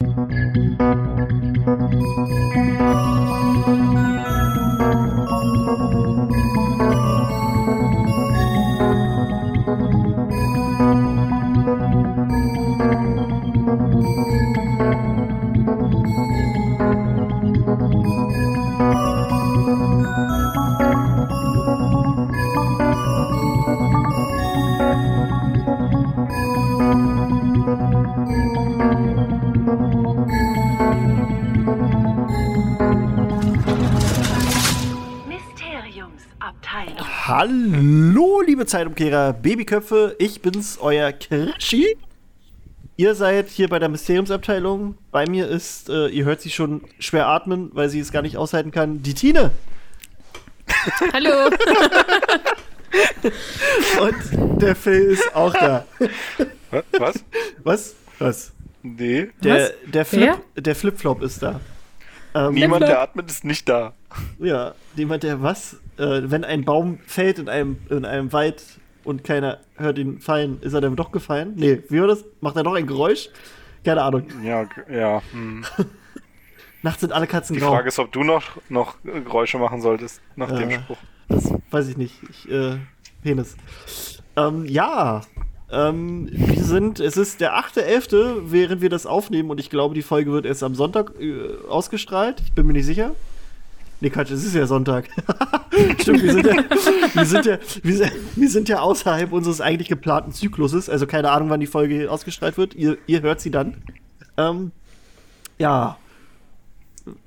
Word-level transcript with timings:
Mysteriumsabteilung. 0.00 2.57
Hallo, 37.28 38.40
liebe 38.40 38.64
Zeitumkehrer, 38.64 39.34
Babyköpfe, 39.34 40.16
ich 40.18 40.40
bin's, 40.40 40.78
euer 40.80 41.12
Krischi. 41.12 41.94
Ihr 42.96 43.14
seid 43.14 43.50
hier 43.50 43.68
bei 43.68 43.78
der 43.78 43.90
Mysteriumsabteilung. 43.90 44.96
Bei 45.10 45.26
mir 45.28 45.46
ist, 45.46 45.90
äh, 45.90 46.06
ihr 46.08 46.24
hört 46.24 46.40
sie 46.40 46.48
schon 46.48 46.80
schwer 46.98 47.26
atmen, 47.26 47.68
weil 47.74 47.90
sie 47.90 48.00
es 48.00 48.12
gar 48.12 48.22
nicht 48.22 48.38
aushalten 48.38 48.70
kann, 48.70 49.02
die 49.02 49.12
Tine. 49.12 49.50
Hallo. 51.12 51.50
Und 54.00 54.62
der 54.62 54.74
Phil 54.74 55.10
ist 55.10 55.36
auch 55.36 55.52
da. 55.52 55.84
Wa- 56.70 56.82
Was? 56.98 57.22
Was? 57.62 57.94
Was? 58.20 58.52
Nee. 58.82 59.28
Der, 59.42 59.74
der, 59.84 60.06
Flip, 60.06 60.38
der 60.56 60.74
Flipflop 60.74 61.20
ist 61.20 61.42
da. 61.42 61.60
Ähm, 62.34 62.54
Niemand, 62.54 62.88
der 62.88 63.02
atmet, 63.02 63.30
ist 63.30 63.44
nicht 63.44 63.68
da. 63.68 63.92
Ja, 64.38 64.74
jemand, 64.96 65.24
der 65.24 65.42
was? 65.42 65.76
Äh, 65.98 66.30
wenn 66.30 66.44
ein 66.44 66.64
Baum 66.64 66.98
fällt 67.06 67.38
in 67.38 67.48
einem, 67.48 67.78
in 67.90 68.04
einem 68.04 68.32
Wald 68.32 68.62
und 69.04 69.24
keiner 69.24 69.58
hört 69.76 69.98
ihn 69.98 70.20
fallen, 70.20 70.58
ist 70.60 70.72
er 70.74 70.80
dann 70.80 70.96
doch 70.96 71.10
gefallen? 71.12 71.54
Nee, 71.56 71.82
wie 71.88 72.00
war 72.00 72.06
das? 72.08 72.24
Macht 72.40 72.56
er 72.56 72.62
doch 72.62 72.74
ein 72.74 72.86
Geräusch? 72.86 73.28
Keine 73.84 74.02
Ahnung. 74.02 74.24
Ja, 74.44 74.66
ja. 74.90 75.22
Hm. 75.32 75.64
Nachts 76.82 77.00
sind 77.00 77.12
alle 77.12 77.26
Katzen 77.26 77.54
Die 77.54 77.60
grau. 77.60 77.70
Frage 77.72 77.88
ist, 77.88 77.98
ob 77.98 78.12
du 78.12 78.22
noch, 78.22 78.44
noch 78.68 78.94
äh, 79.04 79.20
Geräusche 79.20 79.58
machen 79.58 79.80
solltest 79.80 80.20
nach 80.36 80.50
dem 80.52 80.70
Ja. 80.70 80.80
Spruch. 80.80 80.98
Das 81.28 81.52
weiß 81.70 81.88
ich 81.88 81.96
nicht. 81.96 82.14
Ich, 82.30 82.50
äh, 82.50 82.76
Penis. 83.22 83.56
Ähm, 84.36 84.64
ja. 84.66 85.22
Ähm, 85.70 86.28
wir 86.30 86.62
sind, 86.62 87.00
es 87.00 87.16
ist 87.16 87.40
der 87.40 87.58
8.11., 87.58 88.42
während 88.52 88.80
wir 88.80 88.88
das 88.88 89.04
aufnehmen 89.04 89.50
und 89.50 89.58
ich 89.60 89.68
glaube, 89.68 89.94
die 89.94 90.02
Folge 90.02 90.32
wird 90.32 90.46
erst 90.46 90.62
am 90.62 90.74
Sonntag 90.74 91.12
äh, 91.20 91.48
ausgestrahlt. 91.68 92.40
Ich 92.44 92.52
bin 92.52 92.66
mir 92.66 92.72
nicht 92.72 92.86
sicher. 92.86 93.14
Nee, 94.00 94.10
Quatsch, 94.10 94.30
es 94.30 94.44
ist 94.44 94.54
ja 94.54 94.66
Sonntag. 94.66 95.08
Stimmt, 96.00 96.22
wir 96.22 96.32
sind 96.32 96.46
ja, 96.46 96.54
wir 97.14 97.24
sind 97.24 97.46
ja, 97.46 97.58
wir 97.82 98.10
wir 98.36 98.48
sind 98.48 98.68
ja 98.68 98.80
außerhalb 98.80 99.32
unseres 99.32 99.60
eigentlich 99.60 99.88
geplanten 99.88 100.32
Zykluses. 100.32 100.88
Also 100.88 101.06
keine 101.06 101.30
Ahnung, 101.30 101.50
wann 101.50 101.58
die 101.58 101.66
Folge 101.66 102.10
ausgestrahlt 102.10 102.56
wird. 102.58 102.74
Ihr, 102.74 102.98
ihr 103.06 103.22
hört 103.22 103.40
sie 103.40 103.50
dann. 103.50 103.78
Ähm, 104.36 104.70
ja. 105.58 105.96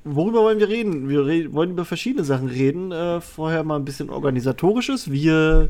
Worüber 0.06 0.44
wollen 0.44 0.60
wir 0.60 0.70
reden? 0.70 1.10
Wir 1.10 1.26
re 1.26 1.54
wollen 1.54 1.72
über 1.72 1.84
verschiedene 1.84 2.24
Sachen 2.24 2.48
reden. 2.48 2.94
Äh, 2.94 3.20
vorher 3.20 3.64
mal 3.64 3.76
ein 3.76 3.86
bisschen 3.86 4.10
organisatorisches. 4.10 5.12
Wir, 5.12 5.68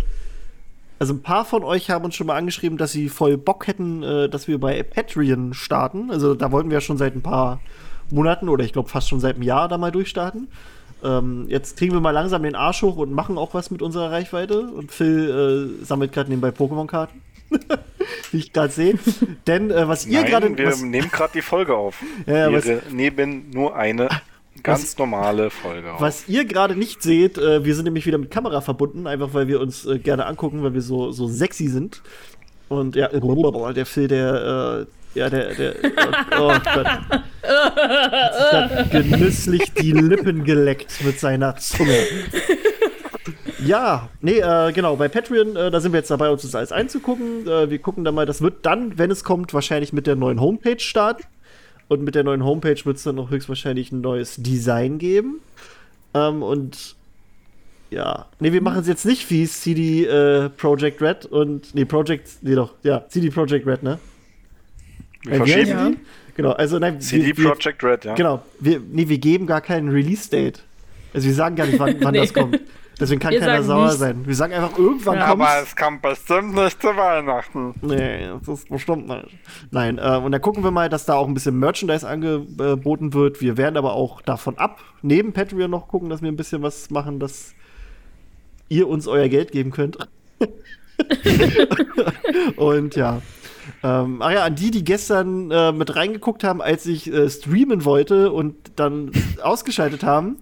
also 1.00 1.14
ein 1.14 1.24
paar 1.24 1.46
von 1.46 1.64
euch 1.64 1.90
haben 1.90 2.06
uns 2.06 2.16
schon 2.16 2.28
mal 2.28 2.36
angeschrieben, 2.36 2.78
dass 2.78 2.92
sie 2.92 3.10
voll 3.10 3.38
Bock 3.38 3.66
hätten, 3.66 4.04
äh, 4.04 4.30
dass 4.30 4.48
wir 4.48 4.60
bei 4.60 4.84
Patreon 4.84 5.56
starten. 5.56 6.12
Also 6.12 6.36
da 6.36 6.52
wollten 6.52 6.70
wir 6.70 6.78
ja 6.78 6.82
schon 6.82 6.98
seit 6.98 7.16
ein 7.16 7.24
paar 7.24 7.60
Monaten 8.12 8.50
oder 8.50 8.64
ich 8.64 8.74
glaube 8.74 8.90
fast 8.90 9.10
schon 9.10 9.20
seit 9.20 9.36
einem 9.36 9.44
Jahr 9.44 9.68
da 9.68 9.80
mal 9.80 9.92
durchstarten. 9.92 10.48
Ähm, 11.04 11.46
jetzt 11.50 11.78
kriegen 11.78 11.94
wir 11.94 12.00
mal 12.02 12.12
langsam 12.12 12.44
den 12.44 12.56
Arsch 12.56 12.82
hoch 12.82 12.98
und 12.98 13.12
machen 13.12 13.38
auch 13.38 13.54
was 13.54 13.72
mit 13.72 13.82
unserer 13.82 14.12
Reichweite. 14.12 14.62
Und 14.62 14.92
Phil 14.92 15.78
äh, 15.82 15.86
sammelt 15.86 16.14
gerade 16.14 16.30
nebenbei 16.30 16.50
Pokémon-Karten. 16.50 17.22
Wie 18.32 18.38
ich 18.38 18.54
gerade 18.54 18.72
sehe. 18.72 18.98
Denn 19.48 19.72
äh, 19.72 19.88
was 19.88 20.06
ihr 20.06 20.24
gerade. 20.24 20.58
wir 20.58 20.68
was- 20.68 20.82
nehmen 20.82 21.10
gerade 21.12 21.34
die 21.34 21.42
Folge 21.42 21.76
auf. 21.76 22.02
Ja, 22.26 22.52
wir 22.52 22.82
nehmen 22.92 23.50
nur 23.54 23.76
eine 23.76 24.08
ganz 24.64 24.84
Was- 24.84 24.98
normale 24.98 25.50
Folge 25.50 25.92
auf. 25.94 26.00
Was 26.02 26.30
ihr 26.30 26.46
gerade 26.46 26.76
nicht 26.76 27.04
seht, 27.04 27.38
äh, 27.38 27.66
wir 27.66 27.76
sind 27.76 27.86
nämlich 27.86 28.06
wieder 28.06 28.18
mit 28.18 28.32
Kamera 28.32 28.62
verbunden, 28.62 29.06
einfach 29.08 29.34
weil 29.34 29.48
wir 29.48 29.60
uns 29.60 29.86
äh, 29.86 30.00
gerne 30.00 30.26
angucken, 30.28 30.64
weil 30.64 30.74
wir 30.74 30.82
so, 30.82 31.12
so 31.12 31.28
sexy 31.28 31.68
sind. 31.68 32.02
Und 32.70 32.96
ja, 32.96 33.10
der 33.10 33.86
Phil, 33.86 34.08
der, 34.08 34.86
äh, 34.88 35.01
ja, 35.14 35.30
der, 35.30 35.54
der, 35.54 35.76
oh, 36.40 36.42
oh 36.42 36.60
Gott. 36.64 36.88
Hat 37.44 38.34
sich 38.36 38.92
grad 38.92 38.92
genüsslich 38.92 39.74
die 39.74 39.92
Lippen 39.92 40.44
geleckt 40.44 41.04
mit 41.04 41.20
seiner 41.20 41.56
Zunge. 41.58 41.98
Ja, 43.64 44.10
nee, 44.22 44.40
äh, 44.40 44.72
genau, 44.72 44.96
bei 44.96 45.08
Patreon, 45.08 45.56
äh, 45.56 45.70
da 45.70 45.80
sind 45.80 45.92
wir 45.92 46.00
jetzt 46.00 46.10
dabei, 46.10 46.30
uns 46.32 46.42
das 46.42 46.56
alles 46.56 46.72
einzugucken. 46.72 47.48
Äh, 47.48 47.70
wir 47.70 47.80
gucken 47.80 48.04
dann 48.04 48.16
mal, 48.16 48.26
das 48.26 48.42
wird 48.42 48.66
dann, 48.66 48.98
wenn 48.98 49.12
es 49.12 49.24
kommt, 49.24 49.54
wahrscheinlich 49.54 49.94
mit 49.94 50.08
der 50.08 50.16
neuen 50.16 50.42
Homepage 50.42 50.80
starten. 50.80 51.24
Und 51.88 52.04
mit 52.04 52.16
der 52.16 52.24
neuen 52.24 52.44
Homepage 52.44 52.80
wird 52.86 52.98
es 52.98 53.04
dann 53.04 53.20
auch 53.20 53.30
höchstwahrscheinlich 53.30 53.92
ein 53.92 54.02
neues 54.02 54.38
Design 54.38 54.98
geben. 54.98 55.42
Ähm, 56.14 56.42
und 56.42 56.96
ja, 57.92 58.28
nee, 58.40 58.54
wir 58.54 58.62
machen 58.62 58.80
es 58.80 58.88
jetzt 58.88 59.06
nicht 59.06 59.30
wie 59.30 59.46
CD 59.46 60.06
äh, 60.06 60.50
Project 60.50 61.02
Red 61.02 61.26
und, 61.26 61.76
nee, 61.76 61.86
Project, 61.86 62.30
nee 62.42 62.56
doch, 62.56 62.74
ja, 62.84 63.06
CD 63.10 63.30
Project 63.30 63.68
Red, 63.68 63.84
ne? 63.84 64.00
Wir 65.24 65.34
Äh, 65.34 65.46
wie 65.46 65.52
verschieben 65.52 65.92
die? 65.94 65.98
Genau, 66.36 66.52
also 66.52 66.80
nein, 66.80 67.00
CD 67.02 67.28
wir, 67.28 67.38
wir, 67.38 67.52
Projekt 67.52 67.84
Red, 67.84 68.06
ja. 68.06 68.16
Genau, 68.16 68.42
wir, 68.60 68.80
nee, 68.80 69.08
wir 69.08 69.18
geben 69.18 69.48
gar 69.48 69.62
keinen 69.62 69.90
Release-Date. 69.90 70.64
Also 71.14 71.28
wir 71.28 71.34
sagen 71.36 71.56
gar 71.56 71.66
nicht, 71.66 71.78
wann, 71.80 71.98
wann 72.02 72.12
Nee. 72.14 72.20
das 72.20 72.34
kommt. 72.34 72.60
Deswegen 73.00 73.20
kann 73.20 73.32
Wir 73.32 73.40
keiner 73.40 73.64
sauer 73.64 73.90
sein. 73.92 74.28
Wir 74.28 74.36
sagen 74.36 74.54
einfach, 74.54 74.78
irgendwann 74.78 75.18
Ja, 75.18 75.30
kommt's. 75.30 75.46
Aber 75.46 75.64
es 75.64 75.76
kommt 75.76 76.02
bestimmt 76.04 76.54
nicht 76.54 76.80
zu 76.80 76.88
Weihnachten. 76.90 77.74
Nee, 77.82 78.28
das 78.46 78.60
ist 78.60 78.70
bestimmt 78.70 79.08
nicht. 79.08 79.28
Nein, 79.72 79.98
äh, 79.98 80.18
und 80.18 80.32
dann 80.32 80.42
gucken 80.42 80.64
wir 80.64 80.70
mal, 80.70 80.88
dass 80.88 81.06
da 81.06 81.16
auch 81.16 81.28
ein 81.28 81.34
bisschen 81.34 81.58
Merchandise 81.58 82.08
angeboten 82.08 83.14
wird. 83.14 83.42
Wir 83.42 83.58
werden 83.58 83.76
aber 83.76 83.94
auch 83.94 84.22
davon 84.22 84.58
ab, 84.60 84.80
neben 85.02 85.34
Patreon 85.34 85.72
noch 85.72 85.88
gucken, 85.88 86.10
dass 86.10 86.22
wir 86.22 86.32
ein 86.32 86.36
bisschen 86.36 86.62
was 86.62 86.92
machen, 86.92 87.20
dass 87.20 87.56
ihr 88.70 88.88
uns 88.88 89.08
euer 89.08 89.28
Geld 89.30 89.52
geben 89.52 89.72
könnt. 89.72 89.98
und 92.56 92.96
ja. 92.96 93.22
Ähm, 93.84 94.22
ach 94.22 94.32
ja, 94.32 94.44
an 94.46 94.56
die, 94.56 94.70
die 94.72 94.84
gestern 94.84 95.50
äh, 95.50 95.72
mit 95.72 95.96
reingeguckt 95.96 96.44
haben, 96.44 96.62
als 96.62 96.86
ich 96.86 97.12
äh, 97.12 97.30
streamen 97.30 97.84
wollte 97.84 98.32
und 98.32 98.56
dann 98.76 99.12
ausgeschaltet 99.44 100.04
haben, 100.04 100.38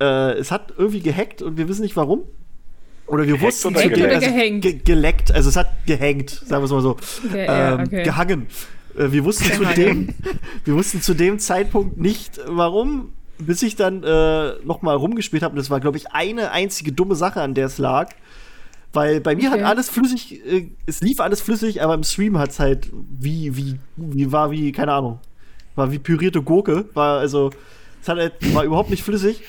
äh, 0.00 0.32
es 0.32 0.50
hat 0.50 0.74
irgendwie 0.76 1.00
gehackt 1.00 1.40
und 1.42 1.56
wir 1.56 1.68
wissen 1.68 1.82
nicht 1.82 1.96
warum. 1.96 2.22
Oder 3.06 3.26
wir 3.26 3.34
Gehackt 3.34 3.42
wussten 3.46 3.68
oder 3.68 3.80
zudem- 3.80 3.94
geleckt? 3.94 4.14
also, 4.14 4.26
Gehängt. 4.26 4.62
ge 4.62 4.72
geleckt, 4.84 5.32
also 5.32 5.48
es 5.48 5.56
hat 5.56 5.68
gehängt, 5.86 6.30
sagen 6.30 6.62
wir 6.62 6.64
es 6.66 6.70
mal 6.70 6.80
so. 6.82 6.96
Okay, 7.28 7.44
ja, 7.46 7.74
ähm, 7.74 7.80
okay. 7.86 8.02
Gehangen. 8.02 8.46
Äh, 8.96 9.12
wir, 9.12 9.24
wussten 9.24 9.50
zu 9.52 9.64
dem, 9.64 10.14
wir 10.64 10.74
wussten 10.74 11.00
zu 11.02 11.14
dem 11.14 11.38
Zeitpunkt 11.38 11.98
nicht, 11.98 12.40
warum, 12.46 13.12
bis 13.38 13.62
ich 13.62 13.76
dann 13.76 14.02
äh, 14.02 14.52
noch 14.64 14.82
mal 14.82 14.96
rumgespielt 14.96 15.42
habe. 15.42 15.52
Und 15.52 15.58
das 15.58 15.70
war, 15.70 15.80
glaube 15.80 15.96
ich, 15.96 16.12
eine 16.12 16.50
einzige 16.50 16.92
dumme 16.92 17.14
Sache, 17.14 17.40
an 17.42 17.54
der 17.54 17.66
es 17.66 17.78
lag. 17.78 18.10
Weil 18.94 19.20
bei 19.20 19.34
mir 19.34 19.50
Okay. 19.50 19.60
hat 19.60 19.68
alles 19.68 19.90
flüssig, 19.90 20.40
äh, 20.46 20.70
es 20.86 21.00
lief 21.00 21.20
alles 21.20 21.40
flüssig, 21.40 21.82
aber 21.82 21.94
im 21.94 22.04
Stream 22.04 22.38
hat 22.38 22.50
es 22.50 22.60
halt 22.60 22.90
wie, 22.92 23.56
wie, 23.56 23.78
wie, 23.96 24.32
war 24.32 24.50
wie, 24.50 24.72
keine 24.72 24.92
Ahnung, 24.92 25.18
war 25.74 25.92
wie 25.92 25.98
pürierte 25.98 26.40
Gurke. 26.42 26.86
War 26.94 27.18
also, 27.18 27.50
es 28.00 28.08
hat 28.08 28.18
halt, 28.18 28.54
war 28.54 28.64
überhaupt 28.64 28.90
nicht 28.90 29.02
flüssig. 29.02 29.42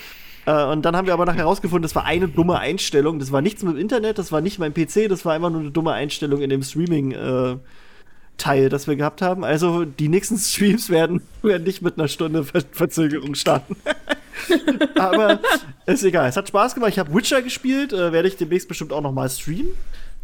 Äh, 0.46 0.66
und 0.66 0.84
dann 0.84 0.96
haben 0.96 1.06
wir 1.06 1.14
aber 1.14 1.26
nachher 1.26 1.40
herausgefunden, 1.40 1.84
das 1.84 1.96
war 1.96 2.06
eine 2.06 2.28
dumme 2.28 2.60
Einstellung. 2.60 3.20
Das 3.20 3.32
war 3.32 3.42
nichts 3.42 3.64
mit 3.64 3.76
dem 3.76 3.80
Internet, 3.80 4.18
das 4.18 4.32
war 4.32 4.42
nicht 4.42 4.60
mein 4.60 4.74
PC, 4.74 5.08
das 5.10 5.26
war 5.26 5.34
einfach 5.34 5.50
nur 5.52 5.62
eine 5.62 5.72
dumme 5.72 5.94
Einstellung 5.94 6.42
in 6.42 6.50
dem 6.50 6.64
Streaming. 6.64 7.12
Äh, 7.12 7.58
Teil, 8.38 8.68
das 8.68 8.86
wir 8.86 8.98
gehabt 8.98 9.22
haben. 9.22 9.46
Also 9.46 9.86
die 9.86 10.10
nächsten 10.10 10.38
Streams 10.40 10.90
werden, 10.90 11.22
werden 11.41 11.64
nicht 11.64 11.82
mit 11.82 11.98
einer 11.98 12.09
Stunde 12.09 12.44
Ver 12.44 12.64
Verzögerung 12.72 13.34
starten. 13.36 13.78
Aber 14.99 15.40
ist 15.85 16.03
egal. 16.03 16.29
Es 16.29 16.37
hat 16.37 16.47
Spaß 16.47 16.73
gemacht. 16.76 16.91
Ich 16.91 16.99
habe 16.99 17.14
Witcher 17.14 17.41
gespielt. 17.41 17.93
Äh, 17.93 18.11
werde 18.11 18.28
ich 18.28 18.37
demnächst 18.37 18.67
bestimmt 18.67 18.93
auch 18.93 19.02
noch 19.02 19.11
mal 19.11 19.29
streamen. 19.29 19.72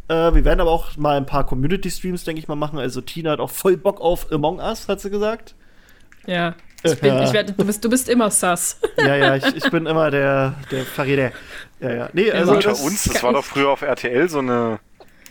Äh, 0.07 0.33
wir 0.33 0.43
werden 0.45 0.59
aber 0.59 0.71
auch 0.71 0.97
mal 0.97 1.17
ein 1.17 1.25
paar 1.25 1.45
Community-Streams, 1.45 2.23
denke 2.23 2.39
ich 2.41 2.47
mal, 2.47 2.55
machen. 2.55 2.79
Also 2.79 3.01
Tina 3.01 3.31
hat 3.31 3.39
auch 3.39 3.49
voll 3.51 3.77
Bock 3.77 4.01
auf 4.01 4.31
Among 4.31 4.59
Us, 4.59 4.87
hat 4.87 4.99
sie 5.01 5.09
gesagt. 5.09 5.55
Ja. 6.25 6.55
Ich 6.83 6.99
bin, 6.99 7.13
Ja. 7.13 7.23
ich 7.23 7.31
werde, 7.33 7.53
du, 7.53 7.63
bist, 7.63 7.85
du 7.85 7.89
bist 7.89 8.09
immer 8.09 8.31
sass. 8.31 8.79
Ja, 8.97 9.15
ja, 9.15 9.35
ich, 9.35 9.55
ich 9.55 9.69
bin 9.69 9.85
immer 9.85 10.09
der, 10.11 10.55
der 10.71 10.83
Verräter. 10.85 11.31
Ja, 11.79 11.93
ja. 11.93 12.09
Nee, 12.13 12.31
also 12.31 12.53
Unter 12.53 12.69
das, 12.71 12.81
uns, 12.81 13.03
das 13.05 13.21
war 13.23 13.33
doch 13.33 13.43
früher 13.45 13.69
auf 13.69 13.81
RTL 13.83 14.27
so 14.29 14.39
eine, 14.39 14.79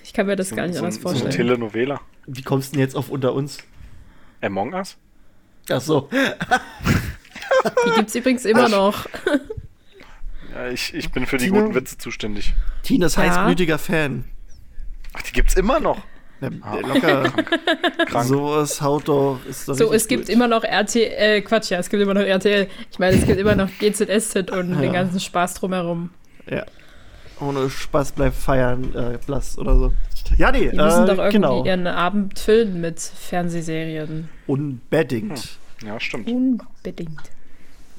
Ich 0.04 0.12
kann 0.12 0.26
mir 0.26 0.36
das 0.36 0.48
so, 0.50 0.56
gar 0.56 0.66
nicht 0.66 0.76
so, 0.76 0.84
anders 0.84 1.00
so 1.00 1.08
eine 1.08 1.18
vorstellen. 1.18 1.48
Telenovela. 1.48 2.00
wie 2.26 2.42
kommst 2.42 2.70
du 2.72 2.76
denn 2.76 2.80
jetzt 2.84 2.94
auf 2.96 3.10
unter 3.10 3.34
uns? 3.34 3.58
Among 4.40 4.72
Us? 4.74 4.96
Ach 5.68 5.80
so. 5.80 6.08
Die 7.86 7.90
gibt's 7.96 8.14
übrigens 8.14 8.44
immer 8.44 8.68
noch. 8.68 9.06
Ja, 10.54 10.68
ich, 10.68 10.94
ich 10.94 11.10
bin 11.12 11.26
für 11.26 11.36
die 11.38 11.46
Tina? 11.46 11.60
guten 11.60 11.74
Witze 11.74 11.96
zuständig. 11.98 12.54
Tina 12.82 13.06
ist 13.06 13.16
Ja. 13.16 13.22
heißblütiger 13.22 13.78
Fan. 13.78 14.24
Ach, 15.12 15.22
die 15.22 15.32
gibt's 15.32 15.54
immer 15.54 15.80
noch. 15.80 15.98
Na, 16.40 16.48
Ah, 16.62 16.78
locker. 16.80 17.24
Krank. 18.06 18.26
Sowas 18.28 18.80
haut 18.80 19.08
doch. 19.08 19.38
Ist 19.48 19.68
doch 19.68 19.74
So, 19.74 19.92
es 19.92 20.08
gibt 20.08 20.26
gut. 20.26 20.34
immer 20.34 20.48
noch 20.48 20.64
RTL, 20.64 21.12
äh, 21.38 21.40
Quatsch, 21.42 21.70
ja, 21.70 21.78
es 21.78 21.90
gibt 21.90 22.02
immer 22.02 22.14
noch 22.14 22.22
RTL. 22.22 22.66
Ich 22.90 22.98
meine, 22.98 23.16
es 23.16 23.26
gibt 23.26 23.38
immer 23.38 23.54
noch 23.54 23.68
GZSZ 23.78 24.50
und 24.50 24.74
Ja. 24.74 24.80
den 24.80 24.92
ganzen 24.92 25.20
Spaß 25.20 25.54
drumherum. 25.54 26.10
Ja. 26.48 26.64
Ohne 27.40 27.68
Spaß 27.70 28.12
bleibt 28.12 28.36
feiern, 28.36 28.94
äh, 28.94 29.18
blass 29.24 29.58
oder 29.58 29.76
so. 29.76 29.92
Ja, 30.38 30.50
nee, 30.52 30.70
Die 30.70 30.76
müssen 30.76 31.04
äh, 31.04 31.06
doch 31.06 31.18
irgendwie 31.18 31.32
genau. 31.32 31.64
ihren 31.64 31.86
Abend 31.86 32.38
füllen 32.38 32.80
mit 32.80 33.00
Fernsehserien. 33.00 34.28
Unbedingt. 34.46 35.58
Ja, 35.84 35.98
stimmt. 36.00 36.28
Unbedingt. 36.28 37.20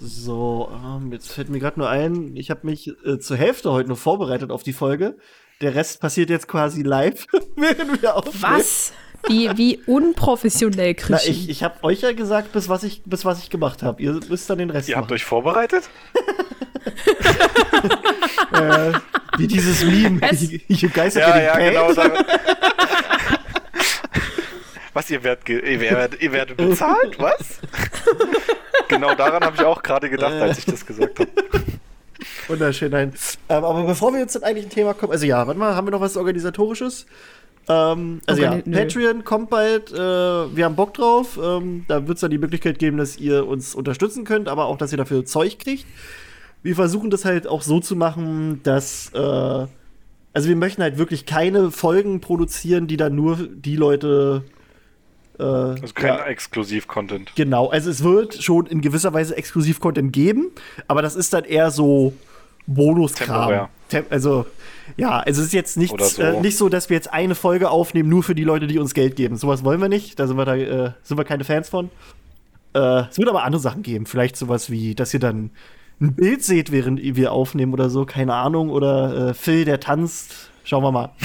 So, 0.03 0.69
ähm, 0.83 1.12
jetzt 1.13 1.31
fällt 1.31 1.50
mir 1.50 1.59
gerade 1.59 1.80
nur 1.80 1.88
ein, 1.89 2.36
ich 2.36 2.50
habe 2.50 2.62
mich 2.65 2.92
äh, 3.06 3.19
zur 3.19 3.38
Hälfte 3.38 3.71
heute 3.71 3.88
nur 3.89 3.98
vorbereitet 3.98 4.50
auf 4.50 4.63
die 4.63 4.74
Folge. 4.74 5.15
Der 5.62 5.75
Rest 5.75 6.01
passiert 6.01 6.31
jetzt 6.31 6.48
quasi 6.48 6.81
live, 6.81 7.27
während 7.56 8.01
wir 8.01 8.15
aufnehmen. 8.15 8.42
Was? 8.42 8.94
Wie, 9.27 9.56
wie 9.56 9.80
unprofessionell, 9.86 10.95
Na, 10.98 11.18
Christian. 11.18 11.36
ich, 11.36 11.50
ich 11.50 11.63
habe 11.63 11.83
euch 11.83 12.01
ja 12.01 12.13
gesagt, 12.13 12.51
bis 12.53 12.68
was 12.68 12.83
ich, 12.83 13.03
bis 13.06 13.24
was 13.25 13.44
ich 13.44 13.51
gemacht 13.51 13.83
habe. 13.83 14.01
Ihr 14.01 14.19
müsst 14.27 14.50
dann 14.50 14.57
den 14.57 14.71
Rest 14.71 14.89
Ihr 14.89 14.95
habt 14.95 15.06
machen. 15.06 15.13
euch 15.13 15.25
vorbereitet? 15.25 15.83
Äh, 18.53 18.92
wie 19.38 19.48
dieses 19.48 19.83
Meme. 19.86 20.19
Was? 20.21 20.42
You 20.68 20.89
guys 20.89 21.13
Ja, 21.13 21.39
ja, 21.39 21.57
genau. 21.57 21.94
Was, 24.94 25.10
ihr 25.10 25.24
werdet, 25.24 25.48
ihr 25.50 25.80
werdet, 25.80 26.22
ihr 26.22 26.32
werdet 26.32 26.58
bezahlt? 26.58 27.18
Was? 27.20 27.60
genau 28.88 29.14
daran 29.16 29.44
habe 29.44 29.56
ich 29.56 29.64
auch 29.64 29.82
gerade 29.82 30.10
gedacht, 30.10 30.34
als 30.34 30.60
ich 30.60 30.66
das 30.66 30.86
gesagt 30.86 31.20
habe. 31.20 31.30
Wunderschön, 32.48 32.92
nein. 32.92 33.14
Ähm, 33.50 33.64
aber 33.64 33.84
bevor 33.84 34.14
wir 34.14 34.20
jetzt 34.20 34.34
zum 34.34 34.44
eigentlichen 34.44 34.70
Thema 34.72 34.94
kommen, 34.94 35.12
also 35.12 35.26
ja, 35.26 35.46
warte 35.48 35.60
mal, 35.60 35.76
haben 35.76 35.88
wir 35.88 35.92
noch 35.92 36.02
was 36.02 36.18
Organisatorisches? 36.18 37.06
Ähm, 37.70 38.22
also 38.26 38.42
Organi- 38.42 38.56
ja, 38.58 38.62
nö. 38.66 38.78
Patreon 38.78 39.24
kommt 39.24 39.50
bald, 39.50 39.92
äh, 39.92 39.96
wir 39.96 40.66
haben 40.66 40.76
Bock 40.76 40.94
drauf. 40.94 41.40
Ähm, 41.42 41.86
da 41.88 42.08
wird 42.08 42.18
es 42.18 42.22
dann 42.22 42.32
die 42.32 42.38
Möglichkeit 42.38 42.80
geben, 42.80 42.98
dass 42.98 43.18
ihr 43.18 43.48
uns 43.48 43.76
unterstützen 43.76 44.26
könnt, 44.26 44.50
aber 44.50 44.66
auch, 44.66 44.78
dass 44.78 44.92
ihr 44.92 44.98
dafür 44.98 45.26
Zeug 45.26 45.60
kriegt. 45.60 45.86
Wir 46.64 46.76
versuchen 46.76 47.10
das 47.10 47.26
halt 47.26 47.48
auch 47.48 47.62
so 47.62 47.80
zu 47.80 47.96
machen, 47.96 48.62
dass, 48.64 49.12
äh, 49.14 49.18
also 50.34 50.50
wir 50.50 50.56
möchten 50.56 50.82
halt 50.82 50.98
wirklich 50.98 51.26
keine 51.26 51.72
Folgen 51.72 52.22
produzieren, 52.22 52.88
die 52.88 52.98
dann 52.98 53.16
nur 53.16 53.38
die 53.38 53.76
Leute 53.76 54.44
äh, 55.39 55.44
Also 55.44 55.94
kein 55.94 56.07
ja, 56.07 56.25
Exklusiv-Content. 56.25 57.33
Genau, 57.36 57.69
also 57.69 57.89
es 57.89 58.04
wird 58.04 58.42
schon 58.42 58.66
in 58.68 58.81
gewisser 58.81 59.13
Weise 59.13 59.36
Exklusiv-Content 59.36 60.13
geben, 60.13 60.51
aber 60.88 61.01
das 61.01 61.16
ist 61.16 61.33
dann 61.33 61.44
eher 61.44 61.72
so 61.72 62.13
Bonuskram. 62.68 63.68
Tem 63.89 64.06
also, 64.10 64.45
ja, 64.98 65.19
also 65.19 65.42
es 65.42 65.48
ist 65.48 65.54
jetzt 65.54 65.78
nichts, 65.78 66.16
so. 66.16 66.22
äh, 66.22 66.39
nicht 66.42 66.57
so, 66.57 66.69
dass 66.69 66.89
wir 66.89 66.95
jetzt 66.95 67.12
eine 67.12 67.36
Folge 67.36 67.69
aufnehmen, 67.69 68.10
nur 68.10 68.24
für 68.24 68.36
die 68.36 68.44
Leute, 68.44 68.68
die 68.68 68.80
uns 68.80 68.94
Geld 68.94 69.16
geben. 69.16 69.36
Sowas 69.36 69.63
wollen 69.63 69.81
wir 69.81 69.89
nicht, 69.89 70.19
da 70.19 70.28
sind 70.28 70.38
wir, 70.38 70.45
da, 70.45 70.56
äh, 70.56 70.92
sind 71.04 71.18
wir 71.18 71.25
keine 71.25 71.44
Fans 71.44 71.69
von. 71.69 71.89
Äh, 72.74 73.04
es 73.10 73.18
wird 73.18 73.27
aber 73.27 73.44
andere 73.44 73.62
Sachen 73.62 73.84
geben, 73.84 74.06
vielleicht 74.06 74.38
sowas 74.38 74.69
wie, 74.69 74.95
dass 74.95 75.13
ihr 75.13 75.19
dann 75.19 75.51
ein 76.00 76.16
Bild 76.16 76.44
seht, 76.44 76.72
während 76.72 77.00
wir 77.01 77.31
aufnehmen 77.31 77.74
oder 77.74 77.89
so, 77.89 78.06
keine 78.06 78.34
Ahnung, 78.34 78.69
oder 78.69 79.30
äh, 79.30 79.34
Phil, 79.34 79.66
der 79.66 79.80
tanzt. 79.80 80.50
Schauen 80.63 80.84
wir 80.84 80.92
mal. 80.92 81.10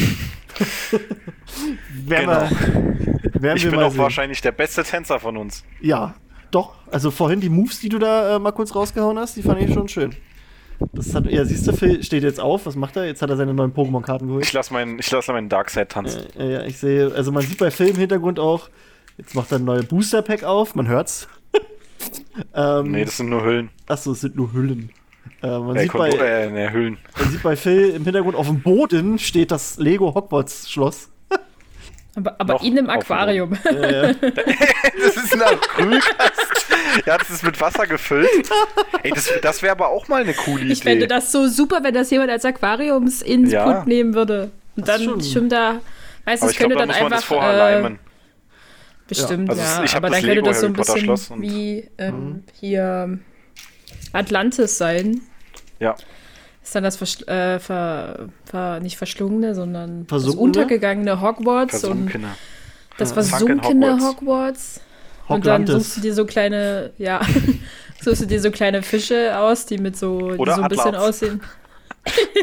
werden 2.06 2.50
Genau. 2.50 3.25
Werden 3.46 3.56
Ich 3.58 3.64
bin 3.70 3.78
auch 3.80 3.90
sehen. 3.90 4.00
wahrscheinlich 4.00 4.40
der 4.42 4.52
beste 4.52 4.82
Tänzer 4.82 5.18
von 5.20 5.36
uns. 5.36 5.64
Ja, 5.80 6.14
doch. 6.50 6.74
Also 6.90 7.10
vorhin 7.10 7.40
die 7.40 7.48
Moves, 7.48 7.80
die 7.80 7.88
du 7.88 7.98
da 7.98 8.36
äh, 8.36 8.38
mal 8.38 8.52
kurz 8.52 8.74
rausgehauen 8.74 9.18
hast, 9.18 9.36
die 9.36 9.42
fand 9.42 9.60
ich 9.62 9.72
schon 9.72 9.88
schön. 9.88 10.14
Das 10.92 11.14
hat, 11.14 11.24
ja, 11.30 11.42
siehst 11.44 11.66
du, 11.66 11.72
Phil 11.72 12.02
steht 12.02 12.22
jetzt 12.22 12.38
auf. 12.38 12.66
Was 12.66 12.76
macht 12.76 12.96
er? 12.96 13.06
Jetzt 13.06 13.22
hat 13.22 13.30
er 13.30 13.36
seine 13.36 13.54
neuen 13.54 13.72
Pokémon-Karten 13.72 14.26
geholt. 14.26 14.44
Ich 14.44 14.52
lasse 14.52 14.72
meinen, 14.74 14.98
ich 14.98 15.10
lass 15.10 15.26
meinen 15.28 15.48
Darkseid 15.48 15.88
tanzen. 15.90 16.22
Äh, 16.38 16.52
ja, 16.52 16.62
ich 16.64 16.76
sehe, 16.78 17.12
also 17.14 17.32
man 17.32 17.42
sieht 17.42 17.56
bei 17.58 17.70
Phil 17.70 17.88
im 17.88 17.96
Hintergrund 17.96 18.38
auch, 18.38 18.68
jetzt 19.16 19.34
macht 19.34 19.50
er 19.52 19.58
ein 19.58 19.64
neues 19.64 19.86
Booster-Pack 19.86 20.44
auf, 20.44 20.74
man 20.74 20.86
hört's. 20.86 21.28
ähm, 22.54 22.90
nee, 22.92 23.04
das 23.06 23.16
sind 23.16 23.30
nur 23.30 23.42
Hüllen. 23.42 23.70
achso, 23.86 24.12
es 24.12 24.20
sind 24.20 24.36
nur 24.36 24.52
Hüllen. 24.52 24.90
Äh, 25.42 25.58
man, 25.58 25.76
Äh, 25.76 25.82
sieht 25.84 25.92
bei, 25.94 26.10
äh, 26.10 26.70
Hüllen. 26.72 26.98
man 27.18 27.30
sieht 27.30 27.42
bei 27.42 27.56
Phil 27.56 27.90
im 27.90 28.04
Hintergrund 28.04 28.36
auf 28.36 28.46
dem 28.46 28.60
Boden 28.60 29.18
steht 29.18 29.50
das 29.50 29.78
Lego 29.78 30.14
Hogwarts-Schloss. 30.14 31.10
Aber 32.16 32.34
aber 32.38 32.60
in 32.62 32.76
einem 32.78 32.90
Aquarium. 32.90 33.52
äh, 33.64 34.14
Das 34.20 35.16
ist 35.16 35.34
ein 35.34 35.42
Acrylkasten. 35.42 36.76
ja, 37.06 37.18
das 37.18 37.30
ist 37.30 37.42
mit 37.44 37.60
Wasser 37.60 37.86
gefüllt. 37.86 38.48
Ey, 39.02 39.12
das, 39.12 39.30
das 39.42 39.62
wäre 39.62 39.72
aber 39.72 39.88
auch 39.88 40.08
mal 40.08 40.22
eine 40.22 40.34
coole 40.34 40.64
Idee. 40.64 40.72
Ich 40.72 40.82
fände 40.82 41.06
das 41.06 41.30
so 41.30 41.46
super, 41.46 41.80
wenn 41.84 41.94
das 41.94 42.10
jemand 42.10 42.30
als 42.30 42.44
Aquariumsinput 42.44 43.52
Ja. 43.52 43.84
nehmen 43.86 44.14
würde. 44.14 44.50
Und 44.76 44.88
Das 44.88 44.96
dann 44.96 45.04
schon- 45.04 45.20
schwimmt 45.22 45.52
da. 45.52 45.80
Weißt 46.24 46.42
du, 46.42 46.48
ich 46.48 46.56
könnte 46.56 46.74
da 46.74 46.80
dann 46.80 46.88
muss 46.88 47.00
man 47.00 47.10
das 47.10 47.20
einfach. 47.22 47.36
vorher 47.36 47.52
Äh, 47.52 47.56
leimen. 47.80 47.98
bestimmt, 49.06 49.48
Also 49.50 49.62
ja. 49.62 49.68
hab 49.84 49.94
aber 49.96 50.10
dann 50.10 50.20
könnte 50.20 50.34
Lego 50.34 50.46
das 50.46 50.60
so 50.60 50.66
ein 50.66 50.72
bisschen 50.72 51.18
wie 51.42 51.88
ähm, 51.98 52.42
hier 52.58 53.18
Atlantis 54.12 54.78
sein. 54.78 55.20
Ja. 55.78 55.94
Ist 56.66 56.74
dann 56.74 56.82
das 56.82 56.96
Verschl 56.96 57.22
äh, 57.28 57.60
ver, 57.60 58.28
ver, 58.44 58.80
nicht 58.80 58.96
verschlungene, 58.96 59.54
sondern 59.54 60.04
das 60.08 60.26
untergegangene 60.26 61.20
Hogwarts 61.20 61.84
und 61.84 62.12
das 62.98 63.10
Sunken 63.10 63.30
versunkene 63.30 63.92
Hogwarts. 64.00 64.10
Hogwarts. 64.10 64.80
Und 65.28 65.46
dann 65.46 65.64
suchst 65.64 65.96
du 65.96 66.00
dir 66.00 66.12
so 66.12 66.26
kleine, 66.26 66.90
ja, 66.98 67.20
suchst 68.00 68.22
du 68.22 68.26
dir 68.26 68.40
so 68.40 68.50
kleine 68.50 68.82
Fische 68.82 69.38
aus, 69.38 69.66
die 69.66 69.78
mit 69.78 69.96
so, 69.96 70.32
die 70.32 70.44
so 70.44 70.60
ein 70.60 70.68
bisschen 70.68 70.96
aussehen. 70.96 71.40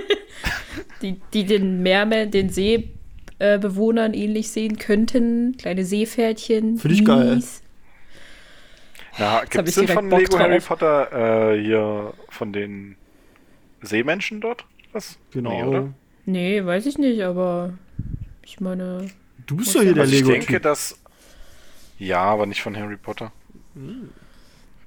die, 1.01 1.19
die 1.33 1.43
den 1.43 1.83
Meermen, 1.83 2.31
den 2.31 2.47
Seebewohnern 2.47 4.13
ähnlich 4.13 4.51
sehen 4.51 4.77
könnten. 4.77 5.57
Kleine 5.57 5.83
Seepferdchen. 5.83 6.77
Find 6.77 6.93
ich 6.93 7.03
geil. 7.03 7.43
Hab 9.19 9.49
gibt 9.51 9.67
es 9.67 9.75
denn 9.75 9.89
von 9.89 10.07
Bock 10.07 10.21
Lego 10.21 10.39
Harry 10.39 10.59
drauf. 10.59 10.67
Potter 10.69 11.51
äh, 11.51 11.61
hier 11.61 12.13
von 12.29 12.53
den 12.53 12.95
Seemenschen 13.83 14.41
dort? 14.41 14.65
Was? 14.91 15.17
Genau. 15.31 15.51
Nee, 15.51 15.63
oder? 15.63 15.93
Nee, 16.25 16.65
weiß 16.65 16.85
ich 16.85 16.97
nicht, 16.97 17.21
aber 17.23 17.73
ich 18.43 18.59
meine, 18.59 19.09
du 19.45 19.57
bist 19.57 19.75
doch 19.75 19.81
hier 19.81 19.93
der 19.93 20.03
Also 20.03 20.15
ich 20.15 20.23
denke, 20.23 20.59
dass. 20.59 20.99
Ja, 21.99 22.21
aber 22.21 22.45
nicht 22.45 22.61
von 22.61 22.75
Harry 22.77 22.97
Potter. 22.97 23.31
Hm. 23.75 24.09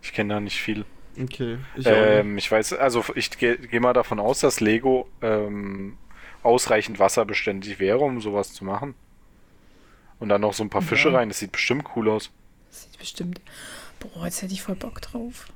Ich 0.03 0.13
kenne 0.13 0.35
da 0.35 0.41
nicht 0.41 0.61
viel. 0.61 0.85
Okay, 1.21 1.59
ich. 1.77 1.87
Ähm, 1.87 2.37
ich 2.39 2.51
weiß, 2.51 2.75
also 2.75 3.05
ich 3.15 3.31
gehe 3.39 3.57
geh 3.57 3.81
mal 3.81 3.93
davon 3.95 4.21
aus, 4.21 4.41
dass 4.41 4.61
Lego 4.61 5.09
ähm, 5.23 5.97
ausreichend 6.43 6.99
wasserbeständig 6.99 7.79
wäre, 7.79 7.99
um 8.01 8.21
sowas 8.21 8.53
zu 8.53 8.65
machen. 8.65 8.95
Und 10.19 10.29
dann 10.29 10.41
noch 10.43 10.55
so 10.55 10.63
ein 10.63 10.71
paar 10.71 10.83
Fische 10.83 11.11
Ja. 11.11 11.17
rein, 11.19 11.29
das 11.29 11.39
sieht 11.39 11.53
bestimmt 11.53 11.87
cool 11.97 12.09
aus. 12.09 12.31
das 12.69 12.85
sieht 12.85 12.99
bestimmt. 12.99 13.41
Boah, 13.99 14.25
jetzt 14.25 14.43
hätte 14.43 14.53
ich 14.53 14.63
voll 14.63 14.77
Bock 14.77 15.01
drauf. 15.01 15.47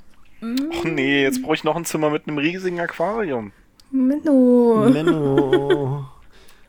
Och 0.42 0.85
nee, 0.85 1.23
jetzt 1.23 1.42
brauche 1.42 1.54
ich 1.54 1.64
noch 1.64 1.76
ein 1.76 1.85
Zimmer 1.85 2.11
mit 2.11 2.26
einem 2.26 2.38
riesigen 2.38 2.80
Aquarium. 2.80 3.52
Menno. 3.90 4.88
Menno. 4.90 6.06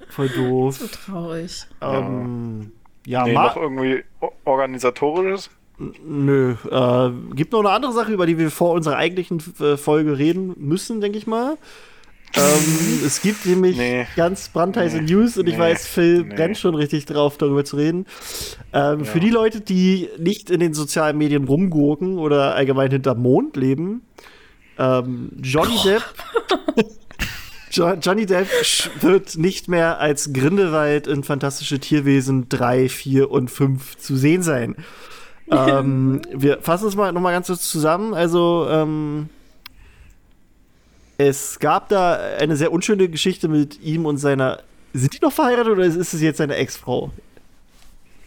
Voll 0.09 0.29
doof. 0.29 0.77
So 0.77 0.87
traurig. 0.87 1.67
Ähm, 1.81 2.71
ja, 3.05 3.23
nee, 3.23 3.33
ma 3.33 3.45
noch 3.45 3.57
irgendwie 3.57 4.03
organisatorisches. 4.43 5.49
nö. 6.03 6.55
Äh, 6.69 7.11
gibt 7.33 7.53
noch 7.53 7.59
eine 7.59 7.71
andere 7.71 7.93
Sache, 7.93 8.11
über 8.11 8.25
die 8.25 8.37
wir 8.37 8.51
vor 8.51 8.73
unserer 8.73 8.97
eigentlichen 8.97 9.41
äh, 9.59 9.77
Folge 9.77 10.17
reden 10.17 10.53
müssen, 10.57 10.99
denke 11.01 11.17
ich 11.17 11.27
mal. 11.27 11.57
Ähm, 12.35 13.01
es 13.05 13.21
gibt 13.21 13.45
nämlich 13.45 13.77
Nee. 13.77 14.07
ganz 14.15 14.49
brandheiße 14.49 15.01
Nee. 15.01 15.13
News 15.13 15.37
und 15.37 15.47
ich 15.47 15.55
Nee. 15.55 15.59
weiß, 15.59 15.87
Phil 15.87 16.23
Nee. 16.23 16.35
brennt 16.35 16.57
schon 16.57 16.75
richtig 16.75 17.05
drauf, 17.05 17.37
darüber 17.37 17.63
zu 17.65 17.75
reden. 17.77 18.05
Ähm, 18.73 19.05
Für 19.05 19.17
Ja. 19.17 19.23
die 19.23 19.29
Leute, 19.29 19.61
die 19.61 20.09
nicht 20.17 20.49
in 20.49 20.59
den 20.59 20.73
sozialen 20.73 21.17
Medien 21.17 21.43
rumgurken 21.45 22.17
oder 22.17 22.55
allgemein 22.55 22.91
hinterm 22.91 23.21
Mond 23.21 23.57
leben, 23.57 24.01
ähm, 24.79 25.31
Johnny 25.41 25.75
Depp 25.83 26.03
Jo 27.73 27.93
Johnny 28.01 28.25
Depp 28.25 28.47
wird 28.99 29.37
nicht 29.37 29.69
mehr 29.69 29.99
als 29.99 30.33
Grindelwald 30.33 31.07
in 31.07 31.23
Fantastische 31.23 31.79
Tierwesen 31.79 32.49
3, 32.49 32.89
4 32.89 33.31
und 33.31 33.49
5 33.49 33.97
zu 33.97 34.17
sehen 34.17 34.43
sein. 34.43 34.75
ähm, 35.51 36.21
wir 36.33 36.59
fassen 36.61 36.87
es 36.89 36.95
mal 36.97 37.11
nochmal 37.13 37.31
ganz 37.33 37.47
kurz 37.47 37.69
zusammen. 37.69 38.13
Also, 38.13 38.67
ähm, 38.69 39.29
es 41.27 41.59
gab 41.59 41.89
da 41.89 42.13
eine 42.39 42.55
sehr 42.55 42.71
unschöne 42.71 43.07
Geschichte 43.09 43.47
mit 43.47 43.81
ihm 43.81 44.05
und 44.05 44.17
seiner. 44.17 44.59
Sind 44.93 45.13
die 45.13 45.19
noch 45.21 45.31
verheiratet 45.31 45.71
oder 45.71 45.83
ist 45.85 45.95
es 45.95 46.21
jetzt 46.21 46.37
seine 46.37 46.55
Ex-Frau? 46.55 47.11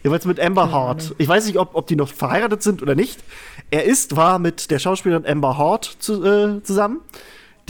Jeweils 0.03 0.25
mit 0.25 0.39
Amber 0.39 0.71
Hart. 0.71 1.13
Ich 1.17 1.27
weiß 1.27 1.45
nicht, 1.45 1.57
ob, 1.57 1.75
ob 1.75 1.87
die 1.87 1.95
noch 1.95 2.07
verheiratet 2.07 2.63
sind 2.63 2.81
oder 2.81 2.95
nicht. 2.95 3.23
Er 3.71 3.83
ist, 3.83 4.15
war 4.15 4.39
mit 4.39 4.71
der 4.71 4.79
Schauspielerin 4.79 5.25
Amber 5.25 5.57
Hart 5.57 5.85
zu, 5.99 6.23
äh, 6.23 6.63
zusammen, 6.63 7.01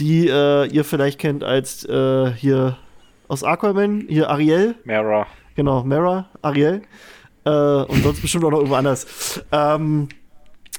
die 0.00 0.28
äh, 0.28 0.66
ihr 0.66 0.84
vielleicht 0.84 1.18
kennt 1.18 1.44
als 1.44 1.84
äh, 1.84 2.32
hier 2.32 2.76
aus 3.28 3.42
Aquaman, 3.42 4.06
hier 4.08 4.30
Ariel, 4.30 4.76
Mara. 4.84 5.26
genau, 5.56 5.82
Mara, 5.82 6.28
Ariel. 6.42 6.82
Äh, 7.44 7.50
und 7.50 8.02
sonst 8.02 8.20
bestimmt 8.20 8.44
auch 8.44 8.50
noch 8.50 8.58
irgendwo 8.58 8.76
anders. 8.76 9.42
Ähm, 9.50 10.08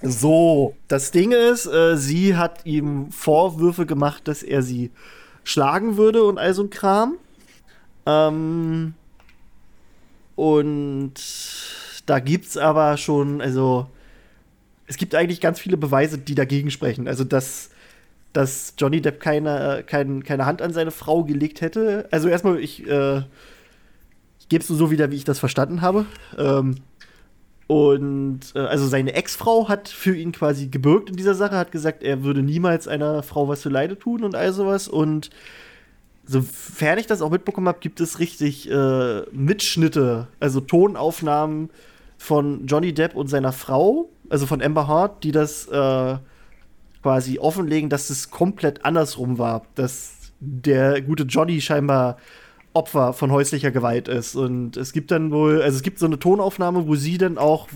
so, 0.02 0.76
das 0.88 1.12
Ding 1.12 1.32
ist, 1.32 1.66
äh, 1.66 1.98
sie 1.98 2.36
hat 2.36 2.66
ihm 2.66 3.12
Vorwürfe 3.12 3.86
gemacht, 3.86 4.28
dass 4.28 4.44
er 4.44 4.62
sie 4.62 4.92
schlagen 5.44 5.98
würde 5.98 6.24
und 6.24 6.38
all 6.38 6.54
so 6.54 6.64
ein 6.64 6.70
Kram. 6.70 7.16
Ähm, 8.06 8.94
und 10.36 11.14
da 12.06 12.20
gibt's 12.20 12.58
aber 12.58 12.98
schon, 12.98 13.42
also 13.42 13.88
es 14.86 14.98
gibt 14.98 15.16
eigentlich 15.16 15.42
ganz 15.42 15.60
viele 15.60 15.78
Beweise, 15.78 16.18
die 16.18 16.36
dagegen 16.36 16.70
sprechen. 16.70 17.08
Also 17.08 17.24
dass, 17.24 17.72
dass 18.34 18.76
Johnny 18.78 19.02
Depp 19.02 19.20
keine, 19.20 19.84
kein, 19.86 20.24
keine 20.24 20.46
Hand 20.46 20.62
an 20.62 20.74
seine 20.74 20.92
Frau 20.92 21.24
gelegt 21.24 21.62
hätte. 21.62 22.08
Also 22.12 22.30
erstmal, 22.30 22.60
ich, 22.60 22.88
äh, 22.88 23.24
ich 24.40 24.48
gebe 24.48 24.62
es 24.62 24.68
so 24.68 24.92
wieder, 24.92 25.10
wie 25.10 25.16
ich 25.16 25.26
das 25.26 25.40
verstanden 25.40 25.82
habe. 25.82 26.06
Ähm, 26.38 26.76
und 27.68 28.40
äh, 28.56 28.60
also 28.60 28.88
seine 28.88 29.14
Ex-Frau 29.14 29.68
hat 29.68 29.90
für 29.90 30.16
ihn 30.16 30.32
quasi 30.32 30.68
gebürgt 30.68 31.10
in 31.10 31.18
dieser 31.18 31.36
Sache, 31.36 31.58
hat 31.58 31.72
gesagt, 31.72 32.02
er 32.02 32.24
würde 32.24 32.42
niemals 32.42 32.88
einer 32.88 33.24
Frau 33.24 33.50
was 33.50 33.62
für 33.62 33.70
Leide 33.70 34.00
tun 34.00 34.24
und 34.24 34.36
all 34.36 34.54
sowas. 34.54 34.88
Und 34.88 35.30
sofern 36.26 36.98
ich 36.98 37.08
das 37.08 37.22
auch 37.22 37.30
mitbekommen 37.30 37.68
habe, 37.68 37.80
gibt 37.80 38.00
es 38.00 38.20
richtig 38.20 38.72
äh, 38.72 39.22
Mitschnitte, 39.32 40.28
also 40.40 40.62
Tonaufnahmen 40.62 41.70
von 42.18 42.66
Johnny 42.66 42.94
Depp 42.94 43.16
und 43.16 43.28
seiner 43.28 43.52
Frau, 43.52 44.10
also 44.30 44.46
von 44.46 44.62
Amber 44.62 44.88
Hart, 44.88 45.24
die 45.26 45.34
das 45.34 45.68
äh, 45.68 46.18
quasi 47.04 47.38
offenlegen, 47.38 47.90
dass 47.90 48.10
es 48.10 48.32
komplett 48.32 48.86
andersrum 48.86 49.38
war, 49.38 49.64
dass 49.76 50.32
der 50.40 51.02
gute 51.02 51.24
Johnny 51.24 51.60
scheinbar 51.60 52.18
Opfer 52.78 53.14
von 53.14 53.32
häuslicher 53.32 53.72
Gewalt 53.72 54.08
ist. 54.08 54.36
Und 54.36 54.78
es 54.78 54.94
gibt 54.94 55.10
dann 55.10 55.32
wohl, 55.32 55.62
also 55.62 55.76
es 55.76 55.82
gibt 55.82 55.98
so 55.98 56.06
eine 56.06 56.20
Tonaufnahme, 56.20 56.88
wo 56.88 56.96
sie 56.96 57.18
dann 57.18 57.40
auch 57.40 57.68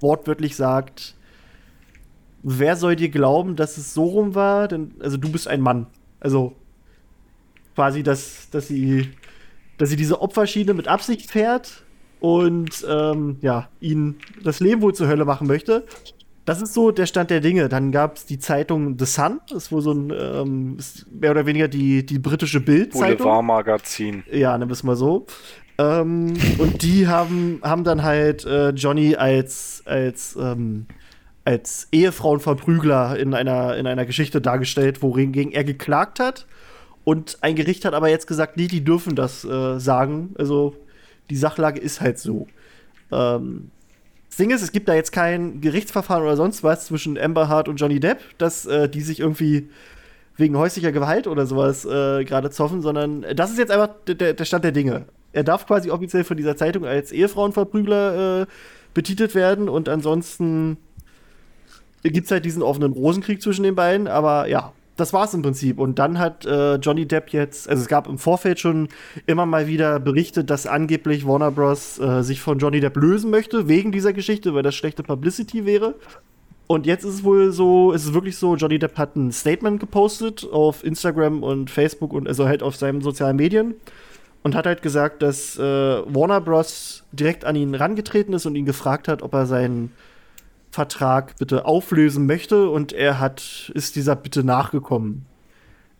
wortwörtlich 0.00 0.56
sagt, 0.56 1.14
wer 2.42 2.74
soll 2.76 2.96
dir 2.96 3.08
glauben, 3.08 3.54
dass 3.54 3.78
es 3.78 3.94
so 3.94 4.04
rum 4.04 4.34
war? 4.34 4.66
Denn, 4.66 4.94
also 5.00 5.16
du 5.16 5.30
bist 5.30 5.46
ein 5.46 5.60
Mann. 5.60 5.86
Also 6.18 6.54
quasi, 7.76 8.02
dass, 8.02 8.50
dass 8.50 8.66
sie, 8.66 9.10
dass 9.78 9.90
sie 9.90 9.96
diese 9.96 10.20
Opferschiene 10.20 10.74
mit 10.74 10.88
Absicht 10.88 11.30
fährt 11.30 11.84
und 12.20 12.84
ähm, 12.88 13.36
ja, 13.42 13.68
ihn 13.80 14.16
das 14.42 14.60
Leben 14.60 14.82
wohl 14.82 14.94
zur 14.94 15.06
Hölle 15.08 15.24
machen 15.24 15.46
möchte. 15.46 15.84
Das 16.44 16.60
ist 16.60 16.74
so 16.74 16.90
der 16.90 17.06
Stand 17.06 17.30
der 17.30 17.40
Dinge. 17.40 17.68
Dann 17.68 17.92
gab 17.92 18.16
es 18.16 18.26
die 18.26 18.38
Zeitung 18.38 18.98
The 18.98 19.04
Sun, 19.04 19.40
das 19.48 19.64
ist 19.64 19.72
wohl 19.72 19.80
so 19.80 19.92
ein 19.92 20.12
ähm, 20.16 20.76
mehr 21.10 21.30
oder 21.30 21.46
weniger 21.46 21.68
die, 21.68 22.04
die 22.04 22.18
britische 22.18 22.60
Bild-Zeitung. 22.60 23.18
Boulevardmagazin. 23.18 24.24
Ja, 24.30 24.58
nimm 24.58 24.70
es 24.70 24.82
mal 24.82 24.96
so. 24.96 25.26
Ähm, 25.78 26.34
und 26.58 26.82
die 26.82 27.06
haben, 27.06 27.60
haben 27.62 27.84
dann 27.84 28.02
halt 28.02 28.44
äh, 28.44 28.70
Johnny 28.70 29.14
als, 29.14 29.82
als, 29.86 30.36
ähm, 30.36 30.86
als 31.44 31.88
Ehefrauenverprügler 31.92 33.18
in 33.18 33.34
einer, 33.34 33.76
in 33.76 33.86
einer 33.86 34.04
Geschichte 34.04 34.40
dargestellt, 34.40 35.00
worin 35.02 35.32
er 35.52 35.64
geklagt 35.64 36.18
hat. 36.18 36.46
Und 37.04 37.38
ein 37.40 37.56
Gericht 37.56 37.84
hat 37.84 37.94
aber 37.94 38.08
jetzt 38.08 38.26
gesagt, 38.26 38.56
nee, 38.56 38.66
die 38.66 38.84
dürfen 38.84 39.14
das 39.16 39.44
äh, 39.44 39.78
sagen. 39.78 40.34
Also 40.38 40.74
die 41.30 41.36
Sachlage 41.36 41.80
ist 41.80 42.00
halt 42.00 42.18
so. 42.18 42.46
Ähm, 43.10 43.70
das 44.32 44.38
Ding 44.38 44.50
ist, 44.50 44.62
es 44.62 44.72
gibt 44.72 44.88
da 44.88 44.94
jetzt 44.94 45.12
kein 45.12 45.60
Gerichtsverfahren 45.60 46.24
oder 46.24 46.38
sonst 46.38 46.64
was 46.64 46.86
zwischen 46.86 47.18
Amber 47.18 47.48
Hart 47.48 47.68
und 47.68 47.76
Johnny 47.76 48.00
Depp, 48.00 48.18
dass 48.38 48.64
äh, 48.64 48.88
die 48.88 49.02
sich 49.02 49.20
irgendwie 49.20 49.68
wegen 50.38 50.56
häuslicher 50.56 50.90
Gewalt 50.90 51.26
oder 51.26 51.44
sowas 51.44 51.84
äh, 51.84 52.24
gerade 52.24 52.48
zoffen, 52.48 52.80
sondern 52.80 53.26
das 53.36 53.50
ist 53.50 53.58
jetzt 53.58 53.70
einfach 53.70 53.90
der, 54.06 54.32
der, 54.32 54.44
Stand 54.46 54.64
der 54.64 54.72
Dinge. 54.72 55.04
Er 55.34 55.44
darf 55.44 55.66
quasi 55.66 55.90
offiziell 55.90 56.24
von 56.24 56.38
dieser 56.38 56.56
Zeitung 56.56 56.86
als 56.86 57.12
Ehefrauenverprügler 57.12 58.40
äh, 58.40 58.46
betitelt 58.94 59.34
werden 59.34 59.68
und 59.68 59.90
ansonsten 59.90 60.78
gibt 62.02 62.24
es 62.24 62.30
halt 62.30 62.46
diesen 62.46 62.62
offenen 62.62 62.92
Rosenkrieg 62.92 63.42
zwischen 63.42 63.64
den 63.64 63.74
beiden, 63.74 64.08
aber 64.08 64.48
ja, 64.48 64.72
das 64.96 65.12
war's 65.12 65.34
im 65.34 65.42
Prinzip. 65.42 65.78
Und 65.78 65.98
dann 65.98 66.18
hat 66.18 66.44
äh, 66.44 66.76
Johnny 66.76 67.06
Depp 67.06 67.30
jetzt, 67.30 67.68
also 67.68 67.82
es 67.82 67.88
gab 67.88 68.06
im 68.08 68.18
Vorfeld 68.18 68.60
schon 68.60 68.88
immer 69.26 69.46
mal 69.46 69.66
wieder 69.66 69.98
Berichte, 70.00 70.44
dass 70.44 70.66
angeblich 70.66 71.26
Warner 71.26 71.50
Bros. 71.50 71.98
Äh, 71.98 72.22
sich 72.22 72.40
von 72.40 72.58
Johnny 72.58 72.80
Depp 72.80 72.96
lösen 72.96 73.30
möchte, 73.30 73.68
wegen 73.68 73.92
dieser 73.92 74.12
Geschichte, 74.12 74.54
weil 74.54 74.62
das 74.62 74.74
schlechte 74.74 75.02
Publicity 75.02 75.64
wäre. 75.64 75.94
Und 76.66 76.86
jetzt 76.86 77.04
ist 77.04 77.14
es 77.14 77.24
wohl 77.24 77.52
so, 77.52 77.92
ist 77.92 78.04
es 78.04 78.14
wirklich 78.14 78.36
so, 78.36 78.56
Johnny 78.56 78.78
Depp 78.78 78.96
hat 78.96 79.16
ein 79.16 79.32
Statement 79.32 79.80
gepostet 79.80 80.46
auf 80.50 80.84
Instagram 80.84 81.42
und 81.42 81.70
Facebook 81.70 82.12
und 82.12 82.28
also 82.28 82.46
halt 82.46 82.62
auf 82.62 82.76
seinen 82.76 83.02
sozialen 83.02 83.36
Medien 83.36 83.74
und 84.42 84.54
hat 84.54 84.66
halt 84.66 84.82
gesagt, 84.82 85.22
dass 85.22 85.58
äh, 85.58 85.62
Warner 85.62 86.40
Bros. 86.40 87.04
direkt 87.12 87.44
an 87.44 87.56
ihn 87.56 87.74
rangetreten 87.74 88.32
ist 88.34 88.46
und 88.46 88.56
ihn 88.56 88.64
gefragt 88.64 89.08
hat, 89.08 89.22
ob 89.22 89.34
er 89.34 89.46
seinen 89.46 89.92
Vertrag 90.72 91.36
bitte 91.36 91.66
auflösen 91.66 92.24
möchte 92.24 92.70
und 92.70 92.94
er 92.94 93.20
hat, 93.20 93.70
ist 93.74 93.94
dieser 93.94 94.16
Bitte 94.16 94.42
nachgekommen. 94.42 95.26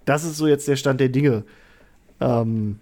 Das 0.07 0.25
ist 0.25 0.39
so 0.39 0.49
jetzt 0.49 0.67
der 0.67 0.77
Stand 0.77 0.99
der 0.99 1.11
Dinge. 1.11 1.45
Ähm, 2.21 2.81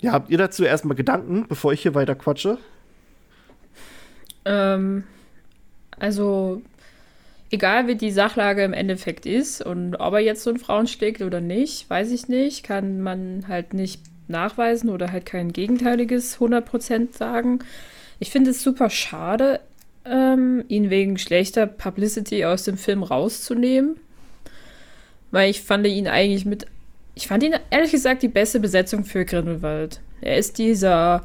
ja, 0.00 0.10
habt 0.10 0.30
ihr 0.30 0.36
dazu 0.36 0.64
erstmal 0.64 0.96
Gedanken, 0.96 1.46
bevor 1.48 1.72
ich 1.72 1.82
hier 1.82 1.94
weiter 1.94 2.16
quatsche? 2.16 2.58
Ähm, 4.44 5.04
also, 5.96 6.60
egal 7.52 7.86
wie 7.86 7.94
die 7.94 8.10
Sachlage 8.10 8.64
im 8.64 8.72
Endeffekt 8.72 9.26
ist 9.26 9.62
und 9.62 9.94
ob 9.94 10.14
er 10.14 10.20
jetzt 10.20 10.42
so 10.42 10.50
einen 10.50 10.58
Frauen 10.58 10.88
schlägt 10.88 11.22
oder 11.22 11.40
nicht, 11.40 11.88
weiß 11.88 12.10
ich 12.10 12.26
nicht, 12.26 12.64
kann 12.64 13.00
man 13.00 13.46
halt 13.46 13.74
nicht 13.74 14.02
nachweisen 14.26 14.90
oder 14.90 15.12
halt 15.12 15.24
kein 15.24 15.52
gegenteiliges 15.52 16.38
100% 16.40 17.16
sagen. 17.16 17.60
Ich 18.18 18.32
finde 18.32 18.50
es 18.50 18.60
super 18.60 18.90
schade 18.90 19.60
ähm, 20.04 20.64
ihn 20.68 20.90
wegen 20.90 21.18
schlechter 21.18 21.66
Publicity 21.66 22.44
aus 22.44 22.64
dem 22.64 22.76
Film 22.76 23.02
rauszunehmen. 23.02 23.96
Weil 25.30 25.50
ich 25.50 25.62
fand 25.62 25.86
ihn 25.86 26.08
eigentlich 26.08 26.44
mit. 26.44 26.66
Ich 27.14 27.28
fand 27.28 27.42
ihn 27.42 27.54
ehrlich 27.70 27.92
gesagt 27.92 28.22
die 28.22 28.28
beste 28.28 28.60
Besetzung 28.60 29.04
für 29.04 29.24
Grindelwald. 29.24 30.00
Er 30.20 30.36
ist 30.36 30.58
dieser 30.58 31.24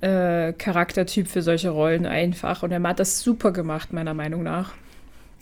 äh, 0.00 0.52
Charaktertyp 0.52 1.28
für 1.28 1.42
solche 1.42 1.70
Rollen 1.70 2.06
einfach 2.06 2.62
und 2.62 2.72
er 2.72 2.82
hat 2.82 3.00
das 3.00 3.20
super 3.20 3.52
gemacht, 3.52 3.92
meiner 3.92 4.14
Meinung 4.14 4.42
nach. 4.42 4.74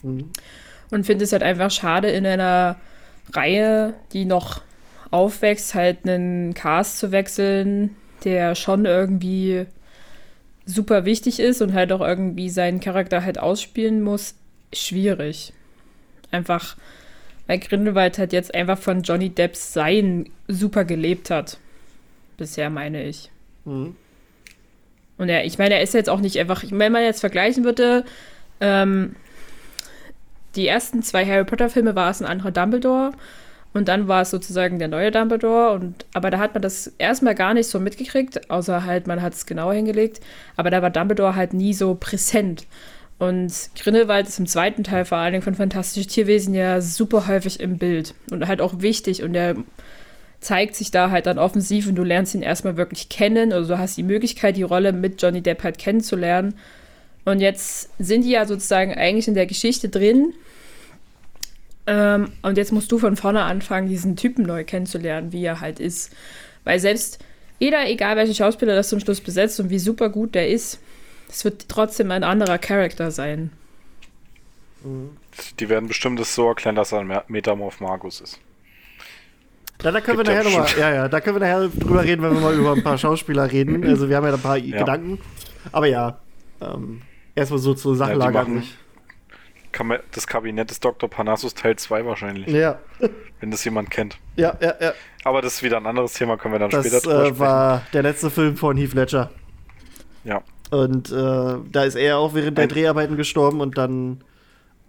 Mhm. 0.03 0.29
Und 0.89 1.05
finde 1.05 1.25
es 1.25 1.33
halt 1.33 1.43
einfach 1.43 1.69
schade, 1.69 2.09
in 2.09 2.25
einer 2.25 2.77
Reihe, 3.33 3.93
die 4.13 4.25
noch 4.25 4.61
aufwächst, 5.11 5.75
halt 5.75 6.07
einen 6.07 6.53
Cast 6.53 6.99
zu 6.99 7.11
wechseln, 7.11 7.95
der 8.23 8.55
schon 8.55 8.85
irgendwie 8.85 9.65
super 10.67 11.05
wichtig 11.05 11.39
ist 11.39 11.61
und 11.61 11.73
halt 11.73 11.91
auch 11.91 12.01
irgendwie 12.01 12.49
seinen 12.49 12.79
Charakter 12.79 13.23
halt 13.23 13.39
ausspielen 13.39 14.03
muss, 14.03 14.35
schwierig. 14.73 15.53
Einfach, 16.29 16.75
weil 17.47 17.59
Grindelwald 17.59 18.17
halt 18.19 18.33
jetzt 18.33 18.53
einfach 18.53 18.77
von 18.77 19.01
Johnny 19.01 19.29
Depps 19.29 19.73
Sein 19.73 20.29
super 20.47 20.83
gelebt 20.83 21.29
hat. 21.29 21.57
Bisher 22.35 22.69
meine 22.69 23.03
ich. 23.05 23.31
Mhm. 23.65 23.95
Und 25.17 25.29
er, 25.29 25.45
ich 25.45 25.57
meine, 25.57 25.75
er 25.75 25.81
ist 25.81 25.93
jetzt 25.93 26.09
auch 26.09 26.19
nicht 26.19 26.37
einfach, 26.37 26.63
wenn 26.69 26.91
man 26.91 27.01
jetzt 27.01 27.21
vergleichen 27.21 27.63
würde, 27.63 28.03
ähm, 28.59 29.15
die 30.55 30.67
ersten 30.67 31.01
zwei 31.01 31.25
Harry 31.25 31.45
Potter-Filme 31.45 31.95
war 31.95 32.11
es 32.11 32.21
ein 32.21 32.27
anderer 32.27 32.51
Dumbledore 32.51 33.13
und 33.77 33.87
dann 33.87 34.07
war 34.07 34.23
es 34.23 34.31
sozusagen 34.31 34.79
der 34.79 34.87
neue 34.87 35.11
Dumbledore. 35.11 35.73
Und, 35.73 36.05
aber 36.13 36.31
da 36.31 36.39
hat 36.39 36.53
man 36.53 36.61
das 36.61 36.87
erstmal 36.97 37.35
gar 37.35 37.53
nicht 37.53 37.67
so 37.67 37.79
mitgekriegt, 37.79 38.49
außer 38.49 38.85
halt, 38.85 39.07
man 39.07 39.21
hat 39.21 39.33
es 39.33 39.45
genauer 39.45 39.73
hingelegt. 39.73 40.19
Aber 40.55 40.69
da 40.69 40.81
war 40.81 40.89
Dumbledore 40.89 41.35
halt 41.35 41.53
nie 41.53 41.73
so 41.73 41.95
präsent. 41.95 42.65
Und 43.19 43.51
Grindelwald 43.79 44.27
ist 44.27 44.39
im 44.39 44.47
zweiten 44.47 44.83
Teil 44.83 45.05
vor 45.05 45.17
allen 45.17 45.33
Dingen 45.33 45.43
von 45.43 45.55
Fantastische 45.55 46.07
Tierwesen 46.07 46.53
ja 46.53 46.81
super 46.81 47.27
häufig 47.27 47.59
im 47.59 47.77
Bild 47.77 48.13
und 48.31 48.47
halt 48.47 48.61
auch 48.61 48.81
wichtig. 48.81 49.23
Und 49.23 49.35
er 49.35 49.55
zeigt 50.39 50.75
sich 50.75 50.91
da 50.91 51.09
halt 51.09 51.25
dann 51.25 51.39
offensiv 51.39 51.87
und 51.87 51.95
du 51.95 52.03
lernst 52.03 52.35
ihn 52.35 52.43
erstmal 52.43 52.77
wirklich 52.77 53.09
kennen. 53.09 53.53
Also 53.53 53.73
du 53.73 53.79
hast 53.79 53.97
die 53.97 54.03
Möglichkeit, 54.03 54.57
die 54.57 54.63
Rolle 54.63 54.93
mit 54.93 55.21
Johnny 55.21 55.41
Depp 55.41 55.63
halt 55.63 55.77
kennenzulernen. 55.77 56.55
Und 57.25 57.41
jetzt 57.41 57.89
sind 57.99 58.23
die 58.23 58.31
ja 58.31 58.45
sozusagen 58.45 58.93
eigentlich 58.93 59.27
in 59.27 59.33
der 59.33 59.47
Geschichte 59.47 59.89
drin 59.89 60.33
ähm, 61.87 62.31
und 62.41 62.57
jetzt 62.57 62.71
musst 62.71 62.91
du 62.91 62.99
von 62.99 63.15
vorne 63.15 63.43
anfangen, 63.43 63.87
diesen 63.87 64.15
Typen 64.15 64.45
neu 64.45 64.63
kennenzulernen, 64.63 65.31
wie 65.31 65.43
er 65.43 65.61
halt 65.61 65.79
ist. 65.79 66.13
Weil 66.65 66.79
selbst 66.79 67.19
jeder, 67.59 67.89
egal 67.89 68.17
welcher 68.17 68.33
Schauspieler 68.33 68.75
das 68.75 68.89
zum 68.89 68.99
Schluss 68.99 69.21
besetzt 69.21 69.59
und 69.59 69.69
wie 69.69 69.79
super 69.79 70.09
gut 70.09 70.35
der 70.35 70.49
ist, 70.49 70.79
es 71.29 71.43
wird 71.45 71.69
trotzdem 71.69 72.11
ein 72.11 72.23
anderer 72.23 72.57
Charakter 72.57 73.09
sein. 73.09 73.51
Die 75.59 75.69
werden 75.69 75.87
bestimmt 75.87 76.19
das 76.19 76.35
so 76.35 76.47
erklären, 76.49 76.75
dass 76.75 76.91
er 76.91 76.99
ein 76.99 77.21
Metamorph 77.27 77.79
Magus 77.79 78.21
ist. 78.21 78.39
Da, 79.79 79.91
da 79.91 80.01
können 80.01 80.17
Gibt 80.17 80.29
wir 80.29 80.35
nachher 80.35 80.49
nochmal, 80.49 80.79
ja, 80.79 80.93
ja, 80.93 81.07
da 81.07 81.21
können 81.21 81.35
wir 81.35 81.39
nachher 81.39 81.67
drüber 81.69 82.03
reden, 82.03 82.23
wenn 82.23 82.33
wir 82.33 82.39
mal 82.41 82.55
über 82.55 82.73
ein 82.73 82.83
paar 82.83 82.97
Schauspieler 82.97 83.51
reden. 83.51 83.83
Also 83.85 84.09
wir 84.09 84.17
haben 84.17 84.25
ja 84.25 84.33
ein 84.33 84.41
paar 84.41 84.57
ja. 84.57 84.79
Gedanken. 84.79 85.19
Aber 85.71 85.85
ja, 85.85 86.19
ähm, 86.61 87.01
erstmal 87.35 87.59
so 87.59 87.73
zur 87.73 87.95
Sachlage 87.95 88.35
ja, 88.35 88.41
an 88.41 88.63
das 90.11 90.27
Kabinett 90.27 90.69
des 90.69 90.79
Dr. 90.79 91.09
Parnassus 91.09 91.53
Teil 91.53 91.75
2 91.75 92.05
wahrscheinlich. 92.05 92.47
Ja. 92.47 92.79
Wenn 93.39 93.51
das 93.51 93.63
jemand 93.63 93.91
kennt. 93.91 94.17
Ja, 94.35 94.57
ja, 94.59 94.73
ja. 94.79 94.93
Aber 95.23 95.41
das 95.41 95.55
ist 95.55 95.63
wieder 95.63 95.77
ein 95.77 95.85
anderes 95.85 96.13
Thema, 96.13 96.37
können 96.37 96.53
wir 96.53 96.59
dann 96.59 96.69
das, 96.69 96.85
später 96.87 97.01
drüber 97.01 97.27
äh, 97.27 97.39
war 97.39 97.81
der 97.93 98.03
letzte 98.03 98.29
Film 98.29 98.57
von 98.57 98.77
Heath 98.77 98.93
Ledger. 98.93 99.29
Ja. 100.23 100.41
Und 100.71 101.11
äh, 101.11 101.55
da 101.71 101.83
ist 101.83 101.95
er 101.95 102.17
auch 102.17 102.33
während 102.33 102.57
der 102.57 102.67
Dreharbeiten 102.67 103.15
gestorben 103.15 103.61
und 103.61 103.77
dann 103.77 104.23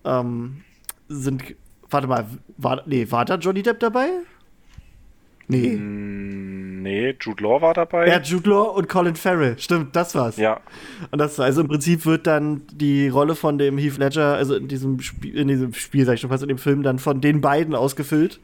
ähm, 0.04 0.62
sind. 1.08 1.42
Warte 1.90 2.06
mal, 2.06 2.26
war, 2.58 2.82
nee, 2.86 3.10
war 3.10 3.24
da 3.24 3.36
Johnny 3.36 3.62
Depp 3.62 3.80
dabei? 3.80 4.08
Nee. 5.48 5.76
Mm, 5.76 6.58
Nee, 6.88 7.16
Jude 7.20 7.42
Law 7.42 7.60
war 7.60 7.74
dabei. 7.74 8.08
Ja, 8.08 8.20
Jude 8.20 8.48
Law 8.48 8.62
und 8.70 8.88
Colin 8.88 9.16
Farrell. 9.16 9.58
Stimmt, 9.58 9.94
das 9.94 10.14
war's. 10.14 10.36
Ja. 10.36 10.60
Und 11.10 11.18
das 11.18 11.38
war, 11.38 11.44
also 11.44 11.60
im 11.60 11.68
Prinzip 11.68 12.06
wird 12.06 12.26
dann 12.26 12.62
die 12.72 13.08
Rolle 13.08 13.34
von 13.34 13.58
dem 13.58 13.78
Heath 13.78 13.98
Ledger, 13.98 14.34
also 14.34 14.54
in 14.54 14.68
diesem 14.68 15.00
Spiel, 15.00 15.36
in 15.36 15.48
diesem 15.48 15.74
Spiel, 15.74 16.04
sag 16.04 16.14
ich 16.14 16.20
schon 16.20 16.30
fast, 16.30 16.42
in 16.42 16.48
dem 16.48 16.58
Film 16.58 16.82
dann 16.82 16.98
von 16.98 17.20
den 17.20 17.40
beiden 17.40 17.74
ausgefüllt, 17.74 18.40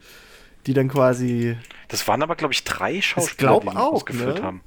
die 0.66 0.74
dann 0.74 0.88
quasi. 0.88 1.56
Das 1.88 2.06
waren 2.08 2.22
aber, 2.22 2.36
glaube 2.36 2.52
ich, 2.52 2.64
drei 2.64 3.00
Schauspieler, 3.00 3.60
glaub 3.60 3.62
die 3.62 3.68
auch, 3.68 3.92
ausgefüllt 3.94 4.38
ne? 4.38 4.42
haben. 4.42 4.60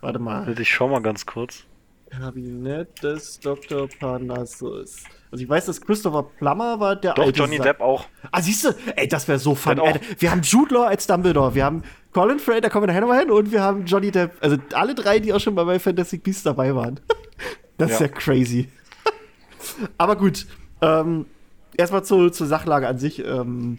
Warte 0.00 0.18
mal. 0.18 0.58
Ich 0.58 0.70
schau 0.70 0.88
mal 0.88 1.02
ganz 1.02 1.26
kurz. 1.26 1.64
Kabinett 2.10 3.02
des 3.02 3.38
Dr. 3.40 3.88
Parnassus. 3.98 5.04
Also 5.30 5.44
ich 5.44 5.48
weiß, 5.48 5.66
dass 5.66 5.80
Christopher 5.80 6.24
Plummer 6.38 6.80
war 6.80 6.96
der 6.96 7.14
Doch, 7.14 7.24
alte 7.26 7.38
Johnny 7.38 7.56
Sa- 7.58 7.62
Depp 7.64 7.80
auch. 7.80 8.06
Ah, 8.32 8.42
siehst 8.42 8.64
du? 8.64 8.70
Ey, 8.96 9.06
das 9.06 9.28
wäre 9.28 9.38
so 9.38 9.54
fun. 9.54 9.78
Ey, 9.78 10.00
wir 10.18 10.30
haben 10.30 10.42
Jude 10.42 10.74
Law 10.74 10.86
als 10.86 11.06
Dumbledore, 11.06 11.54
wir 11.54 11.64
haben 11.64 11.82
Colin 12.12 12.40
Farrell, 12.40 12.60
da 12.60 12.68
kommen 12.68 12.82
wir 12.82 12.86
nachher 12.88 13.00
nochmal 13.02 13.20
hin, 13.20 13.30
und 13.30 13.52
wir 13.52 13.62
haben 13.62 13.86
Johnny 13.86 14.10
Depp. 14.10 14.32
Also 14.40 14.56
alle 14.72 14.94
drei, 14.96 15.20
die 15.20 15.32
auch 15.32 15.38
schon 15.40 15.54
mal 15.54 15.64
bei 15.64 15.78
Fantastic 15.78 16.22
Beasts 16.24 16.42
dabei 16.42 16.74
waren. 16.74 16.98
Das 17.78 17.92
ist 17.92 18.00
ja 18.00 18.06
Ja. 18.08 18.12
crazy. 18.12 18.68
Aber 19.96 20.16
gut, 20.16 20.46
ähm, 20.82 21.24
erstmal 21.78 22.04
zu, 22.04 22.28
zur 22.28 22.46
Sachlage 22.46 22.86
an 22.86 22.98
sich. 22.98 23.24
Ähm, 23.24 23.78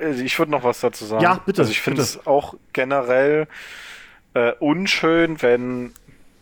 Also 0.00 0.22
Ich 0.22 0.38
würde 0.38 0.52
noch 0.52 0.64
was 0.64 0.80
dazu 0.80 1.04
sagen. 1.04 1.22
Ja, 1.22 1.40
bitte, 1.44 1.60
Also 1.62 1.70
ich 1.70 1.82
finde 1.82 2.00
es 2.00 2.26
auch 2.26 2.54
generell 2.72 3.46
äh, 4.34 4.52
unschön, 4.60 5.42
wenn 5.42 5.92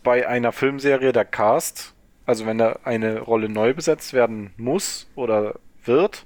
bei 0.03 0.27
einer 0.27 0.51
Filmserie 0.51 1.11
der 1.11 1.25
Cast, 1.25 1.93
also 2.25 2.45
wenn 2.45 2.57
da 2.57 2.79
eine 2.83 3.19
Rolle 3.19 3.49
neu 3.49 3.73
besetzt 3.73 4.13
werden 4.13 4.53
muss 4.57 5.09
oder 5.15 5.55
wird, 5.83 6.25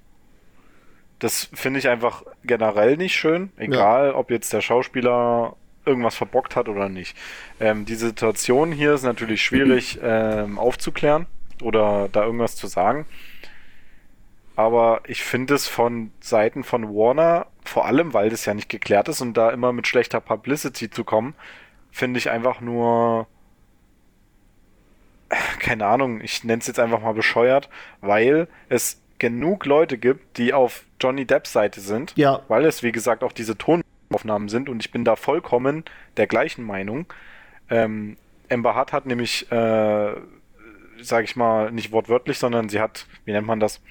das 1.20 1.50
finde 1.54 1.80
ich 1.80 1.88
einfach 1.88 2.24
generell 2.44 2.98
nicht 2.98 3.16
schön, 3.16 3.52
egal 3.58 4.12
ob 4.14 4.32
jetzt 4.32 4.52
der 4.54 4.62
Schauspieler 4.62 5.56
irgendwas 5.86 6.16
verbockt 6.16 6.56
hat 6.56 6.68
oder 6.68 6.90
nicht. 6.90 7.16
Ähm, 7.60 7.86
die 7.86 7.96
Situation 7.96 8.72
hier 8.72 8.94
ist 8.94 9.04
natürlich 9.04 9.44
schwierig 9.44 10.00
ähm, 10.04 10.60
aufzuklären 10.60 11.28
oder 11.62 12.10
da 12.12 12.24
irgendwas 12.24 12.56
zu 12.56 12.68
sagen. 12.68 13.06
Aber 14.56 15.02
ich 15.06 15.24
finde 15.24 15.54
es 15.54 15.68
von 15.68 16.12
Seiten 16.22 16.64
von 16.64 16.96
Warner, 16.96 17.48
vor 17.64 17.86
allem 17.86 18.14
weil 18.14 18.30
das 18.30 18.46
ja 18.46 18.54
nicht 18.54 18.70
geklärt 18.70 19.10
ist 19.10 19.22
und 19.22 19.36
da 19.36 19.50
immer 19.50 19.74
mit 19.74 19.86
schlechter 19.88 20.22
Publicity 20.22 20.90
zu 20.90 21.04
kommen, 21.04 21.36
finde 21.92 22.18
ich 22.18 22.30
einfach 22.30 22.62
nur, 22.62 23.28
keine 25.60 25.86
Ahnung, 25.86 26.22
ich 26.22 26.44
nenne 26.44 26.60
es 26.62 26.68
jetzt 26.68 26.80
einfach 26.80 27.02
mal 27.02 27.14
bescheuert, 27.14 27.70
weil 28.02 28.48
es 28.70 29.02
genug 29.20 29.66
Leute 29.66 29.98
gibt, 29.98 30.38
die 30.38 30.54
auf 30.54 30.84
Johnny 31.02 31.26
Depps 31.26 31.54
Seite 31.54 31.80
sind, 31.80 32.14
Ja. 32.16 32.42
weil 32.48 32.66
es, 32.66 32.84
wie 32.84 32.92
gesagt, 32.92 33.24
auch 33.24 33.32
diese 33.32 33.58
Tonaufnahmen 33.58 34.50
sind 34.50 34.68
und 34.70 34.84
ich 34.84 34.92
bin 34.92 35.06
da 35.06 35.16
vollkommen 35.16 35.84
der 36.18 36.28
gleichen 36.28 36.64
Meinung. 36.66 37.06
Ähm, 37.70 38.18
Amber 38.52 38.76
Hart 38.76 38.94
hat 38.94 39.06
nämlich, 39.06 39.52
äh, 39.52 40.14
sage 41.02 41.24
ich 41.24 41.36
mal, 41.36 41.72
nicht 41.72 41.92
wortwörtlich, 41.92 42.38
sondern 42.38 42.70
sie 42.70 42.80
hat, 42.80 43.06
wie 43.26 43.32
nennt 43.32 43.48
man 43.48 43.60
das, 43.60 43.82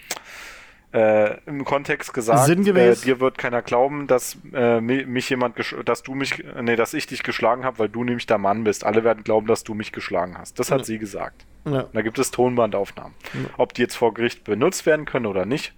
äh, 0.95 1.39
im 1.47 1.65
Kontext 1.65 2.15
gesagt, 2.15 2.47
Sinngemäß. 2.47 3.03
Äh, 3.03 3.05
dir 3.07 3.21
wird 3.21 3.37
keiner 3.37 3.63
glauben, 3.63 4.07
dass 4.07 4.39
äh, 4.55 4.81
mi- 4.81 5.05
mich 5.07 5.29
jemand, 5.29 5.57
dass 5.85 6.03
du 6.05 6.15
mich, 6.15 6.43
nee, 6.63 6.77
dass 6.77 6.95
ich 6.95 7.07
dich 7.09 7.23
geschlagen 7.25 7.65
habe, 7.65 7.81
weil 7.81 7.89
du 7.89 8.05
nämlich 8.05 8.27
der 8.27 8.39
Mann 8.39 8.63
bist. 8.65 8.85
Alle 8.85 9.03
werden 9.05 9.25
glauben, 9.25 9.47
dass 9.49 9.65
du 9.65 9.75
mich 9.75 9.91
geschlagen 9.93 10.39
hast. 10.39 10.59
Das 10.61 10.71
hat 10.71 10.79
Ja. 10.79 10.85
sie 10.85 10.99
gesagt. 10.99 11.45
ja. 11.65 11.87
Da 11.93 12.03
gibt 12.03 12.19
es 12.19 12.31
Tonbandaufnahmen. 12.31 13.13
Ob 13.59 13.75
die 13.75 13.83
jetzt 13.83 13.97
vor 13.97 14.15
Gericht 14.15 14.45
benutzt 14.45 14.87
werden 14.87 15.05
können 15.05 15.27
oder 15.27 15.45
nicht, 15.47 15.75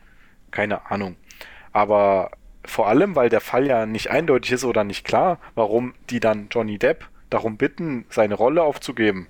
keine 0.50 0.90
Ahnung. 0.90 1.16
Aber 1.72 2.30
vor 2.64 2.88
allem, 2.88 3.16
weil 3.16 3.28
der 3.28 3.40
Fall 3.40 3.66
ja 3.66 3.86
nicht 3.86 4.10
eindeutig 4.10 4.52
ist 4.52 4.64
oder 4.64 4.84
nicht 4.84 5.04
klar, 5.06 5.38
warum 5.54 5.94
die 6.10 6.20
dann 6.20 6.48
Johnny 6.50 6.78
Depp 6.78 7.06
darum 7.30 7.56
bitten, 7.56 8.04
seine 8.10 8.34
Rolle 8.34 8.62
aufzugeben. 8.62 9.28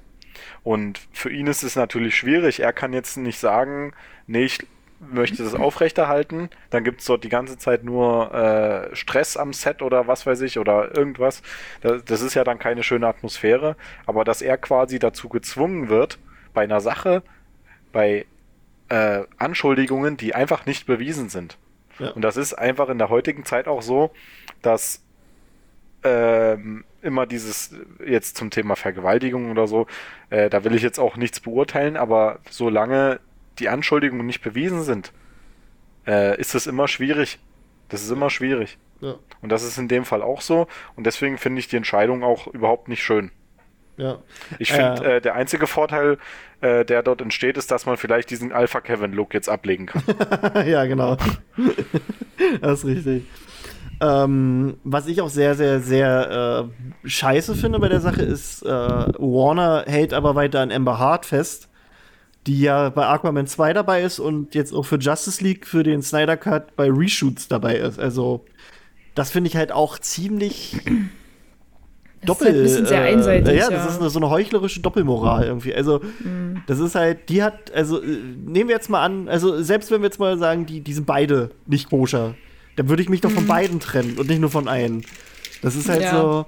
Und 0.62 1.00
für 1.12 1.30
ihn 1.30 1.46
ist 1.46 1.62
es 1.62 1.76
natürlich 1.76 2.16
schwierig. 2.16 2.60
Er 2.60 2.72
kann 2.72 2.92
jetzt 2.92 3.16
nicht 3.16 3.38
sagen, 3.38 3.92
nee, 4.26 4.44
ich 4.44 4.58
möchte 5.00 5.42
das 5.42 5.54
aufrechterhalten. 5.54 6.50
Dann 6.70 6.84
gibt 6.84 7.00
es 7.00 7.06
dort 7.06 7.24
die 7.24 7.28
ganze 7.28 7.58
Zeit 7.58 7.84
nur 7.84 8.32
äh, 8.34 8.94
Stress 8.94 9.36
am 9.36 9.52
Set 9.52 9.82
oder 9.82 10.06
was 10.06 10.26
weiß 10.26 10.40
ich 10.42 10.58
oder 10.58 10.96
irgendwas. 10.96 11.42
Das, 11.80 12.04
das 12.04 12.22
ist 12.22 12.34
ja 12.34 12.44
dann 12.44 12.58
keine 12.58 12.82
schöne 12.82 13.06
Atmosphäre. 13.06 13.76
Aber 14.06 14.24
dass 14.24 14.42
er 14.42 14.56
quasi 14.56 14.98
dazu 14.98 15.28
gezwungen 15.28 15.88
wird, 15.88 16.18
bei 16.54 16.64
einer 16.64 16.80
Sache, 16.80 17.22
bei 17.92 18.26
äh, 18.88 19.22
Anschuldigungen, 19.36 20.16
die 20.16 20.34
einfach 20.34 20.66
nicht 20.66 20.86
bewiesen 20.86 21.28
sind. 21.28 21.58
Ja. 21.98 22.10
Und 22.10 22.22
das 22.22 22.36
ist 22.36 22.54
einfach 22.54 22.88
in 22.88 22.98
der 22.98 23.08
heutigen 23.08 23.44
Zeit 23.44 23.68
auch 23.68 23.82
so, 23.82 24.10
dass 24.62 25.02
ähm, 26.02 26.84
immer 27.02 27.26
dieses, 27.26 27.74
jetzt 28.04 28.36
zum 28.36 28.50
Thema 28.50 28.76
Vergewaltigung 28.76 29.50
oder 29.50 29.66
so, 29.66 29.86
äh, 30.30 30.50
da 30.50 30.64
will 30.64 30.74
ich 30.74 30.82
jetzt 30.82 30.98
auch 30.98 31.16
nichts 31.16 31.40
beurteilen, 31.40 31.96
aber 31.96 32.40
solange 32.50 33.20
die 33.58 33.68
Anschuldigungen 33.68 34.26
nicht 34.26 34.42
bewiesen 34.42 34.82
sind, 34.82 35.12
äh, 36.06 36.38
ist 36.40 36.54
es 36.54 36.66
immer 36.66 36.88
schwierig. 36.88 37.38
Das 37.88 38.02
ist 38.02 38.10
immer 38.10 38.30
schwierig. 38.30 38.78
Ja. 39.00 39.14
Und 39.42 39.50
das 39.52 39.62
ist 39.62 39.78
in 39.78 39.88
dem 39.88 40.04
Fall 40.04 40.22
auch 40.22 40.40
so. 40.40 40.66
Und 40.96 41.04
deswegen 41.06 41.38
finde 41.38 41.60
ich 41.60 41.68
die 41.68 41.76
Entscheidung 41.76 42.22
auch 42.24 42.46
überhaupt 42.48 42.88
nicht 42.88 43.02
schön. 43.02 43.30
ja. 43.96 44.18
Ich 44.58 44.72
finde, 44.72 45.04
Äh. 45.04 45.16
äh, 45.16 45.20
der 45.20 45.34
einzige 45.34 45.66
Vorteil, 45.66 46.18
äh, 46.60 46.84
der 46.84 47.02
dort 47.02 47.20
entsteht, 47.20 47.56
ist, 47.58 47.70
dass 47.70 47.86
man 47.86 47.96
vielleicht 47.98 48.30
diesen 48.30 48.52
Alpha-Kevin-Look 48.52 49.34
jetzt 49.34 49.48
ablegen 49.48 49.86
kann. 49.86 50.02
ja, 50.66 50.84
genau. 50.86 51.16
das 52.60 52.80
ist 52.80 52.86
richtig. 52.86 53.24
Ähm, 54.00 54.76
was 54.84 55.06
ich 55.06 55.22
auch 55.22 55.30
sehr, 55.30 55.54
sehr, 55.54 55.80
sehr 55.80 56.68
äh, 57.04 57.08
scheiße 57.08 57.54
finde 57.54 57.78
bei 57.78 57.88
der 57.88 58.00
Sache 58.00 58.22
ist, 58.22 58.62
äh, 58.62 58.68
Warner 58.68 59.84
hält 59.86 60.12
aber 60.12 60.34
weiter 60.34 60.60
an 60.60 60.70
Amber 60.70 60.98
Hart 60.98 61.24
fest, 61.24 61.70
die 62.46 62.60
ja 62.60 62.88
bei 62.90 63.06
Aquaman 63.06 63.46
2 63.46 63.72
dabei 63.72 64.02
ist 64.02 64.18
und 64.18 64.54
jetzt 64.54 64.72
auch 64.72 64.84
für 64.84 64.98
Justice 64.98 65.42
League 65.42 65.66
für 65.66 65.82
den 65.82 66.02
Snyder 66.02 66.36
Cut 66.36 66.76
bei 66.76 66.88
Reshoots 66.90 67.48
dabei 67.48 67.76
ist. 67.76 67.98
Also, 67.98 68.44
das 69.14 69.30
finde 69.30 69.48
ich 69.48 69.56
halt 69.56 69.72
auch 69.72 69.98
ziemlich 69.98 70.76
Das 72.24 72.40
ist 72.40 72.46
halt 72.46 72.56
ein 72.56 72.62
bisschen 72.62 72.86
sehr 72.86 73.04
äh, 73.04 73.12
einseitig. 73.14 73.54
Ja, 73.58 73.70
das 73.70 73.90
ist 73.90 74.00
eine, 74.00 74.10
so 74.10 74.18
eine 74.18 74.30
heuchlerische 74.30 74.80
Doppelmoral 74.80 75.44
irgendwie. 75.44 75.74
Also, 75.74 76.00
das 76.66 76.78
ist 76.78 76.94
halt, 76.94 77.28
die 77.28 77.42
hat, 77.42 77.72
also, 77.72 78.00
äh, 78.02 78.06
nehmen 78.06 78.68
wir 78.68 78.76
jetzt 78.76 78.90
mal 78.90 79.02
an, 79.04 79.28
also, 79.28 79.60
selbst 79.62 79.90
wenn 79.90 80.00
wir 80.02 80.06
jetzt 80.06 80.20
mal 80.20 80.38
sagen, 80.38 80.66
die, 80.66 80.80
die 80.80 80.92
sind 80.92 81.06
beide 81.06 81.50
nicht 81.66 81.90
koscher, 81.90 82.34
dann 82.76 82.88
würde 82.88 83.02
ich 83.02 83.08
mich 83.08 83.22
doch 83.22 83.30
von 83.30 83.46
beiden 83.46 83.80
trennen 83.80 84.18
und 84.18 84.28
nicht 84.28 84.40
nur 84.40 84.50
von 84.50 84.68
einem. 84.68 85.02
Das 85.62 85.74
ist 85.74 85.88
halt 85.88 86.02
Ja. 86.02 86.12
so, 86.12 86.46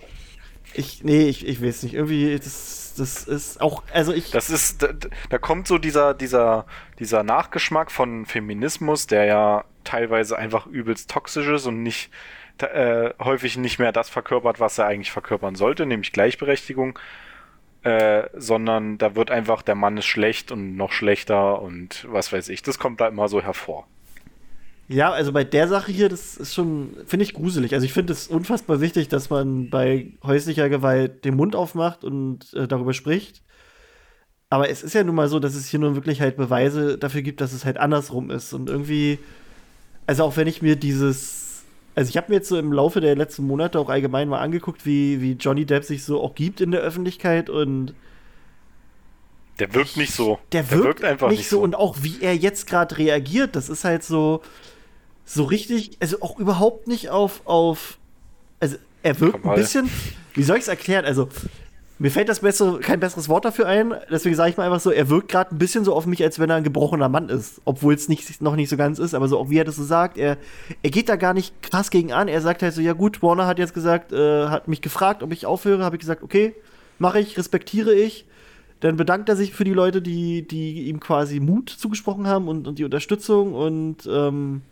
ich, 0.74 1.02
nee, 1.02 1.28
ich, 1.28 1.46
ich 1.46 1.62
weiß 1.62 1.82
nicht, 1.82 1.94
irgendwie, 1.94 2.37
das, 2.37 2.77
das 2.98 3.24
ist 3.24 3.61
auch, 3.61 3.82
also 3.92 4.12
ich, 4.12 4.30
Das 4.30 4.50
ist, 4.50 4.82
da, 4.82 4.88
da 5.28 5.38
kommt 5.38 5.68
so 5.68 5.78
dieser, 5.78 6.14
dieser, 6.14 6.66
dieser 6.98 7.22
Nachgeschmack 7.22 7.90
von 7.90 8.26
Feminismus, 8.26 9.06
der 9.06 9.24
ja 9.24 9.64
teilweise 9.84 10.37
einfach 10.38 10.66
übelst 10.66 11.11
toxisch 11.11 11.48
ist 11.48 11.66
und 11.66 11.82
nicht 11.82 12.11
äh, 12.58 13.11
häufig 13.20 13.56
nicht 13.56 13.78
mehr 13.78 13.92
das 13.92 14.08
verkörpert, 14.08 14.61
was 14.61 14.78
er 14.78 14.87
eigentlich 14.87 15.12
verkörpern 15.12 15.54
sollte, 15.54 15.87
nämlich 15.87 16.12
Gleichberechtigung. 16.12 16.98
Äh, 17.84 18.28
sondern 18.34 18.98
da 18.98 19.14
wird 19.14 19.30
einfach, 19.30 19.62
der 19.62 19.76
Mann 19.76 19.96
ist 19.96 20.06
schlecht 20.06 20.50
und 20.50 20.76
noch 20.76 20.90
schlechter 20.90 21.62
und 21.62 22.06
was 22.11 22.32
weiß 22.32 22.48
ich. 22.48 22.62
Das 22.62 22.78
kommt 22.80 23.00
da 23.00 23.06
immer 23.06 23.28
so 23.28 23.40
hervor. 23.40 23.87
Ja, 24.88 25.11
also 25.12 25.33
bei 25.33 25.44
der 25.44 25.68
Sache 25.68 25.92
hier, 25.92 26.09
das 26.09 26.38
ist 26.38 26.55
schon, 26.55 26.96
finde 27.07 27.24
ich 27.24 27.35
gruselig. 27.35 27.74
Also 27.74 27.85
ich 27.85 27.92
finde 27.92 28.14
es 28.14 28.27
unfassbar 28.27 28.81
wichtig, 28.81 29.09
dass 29.09 29.29
man 29.29 29.68
bei 29.68 30.12
häuslicher 30.24 30.70
Gewalt 30.70 31.27
den 31.27 31.37
Mund 31.37 31.55
aufmacht 31.55 32.05
und 32.05 32.53
äh, 32.55 32.66
darüber 32.66 32.94
spricht. 32.94 33.42
Aber 34.51 34.70
es 34.70 34.83
ist 34.83 34.94
ja 34.94 35.05
nun 35.05 35.14
mal 35.14 35.29
so, 35.29 35.40
dass 35.40 35.55
es 35.55 35.66
hier 35.68 35.79
nun 35.79 35.94
wirklich 35.94 36.22
halt 36.22 36.38
Beweise 36.38 36.96
dafür 36.96 37.20
gibt, 37.20 37.42
dass 37.42 37.53
es 37.53 37.66
halt 37.66 37.77
andersrum 37.77 38.31
ist. 38.31 38.55
Und 38.55 38.70
irgendwie, 38.70 39.18
also 40.07 40.24
auch 40.24 40.38
wenn 40.38 40.46
ich 40.46 40.62
mir 40.62 40.74
dieses, 40.77 41.64
also 41.94 42.09
ich 42.09 42.16
habe 42.16 42.31
mir 42.31 42.37
jetzt 42.37 42.48
so 42.48 42.59
im 42.59 42.72
Laufe 42.72 43.03
der 43.03 43.14
letzten 43.14 43.46
Monate 43.46 43.79
auch 43.79 43.90
allgemein 43.90 44.27
mal 44.29 44.40
angeguckt, 44.40 44.87
wie, 44.87 45.20
wie 45.20 45.33
Johnny 45.33 45.66
Depp 45.66 45.85
sich 45.85 46.03
so 46.03 46.22
auch 46.22 46.35
gibt 46.35 46.62
in 46.62 46.70
der 46.70 46.81
Öffentlichkeit 46.81 47.51
und 47.51 47.94
Der 49.59 49.74
wirkt 49.74 49.98
nicht 49.98 50.14
so. 50.14 50.38
der 50.53 50.70
wirkt, 50.70 51.03
nicht 51.29 51.46
so. 51.51 51.61
Und 51.61 51.74
auch 51.74 51.98
wie 52.01 52.22
er 52.22 52.35
jetzt 52.35 52.66
gerade 52.66 52.96
reagiert, 52.96 53.55
das 53.55 53.68
ist 53.68 53.85
halt 53.85 54.03
so, 54.03 54.40
so 55.28 55.44
richtig, 55.44 55.90
also 56.00 56.22
auch 56.22 56.38
überhaupt 56.38 56.88
nicht 56.88 57.10
auf, 57.10 57.42
auf, 57.44 57.98
also 58.60 58.76
er 59.02 59.20
wirkt 59.20 59.44
ein 59.44 59.54
bisschen, 59.54 59.90
wie 60.34 60.42
soll 60.42 60.56
ich 60.56 60.62
es 60.62 60.68
erklären? 60.68 61.04
Also, 61.04 61.28
mir 61.98 62.10
fällt 62.10 62.28
das 62.28 62.40
bessere, 62.40 62.78
kein 62.78 63.00
besseres 63.00 63.28
Wort 63.28 63.44
dafür 63.44 63.66
ein, 63.66 63.92
deswegen 64.10 64.36
sage 64.36 64.50
ich 64.50 64.56
mal 64.56 64.64
einfach 64.64 64.80
so, 64.80 64.90
er 64.90 65.10
wirkt 65.10 65.28
gerade 65.28 65.54
ein 65.54 65.58
bisschen 65.58 65.84
so 65.84 65.94
auf 65.94 66.06
mich, 66.06 66.22
als 66.22 66.38
wenn 66.38 66.48
er 66.48 66.56
ein 66.56 66.64
gebrochener 66.64 67.10
Mann 67.10 67.28
ist, 67.28 67.60
obwohl 67.66 67.92
es 67.92 68.08
nicht, 68.08 68.40
noch 68.40 68.56
nicht 68.56 68.70
so 68.70 68.76
ganz 68.76 68.98
ist, 68.98 69.14
aber 69.14 69.28
so 69.28 69.38
auch 69.38 69.50
wie 69.50 69.58
er 69.58 69.64
das 69.64 69.76
so 69.76 69.84
sagt, 69.84 70.16
er, 70.16 70.38
er 70.82 70.90
geht 70.90 71.08
da 71.10 71.16
gar 71.16 71.34
nicht 71.34 71.60
krass 71.62 71.90
gegen 71.90 72.12
an, 72.12 72.28
er 72.28 72.40
sagt 72.40 72.62
halt 72.62 72.72
so, 72.72 72.80
ja 72.80 72.94
gut, 72.94 73.22
Warner 73.22 73.46
hat 73.46 73.58
jetzt 73.58 73.74
gesagt, 73.74 74.12
äh, 74.12 74.46
hat 74.46 74.66
mich 74.66 74.80
gefragt, 74.80 75.22
ob 75.22 75.32
ich 75.32 75.44
aufhöre, 75.44 75.84
habe 75.84 75.96
ich 75.96 76.00
gesagt, 76.00 76.22
okay, 76.22 76.54
mache 76.98 77.20
ich, 77.20 77.36
respektiere 77.36 77.92
ich, 77.92 78.24
dann 78.80 78.96
bedankt 78.96 79.28
er 79.28 79.36
sich 79.36 79.52
für 79.52 79.64
die 79.64 79.74
Leute, 79.74 80.00
die, 80.00 80.46
die 80.46 80.88
ihm 80.88 81.00
quasi 81.00 81.40
Mut 81.40 81.68
zugesprochen 81.68 82.28
haben 82.28 82.48
und, 82.48 82.66
und 82.66 82.78
die 82.78 82.84
Unterstützung 82.84 83.52
und 83.52 84.08
ähm, 84.10 84.62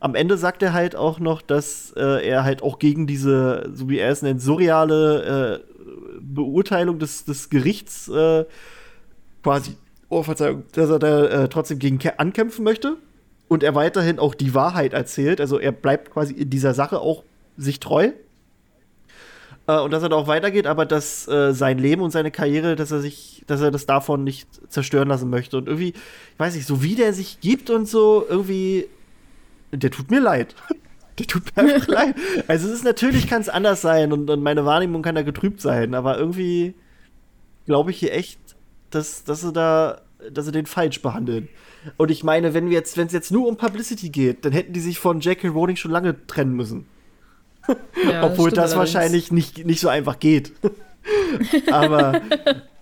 am 0.00 0.14
Ende 0.14 0.38
sagt 0.38 0.62
er 0.62 0.72
halt 0.72 0.94
auch 0.94 1.18
noch, 1.18 1.42
dass 1.42 1.92
äh, 1.96 2.26
er 2.26 2.44
halt 2.44 2.62
auch 2.62 2.78
gegen 2.78 3.06
diese, 3.06 3.70
so 3.74 3.88
wie 3.88 3.98
er 3.98 4.10
es 4.10 4.22
nennt, 4.22 4.40
surreale 4.40 5.60
äh, 5.60 6.20
Beurteilung 6.20 6.98
des, 6.98 7.24
des 7.24 7.50
Gerichts 7.50 8.08
äh, 8.08 8.44
quasi, 9.42 9.76
oh 10.08 10.22
Verzeihung, 10.22 10.64
dass 10.72 10.90
er 10.90 10.98
da 10.98 11.24
äh, 11.24 11.48
trotzdem 11.48 11.78
gegen 11.78 11.98
ankämpfen 12.16 12.64
möchte 12.64 12.96
und 13.48 13.62
er 13.62 13.74
weiterhin 13.74 14.18
auch 14.18 14.34
die 14.34 14.54
Wahrheit 14.54 14.92
erzählt. 14.92 15.40
Also 15.40 15.58
er 15.58 15.72
bleibt 15.72 16.10
quasi 16.10 16.34
in 16.34 16.50
dieser 16.50 16.74
Sache 16.74 17.00
auch 17.00 17.24
sich 17.56 17.80
treu. 17.80 18.10
Äh, 19.66 19.80
und 19.80 19.90
dass 19.90 20.02
er 20.02 20.10
da 20.10 20.16
auch 20.16 20.28
weitergeht, 20.28 20.66
aber 20.66 20.86
dass 20.86 21.26
äh, 21.26 21.52
sein 21.52 21.78
Leben 21.78 22.02
und 22.02 22.10
seine 22.10 22.30
Karriere, 22.30 22.76
dass 22.76 22.92
er 22.92 23.00
sich, 23.00 23.42
dass 23.48 23.60
er 23.60 23.72
das 23.72 23.86
davon 23.86 24.22
nicht 24.22 24.48
zerstören 24.70 25.08
lassen 25.08 25.28
möchte. 25.28 25.56
Und 25.56 25.66
irgendwie, 25.66 25.90
ich 25.90 26.38
weiß 26.38 26.54
nicht, 26.54 26.66
so 26.66 26.82
wie 26.82 26.94
der 26.94 27.12
sich 27.12 27.40
gibt 27.40 27.70
und 27.70 27.88
so, 27.88 28.24
irgendwie 28.28 28.86
der 29.72 29.90
tut 29.90 30.10
mir 30.10 30.20
leid. 30.20 30.54
Der 31.18 31.26
tut 31.26 31.56
mir 31.56 31.74
einfach 31.74 31.88
leid. 31.88 32.14
Also 32.46 32.68
es 32.68 32.74
ist 32.74 32.84
natürlich 32.84 33.26
kann 33.26 33.40
es 33.40 33.48
anders 33.48 33.80
sein 33.80 34.12
und, 34.12 34.30
und, 34.30 34.40
meine 34.40 34.64
Wahrnehmung 34.64 35.02
kann 35.02 35.16
da 35.16 35.22
getrübt 35.22 35.60
sein, 35.60 35.94
aber 35.94 36.16
irgendwie 36.16 36.76
glaube 37.66 37.90
ich 37.90 37.98
hier 37.98 38.14
echt, 38.14 38.38
dass, 38.90 39.24
dass 39.24 39.40
sie 39.40 39.52
da, 39.52 40.02
dass 40.30 40.44
sie 40.44 40.52
den 40.52 40.66
falsch 40.66 41.02
behandeln. 41.02 41.48
Und 41.96 42.12
ich 42.12 42.22
meine, 42.22 42.54
wenn 42.54 42.66
wir 42.66 42.74
jetzt, 42.74 42.96
wenn 42.96 43.08
es 43.08 43.12
jetzt 43.12 43.32
nur 43.32 43.48
um 43.48 43.56
Publicity 43.56 44.10
geht, 44.10 44.44
dann 44.44 44.52
hätten 44.52 44.72
die 44.72 44.80
sich 44.80 45.00
von 45.00 45.18
J.K. 45.18 45.48
Rowling 45.48 45.74
schon 45.74 45.90
lange 45.90 46.24
trennen 46.28 46.54
müssen. 46.54 46.86
Ja, 48.08 48.24
Obwohl 48.24 48.50
das, 48.50 48.70
das 48.70 48.78
wahrscheinlich 48.78 49.32
nicht, 49.32 49.66
nicht 49.66 49.80
so 49.80 49.88
einfach 49.88 50.20
geht. 50.20 50.52
aber 51.72 52.22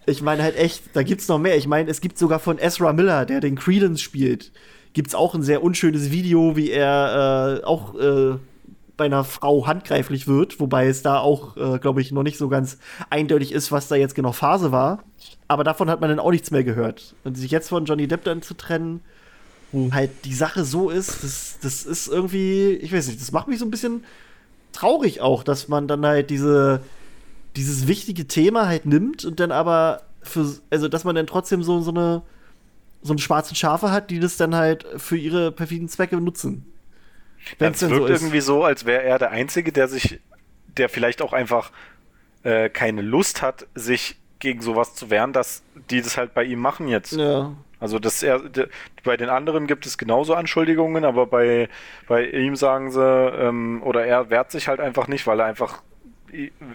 ich 0.05 0.20
meine 0.20 0.42
halt 0.42 0.57
echt, 0.57 0.85
da 0.92 1.03
gibt's 1.03 1.29
noch 1.29 1.38
mehr. 1.38 1.57
Ich 1.57 1.66
meine, 1.66 1.90
es 1.90 2.01
gibt 2.01 2.18
sogar 2.18 2.38
von 2.38 2.59
Ezra 2.59 2.92
Miller, 2.92 3.25
der 3.25 3.40
den 3.40 3.57
Credence 3.57 4.01
spielt 4.01 4.53
gibt 4.97 5.09
es 5.09 5.15
auch 5.15 5.35
ein 5.35 5.43
sehr 5.43 5.63
unschönes 5.63 6.11
Video, 6.11 6.57
wie 6.57 6.71
er 6.71 7.61
äh, 7.61 7.65
auch 7.65 7.95
äh, 7.97 8.39
bei 8.97 9.05
einer 9.05 9.25
Frau 9.25 9.67
handgreiflich 9.67 10.27
wird, 10.27 10.59
wobei 10.59 10.87
es 10.87 11.03
da 11.03 11.19
auch, 11.19 11.55
äh, 11.59 11.79
glaube 11.79 12.01
ich, 12.01 12.13
noch 12.13 12.23
nicht 12.23 12.39
so 12.39 12.49
ganz 12.49 12.79
eindeutig 13.11 13.53
ist, 13.53 13.71
was 13.71 13.89
da 13.89 13.95
jetzt 13.95 14.15
genau 14.15 14.33
Phase 14.33 14.73
war. 14.73 15.05
Aber 15.49 15.65
davon 15.65 15.91
hat 15.91 16.01
man 16.01 16.09
dann 16.09 16.19
auch 16.19 16.31
nichts 16.31 16.51
mehr 16.51 16.65
gehört. 16.65 17.15
Und 17.25 17.37
sich 17.37 17.51
jetzt 17.51 17.69
von 17.69 17.85
Johnny 17.85 18.09
Depp 18.09 18.25
dann 18.25 18.41
zu 18.41 18.55
trennen, 18.55 19.03
wo 19.71 19.93
halt 19.93 20.13
die 20.25 20.33
Sache 20.33 20.65
so 20.65 20.89
ist, 20.89 21.23
das, 21.23 21.59
das 21.61 21.85
ist 21.85 22.09
irgendwie, 22.09 22.71
ich 22.81 22.91
weiß 22.91 23.09
nicht, 23.09 23.21
das 23.21 23.33
macht 23.33 23.49
mich 23.49 23.59
so 23.59 23.67
ein 23.67 23.71
bisschen 23.71 24.03
traurig 24.73 25.21
auch, 25.21 25.45
dass 25.45 25.69
man 25.69 25.89
dann 25.89 26.07
halt 26.07 26.31
diese, 26.31 26.81
dieses 27.55 27.87
wichtige 27.87 28.27
Thema 28.27 28.67
halt 28.67 28.87
nimmt 28.87 29.27
und 29.27 29.41
dann 29.41 29.53
aber 29.53 30.05
für, 30.23 30.55
also 30.71 30.89
dass 30.89 31.05
man 31.05 31.17
dann 31.17 31.27
trotzdem 31.27 31.63
so, 31.63 31.83
so 31.83 31.91
eine 31.91 32.23
so 33.07 33.12
einen 33.12 33.19
schwarzen 33.19 33.55
Schafe 33.55 33.90
hat, 33.90 34.11
die 34.11 34.21
das 34.21 34.37
dann 34.37 34.55
halt 34.55 34.87
für 34.97 35.16
ihre 35.16 35.53
perfiden 35.53 35.88
Zwecke 35.88 36.16
nutzen. 36.16 36.73
Wenn 37.59 37.73
es 37.73 37.83
wirkt 37.83 37.95
so 37.95 38.07
irgendwie 38.07 38.40
so, 38.40 38.64
als 38.64 38.85
wäre 38.85 39.03
er 39.03 39.19
der 39.19 39.31
Einzige, 39.31 39.73
der 39.73 39.88
sich, 39.88 40.21
der 40.77 40.88
vielleicht 40.88 41.23
auch 41.23 41.33
einfach 41.33 41.71
äh, 42.42 42.69
keine 42.69 43.03
Lust 43.03 43.42
hat, 43.42 43.66
sich 43.75 44.16
gegen 44.38 44.61
sowas 44.61 44.95
zu 44.95 45.11
wehren, 45.11 45.33
dass 45.33 45.62
die 45.90 46.03
das 46.03 46.16
halt 46.16 46.35
bei 46.35 46.45
ihm 46.45 46.59
machen 46.59 46.88
jetzt. 46.88 47.12
Ja. 47.12 47.53
Also 47.79 47.99
dass 47.99 48.23
er 48.23 48.40
de, 48.40 48.69
bei 49.05 49.16
den 49.16 49.29
anderen 49.29 49.66
gibt 49.66 49.87
es 49.87 49.99
genauso 49.99 50.35
Anschuldigungen, 50.35 51.05
aber 51.05 51.27
bei, 51.27 51.69
bei 52.09 52.27
ihm 52.27 52.57
sagen 52.57 52.90
sie, 52.90 53.01
ähm, 53.03 53.83
oder 53.83 54.05
er 54.07 54.31
wehrt 54.31 54.51
sich 54.51 54.69
halt 54.69 54.81
einfach 54.81 55.09
nicht, 55.09 55.27
weil 55.27 55.40
er 55.40 55.47
einfach 55.47 55.83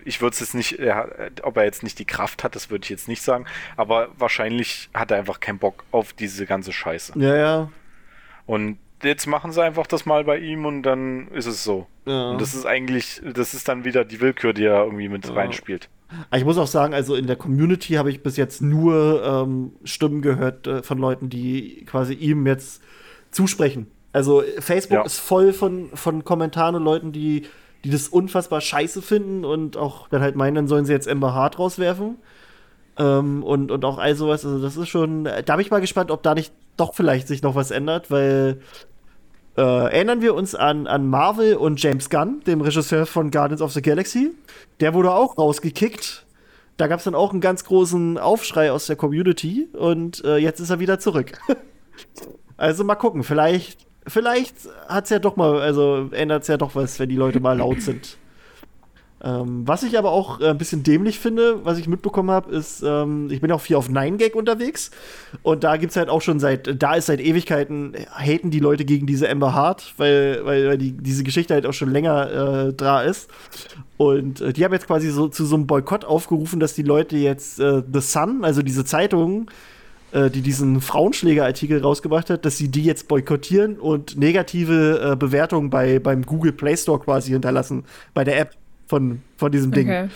ich 0.06 0.22
würde 0.22 0.34
es 0.34 0.40
jetzt 0.40 0.56
nicht, 0.56 0.80
er, 0.80 1.32
ob 1.44 1.58
er 1.58 1.64
jetzt 1.64 1.84
nicht 1.84 2.00
die 2.00 2.06
Kraft 2.06 2.44
hat, 2.44 2.56
das 2.56 2.70
würde 2.70 2.84
ich 2.84 2.90
jetzt 2.90 3.08
nicht 3.08 3.22
sagen, 3.22 3.46
aber 3.78 4.10
wahrscheinlich 4.18 4.90
hat 4.94 5.12
er 5.12 5.18
einfach 5.18 5.40
keinen 5.40 5.60
Bock 5.60 5.84
auf 5.92 6.14
diese 6.14 6.46
ganze 6.46 6.72
Scheiße. 6.72 7.14
Ja, 7.18 7.36
ja. 7.36 7.70
Und 8.46 8.78
jetzt 9.04 9.28
machen 9.28 9.52
sie 9.52 9.64
einfach 9.64 9.88
das 9.88 10.06
mal 10.06 10.24
bei 10.24 10.38
ihm 10.38 10.66
und 10.66 10.84
dann 10.84 11.28
ist 11.30 11.46
es 11.46 11.64
so. 11.64 11.88
Ja. 12.06 12.32
Und 12.32 12.42
das 12.42 12.54
ist 12.54 12.66
eigentlich, 12.66 13.22
das 13.34 13.54
ist 13.54 13.68
dann 13.68 13.86
wieder 13.86 14.06
die 14.06 14.20
Willkür, 14.22 14.54
die 14.54 14.66
er 14.66 14.84
irgendwie 14.84 15.10
mit 15.10 15.26
ja. 15.26 15.34
reinspielt. 15.34 15.90
Ich 16.36 16.44
muss 16.44 16.58
auch 16.58 16.68
sagen, 16.68 16.94
also 16.94 17.16
in 17.16 17.28
der 17.28 17.38
Community 17.38 17.94
habe 17.94 18.10
ich 18.10 18.22
bis 18.22 18.36
jetzt 18.36 18.62
nur 18.62 19.24
ähm, 19.24 19.72
Stimmen 19.86 20.22
gehört 20.22 20.68
äh, 20.68 20.84
von 20.84 20.98
Leuten, 20.98 21.30
die 21.30 21.86
quasi 21.86 22.14
ihm 22.14 22.46
jetzt 22.46 22.84
zusprechen. 23.32 23.88
Also 24.14 24.44
Facebook 24.60 24.98
ja. 24.98 25.06
ist 25.06 25.20
voll 25.20 25.54
von, 25.54 25.90
von 25.94 26.26
Kommentaren 26.26 26.76
und 26.76 26.84
Leuten, 26.84 27.12
die 27.14 27.44
die 27.84 27.90
das 27.90 28.08
unfassbar 28.08 28.62
scheiße 28.62 29.02
finden 29.02 29.46
und 29.46 29.78
auch 29.78 30.08
dann 30.10 30.22
halt 30.22 30.36
meinen, 30.36 30.56
dann 30.56 30.68
sollen 30.68 30.86
sie 30.86 30.94
jetzt 30.94 31.08
Ember 31.08 31.34
Hart 31.34 31.60
rauswerfen. 31.60 32.18
Ähm, 32.98 33.44
und, 33.44 33.72
und 33.72 33.86
auch 33.86 33.98
all 33.98 34.16
sowas. 34.16 34.46
Also, 34.46 34.62
das 34.62 34.78
ist 34.78 34.90
schon. 34.90 35.24
Da 35.24 35.56
bin 35.56 35.66
ich 35.66 35.72
mal 35.72 35.82
gespannt, 35.82 36.12
ob 36.12 36.24
da 36.24 36.36
nicht 36.36 36.54
doch 36.78 36.94
vielleicht 36.94 37.28
sich 37.28 37.42
noch 37.42 37.56
was 37.56 37.72
ändert, 37.72 38.12
weil. 38.12 38.62
Äh, 39.58 39.62
erinnern 39.62 40.22
wir 40.22 40.34
uns 40.34 40.56
an, 40.56 40.88
an 40.88 41.08
Marvel 41.08 41.58
und 41.58 41.82
James 41.84 42.10
Gunn, 42.10 42.40
dem 42.48 42.62
Regisseur 42.62 43.06
von 43.06 43.32
Guardians 43.32 43.62
of 43.62 43.74
the 43.74 43.82
Galaxy. 43.82 44.32
Der 44.80 44.94
wurde 44.94 45.12
auch 45.12 45.38
rausgekickt. 45.38 46.26
Da 46.78 46.88
gab 46.88 47.00
es 47.00 47.04
dann 47.04 47.16
auch 47.16 47.32
einen 47.32 47.42
ganz 47.42 47.66
großen 47.66 48.18
Aufschrei 48.18 48.72
aus 48.72 48.86
der 48.86 48.96
Community 48.96 49.68
und 49.74 50.24
äh, 50.24 50.38
jetzt 50.38 50.62
ist 50.62 50.70
er 50.70 50.80
wieder 50.80 51.00
zurück. 51.00 51.34
also 52.58 52.86
mal 52.86 52.96
gucken, 52.96 53.24
vielleicht 53.24 53.86
vielleicht 54.08 54.56
hat 54.88 55.06
es 55.06 55.10
ja 55.10 55.20
doch 55.20 55.36
mal, 55.36 55.62
also 55.62 56.10
ändert 56.12 56.44
es 56.44 56.48
ja 56.48 56.58
doch 56.58 56.76
was, 56.76 57.00
wenn 57.00 57.10
die 57.10 57.16
Leute 57.16 57.40
mal 57.40 57.58
laut 57.58 57.82
sind. 57.82 58.18
Ähm, 59.24 59.68
was 59.68 59.84
ich 59.84 60.00
aber 60.00 60.12
auch 60.12 60.42
äh, 60.42 60.50
ein 60.50 60.58
bisschen 60.58 60.82
dämlich 60.82 61.20
finde, 61.20 61.64
was 61.64 61.78
ich 61.78 61.88
mitbekommen 61.88 62.32
habe, 62.32 62.56
ist, 62.56 62.82
ähm, 62.84 63.30
ich 63.30 63.40
bin 63.40 63.52
auch 63.52 63.62
viel 63.62 63.76
auf 63.76 63.88
9gag 63.88 64.34
unterwegs 64.34 64.90
und 65.44 65.64
da 65.64 65.78
gibt 65.78 65.92
es 65.92 65.98
halt 65.98 66.10
auch 66.10 66.22
schon 66.22 66.40
seit, 66.40 66.82
da 66.82 66.96
ist 66.96 67.06
seit 67.06 67.22
Ewigkeiten, 67.22 67.94
haten 68.16 68.50
die 68.50 68.60
Leute 68.60 68.84
gegen 68.84 69.06
diese 69.06 69.30
Amber 69.30 69.54
Hart, 69.54 69.94
weil, 69.98 70.42
weil, 70.44 70.68
weil 70.70 70.78
die, 70.80 70.94
diese 70.94 71.24
Geschichte 71.24 71.54
halt 71.54 71.68
auch 71.68 71.74
schon 71.74 71.92
länger 71.92 72.70
äh, 72.70 72.74
da 72.74 73.04
ist. 73.04 73.30
Und 73.98 74.42
äh, 74.42 74.54
die 74.54 74.66
haben 74.66 74.74
jetzt 74.74 74.88
quasi 74.88 75.12
so 75.12 75.28
zu 75.28 75.46
so 75.46 75.56
einem 75.56 75.68
Boykott 75.68 76.04
aufgerufen, 76.04 76.60
dass 76.60 76.74
die 76.74 76.82
Leute 76.82 77.16
jetzt 77.18 77.60
äh, 77.60 77.84
The 77.94 78.02
Sun, 78.02 78.44
also 78.44 78.64
diese 78.64 78.86
Zeitung, 78.86 79.52
äh, 80.12 80.30
die 80.30 80.42
diesen 80.42 80.82
Frauenschlägerartikel 80.82 81.82
rausgebracht 81.82 82.30
hat, 82.30 82.46
dass 82.46 82.58
sie 82.58 82.70
die 82.70 82.84
jetzt 82.84 83.08
boykottieren 83.08 83.80
und 83.80 84.18
negative 84.18 85.12
äh, 85.14 85.16
Bewertungen 85.16 85.70
bei, 85.70 86.00
beim 86.00 86.26
Google 86.26 86.52
Play 86.52 86.78
Store 86.78 87.00
quasi 87.00 87.32
hinterlassen, 87.32 87.86
bei 88.14 88.24
der 88.24 88.40
App 88.40 88.56
von, 88.88 89.22
von 89.38 89.52
diesem 89.52 89.72
Ding. 89.72 89.88
Okay. 89.88 90.10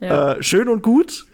Ja. 0.00 0.32
Äh, 0.32 0.42
schön 0.42 0.68
und 0.68 0.82
gut. 0.82 1.26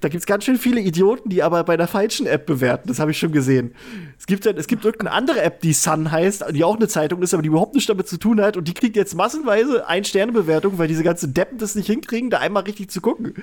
Da 0.00 0.08
gibt 0.08 0.22
es 0.22 0.26
ganz 0.26 0.44
schön 0.44 0.56
viele 0.56 0.80
Idioten, 0.80 1.28
die 1.28 1.42
aber 1.42 1.62
bei 1.62 1.76
der 1.76 1.86
falschen 1.86 2.26
App 2.26 2.46
bewerten. 2.46 2.88
Das 2.88 2.98
habe 2.98 3.10
ich 3.10 3.18
schon 3.18 3.32
gesehen. 3.32 3.74
Es 4.18 4.24
gibt, 4.24 4.46
es 4.46 4.66
gibt 4.66 4.84
irgendeine 4.84 5.12
andere 5.12 5.42
App, 5.42 5.60
die 5.60 5.74
Sun 5.74 6.10
heißt, 6.10 6.44
die 6.52 6.64
auch 6.64 6.76
eine 6.76 6.88
Zeitung 6.88 7.20
ist, 7.22 7.34
aber 7.34 7.42
die 7.42 7.48
überhaupt 7.48 7.74
nichts 7.74 7.88
damit 7.88 8.08
zu 8.08 8.16
tun 8.16 8.40
hat. 8.40 8.56
Und 8.56 8.66
die 8.66 8.72
kriegt 8.72 8.96
jetzt 8.96 9.14
massenweise 9.14 9.86
Ein-Sterne-Bewertung, 9.86 10.78
weil 10.78 10.88
diese 10.88 11.02
ganzen 11.02 11.34
Deppen 11.34 11.58
das 11.58 11.74
nicht 11.74 11.86
hinkriegen, 11.86 12.30
da 12.30 12.38
einmal 12.38 12.62
richtig 12.62 12.90
zu 12.90 13.02
gucken. 13.02 13.34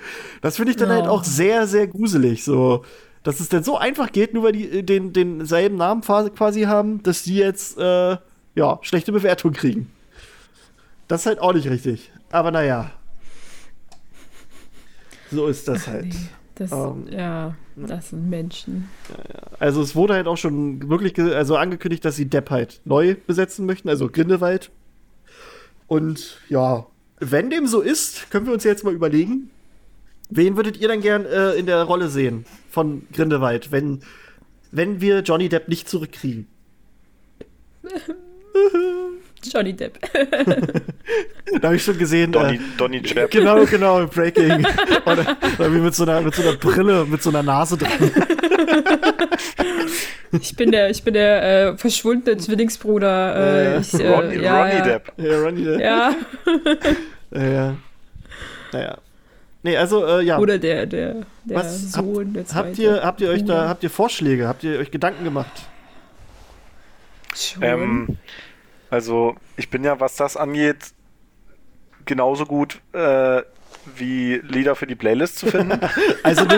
Das 0.41 0.56
finde 0.56 0.72
ich 0.72 0.78
dann 0.78 0.89
ja. 0.89 0.96
halt 0.96 1.08
auch 1.08 1.24
sehr, 1.24 1.67
sehr 1.67 1.86
gruselig. 1.86 2.43
So, 2.43 2.84
dass 3.22 3.39
es 3.39 3.50
denn 3.50 3.63
so 3.63 3.78
einfach 3.78 4.12
geht, 4.12 4.34
nur 4.34 4.43
weil 4.43 4.54
die 4.54 4.80
äh, 4.80 4.84
den, 4.84 5.13
denselben 5.13 5.76
Namen 5.76 6.02
quasi 6.02 6.63
haben, 6.63 7.04
dass 7.04 7.22
die 7.22 7.36
jetzt 7.36 7.78
äh, 7.78 8.17
ja, 8.56 8.80
schlechte 8.82 9.12
Bewertung 9.12 9.54
kriegen. 9.54 9.91
Das 11.08 11.22
ist 11.22 11.26
halt 11.28 11.39
auch 11.39 11.54
nicht 11.54 11.70
richtig. 11.70 12.12
Aber 12.32 12.50
naja. 12.50 12.91
So 15.32 15.48
ist 15.48 15.67
das 15.67 15.88
halt. 15.88 16.06
Nee, 16.06 16.30
das, 16.58 16.72
ähm, 16.72 17.08
ja, 17.10 17.56
das 17.76 18.10
sind 18.10 18.30
Menschen. 18.30 18.89
Also 19.60 19.82
es 19.82 19.96
wurde 19.96 20.13
halt 20.13 20.28
auch 20.28 20.38
schon 20.38 20.89
wirklich 20.89 21.17
also 21.20 21.56
angekündigt, 21.56 22.04
dass 22.06 22.15
sie 22.15 22.26
Depp 22.26 22.50
halt 22.50 22.82
neu 22.86 23.15
besetzen 23.26 23.65
möchten, 23.65 23.89
also 23.89 24.10
Grindelwald. 24.10 24.72
Und 25.88 26.39
ja, 26.50 26.86
wenn 27.20 27.50
dem 27.50 27.67
so 27.67 27.82
ist, 27.82 28.30
können 28.30 28.46
wir 28.46 28.54
uns 28.54 28.63
jetzt 28.63 28.84
mal 28.84 28.93
überlegen, 28.93 29.50
Wen 30.30 30.58
würdet 30.58 30.78
ihr 30.78 30.89
denn 30.89 31.02
gern 31.02 31.26
äh, 31.26 31.54
in 31.54 31.65
der 31.65 31.84
Rolle 31.84 32.10
sehen 32.10 32.46
von 32.70 33.08
Grindelwald, 33.13 33.72
wenn, 33.72 34.02
wenn 34.72 35.00
wir 35.00 35.22
Johnny 35.22 35.48
Depp 35.48 35.70
nicht 35.70 35.88
zurückkriegen? 35.88 36.48
Johnny 39.43 39.73
Depp. 39.73 40.00
da 41.62 41.67
habe 41.67 41.76
ich 41.76 41.84
schon 41.84 41.97
gesehen. 41.97 42.32
Donny, 42.32 42.56
äh, 42.56 42.60
Donny 42.78 43.02
Depp. 43.02 43.32
Genau, 43.32 43.65
genau, 43.65 44.06
Breaking. 44.08 44.65
oder, 45.06 45.38
oder 45.58 45.73
wie 45.73 45.80
mit 45.80 45.95
so, 45.95 46.04
einer, 46.04 46.21
mit 46.21 46.36
so 46.36 46.41
einer 46.41 46.54
Brille, 46.58 47.06
mit 47.06 47.21
so 47.21 47.30
einer 47.30 47.43
Nase 47.43 47.78
drin. 47.78 47.89
ich 50.41 50.56
bin 50.56 50.71
der, 50.71 50.89
ich 50.89 51.04
bin 51.04 51.13
der 51.13 51.69
äh, 51.69 51.78
verschwundene 51.78 52.38
Zwillingsbruder. 52.38 53.76
Äh, 53.76 53.80
ich, 53.80 53.93
äh, 53.93 54.08
Ronny, 54.08 54.41
ja, 54.41 54.62
Ronny 54.62 54.76
ja. 54.76 54.82
Depp. 54.82 55.13
Ja, 55.17 55.39
Ronny 55.39 55.63
Depp. 55.63 55.80
Ja. 55.80 56.15
ja. 57.32 57.78
Naja. 58.73 58.97
Nee, 59.63 59.78
also 59.78 60.06
äh, 60.06 60.21
ja. 60.23 60.38
Oder 60.38 60.58
der, 60.60 60.86
der, 60.86 61.15
der 61.43 61.58
Was, 61.58 61.91
Sohn, 61.91 62.34
der 62.34 62.45
zweite. 62.45 62.67
Habt 62.67 62.80
ihr, 62.80 63.02
habt 63.04 63.21
ihr 63.21 63.30
euch 63.30 63.43
da, 63.43 63.67
habt 63.67 63.84
ihr 63.84 63.89
Vorschläge? 63.89 64.47
Habt 64.47 64.63
ihr 64.63 64.80
euch 64.80 64.91
Gedanken 64.91 65.23
gemacht? 65.23 65.52
Ähm, 67.62 68.17
also, 68.89 69.36
ich 69.58 69.69
bin 69.69 69.84
ja, 69.84 70.00
was 70.00 70.15
das 70.15 70.38
angeht, 70.38 70.78
genauso 72.06 72.45
gut 72.45 72.80
äh, 72.93 73.41
wie 73.95 74.36
Lieder 74.43 74.76
für 74.76 74.88
die 74.88 74.95
Playlist 74.95 75.38
zu 75.39 75.47
finden. 75.47 75.80
Also 76.23 76.43
du, 76.45 76.58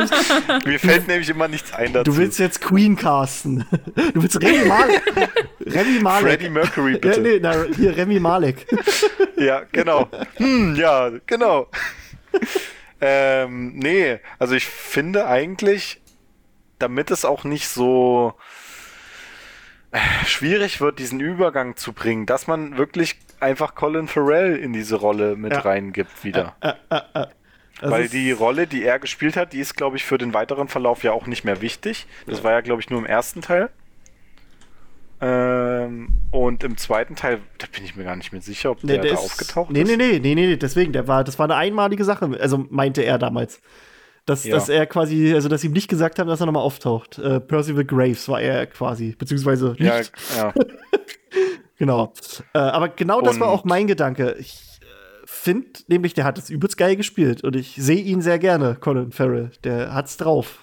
Mir 0.66 0.80
fällt 0.80 1.08
nämlich 1.08 1.30
immer 1.30 1.48
nichts 1.48 1.74
ein 1.74 1.94
dazu. 1.94 2.12
du 2.12 2.18
willst 2.18 2.40
jetzt 2.40 2.62
Queen 2.62 2.96
casten. 2.96 3.66
Du 4.14 4.24
willst 4.24 4.42
Remy 4.42 4.66
Malek. 4.68 5.02
Remy 5.66 6.00
Malek. 6.02 6.24
Freddie 6.28 6.50
Mercury, 6.50 6.94
Ja, 6.94 6.98
bitte. 7.00 7.22
nee, 7.22 7.40
na, 7.40 7.66
hier 7.76 7.96
Remy 7.96 8.20
Malek. 8.20 8.66
Ja, 9.38 9.62
genau. 9.72 10.10
Hm, 10.36 10.76
ja, 10.76 11.12
genau. 11.26 11.68
ähm, 13.00 13.74
nee, 13.76 14.20
also 14.38 14.54
ich 14.56 14.66
finde 14.66 15.28
eigentlich, 15.28 16.02
damit 16.78 17.10
es 17.12 17.24
auch 17.26 17.44
nicht 17.46 17.70
so 17.70 18.34
schwierig 20.26 20.82
wird, 20.82 21.00
diesen 21.00 21.20
Übergang 21.20 21.76
zu 21.76 21.94
bringen, 21.94 22.26
dass 22.26 22.48
man 22.48 22.78
wirklich 22.78 23.18
einfach 23.40 23.76
Colin 23.76 24.08
Farrell 24.08 24.56
in 24.56 24.74
diese 24.74 24.96
Rolle 24.98 25.36
mit 25.36 25.54
Ja. 25.54 25.60
reingibt 25.62 26.24
wieder. 26.24 26.56
Das 26.62 27.92
Weil 27.92 28.10
die 28.10 28.32
Rolle, 28.32 28.68
die 28.68 28.84
er 28.84 29.00
gespielt 29.00 29.38
hat, 29.38 29.54
die 29.54 29.60
ist, 29.60 29.76
glaube 29.76 29.96
ich, 29.98 30.04
für 30.04 30.18
den 30.18 30.34
weiteren 30.34 30.68
Verlauf 30.68 31.04
ja 31.04 31.14
auch 31.14 31.28
nicht 31.28 31.46
mehr 31.46 31.62
wichtig. 31.62 32.08
Das 32.28 32.44
war 32.44 32.52
ja, 32.52 32.62
glaube 32.62 32.82
ich, 32.82 32.90
nur 32.90 33.00
im 33.00 33.06
ersten 33.06 33.42
Teil. 33.42 33.70
Ähm, 35.22 36.10
und 36.32 36.64
im 36.64 36.78
zweiten 36.78 37.16
Teil, 37.16 37.40
da 37.58 37.68
bin 37.74 37.84
ich 37.84 37.96
mir 37.96 38.04
gar 38.06 38.16
nicht 38.16 38.32
mehr 38.32 38.42
sicher, 38.42 38.72
ob 38.72 38.84
Nee, 38.84 38.94
der, 38.94 39.02
der 39.02 39.12
da 39.14 39.18
ist, 39.18 39.24
aufgetaucht 39.26 39.70
nee, 39.72 39.82
ist. 39.82 39.88
nee, 39.90 39.98
nee, 39.98 40.20
nee, 40.20 40.36
nee, 40.36 40.56
deswegen, 40.56 40.94
der 40.94 41.08
war, 41.08 41.24
das 41.26 41.38
war 41.40 41.46
eine 41.46 41.56
einmalige 41.56 42.06
Sache, 42.06 42.30
also 42.40 42.66
meinte 42.70 43.02
er 43.02 43.18
damals. 43.18 43.60
Dass, 44.30 44.44
Ja. 44.44 44.54
dass 44.56 44.70
er 44.70 44.86
quasi, 44.86 45.34
also 45.34 45.50
dass 45.50 45.62
sie 45.62 45.68
ihm 45.68 45.74
nicht 45.74 45.88
gesagt 45.90 46.20
haben, 46.20 46.28
dass 46.28 46.40
er 46.40 46.46
nochmal 46.46 46.62
auftaucht. 46.62 47.18
Äh, 47.18 47.40
Percival 47.40 47.84
Graves 47.84 48.28
war 48.30 48.40
er 48.40 48.68
quasi, 48.68 49.16
beziehungsweise 49.18 49.70
nicht. 49.80 49.82
Ja, 49.82 50.02
ja. 50.38 50.54
Genau. 51.78 52.12
Äh, 52.54 52.60
aber 52.60 52.90
genau 52.90 53.22
das 53.22 53.40
war 53.40 53.48
Und- 53.52 53.54
auch 53.60 53.64
mein 53.64 53.88
Gedanke. 53.88 54.36
Ich 54.38 54.80
äh, 54.82 54.86
finde 55.26 55.68
nämlich, 55.88 56.14
der 56.14 56.26
hat 56.26 56.38
es 56.38 56.50
übelst 56.50 56.78
geil 56.78 56.96
gespielt 56.98 57.44
und 57.44 57.56
ich 57.56 57.76
sehe 57.78 58.02
ihn 58.02 58.22
sehr 58.22 58.38
gerne, 58.38 58.76
Colin 58.76 59.12
Farrell. 59.14 59.50
Der 59.64 59.94
hat's 59.94 60.18
drauf. 60.18 60.60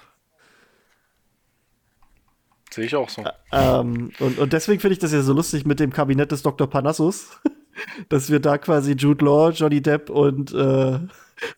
Sehe 2.71 2.85
ich 2.85 2.95
auch 2.95 3.09
so. 3.09 3.25
Ähm, 3.53 4.13
und, 4.21 4.39
und 4.39 4.53
deswegen 4.53 4.81
finde 4.81 4.93
ich 4.93 4.99
das 4.99 5.13
ja 5.13 5.23
so 5.23 5.33
lustig 5.33 5.65
mit 5.65 5.81
dem 5.81 5.93
Kabinett 5.93 6.31
des 6.33 6.43
Dr. 6.43 6.69
Panassus, 6.69 7.41
dass 8.11 8.31
wir 8.31 8.39
da 8.41 8.59
quasi 8.59 8.93
Jude 8.93 9.25
Law, 9.25 9.51
Johnny 9.51 9.81
Depp 9.81 10.11
und, 10.11 10.53
äh, 10.53 10.99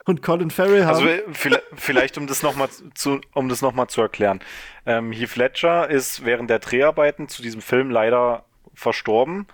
und 0.04 0.22
Colin 0.22 0.50
Farrell 0.50 0.84
haben. 0.84 0.96
Also 0.96 1.32
vielleicht, 1.32 1.64
vielleicht 1.76 2.18
um 2.18 2.26
das 2.26 2.42
nochmal 2.42 2.68
zu, 2.94 3.20
um 3.34 3.48
das 3.48 3.62
noch 3.62 3.72
mal 3.72 3.88
zu 3.88 4.00
erklären. 4.00 4.40
Ähm, 4.86 5.12
Heath 5.12 5.36
Ledger 5.36 5.88
ist 5.88 6.24
während 6.24 6.50
der 6.50 6.58
Dreharbeiten 6.58 7.28
zu 7.28 7.42
diesem 7.42 7.60
Film 7.60 7.90
leider 7.90 8.44
verstorben 8.74 9.46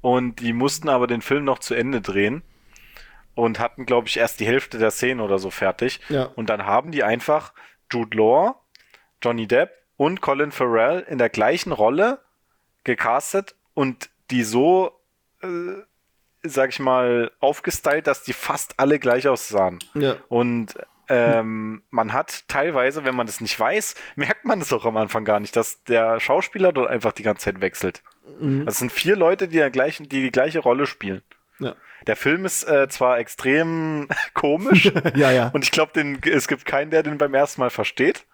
und 0.00 0.40
die 0.40 0.52
mussten 0.52 0.88
aber 0.88 1.06
den 1.06 1.22
Film 1.22 1.44
noch 1.44 1.58
zu 1.58 1.74
Ende 1.74 2.00
drehen 2.00 2.42
und 3.34 3.58
hatten, 3.58 3.86
glaube 3.86 4.08
ich, 4.08 4.18
erst 4.18 4.40
die 4.40 4.46
Hälfte 4.46 4.78
der 4.78 4.90
Szenen 4.90 5.20
oder 5.20 5.38
so 5.38 5.50
fertig. 5.50 6.00
Ja. 6.08 6.24
Und 6.24 6.50
dann 6.50 6.66
haben 6.66 6.90
die 6.90 7.02
einfach 7.02 7.52
Jude 7.90 8.16
Law, 8.16 8.60
Johnny 9.22 9.46
Depp 9.46 9.70
und 9.96 10.20
Colin 10.20 10.52
Farrell 10.52 11.06
in 11.08 11.18
der 11.18 11.28
gleichen 11.28 11.72
Rolle 11.72 12.20
gecastet 12.84 13.54
und 13.74 14.10
die 14.30 14.42
so, 14.42 15.00
äh, 15.42 15.82
sag 16.42 16.70
ich 16.70 16.80
mal, 16.80 17.30
aufgestylt, 17.40 18.06
dass 18.06 18.22
die 18.22 18.32
fast 18.32 18.74
alle 18.78 18.98
gleich 18.98 19.28
aussahen. 19.28 19.78
ja. 19.94 20.16
Und 20.28 20.74
ähm, 21.08 21.82
man 21.90 22.12
hat 22.12 22.48
teilweise, 22.48 23.04
wenn 23.04 23.14
man 23.14 23.26
das 23.26 23.40
nicht 23.40 23.58
weiß, 23.58 23.96
merkt 24.16 24.44
man 24.44 24.60
es 24.60 24.72
auch 24.72 24.86
am 24.86 24.96
Anfang 24.96 25.24
gar 25.24 25.40
nicht, 25.40 25.56
dass 25.56 25.82
der 25.84 26.20
Schauspieler 26.20 26.72
dort 26.72 26.88
einfach 26.88 27.12
die 27.12 27.22
ganze 27.22 27.44
Zeit 27.44 27.60
wechselt. 27.60 28.02
Mhm. 28.40 28.64
Das 28.64 28.78
sind 28.78 28.92
vier 28.92 29.16
Leute, 29.16 29.48
die, 29.48 29.56
der 29.56 29.70
gleichen, 29.70 30.08
die 30.08 30.22
die 30.22 30.30
gleiche 30.30 30.60
Rolle 30.60 30.86
spielen. 30.86 31.22
Ja. 31.58 31.74
Der 32.06 32.16
Film 32.16 32.44
ist 32.44 32.64
äh, 32.64 32.88
zwar 32.88 33.18
extrem 33.18 34.08
komisch 34.34 34.90
ja, 35.14 35.30
ja. 35.30 35.48
und 35.48 35.64
ich 35.64 35.70
glaube, 35.70 36.18
es 36.30 36.48
gibt 36.48 36.64
keinen, 36.64 36.90
der 36.90 37.02
den 37.02 37.18
beim 37.18 37.34
ersten 37.34 37.60
Mal 37.60 37.70
versteht. 37.70 38.26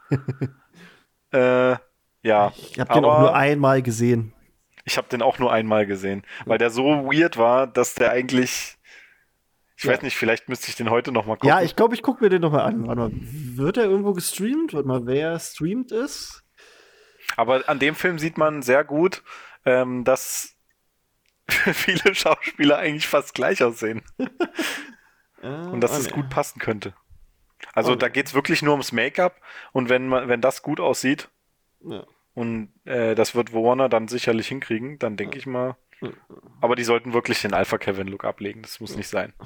äh, 1.33 1.77
ja, 2.23 2.53
Ich 2.71 2.79
habe 2.79 2.95
den 2.95 3.05
auch 3.05 3.21
nur 3.21 3.35
einmal 3.35 3.83
gesehen. 3.83 4.33
Ich 4.89 4.97
habe 4.97 5.09
den 5.09 5.23
auch 5.23 5.39
nur 5.39 5.53
einmal 5.53 5.87
gesehen, 5.87 6.25
weil 6.47 6.59
der 6.59 6.71
so 6.71 6.85
weird 7.13 7.37
war, 7.37 7.67
dass 7.67 7.95
der 7.95 8.11
eigentlich, 8.11 8.77
ich 9.77 9.85
Ja. 9.85 9.93
weiß 9.93 10.03
nicht, 10.03 10.17
vielleicht 10.17 10.49
müsste 10.49 10.69
ich 10.69 10.77
den 10.77 10.91
heute 10.91 11.13
noch 11.13 11.27
mal 11.27 11.35
gucken. 11.35 11.49
Ja, 11.51 11.61
ich 11.63 11.77
glaube, 11.77 11.95
ich 11.95 12.03
gucke 12.03 12.25
mir 12.25 12.31
den 12.31 12.41
nochmal 12.43 12.63
an. 12.63 12.87
Warte 12.87 13.01
mal, 13.03 13.11
wird 13.13 13.77
er 13.77 13.85
irgendwo 13.85 14.13
gestreamt? 14.15 14.73
Warte 14.73 14.89
mal, 14.89 15.07
wer 15.07 15.39
streamt 15.39 15.93
ist? 15.93 16.43
Aber 17.37 17.69
an 17.69 17.79
dem 17.79 17.95
Film 17.95 18.19
sieht 18.19 18.39
man 18.39 18.63
sehr 18.63 18.83
gut, 18.85 19.23
ähm, 19.67 20.05
dass 20.05 20.57
viele 21.49 22.15
Schauspieler 22.15 22.79
eigentlich 22.79 23.07
fast 23.07 23.35
gleich 23.35 23.63
aussehen 23.63 24.03
und 25.43 25.81
dass 25.81 25.93
Ah, 25.93 25.99
es 25.99 26.07
nee. 26.07 26.13
gut 26.13 26.31
passen 26.31 26.59
könnte. 26.61 26.95
Also 27.75 27.93
Oh, 27.93 27.95
da 27.97 28.07
nee. 28.07 28.13
geht's 28.13 28.35
wirklich 28.35 28.63
nur 28.63 28.73
ums 28.73 28.93
Make-up 28.93 29.41
und 29.73 29.89
wenn 29.89 30.09
man, 30.09 30.29
wenn 30.29 30.41
das 30.41 30.63
gut 30.63 30.81
aussieht 30.81 31.29
Ja. 31.81 32.07
Und 32.39 32.69
äh, 32.85 33.17
das 33.17 33.35
wird 33.35 33.53
Warner 33.53 33.89
dann 33.89 34.07
sicherlich 34.07 34.47
hinkriegen, 34.47 35.01
dann 35.01 35.17
denke 35.17 35.39
ich 35.39 35.47
mal. 35.47 35.75
Aber 36.61 36.77
die 36.77 36.85
sollten 36.85 37.13
wirklich 37.13 37.43
den 37.43 37.53
Alpha 37.53 37.79
Kevin 37.79 38.07
Look 38.07 38.25
ablegen. 38.25 38.63
Das 38.63 38.79
muss 38.79 38.97
nicht 38.97 39.09
sein. 39.09 39.33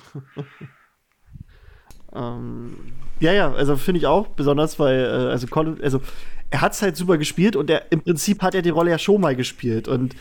Ähm, 2.14 2.76
ja, 3.20 3.32
ja, 3.32 3.50
also 3.54 3.74
finde 3.76 4.00
ich 4.00 4.06
auch, 4.06 4.26
besonders 4.26 4.78
weil, 4.78 5.00
äh, 5.00 5.30
also 5.30 5.46
Colin, 5.46 5.82
also 5.82 6.02
er 6.50 6.60
hat 6.60 6.74
es 6.74 6.82
halt 6.82 6.94
super 6.94 7.16
gespielt 7.16 7.56
und 7.56 7.70
er, 7.70 7.90
im 7.90 8.02
Prinzip 8.02 8.42
hat 8.42 8.54
er 8.54 8.60
die 8.60 8.68
Rolle 8.68 8.90
ja 8.90 8.98
schon 8.98 9.18
mal 9.18 9.34
gespielt 9.34 9.88
und 9.88 10.14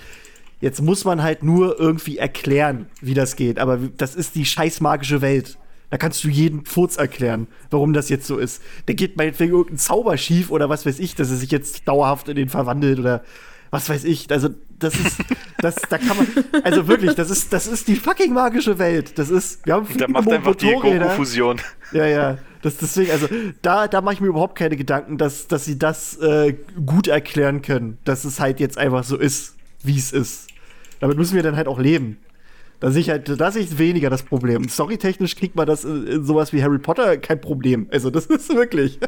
jetzt 0.61 0.81
muss 0.81 1.03
man 1.03 1.21
halt 1.21 1.43
nur 1.43 1.77
irgendwie 1.77 2.17
erklären, 2.17 2.89
wie 3.01 3.13
das 3.13 3.35
geht, 3.35 3.59
aber 3.59 3.77
das 3.97 4.15
ist 4.15 4.35
die 4.35 4.45
scheiß 4.45 4.79
magische 4.79 5.21
Welt. 5.21 5.57
Da 5.91 5.97
kannst 5.97 6.23
du 6.23 6.29
jeden 6.29 6.65
Furz 6.65 6.95
erklären, 6.95 7.47
warum 7.69 7.91
das 7.91 8.09
jetzt 8.09 8.25
so 8.25 8.37
ist. 8.37 8.61
Da 8.85 8.93
geht 8.93 9.17
meinetwegen 9.17 9.51
irgendein 9.51 9.77
Zauber 9.77 10.17
schief 10.17 10.49
oder 10.49 10.69
was 10.69 10.85
weiß 10.85 10.99
ich, 10.99 11.15
dass 11.15 11.29
er 11.29 11.35
sich 11.35 11.51
jetzt 11.51 11.87
dauerhaft 11.87 12.29
in 12.29 12.37
den 12.37 12.49
verwandelt 12.49 12.97
oder 12.97 13.23
was 13.71 13.89
weiß 13.89 14.05
ich. 14.05 14.31
Also, 14.31 14.49
das 14.79 14.95
ist, 14.95 15.17
das, 15.59 15.75
da 15.89 15.97
kann 15.97 16.17
man, 16.17 16.27
also 16.63 16.87
wirklich, 16.87 17.13
das 17.15 17.29
ist, 17.29 17.51
das 17.51 17.67
ist 17.67 17.89
die 17.89 17.97
fucking 17.97 18.33
magische 18.33 18.79
Welt. 18.79 19.19
Das 19.19 19.29
ist, 19.29 19.65
wir 19.65 19.73
haben 19.73 19.85
fliegende 19.85 20.13
macht 20.13 20.31
einfach 20.31 20.55
die 20.55 20.67
Motorräder. 20.67 21.05
Goku-Fusion. 21.07 21.61
Ja, 21.91 22.05
ja. 22.05 22.37
Das, 22.61 22.77
deswegen, 22.77 23.11
also 23.11 23.27
da, 23.61 23.87
da 23.87 24.01
mache 24.01 24.13
ich 24.13 24.21
mir 24.21 24.27
überhaupt 24.27 24.57
keine 24.57 24.77
Gedanken, 24.77 25.17
dass, 25.17 25.47
dass 25.47 25.65
sie 25.65 25.77
das 25.77 26.17
äh, 26.17 26.55
gut 26.85 27.07
erklären 27.07 27.61
können, 27.61 27.97
dass 28.05 28.23
es 28.23 28.39
halt 28.39 28.59
jetzt 28.59 28.77
einfach 28.77 29.03
so 29.03 29.17
ist, 29.17 29.55
wie 29.83 29.97
es 29.97 30.11
ist. 30.13 30.47
Damit 30.99 31.17
müssen 31.17 31.35
wir 31.35 31.43
dann 31.43 31.55
halt 31.55 31.67
auch 31.67 31.79
leben. 31.79 32.17
Da 32.81 32.89
sehe 32.89 33.01
ich 33.01 33.09
halt, 33.11 33.39
da 33.39 33.51
sehe 33.51 33.61
ich 33.61 33.77
weniger 33.77 34.09
das 34.09 34.23
Problem. 34.23 34.67
Storytechnisch 34.67 35.35
kriegt 35.35 35.55
man 35.55 35.67
das 35.67 35.85
in, 35.85 36.07
in 36.07 36.25
sowas 36.25 36.51
wie 36.51 36.63
Harry 36.63 36.79
Potter 36.79 37.15
kein 37.17 37.39
Problem. 37.39 37.87
Also 37.91 38.09
das 38.09 38.25
ist 38.27 38.53
wirklich. 38.53 38.99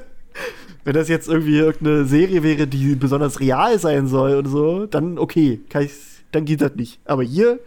Wenn 0.85 0.93
das 0.93 1.09
jetzt 1.09 1.27
irgendwie 1.27 1.57
irgendeine 1.57 2.05
Serie 2.05 2.43
wäre, 2.43 2.67
die 2.67 2.95
besonders 2.95 3.39
real 3.39 3.79
sein 3.79 4.07
soll 4.07 4.35
und 4.35 4.45
so, 4.45 4.85
dann 4.85 5.17
okay, 5.17 5.59
dann 6.31 6.45
geht 6.45 6.61
das 6.61 6.75
nicht. 6.75 6.99
Aber 7.05 7.23
hier, 7.23 7.59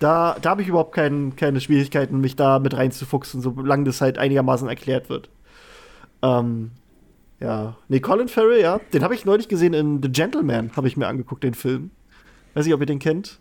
da, 0.00 0.36
da 0.42 0.50
habe 0.50 0.62
ich 0.62 0.68
überhaupt 0.68 0.94
kein, 0.94 1.36
keine 1.36 1.60
Schwierigkeiten, 1.60 2.20
mich 2.20 2.34
da 2.34 2.58
mit 2.58 2.76
reinzufuchsen, 2.76 3.40
solange 3.40 3.84
das 3.84 4.00
halt 4.00 4.18
einigermaßen 4.18 4.68
erklärt 4.68 5.10
wird. 5.10 5.28
Ähm, 6.22 6.72
ja. 7.38 7.76
Nee, 7.88 8.00
Colin 8.00 8.28
Farrell, 8.28 8.60
ja. 8.60 8.80
Den 8.92 9.04
habe 9.04 9.14
ich 9.14 9.24
neulich 9.24 9.46
gesehen 9.46 9.74
in 9.74 10.02
The 10.02 10.10
Gentleman, 10.10 10.72
habe 10.74 10.88
ich 10.88 10.96
mir 10.96 11.06
angeguckt, 11.06 11.44
den 11.44 11.54
Film. 11.54 11.90
Weiß 12.54 12.64
nicht, 12.64 12.74
ob 12.74 12.80
ihr 12.80 12.86
den 12.86 12.98
kennt. 12.98 13.38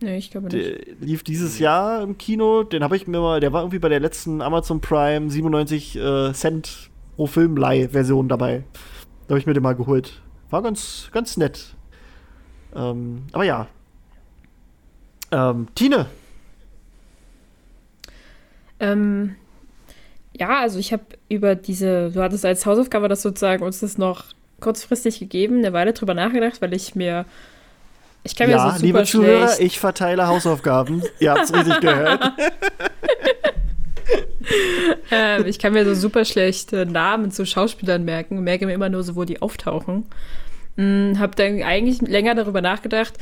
Nee, 0.00 0.18
ich 0.18 0.30
glaube 0.30 0.48
nicht. 0.48 0.54
Der 0.54 0.94
lief 1.00 1.24
dieses 1.24 1.58
Jahr 1.58 2.02
im 2.02 2.18
Kino. 2.18 2.62
Den 2.62 2.84
habe 2.84 2.96
ich 2.96 3.06
mir 3.06 3.20
mal, 3.20 3.40
der 3.40 3.52
war 3.52 3.62
irgendwie 3.62 3.80
bei 3.80 3.88
der 3.88 4.00
letzten 4.00 4.40
Amazon 4.42 4.80
Prime 4.80 5.30
97 5.30 5.96
äh, 5.96 6.32
Cent 6.32 6.90
pro 7.16 7.26
Filmleih-Version 7.26 8.28
dabei. 8.28 8.62
Da 9.26 9.32
habe 9.32 9.40
ich 9.40 9.46
mir 9.46 9.54
den 9.54 9.62
mal 9.62 9.74
geholt. 9.74 10.22
War 10.50 10.62
ganz, 10.62 11.08
ganz 11.12 11.36
nett. 11.36 11.74
Ähm, 12.74 13.24
aber 13.32 13.44
ja. 13.44 13.66
Ähm, 15.32 15.66
Tine. 15.74 16.06
Ähm, 18.80 19.34
ja, 20.38 20.60
also 20.60 20.78
ich 20.78 20.92
habe 20.92 21.04
über 21.28 21.56
diese, 21.56 22.10
du 22.12 22.22
hattest 22.22 22.44
als 22.44 22.64
Hausaufgabe 22.64 23.08
das 23.08 23.22
sozusagen 23.22 23.64
uns 23.64 23.80
das 23.80 23.98
noch 23.98 24.26
kurzfristig 24.60 25.18
gegeben, 25.18 25.58
eine 25.58 25.72
Weile 25.72 25.92
drüber 25.92 26.14
nachgedacht, 26.14 26.62
weil 26.62 26.74
ich 26.74 26.94
mir, 26.94 27.26
ich 28.24 28.36
kann 28.36 28.48
mir 28.48 28.56
Ja, 28.56 28.70
so 28.70 28.70
super 28.70 28.86
liebe 28.86 29.04
Zuhörer, 29.04 29.48
schlecht, 29.48 29.60
ich 29.60 29.80
verteile 29.80 30.26
Hausaufgaben. 30.26 31.02
Ihr 31.18 31.32
habt's 31.32 31.52
richtig 31.52 31.80
gehört. 31.80 32.32
ähm, 35.10 35.46
ich 35.46 35.58
kann 35.58 35.72
mir 35.72 35.84
so 35.84 35.94
super 35.94 36.24
schlecht 36.24 36.72
äh, 36.72 36.84
Namen 36.84 37.30
zu 37.30 37.46
Schauspielern 37.46 38.04
merken, 38.04 38.42
merke 38.42 38.66
mir 38.66 38.74
immer 38.74 38.88
nur 38.88 39.02
so, 39.02 39.16
wo 39.16 39.24
die 39.24 39.42
auftauchen. 39.42 40.06
Hm, 40.76 41.18
habe 41.18 41.34
dann 41.36 41.62
eigentlich 41.62 42.00
länger 42.00 42.34
darüber 42.34 42.60
nachgedacht, 42.60 43.14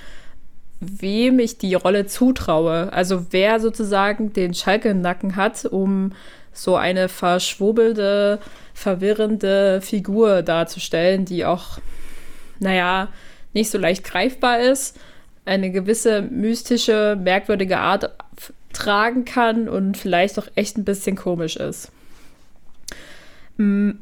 wem 0.80 1.38
ich 1.38 1.58
die 1.58 1.74
Rolle 1.74 2.06
zutraue. 2.06 2.92
Also 2.92 3.26
wer 3.30 3.60
sozusagen 3.60 4.32
den 4.32 4.54
Schalke 4.54 4.90
im 4.90 5.00
Nacken 5.00 5.36
hat, 5.36 5.64
um 5.64 6.12
so 6.52 6.76
eine 6.76 7.08
verschwurbelnde, 7.08 8.40
verwirrende 8.74 9.80
Figur 9.80 10.42
darzustellen, 10.42 11.24
die 11.24 11.44
auch, 11.44 11.78
naja, 12.58 13.08
nicht 13.56 13.70
so 13.70 13.78
leicht 13.78 14.04
greifbar 14.04 14.60
ist, 14.60 14.96
eine 15.46 15.70
gewisse 15.70 16.22
mystische, 16.22 17.18
merkwürdige 17.20 17.78
Art 17.78 18.10
tragen 18.72 19.24
kann 19.24 19.68
und 19.68 19.96
vielleicht 19.96 20.38
auch 20.38 20.46
echt 20.54 20.76
ein 20.76 20.84
bisschen 20.84 21.16
komisch 21.16 21.56
ist. 21.56 21.90
Mm. 23.56 23.92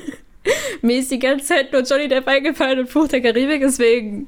Mir 0.82 0.98
ist 0.98 1.10
die 1.10 1.18
ganze 1.18 1.44
Zeit 1.44 1.72
nur 1.72 1.82
Johnny 1.82 2.08
Depp 2.08 2.26
eingefallen 2.26 2.78
und 2.80 2.88
Fluch 2.88 3.08
der 3.08 3.20
Karibik, 3.20 3.60
deswegen 3.60 4.26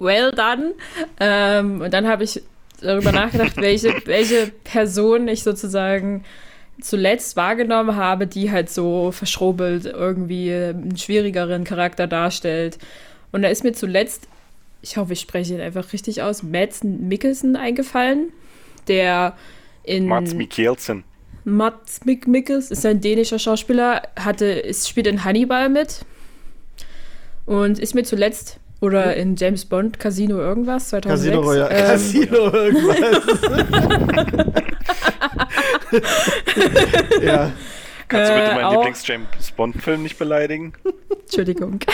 well 0.00 0.32
done. 0.32 0.74
Ähm, 1.20 1.80
und 1.80 1.94
dann 1.94 2.08
habe 2.08 2.24
ich 2.24 2.42
darüber 2.80 3.12
nachgedacht, 3.20 3.56
welche, 3.56 3.94
welche 4.06 4.50
Person 4.64 5.28
ich 5.28 5.44
sozusagen 5.44 6.24
zuletzt 6.80 7.36
wahrgenommen 7.36 7.94
habe, 7.94 8.26
die 8.26 8.50
halt 8.50 8.68
so 8.68 9.12
verschrobelt 9.12 9.86
irgendwie 9.86 10.52
einen 10.52 10.96
schwierigeren 10.96 11.62
Charakter 11.62 12.08
darstellt. 12.08 12.78
Und 13.36 13.42
da 13.42 13.48
ist 13.48 13.64
mir 13.64 13.72
zuletzt, 13.72 14.28
ich 14.80 14.96
hoffe, 14.96 15.12
ich 15.12 15.20
spreche 15.20 15.52
ihn 15.52 15.60
einfach 15.60 15.92
richtig 15.92 16.22
aus, 16.22 16.42
Mads 16.42 16.82
Mikkelsen 16.84 17.54
eingefallen, 17.54 18.32
der 18.88 19.36
in. 19.82 20.06
Mats 20.06 20.32
Mikkelsen. 20.32 21.04
Mats 21.44 22.00
Mik 22.06 22.26
Mikkels 22.26 22.70
ist 22.70 22.86
ein 22.86 23.02
dänischer 23.02 23.38
Schauspieler, 23.38 24.08
hatte, 24.18 24.46
ist, 24.46 24.88
spielt 24.88 25.06
in 25.06 25.22
Hannibal 25.22 25.68
mit 25.68 26.06
und 27.44 27.78
ist 27.78 27.94
mir 27.94 28.04
zuletzt 28.04 28.58
oder 28.80 29.14
in 29.16 29.36
James 29.36 29.66
Bond 29.66 29.98
Casino 29.98 30.38
irgendwas 30.38 30.88
2006. 30.88 31.26
Casino 31.26 31.46
Royale. 31.46 31.74
Ähm, 31.74 31.86
Casino 31.88 32.54
irgendwas. 32.54 33.06
ja. 37.22 37.52
Kannst 38.08 38.30
du 38.30 38.34
bitte 38.34 38.50
Äh, 38.50 38.54
meinen 38.54 38.64
auch- 38.64 38.72
Lieblings-James 38.74 39.50
Bond-Film 39.56 40.02
nicht 40.02 40.18
beleidigen? 40.18 40.72
Entschuldigung. 41.22 41.80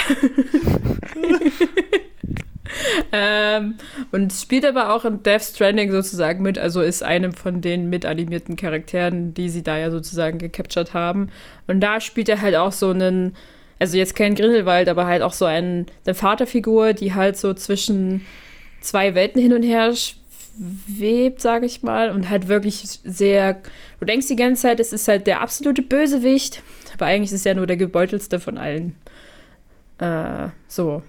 ähm, 3.13 3.75
und 4.13 4.33
spielt 4.33 4.65
aber 4.65 4.95
auch 4.95 5.05
in 5.05 5.23
Death 5.23 5.43
Stranding 5.43 5.91
sozusagen 5.91 6.43
mit, 6.43 6.59
also 6.59 6.81
ist 6.81 7.03
einem 7.03 7.33
von 7.33 7.61
den 7.61 7.91
mitanimierten 7.91 8.57
Charakteren, 8.57 9.35
die 9.35 9.49
sie 9.49 9.63
da 9.63 9.79
ja 9.79 9.91
sozusagen 9.91 10.39
gecaptured 10.39 10.95
haben. 10.95 11.29
Und 11.67 11.81
da 11.81 12.01
spielt 12.01 12.29
er 12.29 12.41
halt 12.41 12.57
auch 12.57 12.73
so 12.73 12.91
einen, 12.91 13.37
also 13.79 13.97
jetzt 13.97 14.15
kein 14.15 14.35
Grindelwald, 14.35 14.89
aber 14.89 15.07
halt 15.07 15.23
auch 15.23 15.33
so 15.33 15.45
einen, 15.45 15.87
eine 16.07 16.15
Vaterfigur, 16.15 16.93
die 16.95 17.15
halt 17.15 17.37
so 17.37 17.53
zwischen 17.55 18.25
zwei 18.81 19.15
Welten 19.15 19.41
hin 19.41 19.53
und 19.53 19.63
her 19.63 19.93
schwebt, 20.87 21.41
sage 21.41 21.67
ich 21.67 21.83
mal, 21.83 22.11
und 22.11 22.29
halt 22.29 22.49
wirklich 22.49 23.01
sehr, 23.05 23.61
du 23.99 24.05
denkst 24.05 24.29
die 24.29 24.37
ganze 24.37 24.63
Zeit, 24.63 24.81
es 24.81 24.93
ist 24.93 25.09
halt 25.09 25.27
der 25.27 25.41
absolute 25.41 25.83
Bösewicht, 25.83 26.63
aber 26.95 27.07
eigentlich 27.07 27.33
ist 27.33 27.41
es 27.41 27.45
ja 27.45 27.55
nur 27.55 27.67
der 27.67 27.77
gebeutelste 27.77 28.39
von 28.39 28.59
allen. 28.59 28.95
Äh, 29.99 30.49
so. 30.69 31.03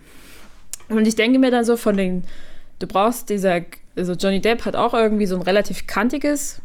Und 0.90 1.08
ich 1.08 1.16
denke 1.16 1.40
mir 1.40 1.52
dann 1.52 1.66
so 1.66 1.78
von 1.78 1.98
den, 1.98 2.24
du 2.80 2.88
brauchst 2.88 3.30
dieser, 3.30 3.62
also 3.96 4.14
Johnny 4.14 4.42
Depp 4.42 4.66
hat 4.66 4.76
auch 4.76 4.94
irgendwie 4.94 5.26
so 5.26 5.36
ein 5.36 5.42
relativ 5.42 5.88
kantiges, 5.88 6.62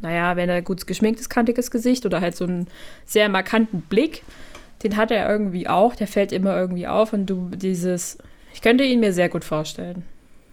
naja, 0.00 0.36
wenn 0.36 0.48
er 0.48 0.62
gut 0.62 0.86
geschminktes, 0.86 1.28
kantiges 1.28 1.70
Gesicht 1.70 2.04
oder 2.04 2.20
halt 2.20 2.36
so 2.36 2.44
einen 2.44 2.66
sehr 3.06 3.28
markanten 3.28 3.82
Blick. 3.82 4.22
Den 4.82 4.96
hat 4.96 5.12
er 5.12 5.30
irgendwie 5.30 5.68
auch, 5.68 5.94
der 5.94 6.08
fällt 6.08 6.32
immer 6.32 6.56
irgendwie 6.56 6.88
auf 6.88 7.12
und 7.12 7.26
du 7.26 7.50
dieses, 7.54 8.18
ich 8.52 8.62
könnte 8.62 8.82
ihn 8.82 8.98
mir 8.98 9.12
sehr 9.12 9.28
gut 9.28 9.44
vorstellen. 9.44 10.04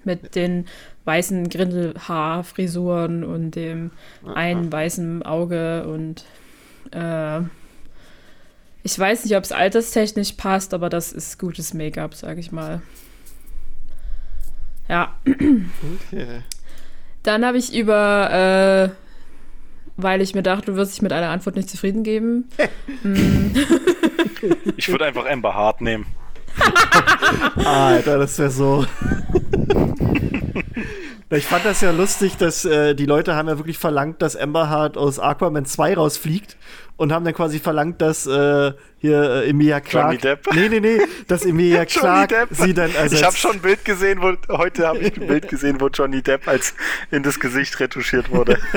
Mit 0.04 0.36
den 0.36 0.66
weißen 1.06 1.50
Grindelhaarfrisuren 1.50 3.24
und 3.24 3.52
dem 3.52 3.92
einen 4.34 4.72
weißen 4.72 5.24
Auge 5.24 5.86
und 5.88 6.24
äh, 6.92 7.42
ich 8.84 8.98
weiß 8.98 9.26
nicht, 9.26 9.36
ob 9.36 9.44
es 9.44 9.52
alterstechnisch 9.52 10.34
passt, 10.34 10.74
aber 10.74 10.90
das 10.90 11.12
ist 11.12 11.38
gutes 11.38 11.74
Make-up, 11.74 12.16
sag 12.16 12.38
ich 12.38 12.52
mal. 12.52 12.82
Ja, 14.88 15.14
Okay. 15.26 16.42
dann 17.24 17.46
habe 17.46 17.58
ich 17.58 17.76
über, 17.76 18.32
äh, 18.32 18.90
weil 19.98 20.22
ich 20.22 20.34
mir 20.34 20.42
dachte, 20.44 20.68
du 20.68 20.76
wirst 20.78 20.94
dich 20.94 21.02
mit 21.02 21.12
einer 21.12 21.30
Antwort 21.30 21.56
nicht 21.58 21.70
zufrieden 21.70 22.04
geben. 22.04 22.50
mm, 23.04 23.48
Ich 24.78 24.88
würde 24.90 25.06
einfach 25.06 25.26
Amber 25.26 25.54
Hart 25.54 25.82
nehmen. 25.82 26.06
Alter, 27.66 28.18
das 28.18 28.40
wäre 28.40 28.50
so. 28.50 28.86
Ich 31.32 31.46
fand 31.46 31.64
das 31.64 31.82
ja 31.82 31.92
lustig, 31.92 32.38
dass 32.38 32.66
äh, 32.66 32.96
die 32.96 33.06
Leute 33.06 33.36
haben 33.36 33.48
ja 33.48 33.58
wirklich 33.60 33.78
verlangt, 33.78 34.20
dass 34.24 34.36
Amber 34.36 34.68
Hart 34.70 34.98
aus 34.98 35.20
Aquaman 35.20 35.64
2 35.64 35.94
rausfliegt 35.94 36.58
und 36.98 37.14
haben 37.14 37.24
dann 37.24 37.36
quasi 37.36 37.60
verlangt, 37.60 38.02
dass 38.02 38.26
äh, 38.26 38.74
hier 38.98 39.22
äh, 39.22 39.50
Emilia 39.50 39.80
Clarke. 39.80 40.16
Johnny 40.16 40.18
Depp. 40.18 40.48
Nee, 40.56 40.70
nee, 40.70 40.80
nee, 40.80 41.00
dass 41.28 41.46
Emilia 41.46 41.86
Depp. 42.26 42.50
sie 42.50 42.74
dann 42.74 42.90
also 42.98 43.16
ich 43.16 43.24
habe 43.24 43.36
schon 43.36 43.52
ein 43.52 43.60
Bild 43.60 43.86
gesehen, 43.86 44.22
wo 44.24 44.34
heute 44.58 44.88
habe 44.88 45.00
ich 45.00 45.22
ein 45.22 45.28
Bild 45.28 45.48
gesehen, 45.48 45.80
wo 45.80 45.90
Johnny 45.90 46.24
Depp 46.24 46.48
als 46.48 46.74
in 47.12 47.22
das 47.22 47.40
Gesicht 47.40 47.80
retuschiert 47.80 48.32
wurde. 48.32 48.58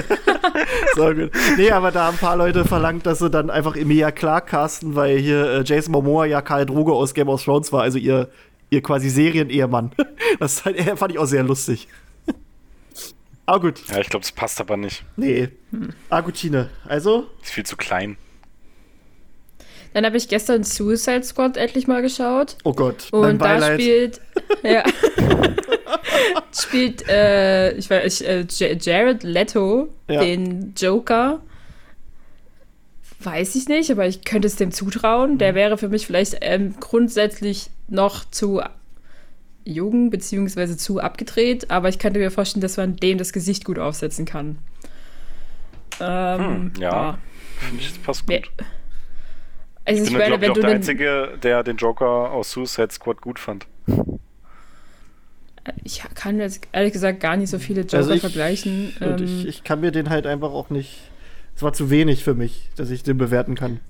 So 0.95 1.13
gut. 1.15 1.31
Nee, 1.57 1.71
aber 1.71 1.91
da 1.91 2.05
haben 2.05 2.17
ein 2.17 2.21
paar 2.21 2.37
Leute 2.37 2.65
verlangt, 2.67 3.07
dass 3.07 3.19
sie 3.21 3.31
dann 3.31 3.49
einfach 3.49 3.77
Emilia 3.77 4.11
Clarke 4.11 4.51
casten, 4.51 4.95
weil 4.95 5.17
hier 5.19 5.47
äh, 5.47 5.63
Jason 5.65 5.93
Momoa 5.93 6.27
ja 6.27 6.43
Karl 6.43 6.67
Droge 6.67 6.93
aus 6.93 7.15
Game 7.15 7.29
of 7.29 7.43
Thrones 7.43 7.73
war, 7.73 7.83
also 7.83 7.99
ihr, 7.99 8.29
ihr 8.69 8.83
quasi 8.83 9.09
Serienehemann. 9.09 9.93
Das 10.39 10.61
fand 10.61 11.13
ich 11.13 11.19
auch 11.19 11.27
sehr 11.27 11.43
lustig. 11.43 11.89
Aber 13.47 13.61
gut, 13.61 13.81
Ja, 13.89 13.99
ich 14.01 14.09
glaube, 14.09 14.25
es 14.25 14.33
passt 14.33 14.61
aber 14.61 14.77
nicht. 14.77 15.05
nee. 15.17 15.49
Agutine. 16.11 16.71
Also, 16.87 17.27
Ist 17.43 17.53
viel 17.53 17.65
zu 17.67 17.77
klein. 17.77 18.17
dann 19.95 20.05
habe 20.07 20.17
ich 20.17 20.29
gestern 20.29 20.65
Suicide 20.65 21.23
Squad 21.25 21.57
endlich 21.57 21.87
mal 21.87 22.03
geschaut. 22.03 22.57
oh 22.65 22.73
Gott, 22.73 23.09
mein 23.13 23.33
Und 23.33 23.39
da 23.41 23.75
spielt, 23.75 24.21
ja, 24.63 24.85
spielt, 26.53 27.09
äh, 27.09 27.73
ich 27.73 27.89
weiß, 27.91 28.21
äh, 28.23 28.47
Jared 28.49 29.23
Leto, 29.23 29.89
Ja. 30.09 30.21
den 30.21 30.75
Joker. 30.77 31.41
Weiß 33.21 33.55
ich 33.55 33.69
nicht, 33.69 33.91
aber 33.91 34.07
ich 34.07 34.25
könnte 34.25 34.47
es 34.49 34.57
dem 34.57 34.73
zutrauen. 34.73 35.35
Mhm. 35.35 35.39
Der 35.39 35.55
wäre 35.55 35.79
für 35.79 35.89
mich 35.89 36.07
vielleicht 36.07 36.39
ähm, 36.41 36.75
grundsätzlich 36.81 37.71
noch 37.89 38.25
zu 38.31 38.61
jung 39.65 40.11
beziehungsweise 40.11 40.77
zu 40.77 41.01
abgedreht, 41.01 41.71
aber 41.71 41.89
ich 41.89 41.99
könnte 41.99 42.19
mir 42.21 42.31
vorstellen, 42.31 42.61
dass 42.63 42.77
man 42.77 42.97
dem 42.97 43.19
das 43.19 43.33
Gesicht 43.33 43.65
gut 43.65 43.79
aufsetzen 43.79 44.25
kann. 44.25 44.59
Ähm, 46.01 46.41
Hm, 46.41 46.73
ja. 46.81 47.19
Finde 47.59 47.83
ich, 47.83 47.89
das 47.91 47.99
passt 47.99 48.27
gut. 48.27 48.51
Also 49.85 50.03
Ich 50.03 50.09
ich 50.09 50.13
bin, 50.15 50.19
meine, 50.19 50.27
glaube 50.29 50.35
ich, 50.37 50.41
wenn 50.43 50.51
auch 50.51 50.55
du 50.55 50.61
der 50.63 50.71
Einzige, 50.71 51.39
der 51.43 51.63
den 51.63 51.77
Joker 51.77 52.07
aus 52.33 52.51
Suicide 52.53 52.91
Squad 52.93 53.21
gut 53.21 53.39
fand. 53.39 53.67
ich 55.85 56.03
kann 56.15 56.39
jetzt 56.41 56.67
ehrlich 56.73 56.93
gesagt 56.93 57.21
gar 57.21 57.37
nicht 57.37 57.51
so 57.51 57.59
viele 57.59 57.83
Joker 57.83 57.99
Also 57.99 58.13
ich- 58.13 58.21
vergleichen. 58.21 58.93
Und 59.01 59.21
Ähm, 59.21 59.25
ich, 59.25 59.47
ich 59.47 59.65
kann 59.65 59.81
mir 59.81 59.93
den 59.93 60.11
halt 60.11 60.27
einfach 60.27 60.51
auch 60.53 60.71
nicht. 60.71 60.99
Es 61.55 61.63
war 61.63 61.73
zu 61.73 61.91
wenig 61.91 62.25
für 62.25 62.35
mich, 62.35 62.71
dass 62.77 62.91
ich 62.91 63.03
den 63.03 63.19
bewerten 63.19 63.55
kann. 63.55 63.81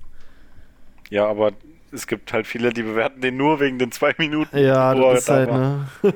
Ja, 1.09 1.27
aber 1.27 1.53
es 1.93 2.07
gibt 2.07 2.33
halt 2.33 2.47
viele, 2.47 2.73
die 2.73 2.83
bewerten 2.83 3.21
den 3.21 3.37
nur 3.37 3.59
wegen 3.59 3.79
den 3.79 3.91
zwei 3.91 4.13
Minuten. 4.17 4.57
Ja, 4.57 4.93
das 4.95 5.19
ist 5.21 5.29
halt, 5.29 5.51
ne? 5.51 5.87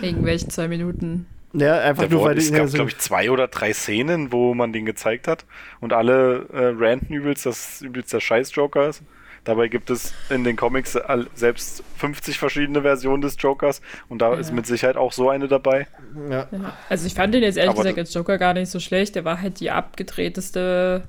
wegen 0.00 0.24
welchen 0.24 0.50
zwei 0.50 0.68
Minuten. 0.68 1.26
Ja, 1.52 1.78
einfach 1.80 2.02
Der 2.02 2.10
nur, 2.10 2.20
Wort, 2.20 2.30
weil 2.32 2.38
es 2.38 2.52
gab, 2.52 2.66
so, 2.68 2.74
glaube 2.74 2.90
ich, 2.90 2.98
zwei 2.98 3.30
oder 3.30 3.48
drei 3.48 3.72
Szenen, 3.72 4.30
wo 4.32 4.52
man 4.54 4.72
den 4.72 4.84
gezeigt 4.84 5.26
hat 5.26 5.46
und 5.80 5.92
alle 5.92 6.46
äh, 6.52 6.74
ranten 6.76 7.14
übelst, 7.14 7.46
dass 7.46 7.80
übelst 7.80 8.12
der 8.12 8.20
Scheiß-Joker 8.20 8.88
ist. 8.88 9.02
Dabei 9.44 9.68
gibt 9.68 9.90
es 9.90 10.12
in 10.28 10.42
den 10.42 10.56
Comics 10.56 10.98
selbst 11.36 11.84
50 11.98 12.36
verschiedene 12.36 12.82
Versionen 12.82 13.22
des 13.22 13.36
Jokers 13.38 13.80
und 14.08 14.20
da 14.20 14.34
Ja. 14.34 14.40
ist 14.40 14.52
mit 14.52 14.66
Sicherheit 14.66 14.96
auch 14.96 15.12
so 15.12 15.30
eine 15.30 15.46
dabei. 15.46 15.86
ja. 16.28 16.48
Ja. 16.50 16.72
Also 16.88 17.06
ich 17.06 17.14
fand 17.14 17.32
den 17.32 17.44
jetzt 17.44 17.56
ehrlich 17.56 17.70
Aber 17.70 17.82
gesagt 17.84 17.98
als 18.00 18.12
Joker 18.12 18.38
gar 18.38 18.54
nicht 18.54 18.68
so 18.70 18.80
schlecht. 18.80 19.14
Der 19.14 19.24
war 19.24 19.40
halt 19.40 19.60
die 19.60 19.70
abgedrehteste, 19.70 21.04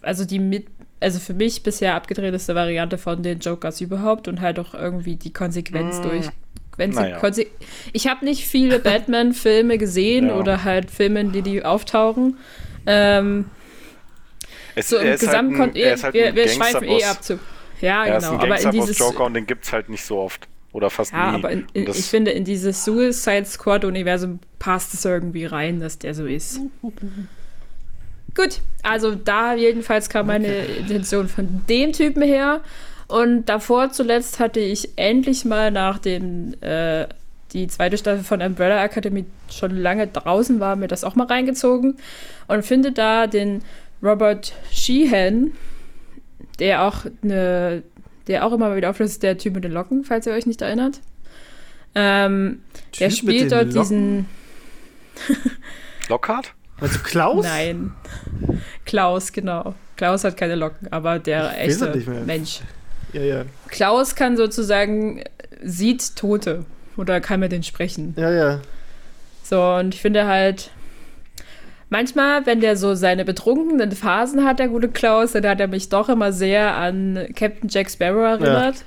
also 0.00 0.24
die 0.24 0.38
mit, 0.38 0.66
also 1.00 1.18
für 1.20 1.34
mich 1.34 1.62
bisher 1.62 1.94
abgedrehteste 1.94 2.54
Variante 2.54 2.98
von 2.98 3.22
den 3.22 3.38
Jokers 3.40 3.80
überhaupt 3.80 4.28
und 4.28 4.40
halt 4.40 4.58
auch 4.58 4.74
irgendwie 4.74 5.16
die 5.16 5.32
Konsequenz 5.32 5.98
Mm, 5.98 6.02
durch. 6.02 6.26
Wenn 6.76 6.92
sie 6.92 7.00
naja. 7.00 7.18
konse 7.18 7.46
ich 7.92 8.06
habe 8.08 8.24
nicht 8.24 8.46
viele 8.46 8.78
Batman-Filme 8.80 9.78
gesehen 9.78 10.28
Ja. 10.28 10.36
oder 10.36 10.64
halt 10.64 10.90
Filme, 10.90 11.20
in 11.20 11.32
die 11.32 11.42
die 11.42 11.64
auftauchen. 11.64 12.36
Ähm, 12.86 13.46
Es, 14.74 14.88
so 14.88 14.96
im 14.98 15.06
ist 15.08 15.26
halt 15.26 15.36
ein, 15.36 15.74
ist 15.74 16.04
halt 16.04 16.14
wir, 16.14 16.34
wir 16.34 16.48
schweifen 16.48 16.84
eh 16.88 17.04
ab 17.04 17.22
zu. 17.22 17.38
Ja, 17.80 18.04
Er 18.06 18.16
ist 18.18 18.24
genau. 18.28 18.38
ein 18.42 18.52
Aber 18.52 18.60
in 18.60 18.70
dieses 18.70 18.98
Joker 18.98 19.24
und 19.24 19.34
den 19.34 19.46
gibt's 19.46 19.72
halt 19.72 19.88
nicht 19.88 20.04
so 20.04 20.18
oft. 20.18 20.48
Oder 20.72 20.90
fast 20.90 21.12
Ja, 21.12 21.30
nie. 21.32 21.38
aber 21.38 21.50
in, 21.50 21.66
in, 21.72 21.88
ich 21.88 22.04
finde, 22.06 22.30
in 22.30 22.44
dieses 22.44 22.84
Suicide 22.84 23.44
Squad-Universum 23.46 24.38
passt 24.58 24.94
es 24.94 25.04
irgendwie 25.04 25.46
rein, 25.46 25.80
dass 25.80 25.98
der 25.98 26.14
so 26.14 26.26
ist. 26.26 26.60
Gut, 28.38 28.60
also 28.84 29.16
da 29.16 29.54
jedenfalls 29.54 30.08
kam 30.08 30.28
meine 30.28 30.46
Intention 30.46 31.26
von 31.26 31.62
dem 31.68 31.92
Typen 31.92 32.22
her. 32.22 32.60
Und 33.08 33.46
davor 33.46 33.90
zuletzt 33.90 34.38
hatte 34.38 34.60
ich 34.60 34.90
endlich 34.94 35.44
mal, 35.44 35.72
nachdem 35.72 36.54
äh, 36.60 37.08
die 37.52 37.66
zweite 37.66 37.98
Staffel 37.98 38.22
von 38.22 38.40
Umbrella 38.40 38.84
Academy 38.84 39.24
schon 39.50 39.76
lange 39.76 40.06
draußen 40.06 40.60
war, 40.60 40.76
mir 40.76 40.86
das 40.86 41.02
auch 41.02 41.16
mal 41.16 41.26
reingezogen. 41.26 41.96
Und 42.46 42.64
finde 42.64 42.92
da 42.92 43.26
den 43.26 43.62
Robert 44.04 44.52
Sheehan, 44.70 45.50
der 46.60 46.84
auch 46.84 47.06
eine 47.24 47.82
der 48.28 48.46
auch 48.46 48.52
immer 48.52 48.76
wieder 48.76 48.90
auflöst, 48.90 49.14
ist 49.14 49.22
der 49.24 49.38
Typ 49.38 49.54
mit 49.54 49.64
den 49.64 49.72
Locken, 49.72 50.04
falls 50.04 50.26
ihr 50.26 50.34
euch 50.34 50.46
nicht 50.46 50.62
erinnert. 50.62 51.00
Ähm, 51.94 52.60
der 53.00 53.10
spielt 53.10 53.50
dort 53.50 53.72
Locken? 53.72 53.80
diesen. 53.80 54.26
Lockhart? 56.08 56.52
Du 56.80 56.98
Klaus? 57.02 57.44
Nein. 57.44 57.92
Klaus, 58.84 59.32
genau. 59.32 59.74
Klaus 59.96 60.24
hat 60.24 60.36
keine 60.36 60.54
Locken, 60.54 60.92
aber 60.92 61.18
der 61.18 61.52
Ich 61.64 61.80
echte. 61.80 61.92
Mensch. 62.24 62.60
Ja, 63.12 63.22
ja. 63.22 63.44
Klaus 63.68 64.14
kann 64.14 64.36
sozusagen, 64.36 65.24
sieht 65.62 66.14
Tote 66.16 66.64
oder 66.96 67.20
kann 67.20 67.40
mit 67.40 67.52
denen 67.52 67.64
sprechen. 67.64 68.14
Ja, 68.16 68.30
ja. 68.30 68.60
So, 69.42 69.60
und 69.62 69.94
ich 69.94 70.02
finde 70.02 70.26
halt, 70.26 70.70
manchmal, 71.90 72.46
wenn 72.46 72.60
der 72.60 72.76
so 72.76 72.94
seine 72.94 73.24
betrunkenen 73.24 73.92
Phasen 73.92 74.44
hat, 74.44 74.58
der 74.58 74.68
gute 74.68 74.88
Klaus, 74.88 75.32
dann 75.32 75.46
hat 75.46 75.60
er 75.60 75.68
mich 75.68 75.88
doch 75.88 76.08
immer 76.08 76.32
sehr 76.32 76.76
an 76.76 77.28
Captain 77.34 77.68
Jack 77.68 77.90
Sparrow 77.90 78.22
erinnert. 78.22 78.84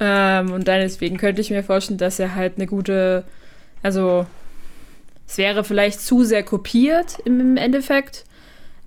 Ähm, 0.00 0.52
und 0.52 0.66
dann 0.66 0.80
deswegen 0.80 1.16
könnte 1.16 1.40
ich 1.40 1.50
mir 1.50 1.62
vorstellen, 1.62 1.98
dass 1.98 2.18
er 2.18 2.34
halt 2.34 2.54
eine 2.56 2.66
gute, 2.66 3.24
also 3.82 4.26
es 5.30 5.38
wäre 5.38 5.62
vielleicht 5.62 6.00
zu 6.00 6.24
sehr 6.24 6.42
kopiert 6.42 7.20
im, 7.24 7.56
Endeffekt, 7.56 8.24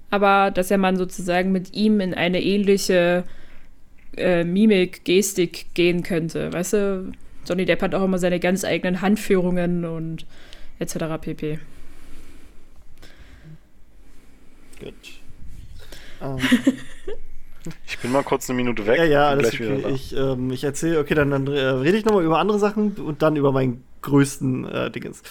aber 0.10 0.52
dass 0.52 0.72
er 0.72 0.78
man 0.78 0.98
sozusagen 0.98 1.54
mit 1.54 1.74
ihm 1.74 2.02
in 2.02 2.14
eine 2.14 2.44
ähnliche 2.44 3.24
äh, 4.18 4.44
Mimik, 4.44 5.06
Gestik 5.06 5.74
gehen 5.74 6.04
könnte. 6.04 6.52
Weißt 6.52 6.74
du, 6.74 7.14
Johnny 7.48 7.64
Depp 7.64 7.82
hat 7.82 7.96
auch 7.96 8.04
immer 8.04 8.20
seine 8.20 8.41
ganz 8.41 8.66
eigenen 8.66 9.00
Handführungen 9.00 9.86
und 9.86 10.26
etc. 10.80 10.98
pp. 11.22 11.60
Gut. 14.82 14.94
Ähm, 16.22 16.39
Ich 17.88 17.98
bin 18.00 18.12
mal 18.12 18.24
kurz 18.24 18.50
eine 18.50 18.58
Minute 18.58 18.86
weg. 18.86 18.98
ja, 18.98 19.06
ja, 19.06 19.28
alles 19.30 19.52
gleich 19.52 19.62
wieder 19.62 19.76
okay. 19.76 19.82
da. 19.84 19.89
Ich, 19.91 20.14
ähm, 20.14 20.52
ich 20.52 20.66
erzähle, 20.66 21.00
okay, 21.00 21.14
dann, 21.14 21.32
dann 21.32 21.48
äh, 21.48 21.60
rede 21.62 21.98
ich 21.98 22.04
nochmal 22.04 22.26
über 22.26 22.39
andere 22.39 22.60
Sachen 22.60 22.91
und 22.96 23.22
dann 23.22 23.38
über 23.38 23.54
meinen 23.54 23.86
größten 24.04 24.66
äh, 24.66 24.91
Dingens. 24.91 25.22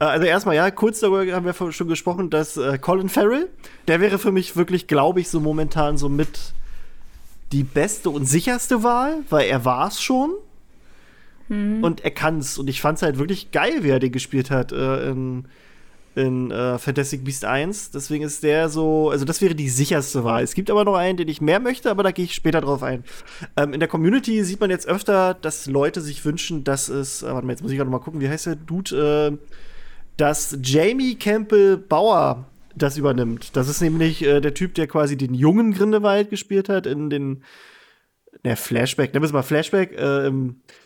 Äh, 0.00 0.04
also 0.04 0.26
erstmal, 0.26 0.56
ja, 0.56 0.70
kurz 0.70 1.00
darüber 1.00 1.30
haben 1.32 1.46
wir 1.46 1.72
schon 1.72 1.88
gesprochen, 1.88 2.30
dass 2.30 2.56
äh, 2.56 2.78
Colin 2.78 3.08
Farrell, 3.08 3.48
der 3.86 4.00
wäre 4.00 4.18
für 4.18 4.32
mich 4.32 4.56
wirklich, 4.56 4.88
glaube 4.88 5.20
ich, 5.20 5.28
so 5.28 5.38
momentan 5.38 5.96
so 5.96 6.08
mit 6.08 6.54
die 7.52 7.62
beste 7.62 8.10
und 8.10 8.24
sicherste 8.24 8.82
Wahl, 8.82 9.18
weil 9.30 9.46
er 9.46 9.64
war 9.64 9.88
es 9.88 10.02
schon. 10.02 10.32
Und 11.82 12.02
er 12.02 12.10
kann 12.10 12.38
es. 12.38 12.56
Und 12.56 12.68
ich 12.68 12.80
fand 12.80 12.96
es 12.96 13.02
halt 13.02 13.18
wirklich 13.18 13.50
geil, 13.50 13.82
wie 13.82 13.90
er 13.90 13.98
den 13.98 14.12
gespielt 14.12 14.50
hat 14.50 14.72
äh, 14.72 15.10
in, 15.10 15.44
in 16.14 16.50
äh, 16.50 16.78
Fantastic 16.78 17.24
Beast 17.24 17.44
1. 17.44 17.90
Deswegen 17.90 18.24
ist 18.24 18.42
der 18.42 18.68
so, 18.68 19.10
also 19.10 19.24
das 19.24 19.40
wäre 19.40 19.54
die 19.54 19.68
sicherste 19.68 20.24
Wahl. 20.24 20.42
Es 20.42 20.54
gibt 20.54 20.70
aber 20.70 20.84
noch 20.84 20.94
einen, 20.94 21.16
den 21.16 21.28
ich 21.28 21.40
mehr 21.40 21.60
möchte, 21.60 21.90
aber 21.90 22.02
da 22.02 22.10
gehe 22.10 22.24
ich 22.24 22.34
später 22.34 22.60
drauf 22.60 22.82
ein. 22.82 23.04
Ähm, 23.56 23.72
in 23.72 23.80
der 23.80 23.88
Community 23.88 24.42
sieht 24.44 24.60
man 24.60 24.70
jetzt 24.70 24.86
öfter, 24.86 25.34
dass 25.34 25.66
Leute 25.66 26.00
sich 26.00 26.24
wünschen, 26.24 26.64
dass 26.64 26.88
es, 26.88 27.22
äh, 27.22 27.26
warte 27.26 27.46
mal, 27.46 27.52
jetzt 27.52 27.62
muss 27.62 27.72
ich 27.72 27.78
gerade 27.78 27.90
mal 27.90 27.98
gucken, 27.98 28.20
wie 28.20 28.28
heißt 28.28 28.46
der 28.46 28.56
Dude, 28.56 29.32
äh, 29.32 29.52
dass 30.16 30.58
Jamie 30.62 31.14
Campbell 31.14 31.76
Bauer 31.76 32.46
das 32.74 32.96
übernimmt. 32.96 33.56
Das 33.56 33.68
ist 33.68 33.80
nämlich 33.80 34.22
äh, 34.22 34.40
der 34.40 34.54
Typ, 34.54 34.74
der 34.74 34.86
quasi 34.86 35.16
den 35.16 35.34
jungen 35.34 35.72
Grindelwald 35.72 36.30
gespielt 36.30 36.68
hat 36.68 36.86
in 36.86 37.10
den 37.10 37.42
ne, 38.42 38.56
Flashback, 38.56 39.12
nennen 39.12 39.22
wir 39.22 39.26
es 39.26 39.32
mal 39.32 39.42
Flashback, 39.42 39.92
äh, 39.92 40.30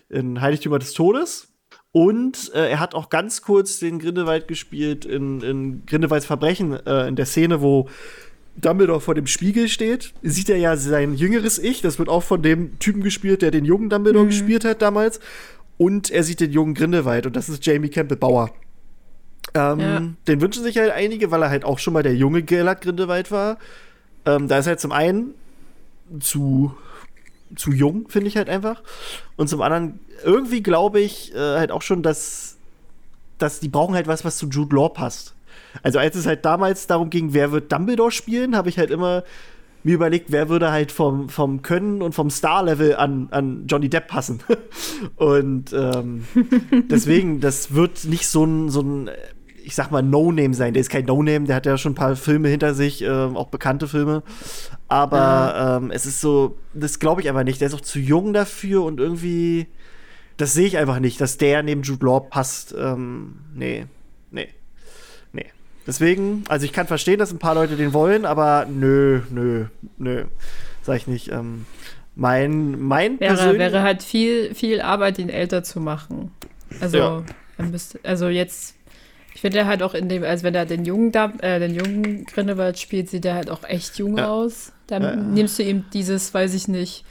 in 0.08 0.40
Heiligtümer 0.40 0.78
des 0.78 0.92
Todes. 0.94 1.52
Und 1.92 2.52
äh, 2.54 2.70
er 2.70 2.80
hat 2.80 2.94
auch 2.94 3.08
ganz 3.08 3.40
kurz 3.42 3.78
den 3.78 3.98
Grindelwald 3.98 4.48
gespielt 4.48 5.04
in, 5.04 5.40
in 5.40 5.86
Grindelwalds 5.86 6.26
Verbrechen, 6.26 6.72
äh, 6.86 7.08
in 7.08 7.16
der 7.16 7.26
Szene, 7.26 7.62
wo 7.62 7.88
Dumbledore 8.56 9.00
vor 9.00 9.14
dem 9.14 9.26
Spiegel 9.26 9.68
steht. 9.68 10.12
Sieht 10.22 10.48
er 10.50 10.58
ja 10.58 10.76
sein 10.76 11.14
jüngeres 11.14 11.58
Ich, 11.58 11.80
das 11.80 11.98
wird 11.98 12.08
auch 12.08 12.22
von 12.22 12.42
dem 12.42 12.78
Typen 12.78 13.02
gespielt, 13.02 13.42
der 13.42 13.50
den 13.50 13.64
jungen 13.64 13.88
Dumbledore 13.88 14.26
gespielt 14.26 14.64
hat 14.64 14.82
damals. 14.82 15.20
Und 15.78 16.10
er 16.10 16.22
sieht 16.22 16.40
den 16.40 16.52
jungen 16.52 16.74
Grindelwald 16.74 17.26
und 17.26 17.36
das 17.36 17.48
ist 17.48 17.64
Jamie 17.64 17.88
Campbell 17.90 18.16
Bauer. 18.16 18.50
Ähm, 19.54 19.80
Ja. 19.80 20.02
Den 20.26 20.40
wünschen 20.40 20.62
sich 20.62 20.78
halt 20.78 20.90
einige, 20.90 21.30
weil 21.30 21.42
er 21.42 21.50
halt 21.50 21.64
auch 21.64 21.78
schon 21.78 21.92
mal 21.92 22.02
der 22.02 22.14
junge 22.14 22.42
Gellert 22.42 22.82
Grindelwald 22.82 23.30
war. 23.30 23.58
Ähm, 24.24 24.48
da 24.48 24.58
ist 24.58 24.66
er 24.66 24.70
halt 24.70 24.80
zum 24.80 24.92
einen 24.92 25.34
zu, 26.20 26.74
zu 27.54 27.70
jung, 27.72 28.08
finde 28.08 28.28
ich 28.28 28.36
halt 28.36 28.48
einfach. 28.48 28.82
Und 29.36 29.48
zum 29.48 29.62
anderen, 29.62 30.00
irgendwie 30.24 30.62
glaube 30.62 31.00
ich 31.00 31.34
äh, 31.34 31.38
halt 31.38 31.70
auch 31.70 31.82
schon, 31.82 32.02
dass, 32.02 32.56
dass 33.38 33.60
die 33.60 33.68
brauchen 33.68 33.94
halt 33.94 34.06
was, 34.06 34.24
was 34.24 34.36
zu 34.36 34.48
Jude 34.48 34.74
Law 34.74 34.88
passt. 34.88 35.34
Also 35.82 35.98
als 35.98 36.16
es 36.16 36.26
halt 36.26 36.44
damals 36.44 36.86
darum 36.86 37.10
ging, 37.10 37.32
wer 37.32 37.52
wird 37.52 37.70
Dumbledore 37.70 38.10
spielen, 38.10 38.56
habe 38.56 38.68
ich 38.68 38.78
halt 38.78 38.90
immer 38.90 39.24
mir 39.86 39.94
überlegt, 39.94 40.32
wer 40.32 40.48
würde 40.48 40.72
halt 40.72 40.90
vom, 40.90 41.28
vom 41.28 41.62
Können 41.62 42.02
und 42.02 42.12
vom 42.12 42.28
Star-Level 42.28 42.96
an, 42.96 43.28
an 43.30 43.66
Johnny 43.68 43.88
Depp 43.88 44.08
passen. 44.08 44.40
und 45.16 45.72
ähm, 45.72 46.26
deswegen, 46.90 47.40
das 47.40 47.72
wird 47.72 48.04
nicht 48.04 48.26
so 48.26 48.44
ein, 48.44 48.68
so 48.68 48.80
ein, 48.80 49.10
ich 49.66 49.74
sag 49.74 49.90
mal, 49.90 50.00
No-Name 50.00 50.54
sein. 50.54 50.74
Der 50.74 50.80
ist 50.80 50.90
kein 50.90 51.06
No-Name, 51.06 51.46
der 51.46 51.56
hat 51.56 51.66
ja 51.66 51.76
schon 51.76 51.90
ein 51.92 51.96
paar 51.96 52.14
Filme 52.14 52.48
hinter 52.48 52.72
sich, 52.72 53.02
ähm, 53.02 53.36
auch 53.36 53.48
bekannte 53.48 53.88
Filme. 53.88 54.22
Aber 54.86 55.80
ähm, 55.82 55.90
es 55.90 56.06
ist 56.06 56.20
so, 56.20 56.56
das 56.72 57.00
glaube 57.00 57.20
ich 57.20 57.28
einfach 57.28 57.42
nicht. 57.42 57.60
Der 57.60 57.66
ist 57.66 57.74
auch 57.74 57.80
zu 57.80 57.98
jung 57.98 58.32
dafür 58.32 58.84
und 58.84 59.00
irgendwie, 59.00 59.66
das 60.36 60.52
sehe 60.54 60.68
ich 60.68 60.78
einfach 60.78 61.00
nicht, 61.00 61.20
dass 61.20 61.36
der 61.36 61.64
neben 61.64 61.82
Jude 61.82 62.06
Law 62.06 62.20
passt. 62.20 62.76
Ähm, 62.78 63.40
nee, 63.56 63.86
nee, 64.30 64.50
nee. 65.32 65.46
Deswegen, 65.84 66.44
also 66.46 66.64
ich 66.64 66.72
kann 66.72 66.86
verstehen, 66.86 67.18
dass 67.18 67.32
ein 67.32 67.40
paar 67.40 67.56
Leute 67.56 67.74
den 67.74 67.92
wollen, 67.92 68.24
aber 68.24 68.68
nö, 68.70 69.22
nö, 69.30 69.64
nö, 69.98 70.26
sag 70.82 70.98
ich 70.98 71.06
nicht. 71.08 71.32
Ähm, 71.32 71.66
mein, 72.14 72.80
mein 72.80 73.18
Wäre, 73.18 73.58
wäre 73.58 73.82
halt 73.82 74.04
viel, 74.04 74.54
viel 74.54 74.80
Arbeit, 74.80 75.18
ihn 75.18 75.28
älter 75.28 75.64
zu 75.64 75.80
machen. 75.80 76.30
Also, 76.80 76.98
Ja. 76.98 77.22
er 77.58 77.64
müsste, 77.64 77.98
also 78.04 78.28
jetzt, 78.28 78.75
ich 79.36 79.42
finde 79.42 79.58
er 79.58 79.66
halt 79.66 79.82
auch 79.82 79.92
in 79.92 80.08
dem, 80.08 80.24
als 80.24 80.42
wenn 80.44 80.54
er 80.54 80.64
den 80.64 80.86
jungen, 80.86 81.12
Dam- 81.12 81.38
äh, 81.40 81.58
den 81.58 81.74
jungen 81.74 82.24
Grindelwald 82.24 82.78
spielt, 82.78 83.10
sieht 83.10 83.26
er 83.26 83.34
halt 83.34 83.50
auch 83.50 83.64
echt 83.64 83.98
jung 83.98 84.16
Ja. 84.16 84.28
aus. 84.30 84.72
Dann 84.86 85.02
Ja, 85.02 85.10
ja. 85.10 85.16
nimmst 85.16 85.58
du 85.58 85.62
ihm 85.62 85.84
dieses, 85.92 86.32
weiß 86.32 86.54
ich 86.54 86.68
nicht, 86.68 87.04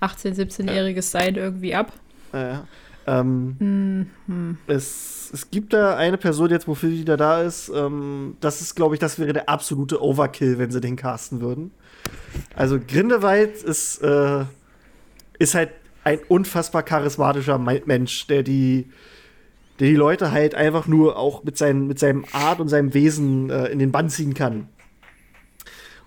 18-, 0.00 0.34
17-jähriges 0.34 1.12
Sein 1.12 1.36
irgendwie 1.36 1.76
ab. 1.76 1.92
Ja. 2.32 2.66
Ähm, 3.06 4.08
Mhm. 4.26 4.58
es, 4.66 5.30
es 5.32 5.48
gibt 5.52 5.72
da 5.72 5.94
eine 5.96 6.18
Person 6.18 6.50
jetzt, 6.50 6.66
wofür 6.66 6.90
die 6.90 7.04
da 7.04 7.16
da 7.16 7.40
ist. 7.42 7.68
Ähm, 7.72 8.36
das 8.40 8.60
ist, 8.60 8.74
glaube 8.74 8.96
ich, 8.96 8.98
das 8.98 9.20
wäre 9.20 9.32
der 9.32 9.48
absolute 9.48 10.02
Overkill, 10.02 10.58
wenn 10.58 10.72
sie 10.72 10.80
den 10.80 10.96
casten 10.96 11.40
würden. 11.40 11.70
Also 12.56 12.80
Grindelwald 12.84 13.62
ist, 13.62 14.02
äh, 14.02 14.44
ist 15.38 15.54
halt 15.54 15.70
ein 16.02 16.18
unfassbar 16.28 16.82
charismatischer 16.82 17.58
Me- 17.58 17.82
Mensch, 17.84 18.26
der 18.26 18.42
die, 18.42 18.90
der 19.80 19.88
die 19.88 19.96
Leute 19.96 20.30
halt 20.30 20.54
einfach 20.54 20.86
nur 20.86 21.16
auch 21.16 21.42
mit, 21.42 21.56
seinen, 21.56 21.86
mit 21.86 21.98
seinem 21.98 22.24
Art 22.32 22.60
und 22.60 22.68
seinem 22.68 22.92
Wesen 22.92 23.48
äh, 23.50 23.66
in 23.66 23.78
den 23.78 23.90
Bann 23.90 24.10
ziehen 24.10 24.34
kann. 24.34 24.68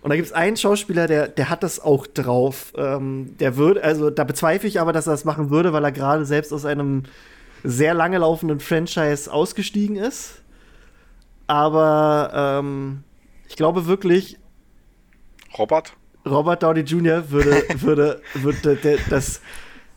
Und 0.02 0.10
da 0.10 0.16
gibt 0.16 0.28
es 0.28 0.34
einen 0.34 0.58
Schauspieler, 0.58 1.08
der, 1.08 1.28
der 1.28 1.50
hat 1.50 1.64
das 1.64 1.80
auch 1.80 2.06
drauf. 2.06 2.74
Ähm, 2.78 3.36
der 3.40 3.58
würde, 3.58 3.84
also 3.84 4.10
da 4.10 4.26
bezweifle 4.26 4.68
ich 4.68 4.80
aber, 4.80 4.94
dass 4.94 5.08
er 5.08 5.14
das 5.14 5.26
machen 5.26 5.50
würde, 5.50 5.74
weil 5.74 5.84
er 5.84 5.92
gerade 5.92 6.26
selbst 6.26 6.54
aus 6.54 6.66
einem 6.66 7.04
sehr 7.64 7.94
lange 7.94 8.18
laufenden 8.20 8.60
Franchise 8.60 9.32
ausgestiegen 9.32 9.96
ist. 9.96 10.42
Aber 11.48 12.60
ähm, 12.62 13.04
ich 13.48 13.56
glaube 13.56 13.88
wirklich, 13.88 14.38
Robert? 15.58 15.94
Robert 16.26 16.64
Downey 16.64 16.82
Jr. 16.82 17.32
würde, 17.32 17.64
würde, 17.76 18.22
würde 18.34 18.76
der, 18.76 18.98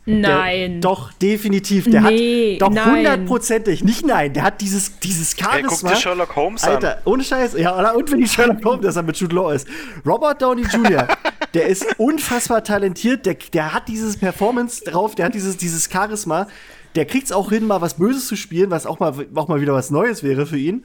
das. 0.07 0.21
Der, 0.21 0.37
Nein. 0.37 0.81
Doch, 0.81 1.11
definitiv. 1.13 1.89
Der 1.89 2.01
Nee, 2.01 2.53
hat 2.55 2.61
doch 2.61 2.69
nein. 2.73 2.91
hundertprozentig, 2.97 3.83
nicht 3.83 4.05
nein, 4.05 4.33
der 4.33 4.43
hat 4.43 4.61
dieses, 4.61 4.99
dieses 4.99 5.33
Ey, 5.33 5.39
guck 5.43 5.51
Charisma. 5.51 5.89
dir 5.91 5.95
Sherlock 5.97 6.35
Holmes 6.35 6.63
Alter, 6.63 7.01
ohne 7.05 7.23
Scheiß. 7.23 7.53
Ja, 7.57 7.77
oder? 7.77 7.95
und 7.95 8.11
wenn 8.11 8.21
ich 8.21 8.31
Sherlock 8.31 8.63
Holmes, 8.65 8.85
dass 8.85 8.95
er 8.95 9.03
mit 9.03 9.17
Jude 9.17 9.35
Law 9.35 9.51
ist. 9.51 9.67
Robert 10.05 10.41
Downey 10.41 10.63
Jr., 10.63 11.07
der 11.53 11.67
ist 11.67 11.85
unfassbar 11.97 12.63
talentiert. 12.63 13.25
Der, 13.25 13.35
der 13.35 13.73
hat 13.73 13.87
dieses 13.87 14.17
Performance 14.17 14.83
drauf, 14.83 15.15
der 15.15 15.25
hat 15.27 15.33
dieses, 15.35 15.57
dieses 15.57 15.89
Charisma. 15.91 16.47
Der 16.95 17.05
kriegt 17.05 17.25
es 17.25 17.31
auch 17.31 17.49
hin, 17.49 17.67
mal 17.67 17.81
was 17.81 17.95
Böses 17.95 18.27
zu 18.27 18.35
spielen, 18.35 18.71
was 18.71 18.85
auch 18.85 18.99
mal, 18.99 19.13
auch 19.35 19.47
mal 19.47 19.61
wieder 19.61 19.73
was 19.73 19.91
Neues 19.91 20.23
wäre 20.23 20.45
für 20.45 20.57
ihn. 20.57 20.83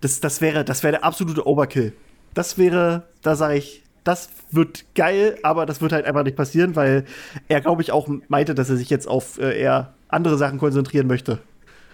Das, 0.00 0.20
das 0.20 0.40
wäre, 0.40 0.64
das 0.64 0.82
wäre 0.82 0.92
der 0.92 1.04
absolute 1.04 1.46
Overkill. 1.46 1.92
Das 2.34 2.56
wäre, 2.56 3.08
da 3.22 3.34
sage 3.34 3.56
ich, 3.58 3.82
das 4.04 4.30
wird 4.50 4.84
geil, 4.94 5.38
aber 5.42 5.66
das 5.66 5.80
wird 5.80 5.92
halt 5.92 6.06
einfach 6.06 6.22
nicht 6.24 6.36
passieren, 6.36 6.76
weil 6.76 7.04
er, 7.48 7.60
glaube 7.60 7.82
ich, 7.82 7.92
auch 7.92 8.08
meinte, 8.28 8.54
dass 8.54 8.70
er 8.70 8.76
sich 8.76 8.90
jetzt 8.90 9.06
auf 9.06 9.38
äh, 9.38 9.60
eher 9.60 9.92
andere 10.08 10.36
Sachen 10.38 10.58
konzentrieren 10.58 11.06
möchte. 11.06 11.38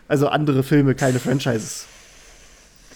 Also 0.09 0.28
andere 0.28 0.62
Filme, 0.62 0.94
keine 0.94 1.18
Franchises. 1.18 1.86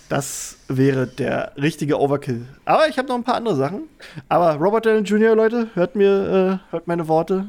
Das 0.08 0.56
wäre 0.68 1.06
der 1.06 1.52
richtige 1.56 1.98
Overkill. 2.00 2.44
Aber 2.64 2.88
ich 2.88 2.98
habe 2.98 3.08
noch 3.08 3.14
ein 3.16 3.24
paar 3.24 3.36
andere 3.36 3.56
Sachen. 3.56 3.82
Aber 4.28 4.54
Robert 4.54 4.86
Downey 4.86 5.02
Jr., 5.02 5.36
Leute, 5.36 5.68
hört 5.74 5.94
mir, 5.94 6.60
äh, 6.68 6.72
hört 6.72 6.86
meine 6.88 7.06
Worte. 7.06 7.46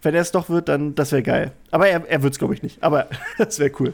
Wenn 0.00 0.14
er 0.14 0.22
es 0.22 0.32
doch 0.32 0.48
wird, 0.48 0.68
dann 0.68 0.94
das 0.94 1.12
wäre 1.12 1.22
geil. 1.22 1.52
Aber 1.70 1.88
er, 1.88 2.08
er 2.08 2.22
wird 2.22 2.32
es, 2.32 2.38
glaube 2.38 2.54
ich, 2.54 2.62
nicht. 2.62 2.82
Aber 2.82 3.06
das 3.38 3.58
wäre 3.58 3.70
cool. 3.80 3.92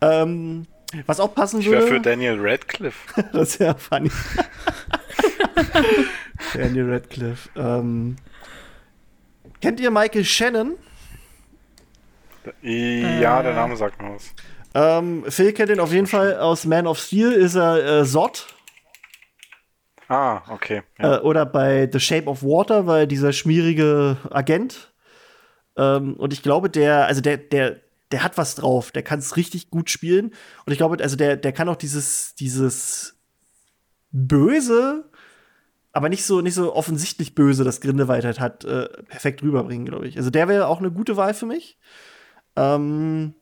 Ähm, 0.00 0.66
was 1.06 1.20
auch 1.20 1.34
passen 1.34 1.60
Ich 1.60 1.70
wäre 1.70 1.82
würde. 1.82 1.96
für 1.96 2.00
Daniel 2.00 2.36
Radcliffe. 2.40 3.22
Das 3.32 3.60
wäre 3.60 3.76
funny. 3.78 4.10
Daniel 6.54 6.92
Radcliffe. 6.92 7.48
Ähm, 7.56 8.16
kennt 9.60 9.80
ihr 9.80 9.90
Michael 9.90 10.24
Shannon? 10.24 10.76
Ja, 12.62 13.40
Äh. 13.40 13.42
der 13.42 13.54
Name 13.54 13.76
sagt 13.76 14.00
mir 14.00 14.14
was. 14.14 14.30
Ähm, 14.74 15.24
Phil 15.28 15.52
kennt 15.52 15.70
ihn 15.70 15.80
auf 15.80 15.92
jeden 15.92 16.06
Fall 16.06 16.36
aus 16.38 16.64
Man 16.64 16.86
of 16.86 16.98
Steel, 16.98 17.32
ist 17.32 17.54
er 17.54 18.00
äh, 18.00 18.04
Zod. 18.04 18.46
Ah, 20.08 20.42
okay. 20.50 20.82
Ja. 20.98 21.16
Äh, 21.16 21.20
oder 21.20 21.44
bei 21.44 21.88
The 21.92 22.00
Shape 22.00 22.26
of 22.28 22.42
Water, 22.42 22.86
weil 22.86 23.06
dieser 23.06 23.32
schmierige 23.32 24.16
Agent. 24.30 24.92
Ähm, 25.76 26.14
und 26.14 26.32
ich 26.32 26.42
glaube, 26.42 26.70
der, 26.70 27.06
also 27.06 27.20
der, 27.20 27.36
der, 27.36 27.80
der 28.10 28.22
hat 28.22 28.38
was 28.38 28.54
drauf. 28.54 28.90
Der 28.90 29.02
kann 29.02 29.18
es 29.18 29.36
richtig 29.36 29.70
gut 29.70 29.90
spielen. 29.90 30.32
Und 30.64 30.72
ich 30.72 30.78
glaube, 30.78 31.02
also 31.02 31.16
der, 31.16 31.36
der 31.36 31.52
kann 31.52 31.68
auch 31.68 31.76
dieses, 31.76 32.34
dieses 32.36 33.18
Böse, 34.10 35.10
aber 35.98 36.08
nicht 36.08 36.24
so, 36.24 36.42
nicht 36.42 36.54
so 36.54 36.76
offensichtlich 36.76 37.34
böse, 37.34 37.64
das 37.64 37.80
Grindelwald 37.80 38.24
halt 38.24 38.38
hat, 38.38 38.64
äh, 38.64 38.88
perfekt 39.08 39.42
rüberbringen, 39.42 39.84
glaube 39.84 40.06
ich. 40.06 40.16
Also 40.16 40.30
der 40.30 40.46
wäre 40.46 40.68
auch 40.68 40.78
eine 40.78 40.92
gute 40.92 41.16
Wahl 41.16 41.34
für 41.34 41.44
mich. 41.44 41.76
Ähm, 42.54 43.34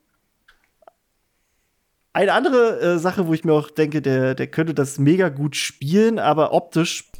eine 2.14 2.32
andere 2.32 2.80
äh, 2.80 2.98
Sache, 2.98 3.26
wo 3.26 3.34
ich 3.34 3.44
mir 3.44 3.52
auch 3.52 3.70
denke, 3.70 4.00
der, 4.00 4.34
der 4.34 4.46
könnte 4.46 4.72
das 4.72 4.98
mega 4.98 5.28
gut 5.28 5.54
spielen, 5.54 6.18
aber 6.18 6.54
optisch 6.54 7.12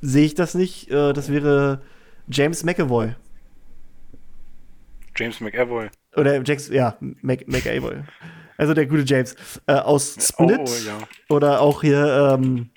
sehe 0.00 0.26
ich 0.26 0.34
das 0.34 0.56
nicht. 0.56 0.90
Äh, 0.90 1.12
das 1.12 1.30
wäre 1.30 1.82
James 2.26 2.64
McAvoy. 2.64 3.14
James 5.14 5.40
McAvoy. 5.40 5.88
Oder 6.16 6.42
James, 6.42 6.68
ja, 6.68 6.96
Mac, 6.98 7.46
McAvoy. 7.46 8.02
also 8.56 8.74
der 8.74 8.86
gute 8.86 9.04
James. 9.04 9.36
Äh, 9.68 9.74
aus 9.74 10.16
Split. 10.20 10.58
Oh, 10.58 10.84
ja. 10.84 10.98
Oder 11.28 11.60
auch 11.60 11.82
hier, 11.82 12.34
ähm, 12.34 12.70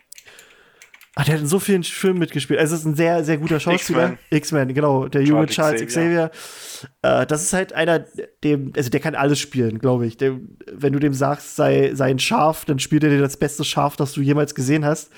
Ach, 1.16 1.26
der 1.26 1.36
hat 1.36 1.42
in 1.42 1.48
so 1.48 1.60
vielen 1.60 1.84
Filmen 1.84 2.20
mitgespielt. 2.20 2.60
Also, 2.60 2.74
es 2.74 2.82
ist 2.82 2.88
ein 2.88 2.96
sehr, 2.96 3.24
sehr 3.24 3.38
guter 3.38 3.60
Schauspieler. 3.60 4.18
X-Men, 4.32 4.74
genau. 4.74 5.08
Der 5.08 5.22
junge 5.22 5.46
Charles, 5.46 5.86
Xavier. 5.86 6.30
Xavier. 6.30 7.22
Äh, 7.22 7.26
das 7.28 7.44
ist 7.44 7.54
halt 7.54 7.74
einer, 7.74 8.06
dem, 8.44 8.74
also 8.76 8.90
der 8.90 9.00
kann 9.00 9.14
alles 9.14 9.40
spielen, 9.40 9.78
glaube 9.78 10.08
ich. 10.08 10.18
Der, 10.18 10.40
wenn 10.72 10.94
du 10.94 11.00
dem 11.00 11.14
sagst, 11.14 11.56
sei, 11.56 11.92
sei 11.94 12.10
ein 12.10 12.20
Schaf, 12.20 12.66
dann 12.66 12.80
spielt 12.80 13.04
er 13.04 13.12
dir 13.12 13.20
das 13.20 13.38
beste 13.38 13.64
Schaf, 13.64 13.96
das 13.96 14.14
du 14.14 14.22
jemals 14.22 14.56
gesehen 14.56 14.86
hast 14.86 15.12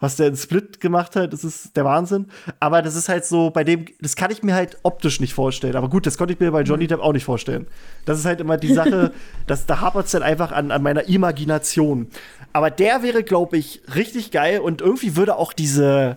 was 0.00 0.16
der 0.16 0.28
in 0.28 0.36
Split 0.36 0.80
gemacht 0.80 1.14
hat, 1.14 1.32
das 1.32 1.44
ist 1.44 1.76
der 1.76 1.84
Wahnsinn. 1.84 2.26
Aber 2.58 2.80
das 2.80 2.96
ist 2.96 3.08
halt 3.10 3.26
so, 3.26 3.50
bei 3.50 3.64
dem, 3.64 3.84
das 4.00 4.16
kann 4.16 4.30
ich 4.30 4.42
mir 4.42 4.54
halt 4.54 4.78
optisch 4.82 5.20
nicht 5.20 5.34
vorstellen. 5.34 5.76
Aber 5.76 5.90
gut, 5.90 6.06
das 6.06 6.16
konnte 6.16 6.32
ich 6.32 6.40
mir 6.40 6.50
bei 6.50 6.62
Johnny 6.62 6.86
Depp 6.86 7.00
auch 7.00 7.12
nicht 7.12 7.24
vorstellen. 7.24 7.66
Das 8.06 8.18
ist 8.18 8.24
halt 8.24 8.40
immer 8.40 8.56
die 8.56 8.72
Sache, 8.72 9.12
dass 9.46 9.66
da 9.66 9.80
hapert 9.80 10.06
es 10.06 10.12
dann 10.12 10.22
einfach 10.22 10.52
an, 10.52 10.70
an 10.70 10.82
meiner 10.82 11.06
Imagination. 11.08 12.08
Aber 12.54 12.70
der 12.70 13.02
wäre, 13.02 13.22
glaube 13.22 13.58
ich, 13.58 13.82
richtig 13.94 14.30
geil 14.30 14.60
und 14.60 14.80
irgendwie 14.80 15.16
würde 15.16 15.36
auch 15.36 15.52
diese, 15.52 16.16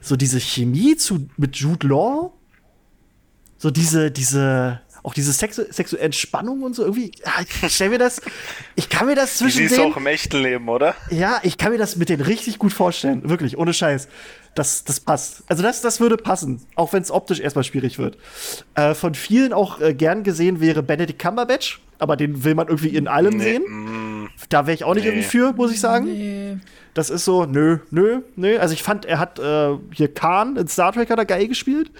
so 0.00 0.16
diese 0.16 0.40
Chemie 0.40 0.96
zu, 0.96 1.28
mit 1.36 1.56
Jude 1.56 1.86
Law, 1.86 2.32
so 3.58 3.70
diese, 3.70 4.10
diese, 4.10 4.80
auch 5.02 5.14
diese 5.14 5.32
Sexu 5.32 5.62
sexuelle 5.70 6.04
Entspannung 6.04 6.62
und 6.62 6.74
so 6.74 6.82
irgendwie, 6.82 7.12
ja, 7.24 7.32
ich 7.40 7.74
stell 7.74 7.90
mir 7.90 7.98
das, 7.98 8.20
ich 8.76 8.88
kann 8.88 9.06
mir 9.06 9.14
das 9.14 9.38
zwischen 9.38 9.62
Die 9.62 9.68
siehst 9.68 9.80
du 9.80 9.84
auch 9.84 9.96
im 9.96 10.06
echten 10.06 10.38
Leben, 10.42 10.68
oder? 10.68 10.94
Ja, 11.10 11.40
ich 11.42 11.58
kann 11.58 11.72
mir 11.72 11.78
das 11.78 11.96
mit 11.96 12.08
denen 12.08 12.22
richtig 12.22 12.58
gut 12.58 12.72
vorstellen, 12.72 13.28
wirklich, 13.28 13.58
ohne 13.58 13.72
Scheiß. 13.72 14.08
Das, 14.54 14.82
das 14.82 14.98
passt. 14.98 15.44
Also 15.46 15.62
das, 15.62 15.80
das 15.80 16.00
würde 16.00 16.16
passen, 16.16 16.60
auch 16.74 16.92
wenn 16.92 17.02
es 17.02 17.12
optisch 17.12 17.38
erstmal 17.38 17.62
schwierig 17.62 17.98
wird. 17.98 18.18
Äh, 18.74 18.94
von 18.94 19.14
vielen 19.14 19.52
auch 19.52 19.80
äh, 19.80 19.94
gern 19.94 20.24
gesehen 20.24 20.60
wäre 20.60 20.82
Benedict 20.82 21.20
Cumberbatch, 21.20 21.80
aber 22.00 22.16
den 22.16 22.42
will 22.42 22.56
man 22.56 22.66
irgendwie 22.66 22.88
in 22.88 23.06
allem 23.06 23.36
nee, 23.36 23.44
sehen. 23.44 23.62
Mm, 23.62 24.28
da 24.48 24.66
wäre 24.66 24.74
ich 24.74 24.82
auch 24.82 24.94
nicht 24.94 25.04
nee. 25.04 25.10
irgendwie 25.10 25.28
für, 25.28 25.52
muss 25.52 25.72
ich 25.72 25.78
sagen. 25.78 26.06
Nee. 26.06 26.58
Das 26.94 27.10
ist 27.10 27.24
so, 27.24 27.44
nö, 27.44 27.78
nö, 27.90 28.22
nö. 28.34 28.58
Also 28.58 28.74
ich 28.74 28.82
fand, 28.82 29.04
er 29.04 29.20
hat 29.20 29.38
äh, 29.38 29.76
hier 29.94 30.12
Khan 30.12 30.56
in 30.56 30.66
Star 30.66 30.92
Trek 30.92 31.10
hat 31.10 31.18
er 31.18 31.24
geil 31.24 31.46
gespielt. 31.46 31.92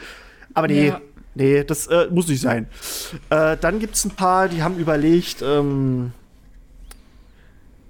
Aber 0.53 0.67
nee, 0.67 0.89
ja. 0.89 1.01
Nee, 1.35 1.65
das 1.65 1.87
äh, 1.87 2.09
muss 2.11 2.29
nicht 2.29 2.41
sein. 2.41 2.67
Äh, 3.31 3.57
dann 3.61 3.79
gibt 3.79 3.95
es 3.95 4.05
ein 4.05 4.11
paar, 4.11 4.49
die 4.49 4.63
haben 4.63 4.79
überlegt, 4.79 5.43
ähm, 5.43 6.13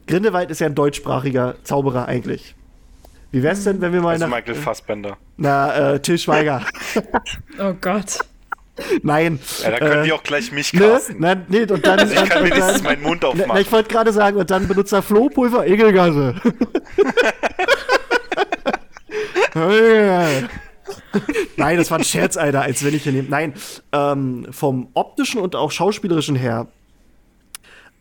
Grindelwald 0.06 0.50
ist 0.50 0.60
ja 0.60 0.66
ein 0.66 0.74
deutschsprachiger 0.74 1.54
Zauberer 1.62 2.06
eigentlich. 2.06 2.54
Wie 3.32 3.42
wär's 3.42 3.64
denn, 3.64 3.80
wenn 3.80 3.92
wir 3.92 4.00
mal 4.02 4.10
also 4.10 4.26
nach, 4.26 4.36
Michael 4.36 4.56
Fassbender. 4.56 5.16
Na, 5.36 5.94
äh, 5.94 6.00
Till 6.00 6.18
Schweiger. 6.18 6.66
oh 7.60 7.74
Gott. 7.80 8.18
Nein. 9.02 9.38
Ja, 9.62 9.70
da 9.70 9.78
können 9.78 10.00
äh, 10.00 10.04
die 10.04 10.12
auch 10.12 10.22
gleich 10.22 10.52
mich 10.52 10.72
ne? 10.72 10.80
casten. 10.80 11.20
Ne, 11.20 11.36
na, 11.36 11.42
nee, 11.48 11.62
und 11.62 11.86
dann, 11.86 12.00
also 12.00 12.12
ich 12.22 12.28
kann 12.28 12.44
wenigstens 12.44 12.74
dann, 12.74 12.82
meinen 12.82 13.02
Mund 13.02 13.24
aufmachen. 13.24 13.50
Na, 13.54 13.60
ich 13.60 13.70
wollte 13.70 13.88
gerade 13.88 14.12
sagen, 14.12 14.36
und 14.36 14.50
dann 14.50 14.66
benutzt 14.66 14.92
er 14.92 15.02
Flohpulver, 15.02 15.66
Egelgasse. 15.66 16.34
Nein, 21.56 21.76
das 21.76 21.90
war 21.90 21.98
ein 21.98 22.04
Scherz, 22.04 22.36
Alter, 22.36 22.62
als 22.62 22.84
wenn 22.84 22.94
ich 22.94 23.02
hier 23.02 23.12
nehme. 23.12 23.28
Nein, 23.28 23.54
ähm, 23.92 24.46
vom 24.50 24.88
optischen 24.94 25.40
und 25.40 25.56
auch 25.56 25.70
schauspielerischen 25.70 26.36
her. 26.36 26.66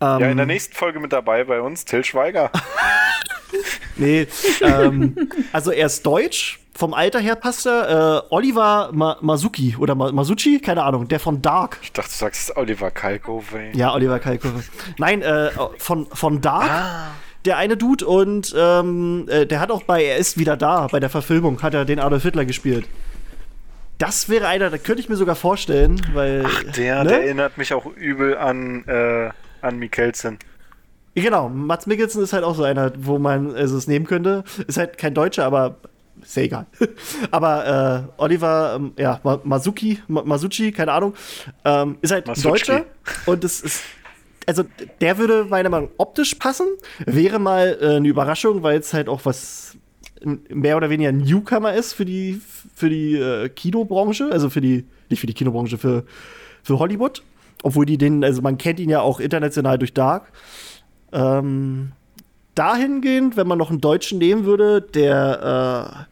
Ähm, 0.02 0.20
ja, 0.20 0.32
in 0.32 0.38
der 0.38 0.46
nächsten 0.46 0.76
Folge 0.76 1.00
mit 1.00 1.12
dabei 1.12 1.44
bei 1.44 1.62
uns, 1.62 1.86
Till 1.86 2.06
Schweiger. 2.06 2.52
nee, 3.98 4.28
ähm, 4.62 5.30
also 5.52 5.72
er 5.72 5.88
ist 5.88 6.06
deutsch, 6.06 6.60
vom 6.74 6.94
Alter 6.94 7.20
her 7.20 7.36
passt 7.36 7.66
er. 7.66 8.24
Äh, 8.30 8.34
Oliver 8.34 8.92
Ma 8.94 9.18
Masuki 9.20 9.76
oder 9.78 9.96
Ma 9.96 10.12
Masucci, 10.12 10.60
keine 10.60 10.84
Ahnung, 10.84 11.08
der 11.08 11.20
von 11.20 11.42
Dark. 11.42 11.78
Ich 11.82 11.92
dachte, 11.92 12.10
du 12.10 12.16
sagst 12.16 12.56
Oliver 12.56 12.92
Kalkofe. 12.92 13.72
Ja, 13.74 13.94
Oliver 13.94 14.20
Kalkofe. 14.20 14.64
Nein, 14.98 15.22
äh, 15.22 15.52
von, 15.78 16.06
von 16.08 16.40
Dark. 16.40 16.70
Ah 16.70 17.12
der 17.46 17.58
eine 17.58 17.78
Dude 17.78 18.06
und 18.06 18.54
ähm, 18.58 19.26
äh, 19.30 19.46
der 19.46 19.60
hat 19.60 19.72
auch 19.72 19.84
bei 19.84 20.04
Er 20.04 20.18
ist 20.18 20.38
wieder 20.38 20.58
da, 20.58 20.88
bei 20.88 21.00
der 21.00 21.10
Verfilmung, 21.10 21.62
hat 21.62 21.74
er 21.74 21.86
den 21.86 22.00
Adolf 22.00 22.24
Hitler 22.24 22.46
gespielt. 22.46 22.88
Das 23.98 24.30
wäre 24.30 24.48
einer, 24.48 24.70
da 24.70 24.78
könnte 24.78 25.02
ich 25.02 25.10
mir 25.10 25.18
sogar 25.18 25.36
vorstellen, 25.36 26.02
weil. 26.14 26.46
Ach, 26.46 26.64
der, 26.72 27.04
ne? 27.04 27.10
der 27.10 27.24
erinnert 27.24 27.58
mich 27.58 27.74
auch 27.74 27.86
übel 27.86 28.38
an, 28.38 28.86
äh, 28.88 29.30
an 29.62 29.78
Mikkelsen. 29.78 30.40
Genau, 31.16 31.50
Mats 31.50 31.86
Mikkelsen 31.86 32.24
ist 32.24 32.32
halt 32.32 32.44
auch 32.44 32.56
so 32.56 32.64
einer, 32.64 32.94
wo 32.98 33.20
man 33.20 33.54
also 33.56 33.78
es 33.78 33.88
nehmen 33.88 34.06
könnte. 34.06 34.44
Ist 34.68 34.78
halt 34.78 34.98
kein 34.98 35.14
Deutscher, 35.14 35.44
aber 35.44 35.78
ist 36.22 36.38
ja 36.38 36.44
egal. 36.44 36.66
aber 37.32 38.08
äh, 38.18 38.22
Oliver, 38.22 38.76
ähm, 38.76 38.94
ja, 38.98 39.20
Masuki, 39.44 40.00
Masucci, 40.08 40.72
keine 40.72 40.94
Ahnung, 40.94 41.14
ähm, 41.66 41.98
ist 42.02 42.12
halt 42.12 42.28
Masucci. 42.28 42.48
Deutscher 42.48 42.86
und 43.26 43.44
es 43.44 43.62
ist 43.62 43.84
also 44.50 44.64
der 45.00 45.18
würde 45.20 45.46
meiner 45.46 45.70
Meinung 45.70 45.90
nach 45.90 46.00
optisch 46.00 46.36
passen. 46.36 46.66
Wäre 47.06 47.40
mal 47.40 47.78
äh, 47.80 47.96
eine 47.98 48.08
Überraschung, 48.08 48.64
weil 48.64 48.80
es 48.80 48.94
halt 48.94 49.08
auch 49.08 49.22
was 49.24 49.78
mehr 50.50 50.76
oder 50.76 50.90
weniger 50.90 51.12
Newcomer 51.12 51.74
ist 51.74 51.94
für 51.94 52.04
die, 52.04 52.42
für 52.76 52.90
die 52.90 53.16
äh, 53.16 53.48
Kinobranche, 53.50 54.30
also 54.32 54.50
für 54.50 54.60
die, 54.60 54.86
nicht 55.10 55.20
für 55.20 55.28
die 55.28 55.34
Kinobranche, 55.34 55.78
für, 55.78 56.04
für 56.64 56.80
Hollywood. 56.80 57.24
Obwohl 57.62 57.86
die 57.86 57.98
den, 57.98 58.24
also 58.24 58.42
man 58.42 58.58
kennt 58.58 58.80
ihn 58.80 58.90
ja 58.90 59.02
auch 59.02 59.20
international 59.20 59.78
durch 59.78 59.94
Dark. 59.94 60.32
Ähm, 61.12 61.92
dahingehend, 62.56 63.38
wenn 63.38 63.48
man 63.48 63.58
noch 63.58 63.70
einen 63.70 63.82
Deutschen 63.82 64.18
nehmen 64.18 64.46
würde, 64.46 64.82
der 64.82 66.08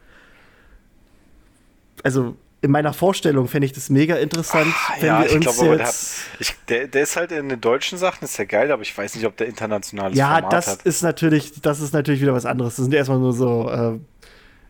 äh, 1.98 2.04
also 2.04 2.36
in 2.60 2.70
meiner 2.72 2.92
Vorstellung 2.92 3.46
fände 3.46 3.66
ich 3.66 3.72
das 3.72 3.88
mega 3.88 4.16
interessant, 4.16 4.72
Ach, 4.74 5.00
wenn 5.00 5.06
ja, 5.06 5.24
wir 5.24 5.32
uns 5.32 5.44
glaube, 5.44 5.76
jetzt... 5.76 5.78
Der, 5.78 5.86
hat, 5.86 6.40
ich, 6.40 6.54
der, 6.68 6.88
der, 6.88 7.02
ist 7.02 7.16
halt 7.16 7.30
in 7.30 7.48
den 7.48 7.60
deutschen 7.60 7.98
Sachen, 7.98 8.24
ist 8.24 8.36
ja 8.36 8.44
geil, 8.44 8.72
aber 8.72 8.82
ich 8.82 8.96
weiß 8.96 9.14
nicht, 9.14 9.26
ob 9.26 9.36
der 9.36 9.46
internationales 9.46 10.18
ja, 10.18 10.34
Format 10.34 10.52
das 10.52 10.66
hat. 10.66 10.82
ist 10.82 11.02
natürlich, 11.02 11.60
das 11.60 11.80
ist 11.80 11.92
natürlich 11.92 12.20
wieder 12.20 12.34
was 12.34 12.46
anderes. 12.46 12.76
Das 12.76 12.84
sind 12.84 12.94
erstmal 12.94 13.18
nur 13.18 13.32
so 13.32 13.70
äh, 13.70 13.98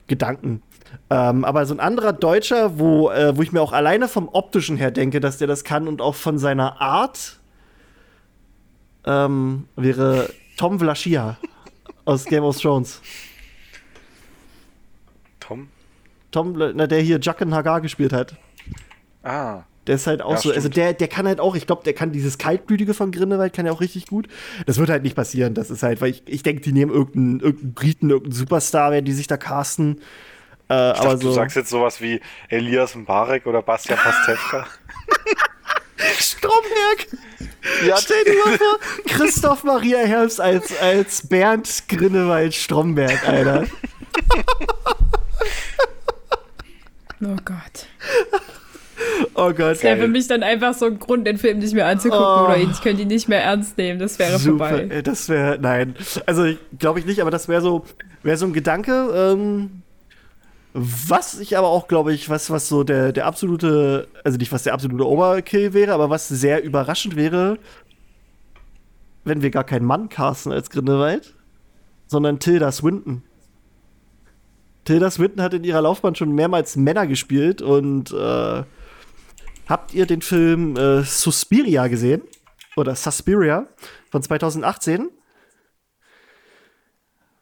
Gedanken. 0.07 0.63
Ähm, 1.11 1.45
aber 1.45 1.65
so 1.65 1.75
ein 1.75 1.81
anderer 1.81 2.13
Deutscher, 2.13 2.79
wo, 2.79 3.11
äh, 3.11 3.37
wo 3.37 3.43
ich 3.43 3.53
mir 3.53 3.63
auch 3.63 3.73
alleine 3.73 4.09
vom 4.09 4.29
optischen 4.29 4.77
her 4.77 4.91
denke, 4.91 5.21
dass 5.21 5.39
der 5.39 5.47
das 5.47 5.65
kann 5.65 5.89
und 5.89 6.03
auch 6.03 6.15
von 6.15 6.39
seiner 6.39 6.81
Art, 6.81 7.39
ähm, 9.07 9.67
wäre 9.77 10.31
Tom 10.59 10.79
Vlaschia 10.79 11.39
aus 12.05 12.27
Game 12.27 12.45
of 12.45 12.59
Thrones. 12.61 13.01
Tom? 15.41 15.69
Tom, 16.31 16.55
na, 16.75 16.87
der 16.87 17.01
hier 17.01 17.19
Jacken 17.21 17.55
Hagar 17.55 17.81
gespielt 17.81 18.13
hat. 18.13 18.37
Ah. 19.23 19.63
Der 19.87 19.95
ist 19.95 20.07
halt 20.07 20.21
auch 20.21 20.33
ja, 20.33 20.39
so, 20.39 20.53
also 20.53 20.69
der, 20.69 20.93
der 20.93 21.09
kann 21.09 21.27
halt 21.27 21.41
auch, 21.41 21.57
ich 21.57 21.67
glaube, 21.67 21.83
der 21.83 21.95
kann 21.95 22.13
dieses 22.13 22.37
Kaltblütige 22.37 22.93
von 22.93 23.11
Grindelwald 23.11 23.55
kann 23.55 23.65
ja 23.65 23.73
auch 23.73 23.81
richtig 23.81 24.07
gut. 24.07 24.29
Das 24.67 24.77
wird 24.77 24.91
halt 24.91 25.03
nicht 25.03 25.17
passieren. 25.17 25.55
Das 25.55 25.71
ist 25.71 25.83
halt, 25.83 26.03
weil 26.03 26.11
ich, 26.11 26.23
ich 26.27 26.43
denke, 26.43 26.61
die 26.61 26.73
nehmen 26.73 26.93
irgendeinen, 26.93 27.41
irgendeinen 27.41 27.73
Briten, 27.73 28.11
irgendeinen 28.11 28.35
Superstar, 28.35 28.93
werden 28.93 29.07
die 29.07 29.13
sich 29.13 29.29
da 29.29 29.39
casten. 29.39 30.03
Äh, 30.69 30.75
aber 30.75 30.93
dachte, 30.93 31.19
so. 31.19 31.29
Du 31.29 31.33
sagst 31.33 31.57
jetzt 31.57 31.71
sowas 31.71 32.03
wie 32.03 32.21
Elias 32.51 32.95
Mbarek 32.95 33.47
oder 33.47 33.63
Bastian 33.63 33.99
Pastewka. 33.99 34.67
Stromberg! 36.19 37.07
Ja. 37.87 37.97
Stell 37.97 38.25
dir 38.25 38.35
mal 38.45 38.59
vor, 38.59 38.79
Christoph 39.07 39.65
Maria 39.65 40.01
Herbst 40.01 40.39
als, 40.39 40.79
als 40.79 41.27
Bernd 41.27 41.85
Grinnewald 41.89 42.55
Stromberg, 42.55 43.27
Alter. 43.27 43.67
Oh 47.23 47.37
Gott. 47.45 47.87
Oh 49.35 49.53
Gott. 49.53 49.77
Das 49.77 49.83
wäre 49.85 49.97
für 49.97 50.09
mich 50.09 50.27
dann 50.27 50.43
einfach 50.43 50.75
so 50.75 50.87
ein 50.87 50.99
Grund, 50.99 51.27
den 51.27 51.39
Film 51.39 51.59
nicht 51.59 51.75
mehr 51.75 51.87
anzugucken 51.87 52.25
oh. 52.25 52.45
oder 52.47 52.57
ich 52.57 52.81
könnte 52.81 53.03
ihn 53.03 53.09
nicht 53.09 53.29
mehr 53.29 53.43
ernst 53.43 53.79
nehmen. 53.79 53.99
Das 54.01 54.19
wäre 54.19 54.39
Super. 54.39 54.69
vorbei. 54.69 55.03
Das 55.03 55.29
wäre, 55.29 55.59
nein. 55.61 55.95
Also 56.27 56.53
glaube 56.79 56.99
ich 56.99 57.07
nicht, 57.07 57.21
aber 57.21 57.31
das 57.31 57.49
wäre 57.49 57.61
so, 57.61 57.85
wäre 58.23 58.37
so 58.37 58.47
ein 58.47 58.53
Gedanke, 58.53 58.93
ähm, 59.15 59.83
was 60.75 61.41
ich 61.41 61.57
aber 61.57 61.69
auch, 61.69 61.89
glaube 61.89 62.13
ich, 62.13 62.29
was, 62.29 62.51
was 62.51 62.69
so 62.69 62.85
der, 62.85 63.13
der 63.13 63.27
absolute, 63.27 64.09
also 64.25 64.39
nicht 64.39 64.53
was 64.53 64.65
der 64.65 64.75
absolute 64.75 65.07
Overkill 65.07 65.73
wäre, 65.73 65.93
aber 65.93 66.11
was 66.11 66.29
sehr 66.29 66.63
überraschend 66.63 67.17
wäre, 67.17 67.59
wenn 69.25 69.43
wir 69.43 69.51
gar 69.51 69.65
keinen 69.65 69.87
Mann 69.87 70.09
casten 70.09 70.53
als 70.53 70.71
Grindelwald, 70.71 71.35
sondern 72.07 72.39
Tilda 72.39 72.73
Swinton. 72.73 73.23
Tilda 74.89 75.11
Swinton 75.11 75.43
hat 75.43 75.53
in 75.53 75.65
ihrer 75.65 75.83
Laufbahn 75.83 76.15
schon 76.15 76.33
mehrmals 76.33 76.77
Männer 76.77 77.07
gespielt 77.07 77.61
und 77.61 78.11
äh, 78.11 78.63
habt 79.69 79.93
ihr 79.93 80.07
den 80.07 80.23
Film 80.23 80.79
äh, 80.79 81.03
Suspiria 81.03 81.89
gesehen? 81.89 82.23
Oder 82.75 82.95
Suspiria 82.95 83.69
von 84.11 84.23
2018? 84.23 85.11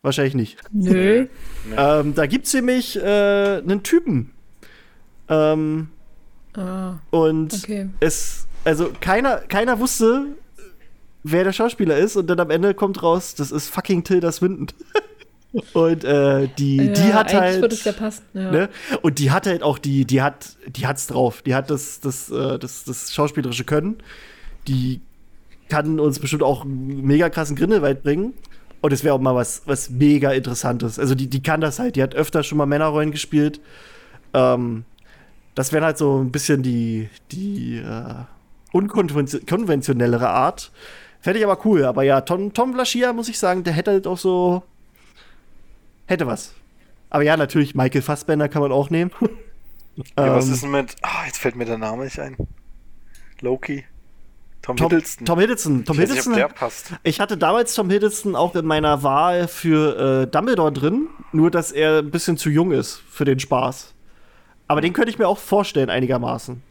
Wahrscheinlich 0.02 0.34
nicht. 0.34 0.58
Nö. 0.72 1.28
Ähm, 1.76 2.14
da 2.16 2.26
gibt's 2.26 2.52
nämlich 2.52 2.96
äh, 2.96 3.60
einen 3.62 3.84
Typen. 3.84 4.32
Ähm, 5.28 5.90
Ah, 6.56 6.98
und 7.10 7.52
okay. 7.52 7.90
es, 8.00 8.48
also 8.64 8.90
keiner, 9.00 9.36
keiner 9.36 9.78
wusste, 9.78 10.34
wer 11.22 11.44
der 11.44 11.52
Schauspieler 11.52 11.96
ist 11.96 12.16
und 12.16 12.26
dann 12.26 12.40
am 12.40 12.50
Ende 12.50 12.74
kommt 12.74 13.02
raus, 13.02 13.36
das 13.36 13.52
ist 13.52 13.68
fucking 13.68 14.02
Tilda 14.02 14.32
Swinton. 14.32 14.68
und 15.72 16.04
äh, 16.04 16.48
die, 16.58 16.76
Ja, 16.76 16.92
die 16.92 17.14
hat 17.14 17.34
halt. 17.34 17.60
würde 17.60 17.74
es 17.74 17.84
ja 17.84 17.92
passen. 17.92 18.24
Ja. 18.34 18.50
Ne? 18.50 18.68
Und 19.02 19.18
die 19.18 19.30
hat 19.30 19.46
halt 19.46 19.62
auch 19.62 19.78
die, 19.78 20.04
die 20.04 20.22
hat, 20.22 20.56
die 20.68 20.86
hat's 20.86 21.06
drauf. 21.06 21.42
Die 21.42 21.54
hat 21.54 21.70
das, 21.70 22.00
das, 22.00 22.30
äh, 22.30 22.58
das, 22.58 22.84
das 22.84 23.12
schauspielerische 23.14 23.64
Können. 23.64 23.98
Die 24.68 25.00
kann 25.68 25.98
uns 26.00 26.18
bestimmt 26.18 26.42
auch 26.42 26.64
einen 26.64 27.02
mega 27.02 27.28
krassen 27.28 27.56
Grindelwald 27.56 28.02
bringen. 28.02 28.34
Und 28.82 28.92
es 28.92 29.02
wäre 29.02 29.14
auch 29.14 29.20
mal 29.20 29.34
was, 29.34 29.62
was 29.66 29.90
mega 29.90 30.30
Interessantes. 30.32 30.98
Also 30.98 31.14
die, 31.14 31.28
die 31.28 31.42
kann 31.42 31.60
das 31.60 31.78
halt. 31.78 31.96
Die 31.96 32.02
hat 32.02 32.14
öfter 32.14 32.42
schon 32.42 32.58
mal 32.58 32.66
Männerrollen 32.66 33.10
gespielt. 33.10 33.60
Ähm, 34.34 34.84
das 35.54 35.72
wäre 35.72 35.84
halt 35.86 35.98
so 35.98 36.20
ein 36.20 36.30
bisschen 36.30 36.62
die, 36.62 37.08
die 37.32 37.78
äh, 37.78 38.14
unkonventionellere 38.72 40.28
Art. 40.28 40.70
Fände 41.20 41.38
ich 41.38 41.44
aber 41.44 41.58
cool. 41.64 41.84
Aber 41.84 42.02
ja, 42.02 42.20
Tom, 42.20 42.52
Tom 42.52 42.72
Blaschia, 42.72 43.12
muss 43.12 43.28
ich 43.28 43.38
sagen, 43.38 43.64
der 43.64 43.72
hätte 43.72 43.90
halt 43.92 44.06
auch 44.06 44.18
so. 44.18 44.62
Hätte 46.06 46.26
was. 46.26 46.54
Aber 47.10 47.22
ja, 47.22 47.36
natürlich, 47.36 47.74
Michael 47.74 48.02
Fassbender 48.02 48.48
kann 48.48 48.62
man 48.62 48.72
auch 48.72 48.90
nehmen. 48.90 49.10
Ja, 50.18 50.34
was 50.34 50.46
Ähm, 50.46 50.52
ist 50.52 50.62
denn 50.62 50.70
mit. 50.72 50.94
Ah, 51.00 51.24
jetzt 51.24 51.38
fällt 51.38 51.56
mir 51.56 51.64
der 51.64 51.78
Name 51.78 52.04
nicht 52.04 52.18
ein. 52.20 52.36
Loki. 53.40 53.86
Tom, 54.60 54.76
Tom 54.76 54.90
Hiddleston. 54.90 55.24
Tom 55.24 55.38
Hiddleston. 55.38 55.84
Tom 55.86 55.96
ich 55.96 56.02
weiß 56.02 56.08
nicht, 56.10 56.18
ob 56.18 56.24
Hiddleston. 56.24 56.34
der 56.34 56.48
passt. 56.48 56.92
Ich 57.02 57.18
hatte 57.18 57.38
damals 57.38 57.74
Tom 57.74 57.88
Hiddleston 57.88 58.36
auch 58.36 58.54
in 58.56 58.66
meiner 58.66 59.02
Wahl 59.02 59.48
für 59.48 60.24
äh, 60.24 60.26
Dumbledore 60.26 60.70
drin, 60.70 61.08
nur 61.32 61.50
dass 61.50 61.72
er 61.72 62.00
ein 62.00 62.10
bisschen 62.10 62.36
zu 62.36 62.50
jung 62.50 62.72
ist 62.72 63.00
für 63.08 63.24
den 63.24 63.38
Spaß. 63.38 63.94
Aber 64.68 64.82
den 64.82 64.92
könnte 64.92 65.10
ich 65.10 65.18
mir 65.18 65.28
auch 65.28 65.38
vorstellen, 65.38 65.88
einigermaßen. 65.88 66.62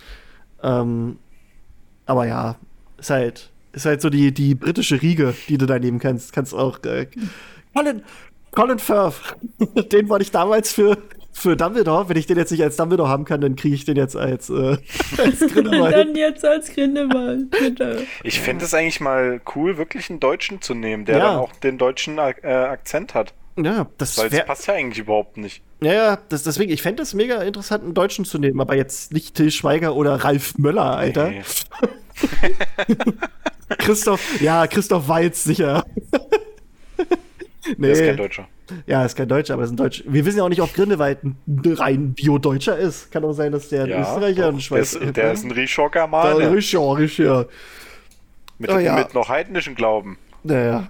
Ähm, 0.61 1.17
aber 2.05 2.27
ja, 2.27 2.57
ist 2.99 3.09
halt, 3.09 3.49
ist 3.71 3.85
halt 3.85 4.01
so 4.01 4.11
die, 4.11 4.33
die 4.33 4.53
britische 4.53 5.01
Riege, 5.01 5.33
die 5.47 5.57
du 5.57 5.65
da 5.65 5.79
nehmen 5.79 5.97
kannst. 5.97 6.31
Kannst 6.31 6.53
auch. 6.53 6.83
Äh, 6.83 7.07
Colin, 7.73 8.03
Colin 8.55 8.79
Firth, 8.79 9.15
den 9.91 10.09
wollte 10.09 10.23
ich 10.23 10.31
damals 10.31 10.71
für, 10.71 10.97
für 11.33 11.55
Dumbledore. 11.57 12.09
Wenn 12.09 12.17
ich 12.17 12.25
den 12.25 12.37
jetzt 12.37 12.51
nicht 12.51 12.63
als 12.63 12.77
Dumbledore 12.77 13.09
haben 13.09 13.25
kann, 13.25 13.41
dann 13.41 13.55
kriege 13.55 13.75
ich 13.75 13.85
den 13.85 13.97
jetzt 13.97 14.15
als, 14.15 14.49
äh, 14.49 14.77
als 15.17 15.39
Grindelwald. 15.39 15.93
Dann 15.95 16.15
jetzt 16.15 16.45
als 16.45 16.73
Grindelwald, 16.73 17.49
bitte. 17.51 18.05
Ich 18.23 18.39
fände 18.39 18.65
es 18.65 18.73
eigentlich 18.73 18.99
mal 19.01 19.41
cool, 19.55 19.77
wirklich 19.77 20.09
einen 20.09 20.19
Deutschen 20.19 20.61
zu 20.61 20.73
nehmen, 20.73 21.05
der 21.05 21.17
Ja. 21.17 21.23
dann 21.27 21.37
auch 21.39 21.51
den 21.53 21.77
deutschen 21.77 22.17
Ak- 22.19 22.43
äh, 22.43 22.47
Akzent 22.53 23.13
hat. 23.13 23.33
Ja, 23.57 23.87
das 23.97 24.17
Weil 24.17 24.27
es 24.27 24.31
wäre 24.33 24.45
passt 24.45 24.67
ja 24.67 24.73
eigentlich 24.73 24.99
überhaupt 24.99 25.37
nicht. 25.37 25.61
Ja, 25.81 25.93
ja, 25.93 26.17
das, 26.29 26.43
deswegen, 26.43 26.71
ich 26.73 26.81
fände 26.81 27.03
es 27.03 27.13
mega 27.13 27.41
interessant, 27.41 27.83
einen 27.83 27.93
Deutschen 27.93 28.25
zu 28.25 28.37
nehmen, 28.37 28.59
aber 28.59 28.75
jetzt 28.75 29.13
nicht 29.13 29.35
Till 29.35 29.51
Schweiger 29.51 29.95
oder 29.95 30.15
Ralf 30.15 30.57
Möller, 30.57 30.95
Alter. 30.97 31.29
Nee. 31.29 31.41
Christoph, 33.77 34.41
ja, 34.41 34.67
Christoph 34.67 35.07
Walz, 35.07 35.43
sicher. 35.43 35.85
Nee, 37.77 37.87
Der 37.87 37.91
ist 37.91 38.01
kein 38.01 38.17
Deutscher. 38.17 38.47
ja, 38.85 39.05
ist 39.05 39.15
kein 39.15 39.27
Deutscher, 39.27 39.53
aber 39.55 39.63
ist 39.63 39.71
ein 39.71 39.77
Deutscher. 39.77 40.03
Wir 40.07 40.25
wissen 40.25 40.37
ja 40.37 40.43
auch 40.43 40.49
nicht, 40.49 40.61
ob 40.61 40.73
Grindelwald 40.73 41.23
ein 41.23 41.37
rein 41.65 42.13
Bio-Deutscher 42.13 42.77
ist. 42.77 43.11
Kann 43.11 43.23
auch 43.23 43.33
sein, 43.33 43.51
dass 43.51 43.69
der 43.69 43.83
ein 43.83 43.89
Ja, 43.89 44.01
Österreicher 44.01 44.47
und 44.49 44.55
ein 44.55 44.57
der, 44.57 44.61
Schweizer 44.61 45.01
ist, 45.01 45.17
der 45.17 45.31
ist 45.31 45.43
ein 45.43 45.53
Germaner. 45.91 46.51
Richtig, 46.51 46.73
ja, 46.73 46.91
richtig, 46.91 47.25
ja. 47.25 47.45
Mit, 48.57 48.71
Oh 48.71 48.77
ja. 48.77 48.95
mit 48.95 49.13
noch 49.13 49.29
heidnischen 49.29 49.75
Glauben. 49.75 50.17
Naja, 50.43 50.89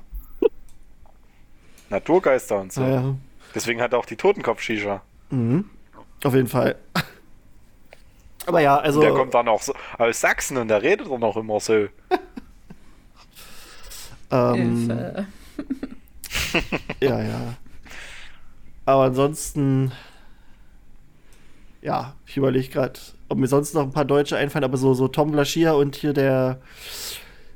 Naturgeister 1.90 2.60
und 2.60 2.74
so. 2.74 2.82
naja. 2.82 3.16
Deswegen 3.54 3.82
hat 3.82 3.94
er 3.94 4.00
auch 4.00 4.06
die 4.06 4.16
Totenkopf-Shisha. 4.18 5.02
Mhm. 5.30 5.66
Auf 6.24 6.34
jeden 6.34 6.48
Fall. 6.48 6.76
Aber 8.48 8.60
ja, 8.60 8.78
also. 8.78 9.02
Der 9.02 9.12
kommt 9.12 9.34
dann 9.34 9.48
auch 9.48 9.62
so 9.62 9.74
aus 9.98 10.20
Sachsen 10.20 10.58
und 10.58 10.68
der 10.68 10.82
redet 10.82 11.10
dann 11.10 11.24
auch 11.24 11.38
immer 11.38 11.60
so. 11.60 11.74
ähm, 14.32 14.56
Hilfe. 14.88 15.28
Ja, 17.02 17.22
ja. 17.22 17.56
Aber 18.86 19.04
ansonsten, 19.04 19.92
ja, 21.82 22.16
ich 22.26 22.38
überlege 22.38 22.68
gerade, 22.70 23.00
ob 23.30 23.38
mir 23.38 23.48
sonst 23.48 23.74
noch 23.74 23.84
ein 23.84 23.92
paar 23.92 24.06
Deutsche 24.06 24.38
einfallen, 24.38 24.64
aber 24.64 24.78
so, 24.78 24.94
so 24.94 25.08
Tom 25.08 25.32
Blaschia 25.32 25.74
und 25.74 25.96
hier 25.96 26.14
der, 26.14 26.62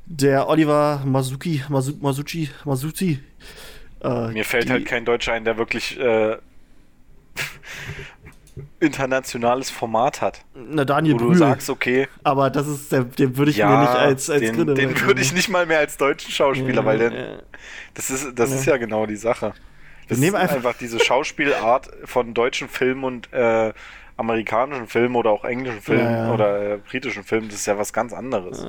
der 0.06 0.48
Oliver 0.48 1.02
Masuki, 1.04 1.62
Masu, 1.68 1.92
Masucci, 2.00 2.50
Masuzi. 2.64 3.20
Äh, 4.02 4.28
Mir 4.28 4.44
fällt 4.44 4.68
die- 4.68 4.72
halt 4.72 4.86
kein 4.86 5.04
Deutscher 5.04 5.32
ein, 5.34 5.44
der 5.44 5.56
wirklich 5.58 5.98
äh, 5.98 6.36
internationales 8.80 9.70
Format 9.70 10.20
hat. 10.22 10.44
Na, 10.54 10.84
Daniel 10.84 11.14
Wo 11.14 11.18
du 11.18 11.26
Brühl. 11.28 11.36
sagst, 11.36 11.68
okay, 11.70 12.08
aber 12.24 12.50
das 12.50 12.66
ist, 12.66 12.90
der, 12.90 13.04
den 13.04 13.36
würde 13.36 13.50
ich 13.50 13.58
ja, 13.58 13.68
mir 13.68 13.80
nicht 13.80 13.90
als, 13.94 14.30
als 14.30 14.40
den, 14.40 14.74
den 14.74 15.00
würde 15.02 15.20
ich 15.20 15.32
nicht 15.32 15.48
mal 15.48 15.66
mehr 15.66 15.78
als 15.78 15.96
deutschen 15.96 16.30
Schauspieler, 16.32 16.84
weil 16.84 16.98
der, 16.98 17.12
Ja, 17.12 17.26
das 17.94 18.10
ist, 18.10 18.38
das 18.38 18.50
ist 18.52 18.64
ja 18.66 18.76
genau 18.78 19.06
die 19.06 19.16
Sache. 19.16 19.52
Das 20.08 20.18
nehmen 20.18 20.34
ist 20.34 20.40
einfach- 20.40 20.56
einfach, 20.56 20.74
diese 20.78 20.98
Schauspielart 20.98 21.90
von 22.04 22.34
deutschen 22.34 22.68
Filmen 22.68 23.04
und 23.04 23.32
äh, 23.32 23.72
amerikanischen 24.16 24.86
Filmen 24.86 25.14
oder 25.14 25.30
auch 25.30 25.44
englischen 25.44 25.80
Filmen 25.80 26.04
Ja, 26.04 26.26
ja. 26.28 26.34
oder 26.34 26.72
äh, 26.74 26.78
britischen 26.78 27.22
Filmen, 27.22 27.48
das 27.48 27.56
ist 27.60 27.66
ja 27.66 27.78
was 27.78 27.92
ganz 27.92 28.12
anderes. 28.12 28.66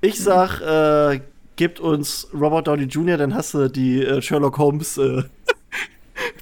Ich 0.00 0.20
sag, 0.22 0.60
äh, 0.60 1.20
gebt 1.56 1.80
uns 1.80 2.28
Robert 2.34 2.66
Downey 2.66 2.84
Jr., 2.84 3.16
dann 3.16 3.34
hast 3.34 3.54
du 3.54 3.68
die 3.68 4.02
äh, 4.04 4.20
Sherlock 4.22 4.58
Holmes 4.58 4.96
äh, 4.98 5.22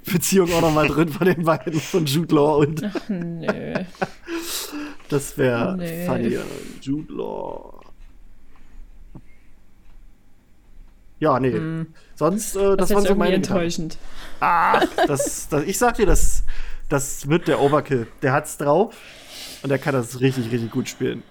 Beziehung 0.05 0.53
auch 0.53 0.61
noch 0.63 0.73
mal 0.73 0.89
drin 0.89 1.09
von 1.09 1.27
den 1.27 1.45
beiden, 1.45 1.81
von 1.81 2.07
Jude 2.07 2.35
Law 2.35 2.57
und 2.59 2.83
Nö. 3.09 3.75
das 5.09 5.37
wäre 5.39 5.77
Nee. 5.77 6.07
funny. 6.07 6.39
Jude 6.81 7.13
Law. 7.13 7.81
Ja, 11.21 11.39
nee. 11.39 11.87
Sonst, 12.17 12.57
äh, 12.57 12.77
das, 12.77 12.89
Das, 12.89 12.97
waren 12.97 13.05
so 13.07 13.15
meine 13.15 13.37
Gedanken. 13.37 13.53
enttäuschend. 13.55 13.99
Ah, 14.41 14.85
das, 15.07 15.49
das, 15.49 15.63
ich 15.65 15.79
sag 15.79 15.95
dir, 15.97 16.07
das, 16.07 16.43
das 16.89 17.29
wird 17.29 17.47
der 17.47 17.61
Overkill. 17.61 18.09
Der 18.23 18.33
hat's 18.33 18.57
drauf 18.59 18.97
und 19.63 19.69
der 19.69 19.79
kann 19.79 19.93
das 19.95 20.19
richtig, 20.21 20.51
richtig 20.51 20.73
gut 20.73 20.89
spielen. 20.89 21.23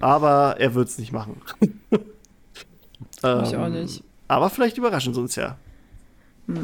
Aber 0.00 0.56
er 0.60 0.74
wird's 0.74 0.98
nicht 0.98 1.12
machen. 1.12 1.42
Ich 1.90 2.00
Ähm, 3.24 3.38
auch 3.60 3.68
nicht. 3.68 4.04
Aber 4.28 4.48
vielleicht 4.50 4.78
überraschen 4.78 5.12
sie 5.14 5.20
uns 5.20 5.34
ja. 5.34 5.58
Na, 6.46 6.60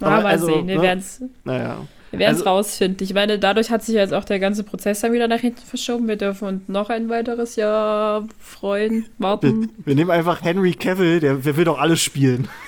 aber 0.00 0.22
mal 0.22 0.26
also, 0.26 0.46
sehen. 0.46 0.66
Wir 0.68 0.76
ne? 0.76 0.82
werden 0.82 0.98
es 1.00 1.22
Naja. 1.44 1.78
wir 2.12 2.28
Also- 2.28 2.44
rausfinden. 2.44 3.04
Ich 3.04 3.14
meine, 3.14 3.38
dadurch 3.38 3.70
hat 3.70 3.82
sich 3.84 3.94
jetzt 3.94 4.12
auch 4.14 4.24
der 4.24 4.38
ganze 4.38 4.64
Prozess 4.64 5.00
dann 5.00 5.12
wieder 5.12 5.28
nach 5.28 5.40
hinten 5.40 5.60
verschoben. 5.64 6.08
Wir 6.08 6.16
dürfen 6.16 6.48
uns 6.48 6.62
noch 6.68 6.90
ein 6.90 7.08
weiteres 7.08 7.56
Jahr 7.56 8.26
freuen, 8.38 9.06
Wir, 9.18 9.24
warten. 9.26 9.70
wir 9.84 9.94
nehmen 9.94 10.10
einfach 10.10 10.42
Henry 10.42 10.74
Cavill, 10.74 11.20
der, 11.20 11.34
der 11.34 11.56
will 11.56 11.64
doch 11.64 11.78
alles 11.78 12.00
spielen. 12.00 12.48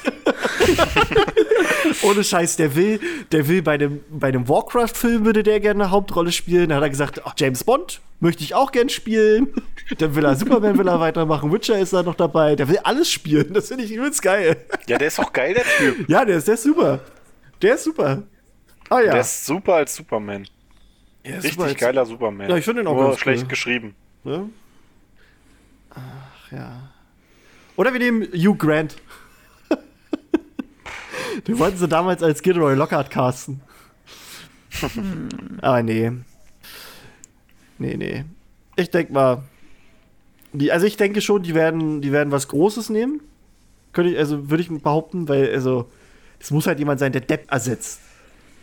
Ohne 2.02 2.24
Scheiß, 2.24 2.56
der 2.56 2.74
will, 2.74 3.00
der 3.30 3.46
will 3.48 3.62
bei 3.62 3.78
dem, 3.78 4.00
bei 4.10 4.32
dem 4.32 4.48
Warcraft-Film 4.48 5.24
würde 5.24 5.42
der 5.42 5.60
gerne 5.60 5.84
eine 5.84 5.90
Hauptrolle 5.92 6.32
spielen. 6.32 6.68
Da 6.70 6.76
hat 6.76 6.82
er 6.82 6.90
gesagt, 6.90 7.20
ach, 7.24 7.34
James 7.36 7.64
Bond 7.64 8.00
möchte 8.20 8.42
ich 8.42 8.54
auch 8.54 8.72
gern 8.72 8.88
spielen. 8.88 9.48
Dann 9.98 10.14
will 10.14 10.24
er 10.24 10.34
Superman 10.36 10.78
will 10.78 10.88
er 10.88 11.00
weitermachen. 11.00 11.52
Witcher 11.52 11.78
ist 11.78 11.92
da 11.92 12.02
noch 12.02 12.14
dabei. 12.14 12.56
Der 12.56 12.68
will 12.68 12.78
alles 12.82 13.10
spielen. 13.10 13.52
Das 13.52 13.68
finde 13.68 13.84
ich 13.84 13.92
übelst 13.92 14.22
geil. 14.22 14.56
Ja, 14.86 14.98
der 14.98 15.08
ist 15.08 15.20
auch 15.20 15.32
geil, 15.32 15.54
der 15.54 15.64
Typ. 15.64 16.08
Ja, 16.08 16.24
der 16.24 16.38
ist, 16.38 16.48
der 16.48 16.54
ist 16.54 16.62
super. 16.62 17.00
Der 17.62 17.74
ist 17.74 17.84
super. 17.84 18.22
Ah 18.88 19.00
ja. 19.00 19.12
Der 19.12 19.20
ist 19.20 19.46
super 19.46 19.74
als 19.74 19.94
Superman. 19.94 20.46
Der 21.24 21.36
ist 21.38 21.44
Richtig 21.44 21.52
super 21.54 21.68
als- 21.68 21.78
geiler 21.80 22.04
Superman. 22.06 22.50
Ja, 22.50 22.56
ich 22.56 22.64
finde 22.64 22.82
ihn 22.82 22.86
auch 22.88 22.94
Nur 22.96 23.08
ganz 23.08 23.20
schlecht 23.20 23.42
cool. 23.44 23.48
geschrieben. 23.48 23.94
Ne? 24.24 24.50
Ach 25.90 26.52
ja. 26.52 26.90
Oder 27.76 27.92
wir 27.92 28.00
nehmen 28.00 28.22
Hugh 28.34 28.54
Grant. 28.56 28.96
Den 31.46 31.58
wollten 31.58 31.76
sie 31.78 31.88
damals 31.88 32.22
als 32.22 32.42
Gilroy 32.42 32.74
Lockhart 32.74 33.10
casten. 33.10 33.60
Aber 35.60 35.82
nee. 35.82 36.10
Nee, 37.78 37.96
nee. 37.96 38.24
Ich 38.76 38.90
denke 38.90 39.12
mal. 39.12 39.42
Die, 40.52 40.70
also 40.70 40.86
ich 40.86 40.96
denke 40.98 41.20
schon, 41.22 41.42
die 41.42 41.54
werden, 41.54 42.02
die 42.02 42.12
werden 42.12 42.30
was 42.30 42.48
Großes 42.48 42.90
nehmen. 42.90 43.22
Könnte 43.92 44.12
ich, 44.12 44.18
also 44.18 44.50
würde 44.50 44.62
ich 44.62 44.68
behaupten, 44.68 45.28
weil, 45.28 45.50
also, 45.52 45.90
es 46.42 46.50
muss 46.50 46.66
halt 46.66 46.78
jemand 46.78 46.98
sein, 47.00 47.12
der 47.12 47.20
Depp 47.22 47.50
ersetzt. 47.50 48.00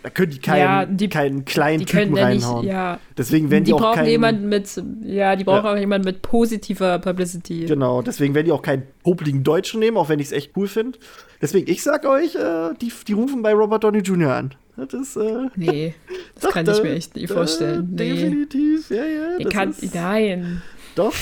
Da 0.01 0.09
können 0.09 0.31
die 0.31 0.39
keinen, 0.39 0.59
Ja, 0.59 0.85
die- 0.85 1.09
keinen 1.09 1.43
kleinen 1.43 1.79
Die 1.79 1.85
Typen 1.85 2.15
ja 2.15 2.29
nicht, 2.29 2.43
reinhauen. 2.45 2.65
ja. 2.65 2.99
Deswegen 3.17 3.51
werden 3.51 3.65
die, 3.65 3.71
Die 3.71 3.73
auch 3.73 3.79
brauchen 3.79 3.95
keinen, 3.95 4.09
jemanden 4.09 4.47
mit, 4.47 4.81
ja, 5.03 5.35
die 5.35 5.43
brauchen 5.43 5.65
Ja. 5.65 5.73
auch 5.73 5.77
jemanden 5.77 6.05
mit 6.05 6.21
positiver 6.21 6.99
Publicity. 6.99 7.65
Genau, 7.65 8.01
deswegen 8.01 8.33
werden 8.33 8.45
die 8.45 8.53
auch 8.53 8.61
keinen 8.61 8.83
popligen 9.03 9.43
Deutschen 9.43 9.81
nehmen, 9.81 9.97
auch 9.97 10.07
wenn 10.07 10.19
ich 10.19 10.27
es 10.27 10.31
echt 10.31 10.51
cool 10.55 10.67
finde. 10.69 10.97
Deswegen, 11.41 11.69
ich 11.69 11.83
sag 11.83 12.05
euch, 12.05 12.35
äh, 12.35 12.69
die, 12.81 12.93
die 13.07 13.13
rufen 13.13 13.41
bei 13.41 13.53
Robert 13.53 13.83
Downey 13.83 13.99
Jr. 13.99 14.33
an. 14.35 14.55
Das 14.89 15.17
äh, 15.17 15.47
Nee, 15.57 15.93
das 16.35 16.43
doch, 16.43 16.51
kann 16.51 16.65
da- 16.65 16.71
ich 16.77 16.81
mir 16.83 16.91
echt 16.93 17.15
nicht 17.17 17.29
da- 17.29 17.33
vorstellen. 17.33 17.89
Nee. 17.91 18.13
Definitiv, 18.13 18.89
ja, 18.91 19.03
ja. 19.03 19.37
Das 19.43 19.51
kann, 19.53 19.69
ist, 19.71 19.93
nein. 19.93 20.61
Doch. 20.95 21.13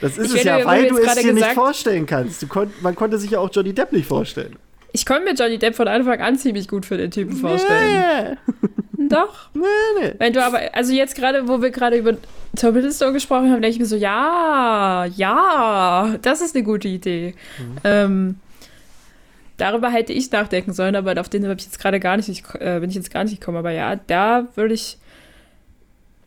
Das 0.00 0.18
ist 0.18 0.32
Ich 0.34 0.40
es 0.40 0.44
ja, 0.44 0.64
weil 0.66 0.88
du 0.88 0.96
es 0.98 1.14
dir 1.14 1.32
nicht 1.32 1.46
vorstellen 1.52 2.06
kannst. 2.06 2.48
Konnt, 2.48 2.82
man 2.82 2.96
konnte 2.96 3.18
sich 3.18 3.30
ja 3.30 3.38
auch 3.38 3.50
Johnny 3.52 3.72
Depp 3.72 3.92
nicht 3.92 4.06
vorstellen. 4.08 4.56
Ich 4.92 5.06
konnte 5.06 5.24
mir 5.24 5.34
Johnny 5.34 5.58
Depp 5.58 5.74
von 5.74 5.88
Anfang 5.88 6.20
an 6.20 6.36
ziemlich 6.36 6.68
gut 6.68 6.84
für 6.86 6.96
den 6.96 7.10
Typen 7.10 7.34
vorstellen. 7.34 8.36
Nee, 8.96 9.08
Doch. 9.08 9.48
nee, 9.54 9.62
nee. 10.00 10.14
Wenn 10.18 10.32
du 10.32 10.44
aber, 10.44 10.60
also 10.74 10.92
jetzt 10.92 11.14
gerade, 11.14 11.48
wo 11.48 11.60
wir 11.62 11.70
gerade 11.70 11.96
über 11.96 12.16
Tom 12.56 12.74
Hiddleston 12.74 13.12
gesprochen 13.14 13.50
haben, 13.50 13.62
denke 13.62 13.74
ich 13.74 13.78
mir 13.78 13.86
so, 13.86 13.96
ja, 13.96 15.06
ja, 15.16 16.16
das 16.20 16.40
ist 16.40 16.54
eine 16.54 16.64
gute 16.64 16.88
Idee. 16.88 17.34
Mhm. 17.58 17.76
Ähm, 17.84 18.40
darüber 19.56 19.90
hätte 19.90 20.12
ich 20.12 20.30
nachdenken 20.30 20.72
sollen, 20.72 20.96
aber 20.96 21.18
auf 21.20 21.28
den 21.28 21.44
habe 21.44 21.54
ich 21.58 21.64
jetzt 21.64 21.78
gerade 21.78 22.00
gar 22.00 22.16
nicht, 22.16 22.28
ich, 22.28 22.42
äh, 22.60 22.80
bin 22.80 22.90
ich 22.90 22.96
jetzt 22.96 23.12
gar 23.12 23.24
nicht 23.24 23.40
gekommen. 23.40 23.58
Aber 23.58 23.70
ja, 23.70 23.96
da 23.96 24.48
würde 24.56 24.74
ich, 24.74 24.98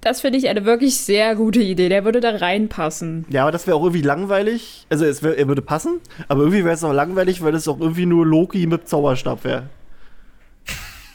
das 0.05 0.21
finde 0.21 0.37
ich 0.37 0.47
eine 0.47 0.65
wirklich 0.65 0.97
sehr 0.97 1.35
gute 1.35 1.59
Idee. 1.61 1.89
Der 1.89 2.05
würde 2.05 2.19
da 2.19 2.29
reinpassen. 2.29 3.25
Ja, 3.29 3.41
aber 3.41 3.51
das 3.51 3.65
wäre 3.65 3.75
auch 3.75 3.81
irgendwie 3.83 4.03
langweilig. 4.03 4.85
Also 4.89 5.03
es 5.03 5.23
wär, 5.23 5.35
er 5.35 5.47
würde 5.47 5.63
passen, 5.63 5.99
aber 6.27 6.41
irgendwie 6.41 6.63
wäre 6.63 6.75
es 6.75 6.83
auch 6.83 6.93
langweilig, 6.93 7.43
weil 7.43 7.55
es 7.55 7.67
auch 7.67 7.79
irgendwie 7.79 8.05
nur 8.05 8.23
Loki 8.23 8.67
mit 8.67 8.87
Zauberstab 8.87 9.43
wäre. 9.43 9.63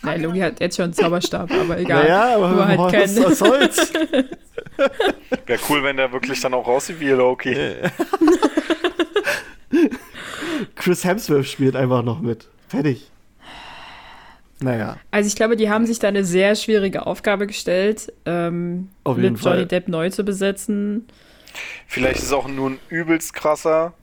Nein, 0.03 0.23
Logi 0.23 0.41
hat 0.41 0.59
jetzt 0.61 0.77
schon 0.77 0.85
einen 0.85 0.93
Zauberstab, 0.95 1.53
aber 1.53 1.79
egal. 1.79 2.03
Naja, 2.03 2.35
aber 2.35 2.49
Nur 2.49 2.67
halt 2.67 2.79
was, 2.81 2.93
kein- 2.93 3.25
was 3.25 3.39
soll's? 3.39 3.93
Wäre 5.47 5.61
cool, 5.69 5.85
wenn 5.85 5.97
der 5.97 6.11
wirklich 6.13 6.41
dann 6.41 6.55
auch 6.55 6.67
aussieht 6.67 6.99
wie 6.99 7.11
Loki. 7.11 7.55
Chris 10.75 11.05
Hemsworth 11.05 11.47
spielt 11.47 11.77
einfach 11.77 12.03
noch 12.03 12.21
mit. 12.21 12.49
Fertig. 12.69 13.10
Naja, 14.63 14.97
Also 15.11 15.27
ich 15.29 15.37
glaube, 15.37 15.57
die 15.57 15.71
haben 15.71 15.87
sich 15.87 15.99
da 15.99 16.09
eine 16.09 16.25
sehr 16.25 16.55
schwierige 16.55 17.07
Aufgabe 17.07 17.47
gestellt, 17.47 18.13
ähm, 18.27 18.91
Auf 19.05 19.17
mit 19.17 19.25
jeden 19.25 19.37
Johnny 19.37 19.57
Fall. 19.59 19.67
Depp 19.67 19.89
neu 19.89 20.11
zu 20.11 20.23
besetzen. 20.25 21.07
Vielleicht 21.87 22.19
ist 22.19 22.25
es 22.25 22.33
auch 22.33 22.47
nur 22.47 22.71
ein 22.71 22.79
übelst 22.91 23.33
krasser, 23.35 23.95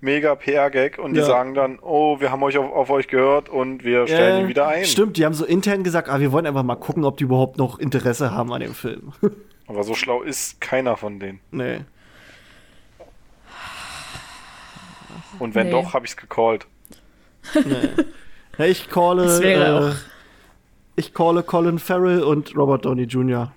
mega 0.00 0.34
PR-Gag 0.34 0.98
und 0.98 1.14
die 1.14 1.20
Ja. 1.20 1.26
sagen 1.26 1.54
dann, 1.54 1.78
oh, 1.80 2.20
wir 2.20 2.30
haben 2.30 2.42
euch 2.42 2.56
auf, 2.58 2.70
auf 2.70 2.90
euch 2.90 3.08
gehört 3.08 3.48
und 3.48 3.82
wir 3.82 4.06
stellen 4.06 4.36
Äh, 4.36 4.40
ihn 4.42 4.48
wieder 4.48 4.68
ein. 4.68 4.84
Stimmt, 4.84 5.16
die 5.16 5.24
haben 5.24 5.34
so 5.34 5.44
intern 5.46 5.82
gesagt, 5.84 6.08
ah, 6.08 6.20
wir 6.20 6.32
wollen 6.32 6.46
einfach 6.46 6.62
mal 6.62 6.76
gucken, 6.76 7.04
ob 7.04 7.16
die 7.16 7.24
überhaupt 7.24 7.56
noch 7.58 7.78
Interesse 7.78 8.30
haben 8.30 8.52
an 8.52 8.60
dem 8.60 8.74
Film. 8.74 9.12
Aber 9.66 9.82
so 9.84 9.94
schlau 9.94 10.22
ist 10.22 10.60
keiner 10.60 10.96
von 10.96 11.18
denen. 11.18 11.40
nee. 11.50 11.80
Und 15.38 15.54
wenn 15.54 15.66
Nee. 15.66 15.72
doch, 15.72 15.94
habe 15.94 16.04
ich 16.06 16.12
es 16.12 16.16
gecallt. 16.16 16.66
Ja, 18.58 18.64
ich 18.64 18.88
calle, 18.88 19.40
äh, 19.42 19.94
ich 20.96 21.14
calle 21.14 21.42
Colin 21.44 21.78
Farrell 21.78 22.22
und 22.22 22.56
Robert 22.56 22.84
Downey 22.84 23.04
Jr. 23.04 23.52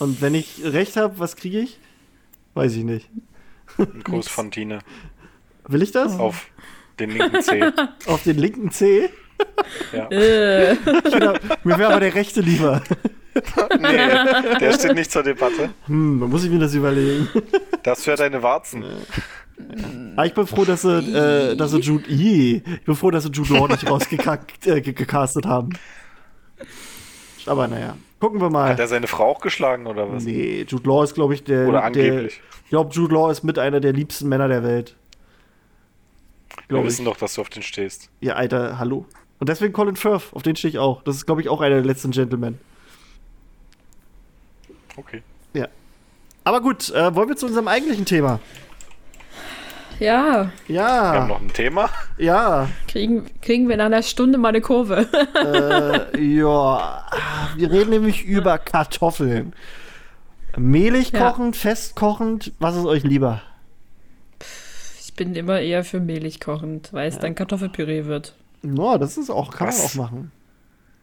Und 0.00 0.20
wenn 0.20 0.34
ich 0.34 0.60
recht 0.64 0.96
habe, 0.96 1.18
was 1.20 1.36
kriege 1.36 1.60
ich? 1.60 1.78
Weiß 2.54 2.74
ich 2.74 2.82
nicht. 2.84 3.08
Ein 3.78 4.02
Gruß 4.02 4.28
von 4.28 4.50
Tine 4.50 4.80
Will 5.66 5.82
ich 5.82 5.92
das? 5.92 6.18
auf 6.18 6.46
den 6.98 7.10
linken 7.10 7.42
Zeh. 7.42 7.72
Auf 8.06 8.22
den 8.22 8.38
linken 8.38 8.70
C? 8.70 9.08
Ja. 9.92 10.08
Äh, 10.10 10.74
mir 11.64 11.78
wäre 11.78 11.90
aber 11.90 12.00
der 12.00 12.14
rechte 12.14 12.40
lieber. 12.40 12.82
Nee, 13.80 14.58
der 14.60 14.72
steht 14.74 14.94
nicht 14.94 15.10
zur 15.10 15.24
Debatte. 15.24 15.70
Hm, 15.86 16.20
da 16.20 16.26
muss 16.26 16.44
ich 16.44 16.50
mir 16.50 16.60
das 16.60 16.74
überlegen. 16.74 17.28
Das 17.82 18.06
wäre 18.06 18.16
deine 18.16 18.42
Warzen. 18.44 18.84
Aber 20.16 20.26
ich 20.26 20.34
bin 20.34 20.46
froh, 20.46 20.64
dass 20.64 20.82
sie, 20.82 20.98
äh, 20.98 21.56
dass 21.56 21.70
sie 21.70 21.80
Jude, 21.80 22.04
ich 22.08 22.62
bin 22.84 22.94
froh, 22.94 23.10
dass 23.10 23.24
sie 23.24 23.30
Jude 23.30 23.54
Law 23.54 23.68
nicht 23.68 23.88
rausgekackt, 23.88 24.66
äh, 24.66 25.46
haben. 25.46 25.70
Aber 27.46 27.68
naja, 27.68 27.96
gucken 28.20 28.40
wir 28.40 28.50
mal. 28.50 28.70
Hat 28.70 28.80
er 28.80 28.88
seine 28.88 29.06
Frau 29.06 29.30
auch 29.30 29.40
geschlagen 29.40 29.86
oder 29.86 30.10
was? 30.10 30.24
Nee, 30.24 30.64
Jude 30.68 30.88
Law 30.88 31.04
ist, 31.04 31.14
glaube 31.14 31.34
ich, 31.34 31.44
der. 31.44 31.68
Oder 31.68 31.78
Der, 31.78 31.84
angeblich. 31.84 32.40
ich 32.64 32.70
glaube, 32.70 32.92
Jude 32.94 33.14
Law 33.14 33.30
ist 33.30 33.42
mit 33.44 33.58
einer 33.58 33.80
der 33.80 33.92
liebsten 33.92 34.28
Männer 34.28 34.48
der 34.48 34.62
Welt. 34.62 34.96
Wir 36.56 36.62
Glaube 36.68 36.86
ich. 36.86 36.92
wissen 36.92 37.04
doch, 37.04 37.16
dass 37.16 37.34
du 37.34 37.40
auf 37.40 37.50
den 37.50 37.62
stehst. 37.62 38.10
Ja, 38.20 38.34
Alter, 38.34 38.78
hallo. 38.78 39.06
Und 39.38 39.48
deswegen 39.48 39.72
Colin 39.72 39.96
Firth, 39.96 40.32
auf 40.32 40.42
den 40.42 40.56
stehe 40.56 40.70
ich 40.70 40.78
auch. 40.78 41.02
Das 41.02 41.16
ist, 41.16 41.26
glaube 41.26 41.42
ich, 41.42 41.48
auch 41.48 41.60
einer 41.60 41.76
der 41.76 41.84
letzten 41.84 42.12
Gentlemen. 42.12 42.58
Okay. 44.96 45.22
Ja. 45.52 45.68
Aber 46.44 46.60
gut, 46.60 46.90
äh, 46.90 47.14
wollen 47.14 47.28
wir 47.28 47.36
zu 47.36 47.46
unserem 47.46 47.68
eigentlichen 47.68 48.04
Thema? 48.04 48.40
Ja, 50.00 50.50
Wir 50.66 50.84
haben 50.84 51.14
Ja, 51.18 51.26
noch 51.28 51.40
ein 51.40 51.52
Thema. 51.52 51.88
ja, 52.18 52.68
kriegen, 52.88 53.26
kriegen 53.42 53.68
wir 53.68 53.74
in 53.74 53.80
einer 53.80 54.02
Stunde 54.02 54.38
mal 54.38 54.48
eine 54.48 54.60
Kurve. 54.60 55.06
äh, 56.14 56.20
ja. 56.20 57.04
Wir 57.56 57.70
reden 57.70 57.90
nämlich 57.90 58.24
über 58.24 58.58
Kartoffeln. 58.58 59.52
Mehlig 60.56 61.10
Ja. 61.12 61.30
kochend, 61.30 61.56
festkochend, 61.56 62.52
was 62.60 62.76
ist 62.76 62.84
euch 62.86 63.02
lieber? 63.04 63.42
Ich 65.00 65.14
bin 65.14 65.34
immer 65.34 65.60
eher 65.60 65.84
für 65.84 66.00
mehlig 66.00 66.40
kochend, 66.40 66.92
weil 66.92 67.08
es 67.08 67.18
dann 67.18 67.34
Kartoffelpüree 67.34 68.04
wird. 68.06 68.34
No, 68.62 68.98
das 68.98 69.16
ist 69.16 69.30
auch, 69.30 69.50
kann 69.54 69.68
man 69.68 69.76
Was? 69.76 69.84
auch 69.84 69.94
machen. 69.94 70.32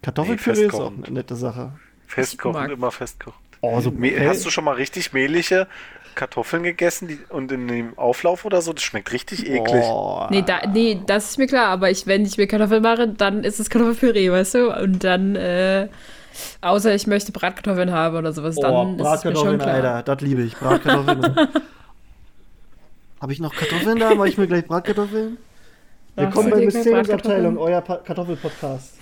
Kartoffelpüree 0.01 0.65
ist 0.65 0.73
auch 0.73 0.91
eine 0.91 1.11
nette 1.11 1.35
Sache. 1.35 1.73
Festkochen, 2.07 2.61
mag- 2.61 2.71
immer 2.71 2.91
festkochen. 2.91 3.39
Oh, 3.61 3.79
so 3.79 3.91
Me 3.91 4.11
hast 4.27 4.43
du 4.45 4.49
schon 4.49 4.63
mal 4.63 4.73
richtig 4.75 5.13
mehlige 5.13 5.67
Kartoffeln 6.15 6.63
gegessen 6.63 7.07
die, 7.07 7.19
und 7.29 7.51
in 7.51 7.67
dem 7.67 7.97
Auflauf 7.97 8.45
oder 8.45 8.61
so? 8.61 8.73
Das 8.73 8.83
schmeckt 8.83 9.11
richtig 9.11 9.47
eklig. 9.47 9.83
Oh, 9.83 10.25
Nee, 10.29 10.41
da, 10.41 10.65
nee, 10.67 11.01
das 11.05 11.31
ist 11.31 11.37
mir 11.37 11.47
klar, 11.47 11.67
aber 11.67 11.89
ich, 11.89 12.07
wenn 12.07 12.25
ich 12.25 12.37
mir 12.37 12.47
Kartoffeln 12.47 12.81
mache, 12.83 13.07
dann 13.07 13.43
ist 13.43 13.59
es 13.59 13.69
Kartoffelpüree, 13.69 14.31
weißt 14.31 14.53
du? 14.55 14.75
Und 14.75 15.03
dann, 15.03 15.35
äh, 15.35 15.87
außer 16.61 16.93
ich 16.95 17.07
möchte 17.07 17.31
Bratkartoffeln 17.31 17.91
haben 17.91 18.15
oder 18.17 18.31
sowas, 18.33 18.55
oh, 18.57 18.61
dann 18.61 18.99
ist 18.99 19.07
es 19.07 19.23
mir 19.23 19.35
schon 19.35 19.57
Bratkartoffeln, 19.57 19.59
klar. 19.59 19.75
Alter, 19.75 20.03
das 20.15 20.21
liebe 20.21 20.41
ich. 20.43 20.55
Bratkartoffeln. 20.55 21.35
Habe 23.21 23.33
ich 23.33 23.39
noch 23.39 23.55
Kartoffeln 23.55 23.99
da? 23.99 24.15
Mache 24.15 24.29
ich 24.29 24.37
mir 24.37 24.47
gleich 24.47 24.65
Bratkartoffeln? 24.65 25.37
Willkommen 26.15 26.49
bei 26.49 26.57
Mysteriumsabteilung, 26.57 27.57
euer 27.57 27.81
Pa- 27.81 27.97
Kartoffelpodcast. 27.97 28.95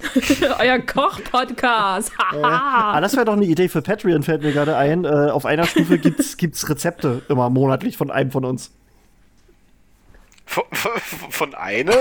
Euer 0.58 0.78
Koch-Podcast. 0.80 2.12
Ah, 2.42 3.00
das 3.00 3.14
wäre 3.14 3.24
doch 3.24 3.32
eine 3.34 3.44
Idee 3.44 3.68
für 3.68 3.82
Patreon, 3.82 4.22
fällt 4.22 4.42
mir 4.42 4.52
gerade 4.52 4.76
ein. 4.76 5.04
Äh, 5.04 5.08
auf 5.30 5.46
einer 5.46 5.64
Stufe 5.66 5.98
gibt's, 6.02 6.36
gibt's 6.36 6.68
Rezepte 6.68 7.22
immer 7.28 7.50
monatlich 7.50 7.96
von 7.96 8.10
einem 8.10 8.30
von 8.30 8.44
uns. 8.44 8.72
Von, 10.44 10.64
von, 10.72 10.92
von 11.30 11.54
einem? 11.54 11.94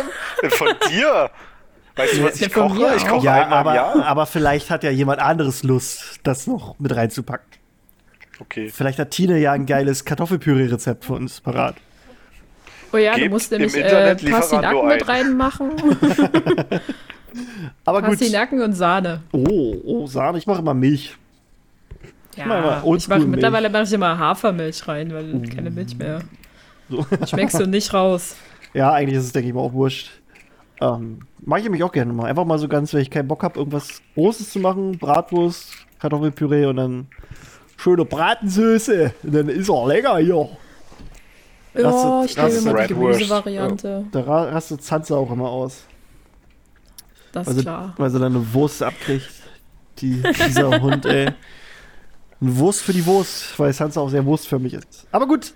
Von 0.49 0.67
dir? 0.89 1.29
Weißt 1.95 2.17
du, 2.17 2.23
was 2.23 2.41
ich 2.41 2.53
koche? 2.53 2.75
mir 2.75 2.95
Ich 2.95 3.07
koche 3.07 3.25
Ja, 3.25 3.33
einmal 3.43 3.61
im 3.61 3.67
aber, 3.67 3.75
Jahr. 3.75 4.05
aber 4.05 4.25
vielleicht 4.25 4.69
hat 4.69 4.83
ja 4.83 4.89
jemand 4.91 5.19
anderes 5.19 5.63
Lust, 5.63 6.19
das 6.23 6.45
noch 6.47 6.77
mit 6.79 6.95
reinzupacken. 6.95 7.47
Okay. 8.39 8.69
Vielleicht 8.73 8.99
hat 8.99 9.11
Tine 9.11 9.37
ja 9.37 9.53
ein 9.53 9.65
geiles 9.65 10.03
Kartoffelpüree-Rezept 10.05 11.05
für 11.05 11.13
uns 11.13 11.39
parat. 11.39 11.75
Oh 12.91 12.97
ja, 12.97 13.13
du 13.13 13.19
Gebt 13.21 13.31
musst 13.31 13.51
im 13.51 13.61
nämlich 13.61 13.77
äh, 13.83 14.15
Pastinaken 14.15 14.87
mit 14.87 15.01
ein. 15.09 15.15
reinmachen. 15.15 15.71
Aber 17.85 18.01
gut. 18.01 18.11
Pastinaken 18.11 18.61
und 18.61 18.73
Sahne. 18.73 19.21
Oh, 19.31 19.75
oh, 19.85 20.07
Sahne, 20.07 20.37
ich 20.37 20.47
mache 20.47 20.59
immer 20.59 20.73
Milch. 20.73 21.15
Ja, 22.35 22.45
mal 22.47 22.83
ich 22.97 23.07
mach, 23.07 23.19
mittlerweile 23.19 23.69
mache 23.69 23.83
ich 23.83 23.93
immer 23.93 24.17
Hafermilch 24.17 24.87
rein, 24.87 25.13
weil 25.13 25.41
keine 25.49 25.71
Milch 25.71 25.97
mehr. 25.97 26.19
So. 26.89 27.05
Schmeckst 27.25 27.59
du 27.59 27.65
nicht 27.65 27.93
raus. 27.93 28.35
Ja, 28.73 28.91
eigentlich 28.91 29.17
ist 29.17 29.23
es, 29.23 29.31
denke 29.31 29.47
ich 29.47 29.53
mal, 29.55 29.61
auch 29.61 29.71
wurscht. 29.71 30.11
Ähm, 30.81 31.19
Mache 31.39 31.59
ich 31.59 31.63
nämlich 31.63 31.81
auch 31.81 31.93
gerne 31.93 32.11
mal. 32.11 32.25
Einfach 32.25 32.43
mal 32.43 32.59
so 32.59 32.67
ganz, 32.67 32.93
wenn 32.93 32.99
ich 32.99 33.09
keinen 33.09 33.29
Bock 33.29 33.41
habe, 33.41 33.57
irgendwas 33.57 34.01
Großes 34.15 34.49
zu 34.51 34.59
machen. 34.59 34.97
Bratwurst, 34.97 35.71
Kartoffelpüree 35.99 36.65
und 36.65 36.75
dann 36.75 37.07
schöne 37.77 38.03
Bratensöße. 38.03 39.13
Und 39.23 39.33
dann 39.33 39.47
ist 39.47 39.69
er 39.69 39.87
lecker 39.87 40.17
hier. 40.17 40.49
Ja, 41.73 41.89
Raste- 41.89 42.25
ich 42.25 42.35
nehme 42.35 42.69
immer 42.71 42.81
die. 42.87 42.93
Gemüsevariante. 42.95 44.05
Da 44.11 44.19
ra- 44.19 44.49
rastet 44.49 44.83
Zanze 44.83 45.15
auch 45.15 45.31
immer 45.31 45.47
aus. 45.47 45.85
Das 47.35 47.47
Weil 47.47 47.51
ist 47.53 47.59
sie, 47.59 47.65
klar. 47.65 47.93
weil 47.97 48.09
sie 48.09 48.17
dann 48.19 48.33
eine 48.33 48.53
Wurst 48.53 48.81
abkriegt. 48.81 49.29
Die, 49.99 50.23
dieser 50.47 50.81
Hund, 50.81 51.05
ey. 51.05 51.31
Eine 52.41 52.57
Wurst 52.57 52.81
für 52.81 52.93
die 52.93 53.05
Wurst, 53.05 53.59
weil 53.59 53.73
Sansa 53.73 53.99
auch 53.99 54.09
sehr 54.09 54.25
wurstförmig 54.25 54.73
ist. 54.73 55.05
Aber 55.11 55.27
gut. 55.27 55.53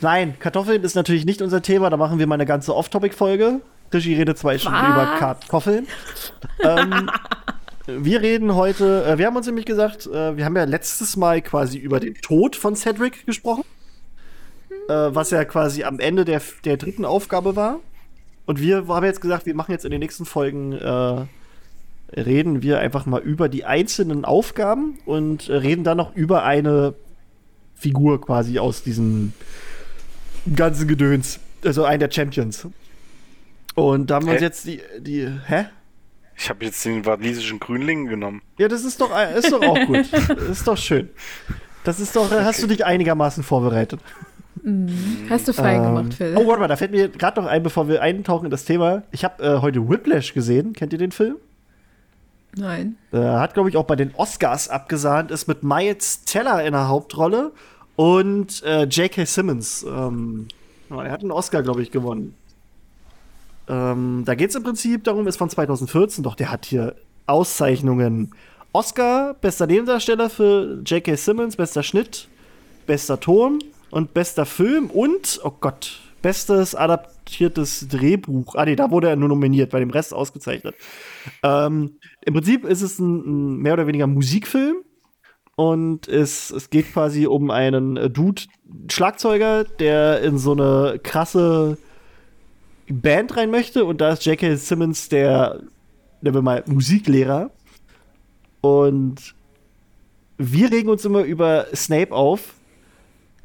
Nein, 0.00 0.34
Kartoffeln 0.40 0.82
ist 0.82 0.96
natürlich 0.96 1.24
nicht 1.24 1.40
unser 1.40 1.62
Thema. 1.62 1.88
Da 1.88 1.96
machen 1.96 2.18
wir 2.18 2.26
mal 2.26 2.34
eine 2.34 2.46
ganze 2.46 2.74
Off-Topic-Folge. 2.74 3.60
Krischi 3.90 4.14
redet 4.14 4.38
zwei 4.38 4.58
Stunden 4.58 4.78
über 4.78 5.16
Kartoffeln. 5.18 5.86
ähm, 6.60 7.08
wir 7.86 8.20
reden 8.20 8.54
heute, 8.56 9.04
äh, 9.04 9.18
wir 9.18 9.26
haben 9.26 9.36
uns 9.36 9.46
nämlich 9.46 9.66
gesagt, 9.66 10.06
äh, 10.06 10.36
wir 10.36 10.44
haben 10.44 10.56
ja 10.56 10.64
letztes 10.64 11.16
Mal 11.16 11.40
quasi 11.42 11.78
über 11.78 12.00
den 12.00 12.14
Tod 12.16 12.56
von 12.56 12.74
Cedric 12.74 13.24
gesprochen. 13.24 13.62
Äh, 14.88 15.14
was 15.14 15.30
ja 15.30 15.44
quasi 15.44 15.84
am 15.84 16.00
Ende 16.00 16.24
der, 16.24 16.42
der 16.64 16.76
dritten 16.76 17.04
Aufgabe 17.04 17.54
war. 17.54 17.78
Und 18.48 18.62
wir 18.62 18.88
haben 18.88 19.04
jetzt 19.04 19.20
gesagt, 19.20 19.44
wir 19.44 19.54
machen 19.54 19.72
jetzt 19.72 19.84
in 19.84 19.90
den 19.90 20.00
nächsten 20.00 20.24
Folgen, 20.24 20.72
äh, 20.72 21.26
reden 22.18 22.62
wir 22.62 22.78
einfach 22.78 23.04
mal 23.04 23.20
über 23.20 23.50
die 23.50 23.66
einzelnen 23.66 24.24
Aufgaben 24.24 24.98
und 25.04 25.50
äh, 25.50 25.56
reden 25.56 25.84
dann 25.84 25.98
noch 25.98 26.16
über 26.16 26.44
eine 26.44 26.94
Figur 27.74 28.22
quasi 28.22 28.58
aus 28.58 28.82
diesem 28.82 29.34
ganzen 30.56 30.88
Gedöns. 30.88 31.40
Also 31.62 31.84
einen 31.84 32.00
der 32.00 32.10
Champions. 32.10 32.66
Und 33.74 34.08
da 34.08 34.14
haben 34.14 34.24
wir 34.24 34.32
uns 34.32 34.40
jetzt 34.40 34.64
die, 34.66 34.80
die, 34.98 35.28
hä? 35.46 35.66
Ich 36.34 36.48
habe 36.48 36.64
jetzt 36.64 36.82
den 36.86 37.04
walisischen 37.04 37.60
Grünling 37.60 38.06
genommen. 38.06 38.40
Ja, 38.56 38.68
das 38.68 38.82
ist 38.82 38.98
doch, 38.98 39.10
ist 39.36 39.52
doch 39.52 39.60
auch 39.60 39.86
gut. 39.86 40.10
Ist 40.50 40.66
doch 40.66 40.78
schön. 40.78 41.10
Das 41.84 42.00
ist 42.00 42.16
doch, 42.16 42.30
hast 42.30 42.62
du 42.62 42.66
dich 42.66 42.86
einigermaßen 42.86 43.42
vorbereitet. 43.42 44.00
Hast 45.28 45.48
du 45.48 45.52
fein 45.52 45.76
Ähm, 45.76 45.82
gemacht, 45.82 46.14
Phil. 46.14 46.34
Oh, 46.36 46.46
warte 46.46 46.60
mal, 46.60 46.68
da 46.68 46.76
fällt 46.76 46.90
mir 46.90 47.08
gerade 47.08 47.40
noch 47.40 47.48
ein, 47.48 47.62
bevor 47.62 47.88
wir 47.88 48.02
eintauchen 48.02 48.46
in 48.46 48.50
das 48.50 48.64
Thema. 48.64 49.02
Ich 49.10 49.24
habe 49.24 49.42
äh, 49.42 49.60
heute 49.60 49.88
Whiplash 49.88 50.34
gesehen. 50.34 50.72
Kennt 50.72 50.92
ihr 50.92 50.98
den 50.98 51.12
Film? 51.12 51.36
Nein. 52.56 52.96
Äh, 53.12 53.18
hat, 53.18 53.54
glaube 53.54 53.68
ich, 53.68 53.76
auch 53.76 53.84
bei 53.84 53.96
den 53.96 54.14
Oscars 54.14 54.68
abgesahnt, 54.68 55.30
ist 55.30 55.46
mit 55.48 55.62
Miles 55.62 56.24
Teller 56.24 56.64
in 56.64 56.72
der 56.72 56.88
Hauptrolle 56.88 57.52
und 57.96 58.62
äh, 58.64 58.84
J.K. 58.84 59.24
Simmons. 59.26 59.84
Ähm, 59.88 60.48
er 60.90 61.10
hat 61.10 61.20
einen 61.20 61.30
Oscar, 61.30 61.62
glaube 61.62 61.82
ich, 61.82 61.90
gewonnen. 61.90 62.34
Ähm, 63.68 64.22
da 64.24 64.34
geht 64.34 64.50
es 64.50 64.56
im 64.56 64.62
Prinzip 64.62 65.04
darum, 65.04 65.26
ist 65.26 65.36
von 65.36 65.50
2014, 65.50 66.24
doch 66.24 66.34
der 66.34 66.50
hat 66.50 66.64
hier 66.64 66.94
Auszeichnungen. 67.26 68.32
Oscar, 68.72 69.34
bester 69.34 69.66
Nebendarsteller 69.66 70.30
für 70.30 70.80
J.K. 70.84 71.16
Simmons, 71.16 71.56
bester 71.56 71.82
Schnitt, 71.82 72.28
bester 72.86 73.20
Ton 73.20 73.60
und 73.90 74.14
bester 74.14 74.46
Film 74.46 74.90
und, 74.90 75.40
oh 75.44 75.52
Gott, 75.60 76.00
bestes 76.22 76.74
adaptiertes 76.74 77.88
Drehbuch. 77.88 78.54
Ah, 78.54 78.64
nee, 78.64 78.76
da 78.76 78.90
wurde 78.90 79.08
er 79.08 79.16
nur 79.16 79.28
nominiert, 79.28 79.70
bei 79.70 79.80
dem 79.80 79.90
Rest 79.90 80.12
ausgezeichnet. 80.12 80.74
Ähm, 81.42 81.98
Im 82.24 82.34
Prinzip 82.34 82.64
ist 82.64 82.82
es 82.82 82.98
ein, 82.98 83.18
ein 83.18 83.56
mehr 83.58 83.74
oder 83.74 83.86
weniger 83.86 84.06
Musikfilm. 84.06 84.76
Und 85.56 86.06
es, 86.06 86.50
es 86.50 86.70
geht 86.70 86.92
quasi 86.92 87.26
um 87.26 87.50
einen 87.50 87.96
äh, 87.96 88.08
Dude, 88.08 88.42
Schlagzeuger, 88.88 89.64
der 89.64 90.22
in 90.22 90.38
so 90.38 90.52
eine 90.52 91.00
krasse 91.02 91.78
Band 92.88 93.36
rein 93.36 93.50
möchte. 93.50 93.84
Und 93.84 94.00
da 94.00 94.10
ist 94.10 94.24
J.K. 94.24 94.54
Simmons 94.56 95.08
der, 95.08 95.60
nennen 96.20 96.36
wir 96.36 96.42
mal, 96.42 96.62
Musiklehrer. 96.66 97.50
Und 98.60 99.34
wir 100.36 100.70
regen 100.70 100.88
uns 100.90 101.04
immer 101.04 101.22
über 101.22 101.66
Snape 101.74 102.12
auf. 102.12 102.54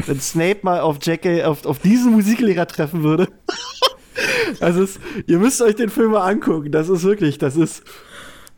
Wenn 0.05 0.19
Snape 0.19 0.59
mal 0.63 0.81
auf 0.81 0.97
J.K. 1.01 1.43
auf, 1.43 1.65
auf 1.65 1.79
diesen 1.79 2.11
Musiklehrer 2.11 2.67
treffen 2.67 3.03
würde. 3.03 3.27
also 4.59 4.83
es, 4.83 4.99
ihr 5.27 5.39
müsst 5.39 5.61
euch 5.61 5.75
den 5.75 5.89
Film 5.89 6.11
mal 6.11 6.29
angucken. 6.29 6.71
Das 6.71 6.89
ist 6.89 7.03
wirklich, 7.03 7.37
das 7.37 7.55
ist. 7.55 7.83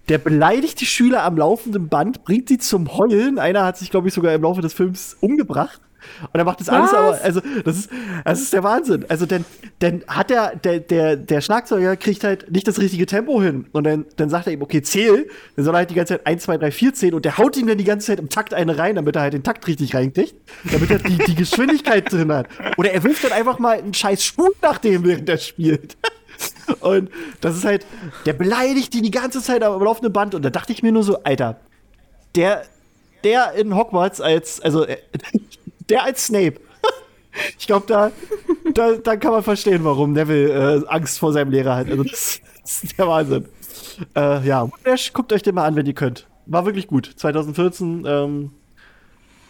Der 0.09 0.17
beleidigt 0.19 0.79
die 0.81 0.85
Schüler 0.85 1.23
am 1.23 1.37
laufenden 1.37 1.89
Band, 1.89 2.23
bringt 2.23 2.49
sie 2.49 2.59
zum 2.59 2.95
Heulen. 2.95 3.39
Einer 3.39 3.63
hat 3.63 3.77
sich, 3.77 3.89
glaube 3.89 4.07
ich, 4.07 4.13
sogar 4.13 4.33
im 4.33 4.43
Laufe 4.43 4.61
des 4.61 4.73
Films 4.73 5.17
umgebracht. 5.19 5.81
Und 6.21 6.39
er 6.39 6.43
macht 6.43 6.59
das 6.59 6.69
alles 6.69 6.91
Was? 6.91 6.97
aber, 6.97 7.21
also, 7.23 7.41
das 7.63 7.77
ist, 7.77 7.89
das 8.23 8.41
ist 8.41 8.53
der 8.53 8.63
Wahnsinn. 8.63 9.05
Also, 9.09 9.25
denn, 9.25 9.45
denn 9.81 10.03
hat 10.07 10.29
der, 10.29 10.55
der, 10.55 10.79
der, 10.79 11.15
der 11.15 11.41
Schlagzeuger 11.41 11.95
kriegt 11.97 12.23
halt 12.23 12.51
nicht 12.51 12.67
das 12.67 12.79
richtige 12.79 13.05
Tempo 13.05 13.41
hin. 13.41 13.67
Und 13.71 13.85
dann, 13.85 14.05
dann 14.15 14.29
sagt 14.29 14.47
er 14.47 14.53
ihm, 14.53 14.61
okay, 14.61 14.81
zähl. 14.81 15.27
Dann 15.55 15.65
soll 15.65 15.75
er 15.75 15.79
halt 15.79 15.89
die 15.89 15.95
ganze 15.95 16.13
Zeit 16.13 16.27
1, 16.27 16.43
2, 16.43 16.57
3, 16.57 16.71
4 16.71 16.93
zählen. 16.93 17.13
Und 17.13 17.25
der 17.25 17.37
haut 17.37 17.57
ihm 17.57 17.67
dann 17.67 17.77
die 17.77 17.83
ganze 17.83 18.07
Zeit 18.07 18.19
im 18.19 18.29
Takt 18.29 18.53
eine 18.53 18.77
rein, 18.77 18.95
damit 18.95 19.15
er 19.15 19.23
halt 19.23 19.33
den 19.33 19.43
Takt 19.43 19.67
richtig 19.67 19.95
reinkriegt. 19.95 20.35
Damit 20.71 20.91
er 20.91 20.99
die, 20.99 21.17
die 21.17 21.35
Geschwindigkeit 21.35 22.11
drin 22.11 22.31
hat. 22.31 22.47
Oder 22.77 22.91
er 22.91 23.03
wirft 23.03 23.23
dann 23.23 23.31
einfach 23.31 23.59
mal 23.59 23.77
einen 23.77 23.93
scheiß 23.93 24.23
Schuh 24.23 24.49
nach 24.61 24.77
dem, 24.77 25.03
während 25.03 25.29
er 25.29 25.37
spielt. 25.37 25.97
Und 26.79 27.09
das 27.41 27.57
ist 27.57 27.65
halt, 27.65 27.85
der 28.25 28.33
beleidigt 28.33 28.93
die 28.93 29.01
die 29.01 29.11
ganze 29.11 29.41
Zeit 29.41 29.63
am 29.63 29.81
laufenden 29.81 30.13
Band. 30.13 30.35
Und 30.35 30.43
da 30.43 30.49
dachte 30.49 30.73
ich 30.73 30.83
mir 30.83 30.91
nur 30.91 31.03
so, 31.03 31.23
Alter, 31.23 31.59
der, 32.35 32.63
der 33.23 33.53
in 33.53 33.75
Hogwarts 33.75 34.21
als, 34.21 34.59
also, 34.61 34.85
äh, 34.85 34.97
der 35.89 36.03
als 36.03 36.25
Snape. 36.25 36.59
Ich 37.59 37.67
glaube, 37.67 37.85
da, 37.85 38.13
da, 38.73 38.93
da 38.93 39.17
kann 39.17 39.31
man 39.33 39.43
verstehen, 39.43 39.83
warum 39.83 40.13
Neville 40.13 40.83
äh, 40.83 40.87
Angst 40.87 41.19
vor 41.19 41.33
seinem 41.33 41.51
Lehrer 41.51 41.75
hat. 41.75 41.91
Also, 41.91 42.03
das, 42.03 42.39
das 42.61 42.83
ist 42.85 42.97
der 42.97 43.07
Wahnsinn. 43.09 43.45
Äh, 44.15 44.47
ja, 44.47 44.65
Whiplash, 44.65 45.11
guckt 45.11 45.33
euch 45.33 45.41
den 45.41 45.55
mal 45.55 45.65
an, 45.65 45.75
wenn 45.75 45.85
ihr 45.85 45.93
könnt. 45.93 46.27
War 46.45 46.65
wirklich 46.65 46.87
gut. 46.87 47.11
2014, 47.13 48.05
ähm, 48.07 48.51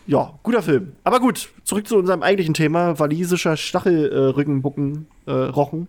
ja, 0.07 0.33
guter 0.43 0.61
Film. 0.61 0.95
Aber 1.03 1.19
gut, 1.19 1.49
zurück 1.63 1.87
zu 1.87 1.97
unserem 1.97 2.23
eigentlichen 2.23 2.53
Thema: 2.53 2.97
walisischer 2.99 3.57
Stachelrückenbucken, 3.57 5.07
äh, 5.25 5.31
Rochen. 5.31 5.87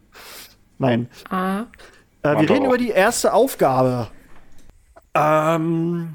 Nein. 0.79 1.09
Ah. 1.31 1.65
Äh, 2.23 2.41
wir 2.41 2.51
reden 2.51 2.63
auch. 2.63 2.67
über 2.67 2.79
die 2.79 2.91
erste 2.91 3.33
Aufgabe. 3.33 4.09
Ähm, 5.15 6.15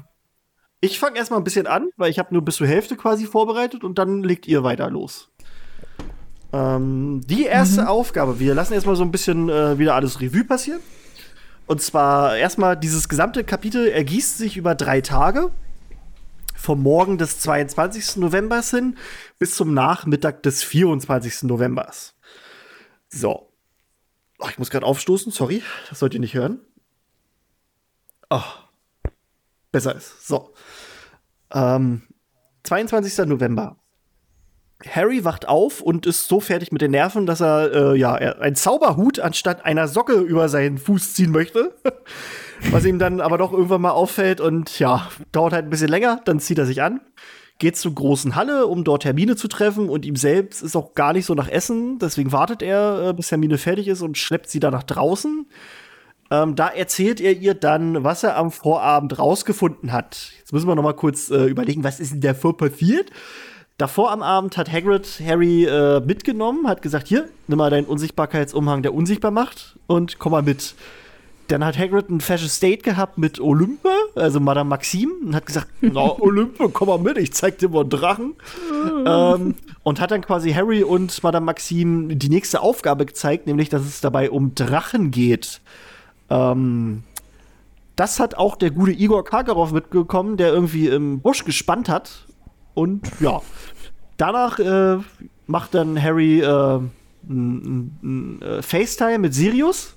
ich 0.82 0.98
fange 0.98 1.16
erstmal 1.16 1.40
ein 1.40 1.44
bisschen 1.44 1.68
an, 1.68 1.90
weil 1.96 2.10
ich 2.10 2.18
habe 2.18 2.34
nur 2.34 2.44
bis 2.44 2.56
zur 2.56 2.66
Hälfte 2.66 2.96
quasi 2.96 3.24
vorbereitet 3.24 3.84
und 3.84 3.98
dann 3.98 4.24
legt 4.24 4.48
ihr 4.48 4.64
weiter 4.64 4.90
los. 4.90 5.30
Ähm, 6.52 7.20
die 7.24 7.44
erste 7.44 7.88
Aufgabe, 7.88 8.40
wir 8.40 8.52
lassen 8.54 8.74
erstmal 8.74 8.96
so 8.96 9.04
ein 9.04 9.12
bisschen 9.12 9.48
äh, 9.48 9.78
wieder 9.78 9.94
alles 9.94 10.20
Revue 10.20 10.44
passieren. 10.44 10.80
Und 11.66 11.80
zwar 11.80 12.36
erstmal 12.36 12.76
dieses 12.76 13.08
gesamte 13.08 13.44
Kapitel 13.44 13.86
ergießt 13.86 14.36
sich 14.36 14.56
über 14.56 14.74
drei 14.74 15.00
Tage. 15.00 15.52
Vom 16.56 16.82
Morgen 16.82 17.16
des 17.16 17.38
22. 17.38 18.16
Novembers 18.16 18.70
hin 18.70 18.98
bis 19.38 19.54
zum 19.54 19.74
Nachmittag 19.74 20.42
des 20.42 20.64
24. 20.64 21.44
Novembers. 21.44 22.14
So. 23.08 23.52
Oh, 24.40 24.48
ich 24.50 24.58
muss 24.58 24.70
gerade 24.70 24.84
aufstoßen, 24.86 25.30
sorry, 25.30 25.62
das 25.88 26.00
sollt 26.00 26.14
ihr 26.14 26.20
nicht 26.20 26.34
hören. 26.34 26.60
Oh, 28.30 28.42
besser 29.72 29.96
ist. 29.96 30.26
So. 30.28 30.52
Ähm, 31.52 32.02
22. 32.64 33.26
November. 33.26 33.76
Harry 34.88 35.24
wacht 35.24 35.48
auf 35.48 35.80
und 35.80 36.06
ist 36.06 36.28
so 36.28 36.40
fertig 36.40 36.72
mit 36.72 36.82
den 36.82 36.90
Nerven, 36.90 37.26
dass 37.26 37.40
er 37.40 37.72
äh, 37.72 37.98
ja 37.98 38.14
einen 38.14 38.56
Zauberhut 38.56 39.20
anstatt 39.20 39.64
einer 39.64 39.88
Socke 39.88 40.14
über 40.14 40.48
seinen 40.48 40.78
Fuß 40.78 41.14
ziehen 41.14 41.30
möchte. 41.30 41.74
Was 42.70 42.84
ihm 42.84 42.98
dann 42.98 43.20
aber 43.20 43.38
doch 43.38 43.52
irgendwann 43.52 43.80
mal 43.80 43.90
auffällt 43.90 44.40
und 44.40 44.78
ja, 44.78 45.08
dauert 45.32 45.52
halt 45.52 45.66
ein 45.66 45.70
bisschen 45.70 45.88
länger. 45.88 46.20
Dann 46.24 46.38
zieht 46.38 46.58
er 46.58 46.66
sich 46.66 46.80
an, 46.82 47.00
geht 47.58 47.76
zur 47.76 47.94
großen 47.94 48.36
Halle, 48.36 48.66
um 48.66 48.84
dort 48.84 49.04
Hermine 49.04 49.34
zu 49.36 49.48
treffen 49.48 49.88
und 49.88 50.04
ihm 50.04 50.16
selbst 50.16 50.62
ist 50.62 50.76
auch 50.76 50.94
gar 50.94 51.12
nicht 51.12 51.26
so 51.26 51.34
nach 51.34 51.48
Essen. 51.48 51.98
Deswegen 51.98 52.32
wartet 52.32 52.62
er, 52.62 53.08
äh, 53.08 53.12
bis 53.14 53.30
Hermine 53.30 53.58
fertig 53.58 53.88
ist 53.88 54.02
und 54.02 54.16
schleppt 54.16 54.48
sie 54.48 54.60
dann 54.60 54.72
nach 54.72 54.84
draußen. 54.84 55.46
Ähm, 56.32 56.56
da 56.56 56.68
erzählt 56.68 57.20
er 57.20 57.36
ihr 57.36 57.52
dann, 57.52 58.04
was 58.04 58.22
er 58.22 58.38
am 58.38 58.50
Vorabend 58.50 59.18
rausgefunden 59.18 59.92
hat. 59.92 60.30
Jetzt 60.38 60.50
müssen 60.54 60.66
wir 60.66 60.74
noch 60.74 60.82
mal 60.82 60.94
kurz 60.94 61.30
äh, 61.30 61.44
überlegen, 61.44 61.84
was 61.84 62.00
ist 62.00 62.12
denn 62.12 62.22
davor 62.22 62.56
passiert? 62.56 63.10
Davor 63.76 64.10
am 64.10 64.22
Abend 64.22 64.56
hat 64.56 64.72
Hagrid 64.72 65.20
Harry 65.22 65.66
äh, 65.66 66.00
mitgenommen, 66.00 66.68
hat 66.68 66.80
gesagt, 66.80 67.06
hier, 67.06 67.28
nimm 67.48 67.58
mal 67.58 67.68
deinen 67.68 67.84
Unsichtbarkeitsumhang, 67.84 68.80
der 68.80 68.94
unsichtbar 68.94 69.30
macht 69.30 69.78
und 69.86 70.18
komm 70.18 70.32
mal 70.32 70.42
mit. 70.42 70.74
Dann 71.48 71.62
hat 71.62 71.78
Hagrid 71.78 72.08
ein 72.08 72.22
fashion 72.22 72.48
State 72.48 72.78
gehabt 72.78 73.18
mit 73.18 73.38
Olympe, 73.38 73.90
also 74.14 74.40
Madame 74.40 74.70
Maxime, 74.70 75.12
und 75.26 75.34
hat 75.34 75.44
gesagt, 75.44 75.68
na, 75.82 76.18
Olympe, 76.18 76.70
komm 76.70 76.88
mal 76.88 76.98
mit, 76.98 77.18
ich 77.18 77.34
zeig 77.34 77.58
dir 77.58 77.68
mal 77.68 77.80
einen 77.80 77.90
Drachen. 77.90 78.34
ähm, 79.06 79.54
und 79.82 80.00
hat 80.00 80.10
dann 80.10 80.22
quasi 80.22 80.54
Harry 80.54 80.82
und 80.82 81.22
Madame 81.22 81.44
Maxime 81.44 82.16
die 82.16 82.30
nächste 82.30 82.62
Aufgabe 82.62 83.04
gezeigt, 83.04 83.46
nämlich, 83.46 83.68
dass 83.68 83.82
es 83.82 84.00
dabei 84.00 84.30
um 84.30 84.54
Drachen 84.54 85.10
geht. 85.10 85.60
Ähm, 86.32 87.02
das 87.96 88.18
hat 88.18 88.36
auch 88.36 88.56
der 88.56 88.70
gute 88.70 88.92
Igor 88.92 89.24
Karkaroff 89.24 89.72
mitbekommen, 89.72 90.36
der 90.36 90.52
irgendwie 90.52 90.88
im 90.88 91.20
Busch 91.20 91.44
gespannt 91.44 91.88
hat. 91.88 92.26
Und 92.74 93.06
ja, 93.20 93.42
danach 94.16 94.58
äh, 94.58 94.98
macht 95.46 95.74
dann 95.74 96.02
Harry 96.02 96.40
äh, 96.40 96.80
äh, 97.28 98.62
FaceTime 98.62 99.18
mit 99.18 99.34
Sirius 99.34 99.96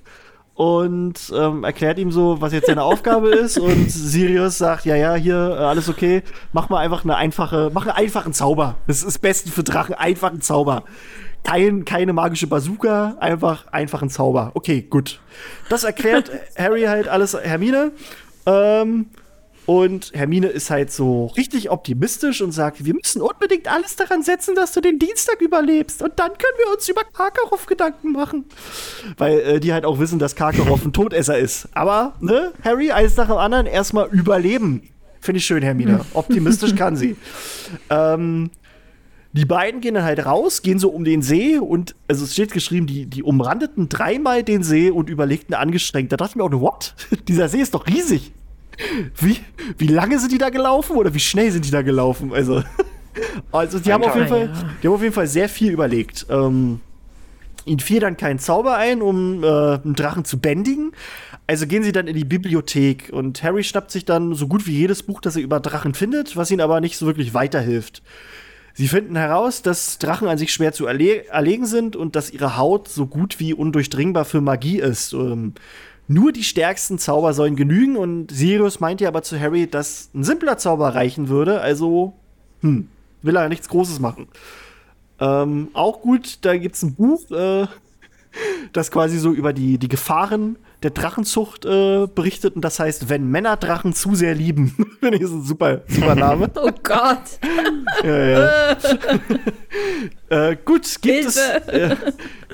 und 0.55 1.33
ähm, 1.35 1.63
erklärt 1.63 1.99
ihm 1.99 2.11
so, 2.11 2.39
was 2.41 2.53
jetzt 2.53 2.67
seine 2.67 2.83
Aufgabe 2.83 3.29
ist. 3.35 3.57
Und 3.57 3.89
Sirius 3.89 4.57
sagt, 4.57 4.85
ja, 4.85 4.95
ja, 4.95 5.15
hier, 5.15 5.35
äh, 5.57 5.63
alles 5.63 5.87
okay, 5.87 6.23
mach 6.51 6.69
mal 6.69 6.79
einfach 6.79 7.03
eine 7.05 7.15
einfache, 7.15 7.71
mach 7.73 7.83
einen 7.83 7.95
einfachen 7.95 8.33
Zauber. 8.33 8.75
Das 8.87 8.97
ist 8.97 9.05
das 9.05 9.19
Beste 9.19 9.51
für 9.51 9.63
Drachen, 9.63 9.95
einfachen 9.95 10.41
Zauber. 10.41 10.83
Kein, 11.45 11.85
keine 11.85 12.11
magische 12.11 12.47
Bazooka, 12.47 13.17
einfach 13.19 13.67
einfachen 13.67 14.09
Zauber. 14.09 14.51
Okay, 14.55 14.81
gut. 14.81 15.19
Das 15.69 15.83
erklärt 15.83 16.31
Harry 16.57 16.83
halt 16.83 17.07
alles 17.07 17.35
Hermine. 17.35 17.91
Ähm, 18.45 19.07
und 19.65 20.11
Hermine 20.13 20.47
ist 20.47 20.69
halt 20.69 20.91
so 20.91 21.27
richtig 21.37 21.71
optimistisch 21.71 22.41
und 22.41 22.51
sagt, 22.51 22.85
wir 22.85 22.93
müssen 22.93 23.21
unbedingt 23.21 23.67
alles 23.71 23.95
daran 23.95 24.21
setzen, 24.21 24.53
dass 24.55 24.73
du 24.73 24.81
den 24.81 24.99
Dienstag 24.99 25.41
überlebst. 25.41 26.03
Und 26.03 26.19
dann 26.19 26.29
können 26.29 26.57
wir 26.63 26.73
uns 26.73 26.87
über 26.87 27.01
Karkaroff 27.03 27.65
Gedanken 27.65 28.11
machen. 28.11 28.45
Weil 29.17 29.39
äh, 29.39 29.59
die 29.59 29.73
halt 29.73 29.85
auch 29.85 29.99
wissen, 29.99 30.19
dass 30.19 30.35
Karkaroff 30.35 30.85
ein 30.85 30.93
Todesser 30.93 31.37
ist. 31.37 31.69
Aber, 31.73 32.13
ne, 32.19 32.53
Harry, 32.63 32.91
eines 32.91 33.17
nach 33.17 33.27
dem 33.27 33.37
anderen, 33.37 33.65
erstmal 33.65 34.07
überleben. 34.09 34.89
Finde 35.19 35.39
ich 35.39 35.45
schön, 35.45 35.63
Hermine. 35.63 36.01
Optimistisch 36.13 36.75
kann 36.75 36.95
sie. 36.95 37.15
Ähm, 37.89 38.51
Die 39.35 39.43
beiden 39.43 39.81
gehen 39.81 39.95
dann 39.95 40.05
halt 40.05 40.25
raus, 40.25 40.61
gehen 40.61 40.79
so 40.79 40.87
um 40.89 41.03
den 41.03 41.21
See 41.21 41.57
und, 41.57 41.93
also 42.07 42.23
es 42.23 42.31
steht 42.31 42.53
geschrieben, 42.53 42.87
die, 42.87 43.05
die 43.05 43.21
umrandeten 43.21 43.89
dreimal 43.89 44.43
den 44.43 44.63
See 44.63 44.89
und 44.89 45.09
überlegten 45.09 45.53
angestrengt. 45.53 46.09
Da 46.13 46.15
dachte 46.15 46.31
ich 46.31 46.35
mir 46.37 46.43
auch, 46.45 46.51
what? 46.61 46.95
Dieser 47.27 47.49
See 47.49 47.59
ist 47.59 47.73
doch 47.73 47.85
riesig. 47.85 48.31
Wie, 49.17 49.37
wie 49.77 49.87
lange 49.87 50.19
sind 50.19 50.31
die 50.31 50.37
da 50.37 50.49
gelaufen 50.49 50.95
oder 50.95 51.13
wie 51.13 51.19
schnell 51.19 51.51
sind 51.51 51.65
die 51.65 51.71
da 51.71 51.81
gelaufen? 51.81 52.31
Also, 52.33 52.63
also 53.51 53.79
die, 53.79 53.91
haben 53.91 54.05
auf 54.05 54.15
jeden 54.15 54.29
Fall, 54.29 54.53
die 54.81 54.87
haben 54.87 54.95
auf 54.95 55.01
jeden 55.01 55.13
Fall 55.13 55.27
sehr 55.27 55.49
viel 55.49 55.73
überlegt. 55.73 56.27
Ähm, 56.29 56.79
ihnen 57.65 57.79
fiel 57.81 57.99
dann 57.99 58.15
kein 58.15 58.39
Zauber 58.39 58.77
ein, 58.77 59.01
um 59.01 59.43
äh, 59.43 59.47
einen 59.47 59.95
Drachen 59.95 60.23
zu 60.23 60.39
bändigen. 60.39 60.93
Also 61.45 61.67
gehen 61.67 61.83
sie 61.83 61.91
dann 61.91 62.07
in 62.07 62.15
die 62.15 62.23
Bibliothek 62.23 63.09
und 63.11 63.43
Harry 63.43 63.65
schnappt 63.65 63.91
sich 63.91 64.05
dann 64.05 64.33
so 64.33 64.47
gut 64.47 64.65
wie 64.65 64.77
jedes 64.77 65.03
Buch, 65.03 65.19
das 65.19 65.35
er 65.35 65.41
über 65.41 65.59
Drachen 65.59 65.93
findet, 65.93 66.37
was 66.37 66.51
ihnen 66.51 66.61
aber 66.61 66.79
nicht 66.79 66.97
so 66.97 67.05
wirklich 67.05 67.33
weiterhilft. 67.33 68.01
Sie 68.77 68.89
finden 68.89 69.15
heraus, 69.15 69.61
dass 69.61 69.99
Drachen 69.99 70.27
an 70.27 70.37
sich 70.37 70.51
schwer 70.51 70.73
zu 70.73 70.85
erle 70.85 71.25
erlegen 71.27 71.65
sind 71.65 71.95
und 71.95 72.17
dass 72.17 72.29
ihre 72.29 72.57
Haut 72.57 72.89
so 72.89 73.07
gut 73.07 73.39
wie 73.39 73.53
undurchdringbar 73.53 74.25
für 74.25 74.41
Magie 74.41 74.79
ist. 74.79 75.13
Ähm, 75.13 75.53
nur 76.09 76.33
die 76.33 76.43
stärksten 76.43 76.99
Zauber 76.99 77.33
sollen 77.33 77.55
genügen 77.55 77.95
und 77.95 78.31
Sirius 78.31 78.81
meinte 78.81 79.07
aber 79.07 79.23
zu 79.23 79.39
Harry, 79.39 79.65
dass 79.65 80.09
ein 80.13 80.25
simpler 80.25 80.57
Zauber 80.57 80.93
reichen 80.93 81.29
würde, 81.29 81.61
also 81.61 82.13
hm, 82.59 82.89
will 83.21 83.37
er 83.37 83.47
nichts 83.47 83.69
Großes 83.69 83.99
machen. 83.99 84.27
Ähm, 85.21 85.69
auch 85.71 86.01
gut, 86.01 86.39
da 86.41 86.57
gibt 86.57 86.75
es 86.75 86.83
ein 86.83 86.95
Buch, 86.95 87.31
äh, 87.31 87.67
das 88.73 88.91
quasi 88.91 89.17
so 89.19 89.31
über 89.31 89.53
die, 89.53 89.77
die 89.77 89.87
Gefahren 89.87 90.57
der 90.83 90.91
Drachenzucht 90.91 91.65
äh, 91.65 92.07
berichtet 92.07 92.55
und 92.55 92.61
das 92.61 92.79
heißt, 92.79 93.09
wenn 93.09 93.29
Männer 93.29 93.57
Drachen 93.57 93.93
zu 93.93 94.15
sehr 94.15 94.35
lieben. 94.35 94.75
Finde 94.99 95.17
ich 95.17 95.23
ist 95.23 95.31
ein 95.31 95.43
super, 95.43 95.81
super 95.87 96.15
Name. 96.15 96.49
oh 96.55 96.71
Gott. 96.83 97.39
ja, 98.03 98.25
ja. 98.25 98.77
äh, 100.29 100.57
gut, 100.63 101.01
gibt 101.01 101.25
es, 101.25 101.37
äh, 101.37 101.95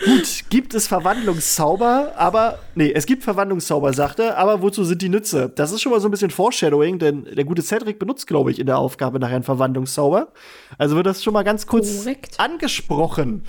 gut, 0.05 0.43
gibt 0.49 0.73
es 0.73 0.87
Verwandlungszauber, 0.87 2.13
aber, 2.15 2.59
nee, 2.75 2.91
es 2.93 3.05
gibt 3.05 3.23
Verwandlungszauber, 3.23 3.93
sagt 3.93 4.19
er, 4.19 4.37
aber 4.37 4.61
wozu 4.61 4.83
sind 4.83 5.01
die 5.01 5.09
Nütze? 5.09 5.51
Das 5.53 5.71
ist 5.71 5.81
schon 5.81 5.91
mal 5.91 5.99
so 5.99 6.07
ein 6.07 6.11
bisschen 6.11 6.31
Foreshadowing, 6.31 6.99
denn 6.99 7.25
der 7.35 7.43
gute 7.43 7.61
Cedric 7.61 7.99
benutzt, 7.99 8.27
glaube 8.27 8.51
ich, 8.51 8.59
in 8.59 8.65
der 8.65 8.77
Aufgabe 8.77 9.19
nachher 9.19 9.35
einen 9.35 9.43
Verwandlungszauber. 9.43 10.29
Also 10.77 10.95
wird 10.95 11.05
das 11.05 11.23
schon 11.23 11.33
mal 11.33 11.43
ganz 11.43 11.67
kurz 11.67 11.99
Korrekt. 11.99 12.39
angesprochen. 12.39 13.43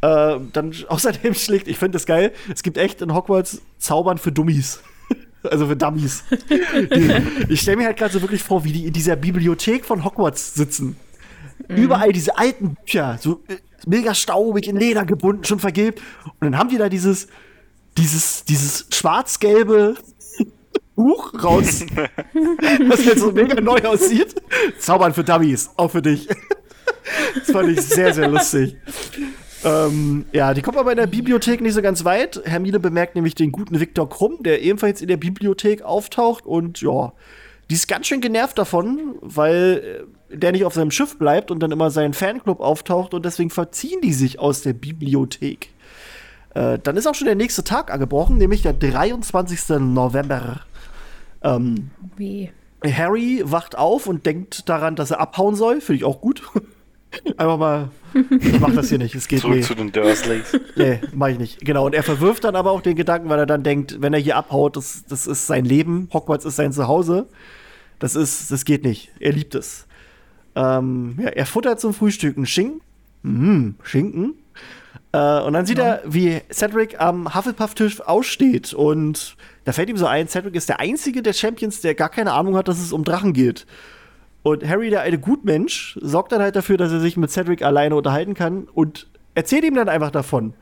Äh, 0.00 0.38
dann 0.52 0.74
außerdem 0.88 1.34
schlägt, 1.34 1.68
ich 1.68 1.78
finde 1.78 1.96
das 1.96 2.06
geil, 2.06 2.32
es 2.52 2.62
gibt 2.62 2.78
echt 2.78 3.02
in 3.02 3.14
Hogwarts 3.14 3.62
Zaubern 3.78 4.18
für 4.18 4.32
Dummies. 4.32 4.80
Also 5.48 5.68
für 5.68 5.76
Dummies. 5.76 6.24
ich 7.48 7.60
stelle 7.60 7.76
mir 7.76 7.86
halt 7.86 7.96
gerade 7.96 8.12
so 8.12 8.20
wirklich 8.20 8.42
vor, 8.42 8.64
wie 8.64 8.72
die 8.72 8.84
in 8.84 8.92
dieser 8.92 9.14
Bibliothek 9.14 9.84
von 9.84 10.04
Hogwarts 10.04 10.54
sitzen. 10.54 10.96
Mhm. 11.68 11.76
Überall 11.76 12.12
diese 12.12 12.36
alten 12.36 12.74
Bücher, 12.74 13.18
so 13.20 13.42
äh, 13.48 13.56
mega 13.86 14.14
staubig, 14.14 14.68
in 14.68 14.76
Leder 14.76 15.04
gebunden, 15.04 15.44
schon 15.44 15.60
vergilbt. 15.60 16.00
Und 16.24 16.40
dann 16.40 16.58
haben 16.58 16.68
die 16.68 16.78
da 16.78 16.88
dieses, 16.88 17.28
dieses, 17.96 18.44
dieses 18.44 18.86
schwarz-gelbe 18.92 19.94
Buch 20.96 21.32
raus, 21.42 21.84
was 22.88 23.04
jetzt 23.04 23.20
so 23.20 23.32
mega 23.32 23.60
neu 23.60 23.78
aussieht. 23.82 24.34
Zaubern 24.78 25.14
für 25.14 25.24
Dummies, 25.24 25.70
auch 25.76 25.90
für 25.90 26.02
dich. 26.02 26.28
das 27.34 27.50
fand 27.50 27.68
ich 27.70 27.80
sehr, 27.82 28.14
sehr 28.14 28.28
lustig. 28.28 28.76
Ähm, 29.66 30.26
ja, 30.32 30.54
die 30.54 30.62
kommt 30.62 30.78
aber 30.78 30.92
in 30.92 30.96
der 30.96 31.08
Bibliothek 31.08 31.60
nicht 31.60 31.74
so 31.74 31.82
ganz 31.82 32.04
weit. 32.04 32.40
Hermine 32.44 32.78
bemerkt 32.78 33.16
nämlich 33.16 33.34
den 33.34 33.50
guten 33.50 33.80
Viktor 33.80 34.08
Krumm, 34.08 34.42
der 34.44 34.62
ebenfalls 34.62 35.02
in 35.02 35.08
der 35.08 35.16
Bibliothek 35.16 35.82
auftaucht 35.82 36.46
und 36.46 36.80
ja, 36.80 37.12
die 37.68 37.74
ist 37.74 37.88
ganz 37.88 38.06
schön 38.06 38.20
genervt 38.20 38.58
davon, 38.58 39.16
weil 39.20 40.06
äh, 40.30 40.36
der 40.36 40.52
nicht 40.52 40.64
auf 40.64 40.74
seinem 40.74 40.92
Schiff 40.92 41.18
bleibt 41.18 41.50
und 41.50 41.60
dann 41.60 41.72
immer 41.72 41.90
seinen 41.90 42.14
Fanclub 42.14 42.60
auftaucht 42.60 43.12
und 43.12 43.24
deswegen 43.24 43.50
verziehen 43.50 44.00
die 44.02 44.12
sich 44.12 44.38
aus 44.38 44.62
der 44.62 44.72
Bibliothek. 44.72 45.70
Äh, 46.54 46.78
dann 46.80 46.96
ist 46.96 47.08
auch 47.08 47.16
schon 47.16 47.26
der 47.26 47.34
nächste 47.34 47.64
Tag 47.64 47.92
angebrochen, 47.92 48.38
nämlich 48.38 48.62
der 48.62 48.72
23. 48.72 49.80
November. 49.80 50.60
Ähm, 51.42 51.90
Wie? 52.16 52.52
Harry 52.84 53.42
wacht 53.44 53.76
auf 53.76 54.06
und 54.06 54.26
denkt 54.26 54.68
daran, 54.68 54.94
dass 54.94 55.10
er 55.10 55.18
abhauen 55.18 55.56
soll. 55.56 55.80
Finde 55.80 55.98
ich 55.98 56.04
auch 56.04 56.20
gut. 56.20 56.42
Einfach 57.36 57.58
mal, 57.58 57.90
ich 58.14 58.60
mach 58.60 58.74
das 58.74 58.88
hier 58.88 58.98
nicht, 58.98 59.14
es 59.14 59.28
geht 59.28 59.40
Zurück 59.40 59.56
nee. 59.56 59.62
zu 59.62 59.74
den 59.74 59.92
Dursleys. 59.92 60.58
Nee, 60.76 61.00
mach 61.14 61.28
ich 61.28 61.38
nicht. 61.38 61.64
Genau, 61.64 61.86
und 61.86 61.94
er 61.94 62.02
verwirft 62.02 62.44
dann 62.44 62.56
aber 62.56 62.70
auch 62.70 62.80
den 62.80 62.96
Gedanken, 62.96 63.28
weil 63.28 63.38
er 63.38 63.46
dann 63.46 63.62
denkt, 63.62 64.00
wenn 64.00 64.12
er 64.12 64.20
hier 64.20 64.36
abhaut, 64.36 64.76
das, 64.76 65.04
das 65.08 65.26
ist 65.26 65.46
sein 65.46 65.64
Leben, 65.64 66.08
Hogwarts 66.12 66.44
ist 66.44 66.56
sein 66.56 66.72
Zuhause. 66.72 67.26
Das 67.98 68.14
ist, 68.14 68.50
das 68.50 68.64
geht 68.64 68.84
nicht. 68.84 69.10
Er 69.20 69.32
liebt 69.32 69.54
es. 69.54 69.86
Ähm, 70.54 71.18
ja, 71.20 71.28
er 71.28 71.46
futtert 71.46 71.80
zum 71.80 71.94
Frühstück 71.94 72.36
einen 72.36 72.46
Schinken. 72.46 72.80
Mhm, 73.22 73.74
Schinken. 73.82 74.34
Äh, 75.12 75.40
und 75.40 75.54
dann 75.54 75.66
sieht 75.66 75.78
ja. 75.78 75.84
er, 75.84 76.02
wie 76.06 76.40
Cedric 76.52 77.00
am 77.00 77.34
Hufflepuff-Tisch 77.34 78.00
aussteht. 78.02 78.74
Und 78.74 79.36
da 79.64 79.72
fällt 79.72 79.88
ihm 79.88 79.96
so 79.96 80.06
ein, 80.06 80.28
Cedric 80.28 80.54
ist 80.54 80.68
der 80.68 80.80
einzige 80.80 81.22
der 81.22 81.32
Champions, 81.32 81.80
der 81.80 81.94
gar 81.94 82.08
keine 82.08 82.32
Ahnung 82.32 82.56
hat, 82.56 82.68
dass 82.68 82.80
es 82.80 82.92
um 82.92 83.04
Drachen 83.04 83.32
geht. 83.32 83.66
Und 84.46 84.64
Harry, 84.64 84.90
der 84.90 85.00
eine 85.00 85.18
Gutmensch, 85.18 85.98
sorgt 86.00 86.30
dann 86.30 86.40
halt 86.40 86.54
dafür, 86.54 86.76
dass 86.76 86.92
er 86.92 87.00
sich 87.00 87.16
mit 87.16 87.32
Cedric 87.32 87.62
alleine 87.62 87.96
unterhalten 87.96 88.34
kann 88.34 88.68
und 88.72 89.08
erzählt 89.34 89.64
ihm 89.64 89.74
dann 89.74 89.88
einfach 89.88 90.12
davon. 90.12 90.54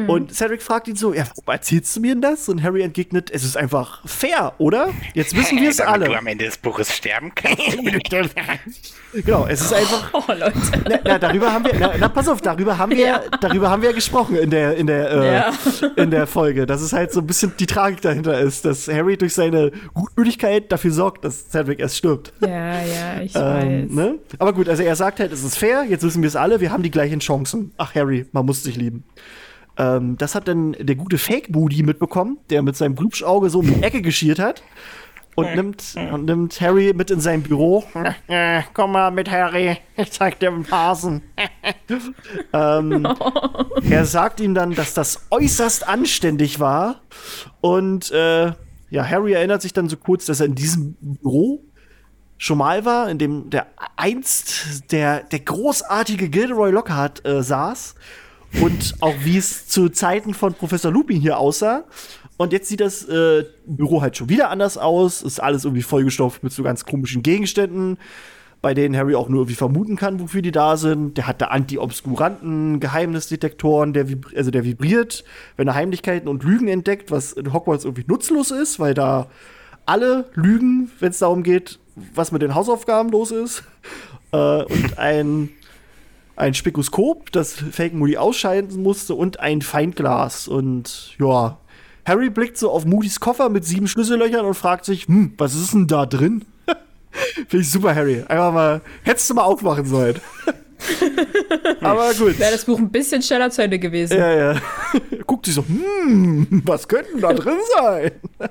Hm. 0.00 0.10
Und 0.10 0.34
Cedric 0.34 0.62
fragt 0.62 0.88
ihn 0.88 0.96
so: 0.96 1.12
Ja, 1.12 1.24
warum 1.28 1.44
erzählst 1.46 1.96
du 1.96 2.00
mir 2.00 2.14
denn 2.14 2.22
das? 2.22 2.48
Und 2.48 2.62
Harry 2.62 2.82
entgegnet: 2.82 3.30
Es 3.30 3.44
ist 3.44 3.56
einfach 3.56 4.06
fair, 4.06 4.54
oder? 4.58 4.90
Jetzt 5.14 5.36
wissen 5.36 5.60
wir 5.60 5.70
es 5.70 5.80
alle. 5.80 6.06
du 6.06 6.14
am 6.14 6.26
Ende 6.26 6.44
des 6.44 6.58
Buches 6.58 6.94
sterben 6.94 7.32
kannst. 7.34 7.60
genau, 9.12 9.46
es 9.46 9.60
ist 9.60 9.72
einfach. 9.72 10.10
Oh, 10.20 10.32
Leute. 10.32 10.54
Na, 10.88 10.98
na, 11.04 11.18
darüber 11.18 11.52
haben 11.52 11.64
wir. 11.64 11.72
Na, 11.78 11.92
na, 11.98 12.08
pass 12.08 12.28
auf, 12.28 12.40
darüber 12.40 12.76
haben 12.76 12.92
wir, 12.92 13.06
ja. 13.06 13.22
darüber 13.40 13.70
haben 13.70 13.80
wir 13.80 13.92
gesprochen 13.92 14.36
in 14.36 14.50
der, 14.50 14.76
in, 14.76 14.86
der, 14.86 15.10
äh, 15.10 15.34
ja. 15.34 15.52
in 15.96 16.10
der 16.10 16.26
Folge. 16.26 16.66
Dass 16.66 16.82
es 16.82 16.92
halt 16.92 17.12
so 17.12 17.20
ein 17.20 17.26
bisschen 17.26 17.52
die 17.58 17.66
Tragik 17.66 18.00
dahinter 18.00 18.38
ist, 18.38 18.64
dass 18.64 18.88
Harry 18.88 19.16
durch 19.16 19.34
seine 19.34 19.70
Gutmütigkeit 19.94 20.70
dafür 20.70 20.90
sorgt, 20.90 21.24
dass 21.24 21.48
Cedric 21.50 21.80
erst 21.80 21.96
stirbt. 21.96 22.32
Ja, 22.40 22.82
ja, 22.82 23.20
ich 23.22 23.34
ähm, 23.34 23.88
weiß. 23.88 23.90
Ne? 23.90 24.18
Aber 24.38 24.52
gut, 24.52 24.68
also 24.68 24.82
er 24.82 24.96
sagt 24.96 25.20
halt, 25.20 25.32
es 25.32 25.44
ist 25.44 25.56
fair, 25.56 25.84
jetzt 25.84 26.02
wissen 26.02 26.22
wir 26.22 26.28
es 26.28 26.36
alle, 26.36 26.60
wir 26.60 26.70
haben 26.70 26.82
die 26.82 26.90
gleichen 26.90 27.20
Chancen. 27.20 27.72
Ach, 27.76 27.94
Harry, 27.94 28.26
man 28.32 28.46
muss 28.46 28.62
sich 28.62 28.76
lieben. 28.76 29.04
Ähm, 29.76 30.16
das 30.18 30.34
hat 30.34 30.48
dann 30.48 30.72
der 30.78 30.96
gute 30.96 31.18
Fake-Moody 31.18 31.82
mitbekommen, 31.82 32.38
der 32.50 32.62
mit 32.62 32.76
seinem 32.76 32.96
Glubschauge 32.96 33.50
so 33.50 33.60
um 33.60 33.66
die 33.66 33.82
Ecke 33.82 34.02
geschiert 34.02 34.38
hat. 34.38 34.62
Und 35.36 35.54
nimmt, 35.54 35.94
und 36.12 36.24
nimmt 36.24 36.60
Harry 36.60 36.92
mit 36.92 37.10
in 37.10 37.20
sein 37.20 37.42
Büro. 37.42 37.84
Komm 38.74 38.92
mal 38.92 39.10
mit, 39.10 39.30
Harry. 39.30 39.78
Ich 39.96 40.10
zeig 40.12 40.40
dir 40.40 40.50
einen 40.50 40.70
Hasen. 40.70 41.22
ähm, 42.52 43.06
er 43.88 44.04
sagt 44.04 44.40
ihm 44.40 44.54
dann, 44.54 44.74
dass 44.74 44.92
das 44.92 45.26
äußerst 45.30 45.88
anständig 45.88 46.58
war. 46.58 47.02
Und 47.60 48.10
äh, 48.10 48.52
ja, 48.90 49.08
Harry 49.08 49.32
erinnert 49.32 49.62
sich 49.62 49.72
dann 49.72 49.88
so 49.88 49.96
kurz, 49.96 50.26
dass 50.26 50.40
er 50.40 50.46
in 50.46 50.56
diesem 50.56 50.96
Büro 51.00 51.62
schon 52.36 52.58
mal 52.58 52.84
war, 52.84 53.08
in 53.08 53.18
dem 53.18 53.50
der 53.50 53.66
einst 53.96 54.90
der, 54.92 55.22
der 55.22 55.40
großartige 55.40 56.28
Gilderoy 56.28 56.70
Lockhart 56.70 57.24
äh, 57.24 57.42
saß 57.42 57.94
und 58.60 58.94
auch 59.00 59.14
wie 59.22 59.36
es 59.36 59.68
zu 59.68 59.88
Zeiten 59.88 60.34
von 60.34 60.54
Professor 60.54 60.90
Lupin 60.90 61.20
hier 61.20 61.38
aussah. 61.38 61.84
Und 62.36 62.52
jetzt 62.52 62.68
sieht 62.68 62.80
das 62.80 63.04
äh, 63.04 63.44
Büro 63.66 64.00
halt 64.00 64.16
schon 64.16 64.28
wieder 64.28 64.50
anders 64.50 64.78
aus. 64.78 65.22
Ist 65.22 65.42
alles 65.42 65.64
irgendwie 65.64 65.82
vollgestopft 65.82 66.42
mit 66.42 66.52
so 66.52 66.62
ganz 66.62 66.84
komischen 66.84 67.22
Gegenständen, 67.22 67.98
bei 68.62 68.74
denen 68.74 68.96
Harry 68.96 69.14
auch 69.14 69.28
nur 69.28 69.40
irgendwie 69.40 69.56
vermuten 69.56 69.96
kann, 69.96 70.20
wofür 70.20 70.42
die 70.42 70.50
da 70.50 70.76
sind. 70.76 71.16
Der 71.16 71.26
hat 71.26 71.40
da 71.40 71.46
Anti-Obskuranten, 71.46 72.80
Geheimnisdetektoren, 72.80 73.92
der, 73.92 74.06
also 74.34 74.50
der 74.50 74.64
vibriert, 74.64 75.24
wenn 75.56 75.68
er 75.68 75.74
Heimlichkeiten 75.74 76.28
und 76.28 76.42
Lügen 76.42 76.68
entdeckt, 76.68 77.10
was 77.10 77.32
in 77.32 77.52
Hogwarts 77.52 77.84
irgendwie 77.84 78.04
nutzlos 78.06 78.50
ist, 78.50 78.80
weil 78.80 78.94
da 78.94 79.28
alle 79.86 80.30
lügen, 80.34 80.90
wenn 80.98 81.10
es 81.10 81.18
darum 81.18 81.42
geht, 81.42 81.78
was 82.14 82.32
mit 82.32 82.42
den 82.42 82.54
Hausaufgaben 82.54 83.10
los 83.10 83.30
ist. 83.30 83.64
Äh, 84.32 84.64
und 84.64 84.98
ein 84.98 85.50
ein 86.40 86.54
Spikoskop, 86.54 87.30
das 87.32 87.52
Fake 87.52 87.94
Moody 87.94 88.16
ausscheiden 88.16 88.82
musste 88.82 89.14
und 89.14 89.40
ein 89.40 89.62
Feindglas. 89.62 90.48
Und 90.48 91.16
ja, 91.18 91.58
Harry 92.04 92.30
blickt 92.30 92.58
so 92.58 92.70
auf 92.70 92.84
Moody's 92.84 93.20
Koffer 93.20 93.48
mit 93.48 93.64
sieben 93.64 93.86
Schlüssellöchern 93.86 94.44
und 94.44 94.54
fragt 94.54 94.84
sich, 94.84 95.06
hm, 95.06 95.34
was 95.38 95.54
ist 95.54 95.74
denn 95.74 95.86
da 95.86 96.06
drin? 96.06 96.44
Finde 97.48 97.58
ich 97.58 97.70
super, 97.70 97.94
Harry. 97.94 98.24
Einfach 98.26 98.52
mal, 98.52 98.80
hättest 99.02 99.30
du 99.30 99.34
mal 99.34 99.42
aufmachen 99.44 99.84
sollen. 99.84 100.20
Aber 101.80 102.12
gut. 102.14 102.38
Wäre 102.38 102.52
das 102.52 102.64
Buch 102.64 102.78
ein 102.78 102.90
bisschen 102.90 103.22
schneller 103.22 103.50
zu 103.50 103.62
Ende 103.62 103.78
gewesen. 103.78 104.16
Ja, 104.16 104.34
ja. 104.34 104.60
Guckt 105.26 105.46
sich 105.46 105.54
so, 105.54 105.64
hm, 105.64 106.62
was 106.64 106.88
könnte 106.88 107.18
da 107.20 107.32
drin 107.32 107.58
sein? 107.76 108.12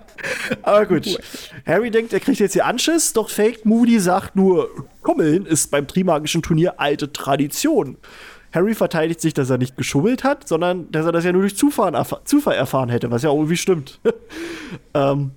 Aber 0.61 0.85
gut. 0.85 1.19
Harry 1.65 1.91
denkt, 1.91 2.13
er 2.13 2.19
kriegt 2.19 2.39
jetzt 2.39 2.53
hier 2.53 2.65
Anschiss, 2.65 3.13
doch 3.13 3.29
Fake 3.29 3.65
Moody 3.65 3.99
sagt 3.99 4.35
nur, 4.35 4.69
Kummeln 5.01 5.45
ist 5.45 5.71
beim 5.71 5.87
Trimagischen 5.87 6.41
Turnier 6.41 6.79
alte 6.79 7.11
Tradition. 7.11 7.97
Harry 8.51 8.73
verteidigt 8.73 9.21
sich, 9.21 9.33
dass 9.33 9.49
er 9.49 9.59
nicht 9.59 9.77
geschummelt 9.77 10.23
hat, 10.23 10.47
sondern 10.47 10.91
dass 10.91 11.05
er 11.05 11.11
das 11.11 11.23
ja 11.23 11.31
nur 11.31 11.41
durch 11.41 11.55
Zufall, 11.55 11.93
erf 11.93 12.15
Zufall 12.25 12.55
erfahren 12.55 12.89
hätte, 12.89 13.11
was 13.11 13.21
ja 13.21 13.29
auch 13.29 13.37
irgendwie 13.37 13.57
stimmt. 13.57 13.99
ähm, 14.93 15.31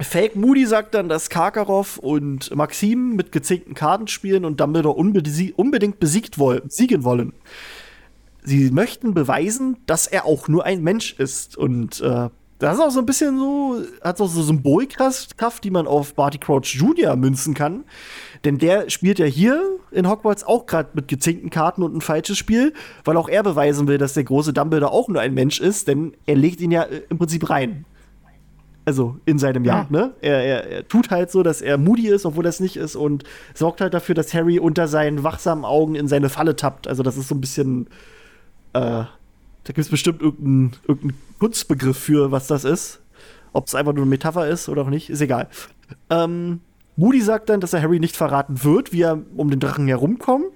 Fake 0.00 0.36
Moody 0.36 0.64
sagt 0.64 0.94
dann, 0.94 1.08
dass 1.08 1.28
Karkaroff 1.28 1.98
und 1.98 2.54
Maxim 2.54 3.16
mit 3.16 3.32
gezinkten 3.32 3.74
Karten 3.74 4.06
spielen 4.06 4.44
und 4.44 4.60
Dumbledore 4.60 4.94
unbedingt 4.96 5.98
besiegt 5.98 6.38
wollen, 6.38 6.62
siegen 6.68 7.02
wollen. 7.02 7.32
Sie 8.44 8.70
möchten 8.70 9.12
beweisen, 9.12 9.76
dass 9.86 10.06
er 10.06 10.24
auch 10.24 10.48
nur 10.48 10.64
ein 10.64 10.82
Mensch 10.82 11.14
ist. 11.18 11.56
Und 11.56 12.00
äh, 12.00 12.28
das 12.60 12.76
ist 12.76 12.80
auch 12.80 12.90
so 12.90 13.00
ein 13.00 13.06
bisschen 13.06 13.38
so, 13.38 13.82
hat 14.00 14.20
auch 14.20 14.28
so 14.28 14.42
Symbolkraft, 14.42 15.64
die 15.64 15.70
man 15.70 15.86
auf 15.88 16.14
Barty 16.14 16.38
Crouch 16.38 16.74
Jr. 16.74 17.16
münzen 17.16 17.54
kann. 17.54 17.84
Denn 18.44 18.58
der 18.58 18.90
spielt 18.90 19.18
ja 19.18 19.26
hier 19.26 19.62
in 19.90 20.08
Hogwarts 20.08 20.44
auch 20.44 20.66
gerade 20.66 20.90
mit 20.94 21.08
gezinkten 21.08 21.50
Karten 21.50 21.82
und 21.82 21.96
ein 21.96 22.00
falsches 22.00 22.38
Spiel, 22.38 22.72
weil 23.04 23.16
auch 23.16 23.28
er 23.28 23.42
beweisen 23.42 23.88
will, 23.88 23.98
dass 23.98 24.14
der 24.14 24.24
große 24.24 24.52
Dumbledore 24.52 24.92
auch 24.92 25.08
nur 25.08 25.20
ein 25.20 25.34
Mensch 25.34 25.60
ist, 25.60 25.88
denn 25.88 26.14
er 26.24 26.36
legt 26.36 26.60
ihn 26.60 26.70
ja 26.70 26.84
äh, 26.84 27.02
im 27.10 27.18
Prinzip 27.18 27.50
rein. 27.50 27.84
Also 28.88 29.18
in 29.26 29.38
seinem 29.38 29.66
Jahr, 29.66 29.86
ja. 29.90 29.98
ne? 30.00 30.14
Er, 30.22 30.42
er, 30.42 30.66
er, 30.66 30.88
tut 30.88 31.10
halt 31.10 31.30
so, 31.30 31.42
dass 31.42 31.60
er 31.60 31.76
moody 31.76 32.08
ist, 32.08 32.24
obwohl 32.24 32.42
das 32.42 32.58
nicht 32.58 32.78
ist, 32.78 32.96
und 32.96 33.22
sorgt 33.52 33.82
halt 33.82 33.92
dafür, 33.92 34.14
dass 34.14 34.32
Harry 34.32 34.58
unter 34.58 34.88
seinen 34.88 35.24
wachsamen 35.24 35.66
Augen 35.66 35.94
in 35.94 36.08
seine 36.08 36.30
Falle 36.30 36.56
tappt. 36.56 36.88
Also, 36.88 37.02
das 37.02 37.18
ist 37.18 37.28
so 37.28 37.34
ein 37.34 37.40
bisschen. 37.42 37.88
Äh, 38.72 38.80
da 38.80 39.10
gibt 39.66 39.80
es 39.80 39.90
bestimmt 39.90 40.22
irgendeinen 40.22 40.72
irgendein 40.88 41.18
Kunstbegriff 41.38 41.98
für, 41.98 42.32
was 42.32 42.46
das 42.46 42.64
ist. 42.64 43.02
Ob 43.52 43.66
es 43.66 43.74
einfach 43.74 43.92
nur 43.92 44.04
eine 44.04 44.08
Metapher 44.10 44.48
ist 44.48 44.70
oder 44.70 44.80
auch 44.80 44.88
nicht, 44.88 45.10
ist 45.10 45.20
egal. 45.20 45.48
Ähm, 46.08 46.60
Moody 46.96 47.20
sagt 47.20 47.50
dann, 47.50 47.60
dass 47.60 47.74
er 47.74 47.82
Harry 47.82 48.00
nicht 48.00 48.16
verraten 48.16 48.64
wird, 48.64 48.94
wie 48.94 49.02
er 49.02 49.20
um 49.36 49.50
den 49.50 49.60
Drachen 49.60 49.86
herumkommt, 49.86 50.46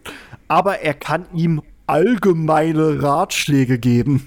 aber 0.49 0.78
er 0.78 0.95
kann 0.95 1.26
ihm 1.35 1.61
allgemeine 1.87 3.03
Ratschläge 3.03 3.78
geben. 3.78 4.26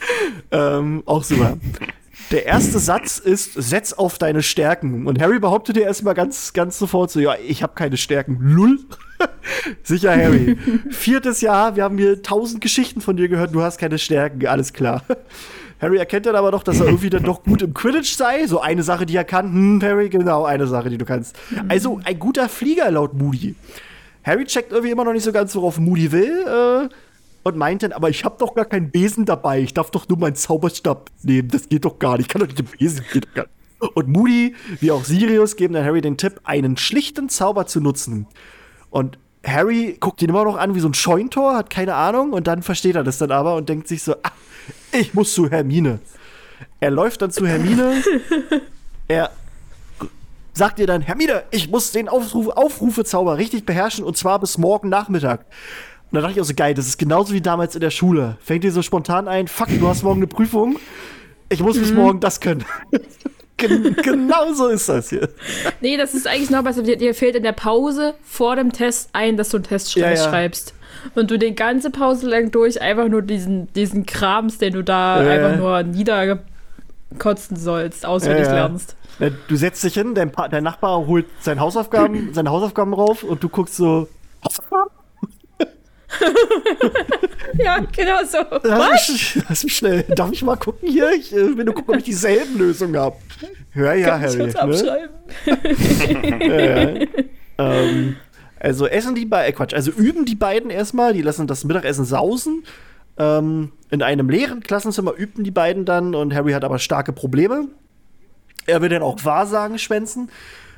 ähm, 0.50 1.02
auch 1.06 1.24
super 1.24 1.56
der 2.30 2.46
erste 2.46 2.78
Satz 2.78 3.18
ist, 3.18 3.54
setz 3.54 3.92
auf 3.92 4.18
deine 4.18 4.42
Stärken. 4.42 5.06
Und 5.06 5.20
Harry 5.20 5.38
behauptet 5.38 5.76
dir 5.76 5.84
erstmal 5.84 6.14
ganz, 6.14 6.52
ganz 6.52 6.78
sofort 6.78 7.10
so, 7.10 7.20
ja, 7.20 7.34
ich 7.46 7.62
habe 7.62 7.74
keine 7.74 7.96
Stärken. 7.96 8.38
Null. 8.40 8.78
Sicher, 9.82 10.10
Harry. 10.10 10.58
Viertes 10.90 11.40
Jahr, 11.40 11.76
wir 11.76 11.84
haben 11.84 11.98
hier 11.98 12.22
tausend 12.22 12.60
Geschichten 12.60 13.00
von 13.00 13.16
dir 13.16 13.28
gehört, 13.28 13.54
du 13.54 13.62
hast 13.62 13.78
keine 13.78 13.98
Stärken, 13.98 14.46
alles 14.46 14.72
klar. 14.72 15.02
Harry 15.80 15.98
erkennt 15.98 16.26
dann 16.26 16.36
aber 16.36 16.50
doch, 16.50 16.62
dass 16.62 16.80
er 16.80 16.86
irgendwie 16.86 17.10
dann 17.10 17.22
doch 17.22 17.42
gut 17.42 17.60
im 17.60 17.74
Quidditch 17.74 18.16
sei. 18.16 18.46
So 18.46 18.60
eine 18.60 18.82
Sache, 18.82 19.04
die 19.04 19.14
er 19.14 19.24
kann. 19.24 19.52
Hm, 19.52 19.82
Harry, 19.82 20.08
genau, 20.08 20.44
eine 20.44 20.66
Sache, 20.66 20.88
die 20.88 20.96
du 20.96 21.04
kannst. 21.04 21.36
Also 21.68 22.00
ein 22.02 22.18
guter 22.18 22.48
Flieger 22.48 22.90
laut 22.90 23.12
Moody. 23.12 23.54
Harry 24.24 24.44
checkt 24.44 24.72
irgendwie 24.72 24.90
immer 24.90 25.04
noch 25.04 25.12
nicht 25.12 25.22
so 25.22 25.32
ganz, 25.32 25.54
worauf 25.54 25.78
Moody 25.78 26.10
will. 26.12 26.44
Äh, 26.46 26.88
und 27.46 27.56
meint 27.56 27.84
dann, 27.84 27.92
aber 27.92 28.10
ich 28.10 28.24
habe 28.24 28.34
doch 28.40 28.56
gar 28.56 28.64
keinen 28.64 28.90
Besen 28.90 29.24
dabei. 29.24 29.60
Ich 29.60 29.72
darf 29.72 29.92
doch 29.92 30.08
nur 30.08 30.18
meinen 30.18 30.34
Zauberstab 30.34 31.10
nehmen. 31.22 31.46
Das 31.48 31.68
geht 31.68 31.84
doch 31.84 32.00
gar 32.00 32.16
nicht. 32.16 32.22
Ich 32.22 32.28
kann 32.28 32.40
doch 32.40 32.48
nicht 32.48 32.58
den 32.58 32.66
Besen. 32.66 33.04
Geht 33.12 33.24
doch 33.24 33.34
gar 33.34 33.44
nicht. 33.44 33.96
Und 33.96 34.08
Moody, 34.08 34.56
wie 34.80 34.90
auch 34.90 35.04
Sirius, 35.04 35.54
geben 35.54 35.74
dann 35.74 35.84
Harry 35.84 36.00
den 36.00 36.16
Tipp, 36.16 36.40
einen 36.42 36.76
schlichten 36.76 37.28
Zauber 37.28 37.68
zu 37.68 37.80
nutzen. 37.80 38.26
Und 38.90 39.16
Harry 39.44 39.96
guckt 40.00 40.20
ihn 40.22 40.30
immer 40.30 40.44
noch 40.44 40.56
an 40.56 40.74
wie 40.74 40.80
so 40.80 40.88
ein 40.88 40.94
Scheuntor, 40.94 41.54
hat 41.54 41.70
keine 41.70 41.94
Ahnung. 41.94 42.32
Und 42.32 42.48
dann 42.48 42.64
versteht 42.64 42.96
er 42.96 43.04
das 43.04 43.18
dann 43.18 43.30
aber 43.30 43.54
und 43.54 43.68
denkt 43.68 43.86
sich 43.86 44.02
so, 44.02 44.14
ah, 44.24 44.32
ich 44.90 45.14
muss 45.14 45.32
zu 45.32 45.48
Hermine. 45.48 46.00
Er 46.80 46.90
läuft 46.90 47.22
dann 47.22 47.30
zu 47.30 47.46
Hermine. 47.46 48.02
er 49.08 49.30
sagt 50.52 50.80
ihr 50.80 50.88
dann, 50.88 51.02
Hermine, 51.02 51.44
ich 51.52 51.70
muss 51.70 51.92
den 51.92 52.08
Aufruf, 52.08 52.48
Aufrufezauber 52.48 53.38
richtig 53.38 53.64
beherrschen 53.66 54.04
und 54.04 54.16
zwar 54.16 54.40
bis 54.40 54.58
morgen 54.58 54.88
Nachmittag. 54.88 55.46
Und 56.10 56.14
da 56.16 56.20
dachte 56.20 56.34
ich 56.34 56.40
auch 56.40 56.46
so, 56.46 56.54
geil, 56.54 56.74
das 56.74 56.86
ist 56.86 56.98
genauso 56.98 57.34
wie 57.34 57.40
damals 57.40 57.74
in 57.74 57.80
der 57.80 57.90
Schule. 57.90 58.36
Fängt 58.40 58.64
dir 58.64 58.72
so 58.72 58.82
spontan 58.82 59.26
ein, 59.26 59.48
fuck, 59.48 59.68
du 59.68 59.88
hast 59.88 60.02
morgen 60.02 60.20
eine 60.20 60.28
Prüfung. 60.28 60.78
Ich 61.48 61.60
muss 61.60 61.78
bis 61.78 61.90
mhm. 61.90 61.96
morgen 61.96 62.20
das 62.20 62.40
können. 62.40 62.64
genau 63.56 64.52
so 64.52 64.68
ist 64.68 64.88
das 64.88 65.10
hier. 65.10 65.28
Nee, 65.80 65.96
das 65.96 66.14
ist 66.14 66.26
eigentlich 66.26 66.50
noch 66.50 66.62
besser. 66.62 66.82
Dir, 66.82 66.96
dir 66.96 67.14
fehlt 67.14 67.36
in 67.36 67.42
der 67.42 67.52
Pause 67.52 68.14
vor 68.22 68.56
dem 68.56 68.72
Test 68.72 69.10
ein, 69.12 69.36
dass 69.36 69.48
du 69.48 69.56
einen 69.56 69.64
Test 69.64 69.94
ja, 69.96 70.10
ja. 70.10 70.16
schreibst. 70.16 70.74
Und 71.14 71.30
du 71.30 71.38
den 71.38 71.54
ganze 71.54 71.90
Pause 71.90 72.28
lang 72.28 72.50
durch 72.50 72.80
einfach 72.80 73.08
nur 73.08 73.22
diesen, 73.22 73.72
diesen 73.74 74.06
Krams, 74.06 74.58
den 74.58 74.72
du 74.74 74.82
da 74.82 75.22
ja, 75.22 75.30
einfach 75.30 75.56
nur 75.56 75.82
niederkotzen 75.82 77.56
sollst, 77.56 78.04
auswendig 78.04 78.46
lernst. 78.46 78.96
Du 79.48 79.56
setzt 79.56 79.82
dich 79.82 79.94
hin, 79.94 80.14
dein, 80.14 80.32
dein 80.50 80.64
Nachbar 80.64 81.06
holt 81.06 81.26
seine 81.40 81.60
Hausaufgaben, 81.60 82.34
seine 82.34 82.50
Hausaufgaben 82.50 82.92
rauf 82.92 83.22
und 83.22 83.42
du 83.42 83.48
guckst 83.48 83.76
so, 83.76 84.08
Hausaufgaben? 84.44 84.90
ja, 87.58 87.78
genau 87.94 88.24
so. 88.24 88.38
Lass 88.62 89.08
mich, 89.08 89.38
lass 89.48 89.64
mich, 89.64 89.76
schnell. 89.76 90.02
Darf 90.04 90.32
ich 90.32 90.42
mal 90.42 90.56
gucken 90.56 90.88
hier? 90.88 91.10
Ich 91.12 91.32
äh, 91.32 91.56
will 91.56 91.64
nur 91.64 91.74
gucken, 91.74 91.94
ob 91.94 91.98
ich 91.98 92.04
dieselben 92.04 92.58
Lösungen 92.58 92.96
habe. 92.96 93.16
Ja, 93.74 93.94
ja, 93.94 94.08
Kann 94.08 94.20
Harry. 94.22 94.48
Ich 94.48 94.54
ne? 94.54 94.60
abschreiben. 94.60 95.14
ja, 96.40 96.60
ja. 96.60 97.06
Ähm, 97.58 98.16
also 98.58 98.86
essen 98.86 99.14
die 99.14 99.26
beiden, 99.26 99.52
äh, 99.52 99.56
Quatsch, 99.56 99.74
also 99.74 99.90
üben 99.90 100.24
die 100.24 100.34
beiden 100.34 100.70
erstmal, 100.70 101.12
die 101.12 101.22
lassen 101.22 101.46
das 101.46 101.64
Mittagessen 101.64 102.04
sausen. 102.04 102.64
Ähm, 103.18 103.72
in 103.90 104.02
einem 104.02 104.28
leeren 104.28 104.60
Klassenzimmer 104.60 105.14
übten 105.16 105.44
die 105.44 105.50
beiden 105.50 105.84
dann 105.84 106.14
und 106.14 106.34
Harry 106.34 106.52
hat 106.52 106.64
aber 106.64 106.78
starke 106.78 107.12
Probleme. 107.12 107.68
Er 108.66 108.82
will 108.82 108.88
dann 108.88 109.02
auch 109.02 109.24
Wahrsagen 109.24 109.78
schwänzen. 109.78 110.30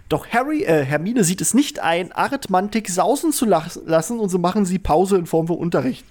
Doch 0.08 0.28
Harry, 0.28 0.62
äh, 0.62 0.84
Hermine 0.84 1.22
sieht 1.24 1.40
es 1.40 1.54
nicht 1.54 1.80
ein, 1.80 2.12
Arithmantik 2.12 2.88
sausen 2.88 3.32
zu 3.32 3.44
lassen 3.44 4.18
und 4.18 4.28
so 4.30 4.38
machen 4.38 4.64
sie 4.64 4.78
Pause 4.78 5.18
in 5.18 5.26
Form 5.26 5.46
von 5.46 5.58
Unterricht. 5.58 6.04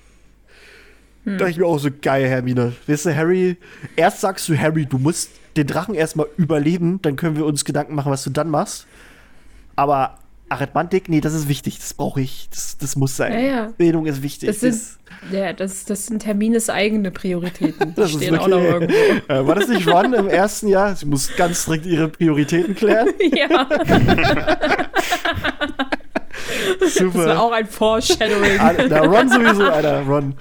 Hm. 1.24 1.38
Da 1.38 1.48
ich 1.48 1.58
mir 1.58 1.66
auch 1.66 1.80
so 1.80 1.90
geil, 2.02 2.28
Hermine. 2.28 2.74
Weißt 2.86 3.08
du, 3.08 3.16
Harry, 3.16 3.58
erst 3.96 4.22
sagst 4.22 4.48
du 4.50 4.58
Harry, 4.58 4.86
du 4.86 4.98
musst 5.00 5.32
den 5.58 5.66
Drachen 5.66 5.96
erstmal 5.96 6.28
überleben, 6.38 7.02
dann 7.02 7.16
können 7.16 7.36
wir 7.36 7.46
uns 7.46 7.66
Gedanken 7.66 7.96
machen, 7.96 8.12
was 8.12 8.24
du 8.24 8.30
dann 8.30 8.50
machst. 8.50 8.86
Aber 9.76 10.20
Arithmantik, 10.50 11.10
nee, 11.10 11.22
das 11.22 11.34
ist 11.34 11.48
wichtig. 11.48 11.78
Das 11.78 11.94
brauche 11.94 12.22
ich. 12.22 12.48
Das, 12.52 12.78
das 12.78 12.96
muss 12.96 13.18
sein. 13.18 13.34
Ja, 13.34 13.40
ja. 13.40 13.74
Bildung 13.78 14.06
ist 14.06 14.22
wichtig. 14.22 14.48
Das 14.48 14.62
sind, 14.62 14.74
das, 14.74 14.98
ja, 15.32 15.54
das, 15.54 15.86
das 15.86 16.06
sind 16.06 16.20
Termines 16.20 16.70
eigene 16.70 17.12
Prioritäten. 17.12 17.94
Die 17.98 18.08
stehen 18.08 18.22
wirklich, 18.22 18.40
auch 18.40 18.48
noch 18.48 18.62
irgendwo. 18.62 18.96
Äh, 19.28 19.46
war 19.46 19.56
das 19.56 19.68
nicht 19.68 19.88
Ron 19.88 20.14
im 20.14 20.28
ersten 20.28 20.68
Jahr? 20.68 20.96
Sie 20.96 21.06
muss 21.06 21.36
ganz 21.36 21.64
strikt 21.64 21.86
ihre 21.86 22.08
Prioritäten 22.08 22.76
klären. 22.76 23.10
ja. 23.34 23.68
Super. 26.88 27.18
Das 27.18 27.36
war 27.36 27.42
auch 27.42 27.52
ein 27.52 27.68
Foreshadowing. 27.68 28.88
Na, 28.90 29.00
Ron 29.02 29.30
sowieso, 29.30 29.64
Alter, 29.64 30.02
Ron. 30.04 30.36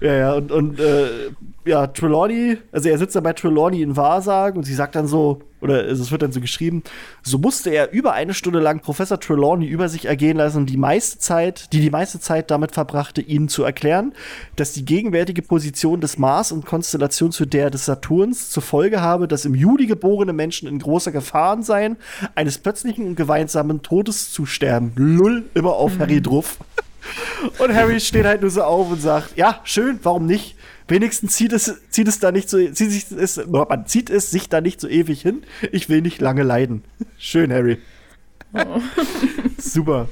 Ja, 0.00 0.14
ja, 0.14 0.32
und, 0.34 0.50
und 0.50 0.80
äh, 0.80 1.30
ja, 1.64 1.86
Trelawney, 1.86 2.58
also 2.72 2.88
er 2.88 2.98
sitzt 2.98 3.14
dann 3.14 3.22
bei 3.22 3.32
Trelawney 3.32 3.82
in 3.82 3.96
Wahrsagen 3.96 4.58
und 4.58 4.64
sie 4.64 4.74
sagt 4.74 4.96
dann 4.96 5.06
so, 5.06 5.40
oder 5.60 5.86
es 5.86 6.10
wird 6.10 6.22
dann 6.22 6.32
so 6.32 6.40
geschrieben, 6.40 6.82
so 7.22 7.38
musste 7.38 7.70
er 7.70 7.92
über 7.92 8.14
eine 8.14 8.34
Stunde 8.34 8.58
lang 8.58 8.80
Professor 8.80 9.20
Trelawney 9.20 9.66
über 9.66 9.88
sich 9.88 10.06
ergehen 10.06 10.36
lassen, 10.36 10.66
die 10.66 10.76
meiste 10.76 11.20
Zeit, 11.20 11.72
die 11.72 11.80
die 11.80 11.90
meiste 11.90 12.18
Zeit 12.18 12.50
damit 12.50 12.72
verbrachte, 12.72 13.20
ihnen 13.20 13.48
zu 13.48 13.62
erklären, 13.62 14.12
dass 14.56 14.72
die 14.72 14.84
gegenwärtige 14.84 15.42
Position 15.42 16.00
des 16.00 16.18
Mars 16.18 16.50
und 16.50 16.66
Konstellation 16.66 17.30
zu 17.30 17.46
der 17.46 17.70
des 17.70 17.84
Saturns 17.86 18.50
zur 18.50 18.62
Folge 18.62 19.00
habe, 19.00 19.28
dass 19.28 19.44
im 19.44 19.54
Juli 19.54 19.86
geborene 19.86 20.32
Menschen 20.32 20.66
in 20.68 20.80
großer 20.80 21.12
Gefahr 21.12 21.62
seien, 21.62 21.96
eines 22.34 22.58
plötzlichen 22.58 23.06
und 23.06 23.14
gemeinsamen 23.14 23.82
Todes 23.82 24.32
zu 24.32 24.46
sterben. 24.46 24.92
Lull, 24.96 25.44
immer 25.54 25.74
auf 25.74 25.94
mhm. 25.94 25.98
Harry 26.00 26.20
Druff. 26.22 26.58
Und 27.58 27.74
Harry 27.74 28.00
steht 28.00 28.24
halt 28.24 28.40
nur 28.42 28.50
so 28.50 28.62
auf 28.62 28.90
und 28.90 29.02
sagt, 29.02 29.36
ja, 29.36 29.60
schön, 29.64 29.98
warum 30.02 30.26
nicht? 30.26 30.56
Wenigstens 30.88 31.36
zieht 31.36 31.52
es, 31.52 31.80
zieht 31.90 32.08
es 32.08 32.18
da 32.18 32.32
nicht 32.32 32.48
so, 32.48 32.58
zieht 32.58 32.90
sich 32.90 33.10
es, 33.10 33.40
man 33.46 33.86
zieht 33.86 34.10
es 34.10 34.30
sich 34.30 34.48
da 34.48 34.60
nicht 34.60 34.80
so 34.80 34.88
ewig 34.88 35.22
hin. 35.22 35.42
Ich 35.70 35.88
will 35.88 36.02
nicht 36.02 36.20
lange 36.20 36.42
leiden. 36.42 36.84
Schön, 37.18 37.52
Harry. 37.52 37.78
Oh. 38.52 38.80
Super. 39.58 40.08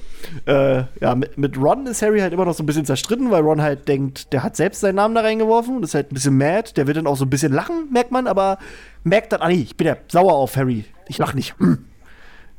Äh, 0.47 0.85
ja, 1.01 1.15
mit, 1.15 1.37
mit, 1.37 1.59
Ron 1.59 1.87
ist 1.87 2.03
Harry 2.03 2.21
halt 2.21 2.33
immer 2.33 2.45
noch 2.45 2.55
so 2.55 2.63
ein 2.63 2.67
bisschen 2.67 2.85
zerstritten, 2.85 3.31
weil 3.31 3.43
Ron 3.43 3.61
halt 3.61 3.89
denkt, 3.89 4.33
der 4.33 4.43
hat 4.43 4.57
selbst 4.57 4.81
seinen 4.81 4.95
Namen 4.95 5.15
da 5.15 5.23
reingeworfen. 5.23 5.81
Das 5.81 5.91
ist 5.91 5.95
halt 5.95 6.13
ein 6.13 6.15
bisschen 6.15 6.39
mad. 6.39 6.73
Der 6.77 6.87
wird 6.87 6.97
dann 6.97 7.07
auch 7.07 7.17
so 7.17 7.25
ein 7.25 7.31
bisschen 7.31 7.53
lachen, 7.53 7.89
merkt 7.91 8.13
man, 8.13 8.27
aber 8.27 8.59
merkt 9.05 9.33
dann, 9.33 9.41
ah 9.41 9.49
nee, 9.49 9.63
ich 9.63 9.77
bin 9.77 9.87
ja 9.87 9.97
sauer 10.09 10.35
auf 10.35 10.57
Harry. 10.57 10.85
Ich 11.09 11.19
lach 11.19 11.35
nicht. 11.35 11.59
Hm. 11.59 11.85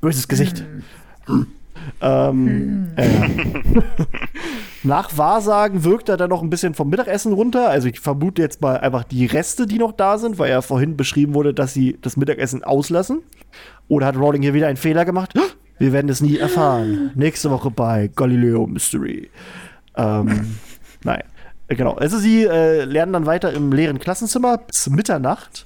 Böses 0.01 0.27
Gesicht. 0.27 0.65
Hm. 1.25 1.47
Hm. 1.99 2.01
Ähm, 2.01 2.87
hm. 2.95 3.77
äh, 3.77 3.81
nach 4.83 5.17
Wahrsagen 5.17 5.83
wirkt 5.83 6.09
er 6.09 6.17
dann 6.17 6.29
noch 6.29 6.41
ein 6.41 6.49
bisschen 6.49 6.73
vom 6.73 6.89
Mittagessen 6.89 7.33
runter. 7.33 7.69
Also 7.69 7.87
ich 7.87 7.99
vermute 7.99 8.41
jetzt 8.41 8.61
mal 8.61 8.77
einfach 8.77 9.03
die 9.03 9.25
Reste, 9.25 9.67
die 9.67 9.77
noch 9.77 9.91
da 9.91 10.17
sind, 10.17 10.39
weil 10.39 10.49
ja 10.49 10.61
vorhin 10.61 10.97
beschrieben 10.97 11.33
wurde, 11.33 11.53
dass 11.53 11.73
sie 11.73 11.97
das 12.01 12.17
Mittagessen 12.17 12.63
auslassen. 12.63 13.19
Oder 13.87 14.07
hat 14.07 14.15
Rowling 14.15 14.41
hier 14.41 14.53
wieder 14.53 14.67
einen 14.67 14.77
Fehler 14.77 15.05
gemacht? 15.05 15.33
Wir 15.77 15.93
werden 15.93 16.09
es 16.09 16.21
nie 16.21 16.37
erfahren. 16.37 17.11
Nächste 17.15 17.51
Woche 17.51 17.71
bei 17.71 18.09
Galileo 18.15 18.67
Mystery. 18.67 19.29
Ähm, 19.95 20.55
nein. 21.03 21.23
Äh, 21.67 21.75
genau. 21.75 21.93
Also 21.93 22.17
sie 22.17 22.45
äh, 22.45 22.85
lernen 22.85 23.13
dann 23.13 23.25
weiter 23.25 23.53
im 23.53 23.71
leeren 23.71 23.99
Klassenzimmer 23.99 24.57
bis 24.57 24.89
Mitternacht. 24.89 25.65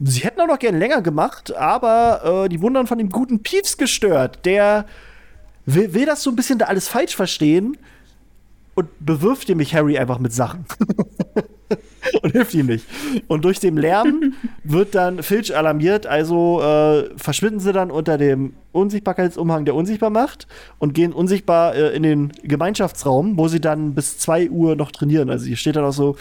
Sie 0.00 0.20
hätten 0.20 0.40
auch 0.40 0.46
noch 0.46 0.58
gern 0.58 0.78
länger 0.78 1.02
gemacht, 1.02 1.54
aber 1.54 2.44
äh, 2.44 2.48
die 2.48 2.60
wurden 2.60 2.74
dann 2.74 2.86
von 2.86 2.98
dem 2.98 3.10
guten 3.10 3.42
Peeves 3.42 3.76
gestört, 3.76 4.44
der 4.44 4.86
will, 5.66 5.94
will 5.94 6.06
das 6.06 6.22
so 6.22 6.30
ein 6.30 6.36
bisschen 6.36 6.58
da 6.58 6.66
alles 6.66 6.88
falsch 6.88 7.16
verstehen 7.16 7.76
und 8.74 8.88
bewirft 9.00 9.48
nämlich 9.48 9.74
Harry 9.74 9.98
einfach 9.98 10.18
mit 10.18 10.32
Sachen. 10.32 10.64
und 12.22 12.32
hilft 12.32 12.54
ihm 12.54 12.66
nicht. 12.66 12.86
Und 13.28 13.44
durch 13.44 13.60
den 13.60 13.76
Lärm 13.76 14.34
wird 14.64 14.94
dann 14.94 15.22
Filch 15.22 15.56
alarmiert, 15.56 16.06
also 16.06 16.60
äh, 16.60 17.10
verschwinden 17.16 17.60
sie 17.60 17.72
dann 17.72 17.90
unter 17.90 18.18
dem 18.18 18.54
Unsichtbarkeitsumhang, 18.72 19.64
der 19.64 19.74
unsichtbar 19.74 20.10
macht 20.10 20.46
und 20.78 20.94
gehen 20.94 21.12
unsichtbar 21.12 21.74
äh, 21.74 21.94
in 21.94 22.02
den 22.02 22.32
Gemeinschaftsraum, 22.42 23.38
wo 23.38 23.48
sie 23.48 23.60
dann 23.60 23.94
bis 23.94 24.18
2 24.18 24.50
Uhr 24.50 24.76
noch 24.76 24.90
trainieren. 24.90 25.30
Also 25.30 25.46
hier 25.46 25.56
steht 25.56 25.76
dann 25.76 25.84
auch 25.84 25.92
so, 25.92 26.16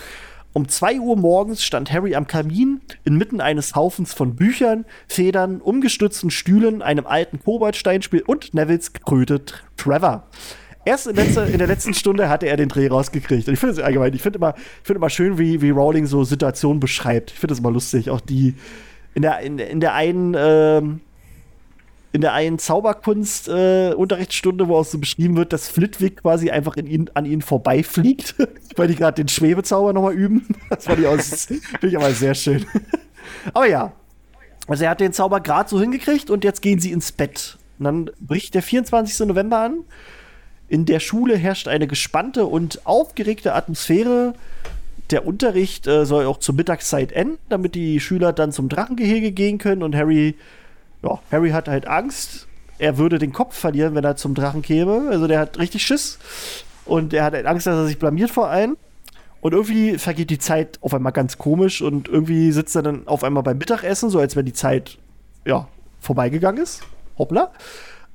um 0.53 0.67
2 0.67 0.99
Uhr 0.99 1.17
morgens 1.17 1.63
stand 1.63 1.91
Harry 1.91 2.15
am 2.15 2.27
Kamin 2.27 2.81
inmitten 3.03 3.41
eines 3.41 3.75
Haufens 3.75 4.13
von 4.13 4.35
Büchern, 4.35 4.85
Federn, 5.07 5.61
umgestützten 5.61 6.29
Stühlen, 6.29 6.83
einem 6.83 7.07
alten 7.07 7.43
Koboldsteinspiel 7.43 8.21
und 8.21 8.53
Nevils 8.53 8.93
Kröte 8.93 9.41
Trevor. 9.77 10.27
Erst 10.85 11.07
in, 11.07 11.15
letzter, 11.15 11.47
in, 11.47 11.57
der 11.57 11.67
letzten 11.67 11.93
Stunde 11.93 12.29
hatte 12.29 12.45
er 12.45 12.57
den 12.57 12.69
Dreh 12.69 12.87
rausgekriegt. 12.87 13.47
Und 13.47 13.53
ich 13.53 13.59
finde 13.59 13.73
es 13.73 13.79
allgemein, 13.79 14.13
ich 14.13 14.21
finde 14.21 14.37
immer, 14.37 14.53
find 14.83 14.97
immer 14.97 15.09
schön, 15.09 15.39
wie, 15.39 15.61
wie 15.61 15.69
Rowling 15.69 16.05
so 16.05 16.23
Situationen 16.23 16.79
beschreibt. 16.79 17.31
Ich 17.31 17.39
finde 17.39 17.53
es 17.53 17.59
immer 17.59 17.71
lustig. 17.71 18.09
Auch 18.09 18.21
die 18.21 18.55
in 19.15 19.21
der, 19.21 19.39
in, 19.39 19.59
in 19.59 19.79
der 19.79 19.93
einen, 19.93 20.35
ähm, 20.37 21.01
in 22.13 22.21
der 22.21 22.31
einen 22.33 22.59
Zauberkunst-Unterrichtsstunde, 22.59 24.63
äh, 24.63 24.67
wo 24.67 24.77
auch 24.77 24.85
so 24.85 24.99
beschrieben 24.99 25.35
wird, 25.35 25.51
dass 25.51 25.67
Flitwick 25.67 26.21
quasi 26.21 26.49
einfach 26.49 26.77
ihn, 26.77 27.09
an 27.13 27.25
ihnen 27.25 27.41
vorbeifliegt, 27.41 28.35
weil 28.77 28.87
die 28.87 28.95
gerade 28.95 29.15
den 29.15 29.27
Schwebezauber 29.27 29.91
nochmal 29.91 30.13
üben. 30.13 30.47
Das 30.69 30.85
fand 30.85 30.99
ich 30.99 31.07
auch, 31.07 31.19
finde 31.19 31.87
ich 31.87 31.97
aber 31.97 32.11
sehr 32.11 32.35
schön. 32.35 32.65
aber 33.53 33.67
ja. 33.67 33.91
Also 34.67 34.85
er 34.85 34.91
hat 34.91 35.01
den 35.01 35.11
Zauber 35.11 35.41
gerade 35.41 35.69
so 35.69 35.81
hingekriegt 35.81 36.29
und 36.29 36.45
jetzt 36.45 36.61
gehen 36.61 36.79
sie 36.79 36.91
ins 36.91 37.11
Bett. 37.11 37.57
Und 37.79 37.85
dann 37.85 38.11
bricht 38.21 38.53
der 38.53 38.63
24. 38.63 39.27
November 39.27 39.59
an 39.59 39.83
in 40.73 40.85
der 40.85 40.99
Schule 40.99 41.37
herrscht 41.37 41.67
eine 41.67 41.85
gespannte 41.85 42.47
und 42.47 42.87
aufgeregte 42.87 43.53
Atmosphäre. 43.53 44.33
Der 45.11 45.27
Unterricht 45.27 45.85
äh, 45.85 46.03
soll 46.03 46.25
auch 46.25 46.37
zur 46.37 46.55
Mittagszeit 46.55 47.11
enden, 47.11 47.37
damit 47.47 47.75
die 47.75 47.99
Schüler 47.99 48.33
dann 48.33 48.51
zum 48.51 48.69
Drachengehege 48.69 49.33
gehen 49.33 49.59
können. 49.59 49.83
Und 49.83 49.95
Harry, 49.95 50.33
ja, 51.03 51.19
Harry 51.31 51.51
hat 51.51 51.67
halt 51.67 51.87
Angst. 51.87 52.47
Er 52.79 52.97
würde 52.97 53.19
den 53.19 53.33
Kopf 53.33 53.55
verlieren, 53.55 53.95
wenn 53.95 54.03
er 54.03 54.15
zum 54.15 54.33
Drachen 54.33 54.61
käme. 54.61 55.09
Also 55.09 55.27
der 55.27 55.39
hat 55.39 55.59
richtig 55.59 55.83
Schiss. 55.83 56.17
Und 56.85 57.13
er 57.13 57.25
hat 57.25 57.33
halt 57.33 57.45
Angst, 57.45 57.67
dass 57.67 57.75
er 57.75 57.85
sich 57.85 57.99
blamiert 57.99 58.31
vor 58.31 58.49
allen. 58.49 58.77
Und 59.41 59.53
irgendwie 59.53 59.97
vergeht 59.97 60.29
die 60.29 60.39
Zeit 60.39 60.79
auf 60.81 60.93
einmal 60.93 61.11
ganz 61.11 61.37
komisch 61.37 61.81
und 61.81 62.07
irgendwie 62.07 62.51
sitzt 62.53 62.75
er 62.77 62.81
dann 62.81 63.07
auf 63.07 63.25
einmal 63.25 63.43
beim 63.43 63.57
Mittagessen, 63.57 64.09
so 64.09 64.19
als 64.19 64.37
wenn 64.37 64.45
die 64.45 64.53
Zeit, 64.53 64.97
ja, 65.45 65.67
vorbeigegangen 65.99 66.63
ist. 66.63 66.81
Hoppla. 67.17 67.51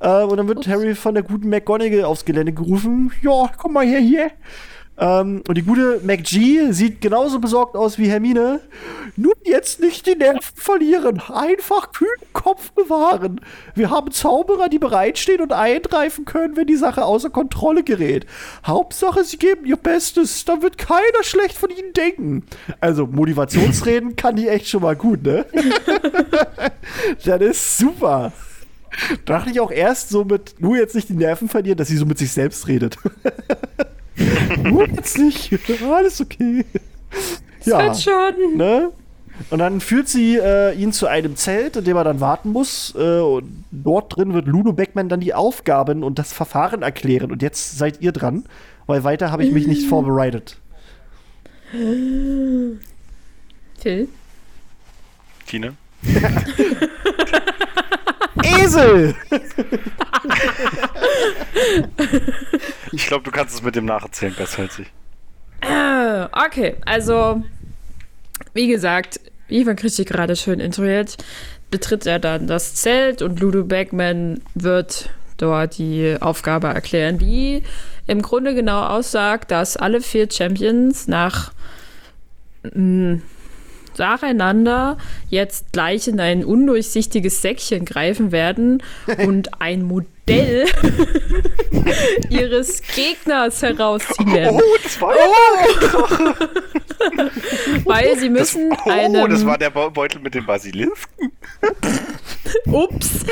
Äh, 0.00 0.22
und 0.22 0.38
dann 0.38 0.48
wird 0.48 0.58
Ups. 0.58 0.68
Harry 0.68 0.94
von 0.94 1.12
der 1.14 1.22
guten 1.22 1.50
McGonagall 1.50 2.04
aufs 2.04 2.24
Gelände 2.24 2.52
gerufen. 2.52 3.12
Ja, 3.22 3.50
komm 3.58 3.74
mal 3.74 3.86
her 3.86 4.00
hier. 4.00 4.30
Ähm, 4.98 5.42
und 5.46 5.56
die 5.56 5.62
gute 5.62 6.00
McG 6.02 6.72
sieht 6.72 7.00
genauso 7.00 7.38
besorgt 7.38 7.76
aus 7.76 7.98
wie 7.98 8.08
Hermine. 8.08 8.60
Nun 9.16 9.34
jetzt 9.44 9.80
nicht 9.80 10.06
die 10.06 10.16
Nerven 10.16 10.40
verlieren, 10.54 11.22
einfach 11.32 11.92
kühlen 11.92 12.10
Kopf 12.32 12.72
bewahren. 12.72 13.40
Wir 13.74 13.90
haben 13.90 14.10
Zauberer, 14.10 14.68
die 14.68 14.78
bereitstehen 14.78 15.40
und 15.40 15.52
eingreifen 15.52 16.24
können, 16.24 16.56
wenn 16.56 16.66
die 16.66 16.76
Sache 16.76 17.04
außer 17.04 17.30
Kontrolle 17.30 17.84
gerät. 17.84 18.26
Hauptsache, 18.66 19.22
sie 19.22 19.38
geben 19.38 19.64
ihr 19.64 19.76
Bestes, 19.76 20.44
dann 20.44 20.62
wird 20.62 20.78
keiner 20.78 21.22
schlecht 21.22 21.56
von 21.56 21.70
ihnen 21.70 21.92
denken. 21.92 22.44
Also 22.80 23.06
Motivationsreden 23.06 24.16
kann 24.16 24.36
die 24.36 24.48
echt 24.48 24.68
schon 24.68 24.82
mal 24.82 24.96
gut, 24.96 25.22
ne? 25.22 25.46
das 27.24 27.40
ist 27.40 27.78
super. 27.78 28.32
Dachte 29.26 29.50
ich 29.50 29.60
auch 29.60 29.70
erst 29.70 30.08
so 30.08 30.24
mit, 30.24 30.56
nur 30.58 30.76
jetzt 30.76 30.94
nicht 30.96 31.08
die 31.08 31.14
Nerven 31.14 31.48
verlieren, 31.48 31.78
dass 31.78 31.88
sie 31.88 31.96
so 31.96 32.06
mit 32.06 32.18
sich 32.18 32.32
selbst 32.32 32.66
redet. 32.66 32.98
nur 34.62 34.88
jetzt 34.88 35.18
nicht, 35.18 35.52
alles 35.82 36.20
okay. 36.20 36.64
Ja, 37.64 37.84
wird 37.84 38.00
schon. 38.00 38.56
Ne? 38.56 38.90
Und 39.50 39.60
dann 39.60 39.80
führt 39.80 40.08
sie 40.08 40.36
äh, 40.36 40.74
ihn 40.74 40.92
zu 40.92 41.06
einem 41.06 41.36
Zelt, 41.36 41.76
in 41.76 41.84
dem 41.84 41.96
er 41.96 42.04
dann 42.04 42.20
warten 42.20 42.50
muss. 42.50 42.94
Äh, 42.96 43.20
und 43.20 43.64
dort 43.70 44.16
drin 44.16 44.34
wird 44.34 44.46
Ludo 44.46 44.72
Beckman 44.72 45.08
dann 45.08 45.20
die 45.20 45.34
Aufgaben 45.34 46.02
und 46.02 46.18
das 46.18 46.32
Verfahren 46.32 46.82
erklären. 46.82 47.30
Und 47.30 47.42
jetzt 47.42 47.78
seid 47.78 48.00
ihr 48.00 48.12
dran, 48.12 48.44
weil 48.86 49.04
weiter 49.04 49.30
habe 49.30 49.44
ich 49.44 49.52
mich 49.52 49.66
nicht 49.66 49.86
vorbereitet. 49.86 50.58
Phil? 51.70 52.78
Tine? 55.46 55.74
Esel! 58.42 59.14
Ich 62.92 63.06
glaube, 63.06 63.24
du 63.24 63.30
kannst 63.30 63.54
es 63.54 63.62
mit 63.62 63.74
dem 63.76 63.84
Nacherzählen 63.84 64.34
besser 64.34 64.62
als 64.62 64.78
ich. 64.78 64.86
Äh, 65.60 66.26
okay, 66.46 66.76
also, 66.84 67.42
wie 68.54 68.68
gesagt, 68.68 69.20
Ivan 69.48 69.76
kriegt 69.76 69.96
gerade 70.06 70.36
schön 70.36 70.60
introiert, 70.60 71.16
betritt 71.70 72.06
er 72.06 72.18
dann 72.18 72.46
das 72.46 72.74
Zelt 72.74 73.22
und 73.22 73.40
Ludo 73.40 73.64
Beckman 73.64 74.40
wird 74.54 75.10
dort 75.36 75.78
die 75.78 76.16
Aufgabe 76.20 76.68
erklären, 76.68 77.18
die 77.18 77.62
im 78.06 78.22
Grunde 78.22 78.54
genau 78.54 78.84
aussagt, 78.84 79.50
dass 79.50 79.76
alle 79.76 80.00
vier 80.00 80.28
Champions 80.30 81.08
nach 81.08 81.52
mm, 82.74 83.16
nacheinander 83.98 84.98
jetzt 85.28 85.72
gleich 85.72 86.08
in 86.08 86.20
ein 86.20 86.44
undurchsichtiges 86.44 87.42
Säckchen 87.42 87.84
greifen 87.84 88.32
werden 88.32 88.82
und 89.26 89.60
ein 89.60 89.82
Modell 89.82 90.08
ihres 92.30 92.82
Gegners 92.82 93.62
herausziehen 93.62 94.32
werden. 94.32 94.60
Oh, 94.60 94.76
das 94.82 95.00
war 95.00 95.14
oh. 95.14 96.34
Weil 97.84 98.18
sie 98.18 98.28
müssen 98.28 98.70
das, 98.70 98.78
oh, 98.84 98.90
einem, 98.90 99.30
das 99.30 99.46
war 99.46 99.56
der 99.56 99.70
Beutel 99.70 100.20
mit 100.20 100.34
dem 100.34 100.44
Basilisken. 100.46 101.32
Ups. 102.66 103.24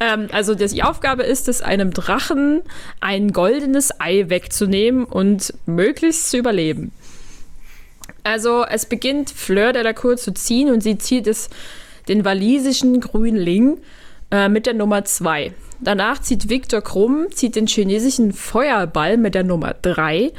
ähm, 0.00 0.28
also 0.32 0.54
das, 0.54 0.72
die 0.72 0.82
Aufgabe 0.82 1.22
ist 1.22 1.48
es, 1.48 1.62
einem 1.62 1.92
Drachen 1.92 2.62
ein 3.00 3.32
goldenes 3.32 4.00
Ei 4.00 4.28
wegzunehmen 4.28 5.04
und 5.04 5.54
möglichst 5.66 6.30
zu 6.30 6.38
überleben. 6.38 6.92
Also 8.28 8.66
es 8.68 8.84
beginnt 8.84 9.30
Fleur 9.30 9.72
de 9.72 9.80
la 9.82 9.94
Cour 9.94 10.18
zu 10.18 10.34
ziehen 10.34 10.70
und 10.70 10.82
sie 10.82 10.98
zieht 10.98 11.26
es 11.26 11.48
den 12.08 12.26
walisischen 12.26 13.00
Grünling 13.00 13.78
äh, 14.30 14.50
mit 14.50 14.66
der 14.66 14.74
Nummer 14.74 15.02
2. 15.02 15.54
Danach 15.80 16.20
zieht 16.20 16.50
Victor 16.50 16.82
Krumm, 16.82 17.28
zieht 17.30 17.56
den 17.56 17.66
chinesischen 17.66 18.34
Feuerball 18.34 19.16
mit 19.16 19.34
der 19.34 19.44
Nummer 19.44 19.74
3. 19.80 20.30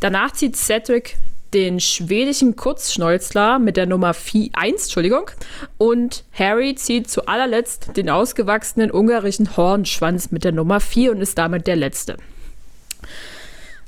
Danach 0.00 0.32
zieht 0.32 0.56
Cedric 0.56 1.18
den 1.52 1.80
schwedischen 1.80 2.56
Kurzschnäuzler 2.56 3.58
mit 3.58 3.76
der 3.76 3.84
Nummer 3.84 4.14
4, 4.14 4.48
1, 4.54 4.84
Entschuldigung. 4.84 5.30
Und 5.76 6.24
Harry 6.32 6.76
zieht 6.76 7.10
zu 7.10 7.26
allerletzt 7.26 7.94
den 7.98 8.08
ausgewachsenen 8.08 8.90
ungarischen 8.90 9.54
Hornschwanz 9.54 10.30
mit 10.30 10.44
der 10.44 10.52
Nummer 10.52 10.80
4 10.80 11.10
und 11.12 11.20
ist 11.20 11.36
damit 11.36 11.66
der 11.66 11.76
letzte. 11.76 12.16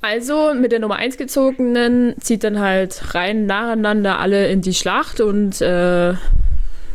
Also 0.06 0.54
mit 0.54 0.70
der 0.70 0.78
Nummer 0.78 0.96
1 0.96 1.16
gezogenen 1.16 2.14
zieht 2.20 2.44
dann 2.44 2.60
halt 2.60 3.12
rein 3.16 3.46
nacheinander 3.46 4.20
alle 4.20 4.46
in 4.46 4.62
die 4.62 4.72
Schlacht 4.72 5.20
und 5.20 5.60
äh, 5.60 6.14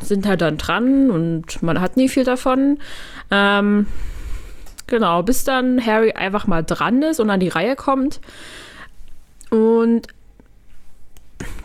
sind 0.02 0.26
halt 0.26 0.40
dann 0.40 0.58
dran 0.58 1.12
und 1.12 1.62
man 1.62 1.82
hat 1.82 1.98
nie 1.98 2.08
viel 2.08 2.24
davon. 2.24 2.80
Ähm, 3.30 3.88
genau, 4.88 5.24
bis 5.24 5.44
dann 5.44 5.86
Harry 5.86 6.14
einfach 6.14 6.48
mal 6.48 6.64
dran 6.64 7.02
ist 7.02 7.20
und 7.20 7.30
an 7.30 7.42
die 7.42 7.50
Reihe 7.50 7.76
kommt. 7.76 8.22
Und 9.50 10.08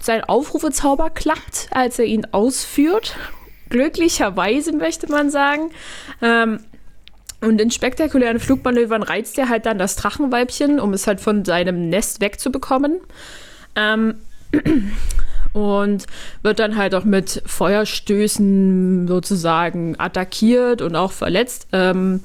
sein 0.00 0.24
Aufrufezauber 0.24 1.10
klappt, 1.10 1.68
als 1.70 2.00
er 2.00 2.06
ihn 2.06 2.26
ausführt. 2.32 3.14
Glücklicherweise 3.68 4.72
möchte 4.72 5.08
man 5.08 5.30
sagen. 5.30 5.70
Ähm, 6.20 6.58
und 7.40 7.60
in 7.60 7.70
spektakulären 7.70 8.40
Flugmanövern 8.40 9.02
reizt 9.02 9.38
er 9.38 9.48
halt 9.48 9.66
dann 9.66 9.78
das 9.78 9.96
Drachenweibchen, 9.96 10.80
um 10.80 10.92
es 10.92 11.06
halt 11.06 11.20
von 11.20 11.44
seinem 11.44 11.88
Nest 11.88 12.20
wegzubekommen. 12.20 12.98
Ähm, 13.74 14.14
und 15.52 16.06
wird 16.42 16.58
dann 16.58 16.76
halt 16.76 16.94
auch 16.94 17.04
mit 17.04 17.42
Feuerstößen 17.46 19.08
sozusagen 19.08 19.94
attackiert 19.98 20.82
und 20.82 20.96
auch 20.96 21.12
verletzt. 21.12 21.68
Ähm, 21.72 22.20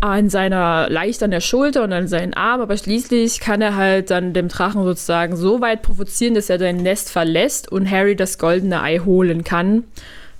an 0.00 0.30
seiner, 0.30 0.88
leicht 0.88 1.22
an 1.22 1.30
der 1.30 1.40
Schulter 1.40 1.84
und 1.84 1.92
an 1.92 2.08
seinen 2.08 2.32
Arm, 2.32 2.62
aber 2.62 2.76
schließlich 2.76 3.38
kann 3.40 3.60
er 3.60 3.76
halt 3.76 4.10
dann 4.10 4.32
dem 4.32 4.48
Drachen 4.48 4.82
sozusagen 4.82 5.36
so 5.36 5.60
weit 5.60 5.82
provozieren, 5.82 6.34
dass 6.34 6.48
er 6.48 6.58
sein 6.58 6.78
Nest 6.78 7.10
verlässt 7.10 7.70
und 7.70 7.90
Harry 7.90 8.16
das 8.16 8.38
goldene 8.38 8.82
Ei 8.82 8.98
holen 8.98 9.44
kann. 9.44 9.84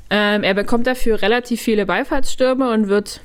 Ähm, 0.08 0.42
er 0.42 0.54
bekommt 0.54 0.86
dafür 0.86 1.20
relativ 1.20 1.60
viele 1.60 1.84
Beifallsstürme 1.84 2.70
und 2.70 2.88
wird 2.88 3.20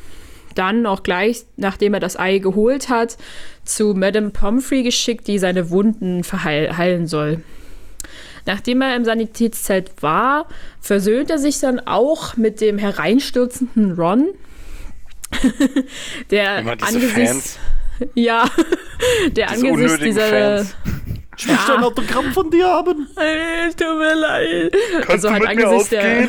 dann 0.56 0.86
auch 0.86 1.04
gleich, 1.04 1.46
nachdem 1.58 1.94
er 1.94 2.00
das 2.00 2.18
Ei 2.18 2.40
geholt 2.40 2.90
hat, 2.90 3.18
zu 3.64 3.94
Madame 3.94 4.30
Pomfrey 4.30 4.84
geschickt, 4.84 5.28
die 5.28 5.40
seine 5.40 5.70
Wunden 5.70 6.24
verheilen 6.24 7.08
soll. 7.08 7.42
Nachdem 8.46 8.82
er 8.82 8.96
im 8.96 9.06
Sanitätszelt 9.06 9.92
war, 10.02 10.48
versöhnt 10.80 11.32
er 11.32 11.40
sich 11.40 11.60
dann 11.60 11.80
auch 11.80 12.38
mit 12.38 12.62
dem 12.62 12.78
hereinstürzenden 12.78 13.94
Ron, 13.94 14.28
der 16.32 16.60
Immer 16.60 16.76
diese 16.76 16.88
angesichts, 16.88 17.58
Fans. 17.98 18.10
ja, 18.14 18.46
der 19.32 19.48
diese 19.48 19.68
angesichts 19.68 20.00
dieser 20.00 20.28
Fans. 20.28 20.76
Ich 21.38 21.48
möchte 21.48 21.74
ein 21.74 21.84
Autogramm 21.84 22.32
von 22.32 22.50
dir 22.50 22.66
haben. 22.66 23.08
Ey, 23.18 23.70
tut 23.74 23.98
mir 23.98 24.16
leid. 24.16 24.74
Kannst 24.94 25.10
also 25.10 25.28
du 25.28 25.34
halt 25.34 25.44
mit 25.44 25.56
mir 25.58 25.68
angesichts 25.68 25.90
der. 25.90 26.28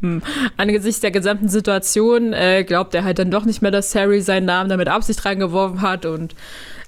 angesichts 0.56 1.00
der 1.00 1.10
gesamten 1.10 1.48
Situation 1.48 2.32
äh, 2.32 2.64
glaubt 2.64 2.94
er 2.94 3.04
halt 3.04 3.18
dann 3.18 3.30
doch 3.30 3.44
nicht 3.44 3.62
mehr, 3.62 3.70
dass 3.70 3.94
Harry 3.94 4.20
seinen 4.20 4.46
Namen 4.46 4.68
damit 4.68 4.88
Absicht 4.88 5.24
reingeworfen 5.24 5.82
hat 5.82 6.06
und 6.06 6.34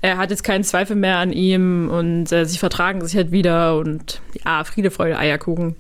er 0.00 0.18
hat 0.18 0.30
jetzt 0.30 0.44
keinen 0.44 0.64
Zweifel 0.64 0.96
mehr 0.96 1.16
an 1.16 1.32
ihm 1.32 1.90
und 1.90 2.30
äh, 2.30 2.44
sie 2.44 2.59
vertragen 2.59 3.05
sich 3.05 3.16
halt 3.16 3.32
wieder 3.32 3.76
und 3.76 4.20
ja, 4.44 4.62
Friede, 4.64 4.90
Freude, 4.90 5.18
Eierkuchen. 5.18 5.74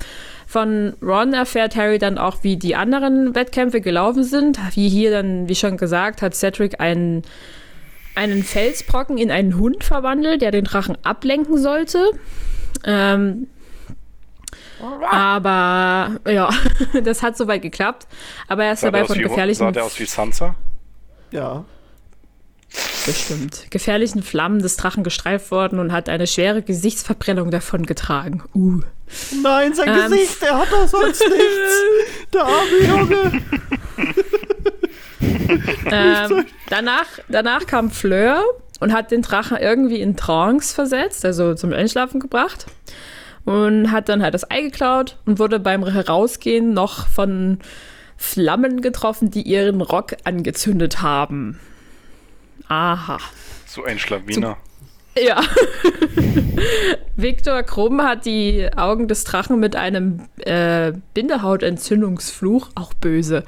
Von 0.48 0.94
Ron 1.02 1.34
erfährt 1.34 1.76
Harry 1.76 1.98
dann 1.98 2.16
auch, 2.16 2.38
wie 2.42 2.56
die 2.56 2.74
anderen 2.74 3.34
Wettkämpfe 3.34 3.82
gelaufen 3.82 4.24
sind. 4.24 4.58
Wie 4.74 4.88
hier 4.88 5.10
dann, 5.10 5.46
wie 5.46 5.54
schon 5.54 5.76
gesagt, 5.76 6.22
hat 6.22 6.34
Cedric 6.34 6.80
einen, 6.80 7.22
einen 8.14 8.42
Felsbrocken 8.42 9.18
in 9.18 9.30
einen 9.30 9.58
Hund 9.58 9.84
verwandelt, 9.84 10.40
der 10.40 10.50
den 10.50 10.64
Drachen 10.64 10.96
ablenken 11.04 11.58
sollte. 11.58 11.98
Ähm, 12.84 13.48
aber 14.80 16.20
ja, 16.30 16.50
das 17.04 17.22
hat 17.22 17.36
soweit 17.36 17.62
geklappt. 17.62 18.06
Aber 18.46 18.64
er 18.64 18.72
ist 18.72 18.82
dabei 18.82 19.04
von 19.04 19.18
gefährlichen 19.18 19.60
sah 19.60 19.70
der 19.72 19.84
aus 19.84 19.98
wie 19.98 20.04
Sansa? 20.06 20.54
Ja. 21.30 21.64
bestimmt 23.06 23.70
gefährlichen 23.70 24.22
Flammen 24.22 24.60
des 24.60 24.76
Drachen 24.76 25.04
gestreift 25.04 25.50
worden 25.50 25.78
und 25.78 25.92
hat 25.92 26.08
eine 26.08 26.26
schwere 26.26 26.62
Gesichtsverbrennung 26.62 27.50
davon 27.50 27.86
getragen. 27.86 28.42
Uh. 28.54 28.80
Nein, 29.42 29.74
sein 29.74 29.88
Ähm. 29.88 30.10
Gesicht, 30.10 30.42
der 30.42 30.58
hat 30.58 30.70
doch 30.70 30.86
sonst 30.86 31.20
nichts. 31.20 32.30
Der 32.32 32.44
arme 32.44 32.78
Junge. 32.86 33.42
Ähm, 35.90 36.44
danach, 36.68 37.06
danach 37.28 37.66
kam 37.66 37.90
Fleur 37.90 38.42
und 38.80 38.92
hat 38.92 39.10
den 39.10 39.22
Drachen 39.22 39.56
irgendwie 39.56 40.00
in 40.00 40.16
Trance 40.16 40.74
versetzt, 40.74 41.24
also 41.24 41.54
zum 41.54 41.72
Einschlafen 41.72 42.20
gebracht. 42.20 42.66
Und 43.48 43.90
hat 43.92 44.10
dann 44.10 44.22
halt 44.22 44.34
das 44.34 44.50
Ei 44.50 44.60
geklaut 44.60 45.16
und 45.24 45.38
wurde 45.38 45.58
beim 45.58 45.82
Herausgehen 45.86 46.74
noch 46.74 47.06
von 47.08 47.60
Flammen 48.18 48.82
getroffen, 48.82 49.30
die 49.30 49.40
ihren 49.40 49.80
Rock 49.80 50.16
angezündet 50.24 51.00
haben. 51.00 51.58
Aha. 52.68 53.16
So 53.64 53.84
ein 53.84 53.98
Schlawiner. 53.98 54.58
Ja. 55.18 55.40
Viktor 57.16 57.62
Krumm 57.62 58.02
hat 58.02 58.26
die 58.26 58.68
Augen 58.76 59.08
des 59.08 59.24
Drachen 59.24 59.58
mit 59.58 59.76
einem 59.76 60.28
äh, 60.44 60.92
Bindehautentzündungsfluch, 61.14 62.68
auch 62.74 62.92
böse, 62.92 63.44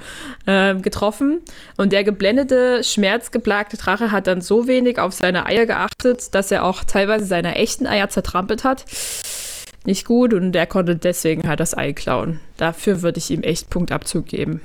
äh, 0.46 0.76
getroffen. 0.76 1.42
Und 1.76 1.92
der 1.92 2.04
geblendete, 2.04 2.82
schmerzgeplagte 2.84 3.76
Drache 3.76 4.12
hat 4.12 4.26
dann 4.28 4.40
so 4.40 4.66
wenig 4.66 4.98
auf 4.98 5.12
seine 5.12 5.44
Eier 5.44 5.66
geachtet, 5.66 6.34
dass 6.34 6.50
er 6.50 6.64
auch 6.64 6.84
teilweise 6.84 7.26
seine 7.26 7.56
echten 7.56 7.86
Eier 7.86 8.08
zertrampelt 8.08 8.64
hat. 8.64 8.86
Nicht 9.84 10.04
gut 10.04 10.34
und 10.34 10.54
er 10.54 10.66
konnte 10.66 10.96
deswegen 10.96 11.48
halt 11.48 11.60
das 11.60 11.76
Ei 11.76 11.92
klauen. 11.92 12.40
Dafür 12.56 13.02
würde 13.02 13.18
ich 13.18 13.30
ihm 13.30 13.42
echt 13.42 13.70
Punktabzug 13.70 14.26
geben. 14.26 14.60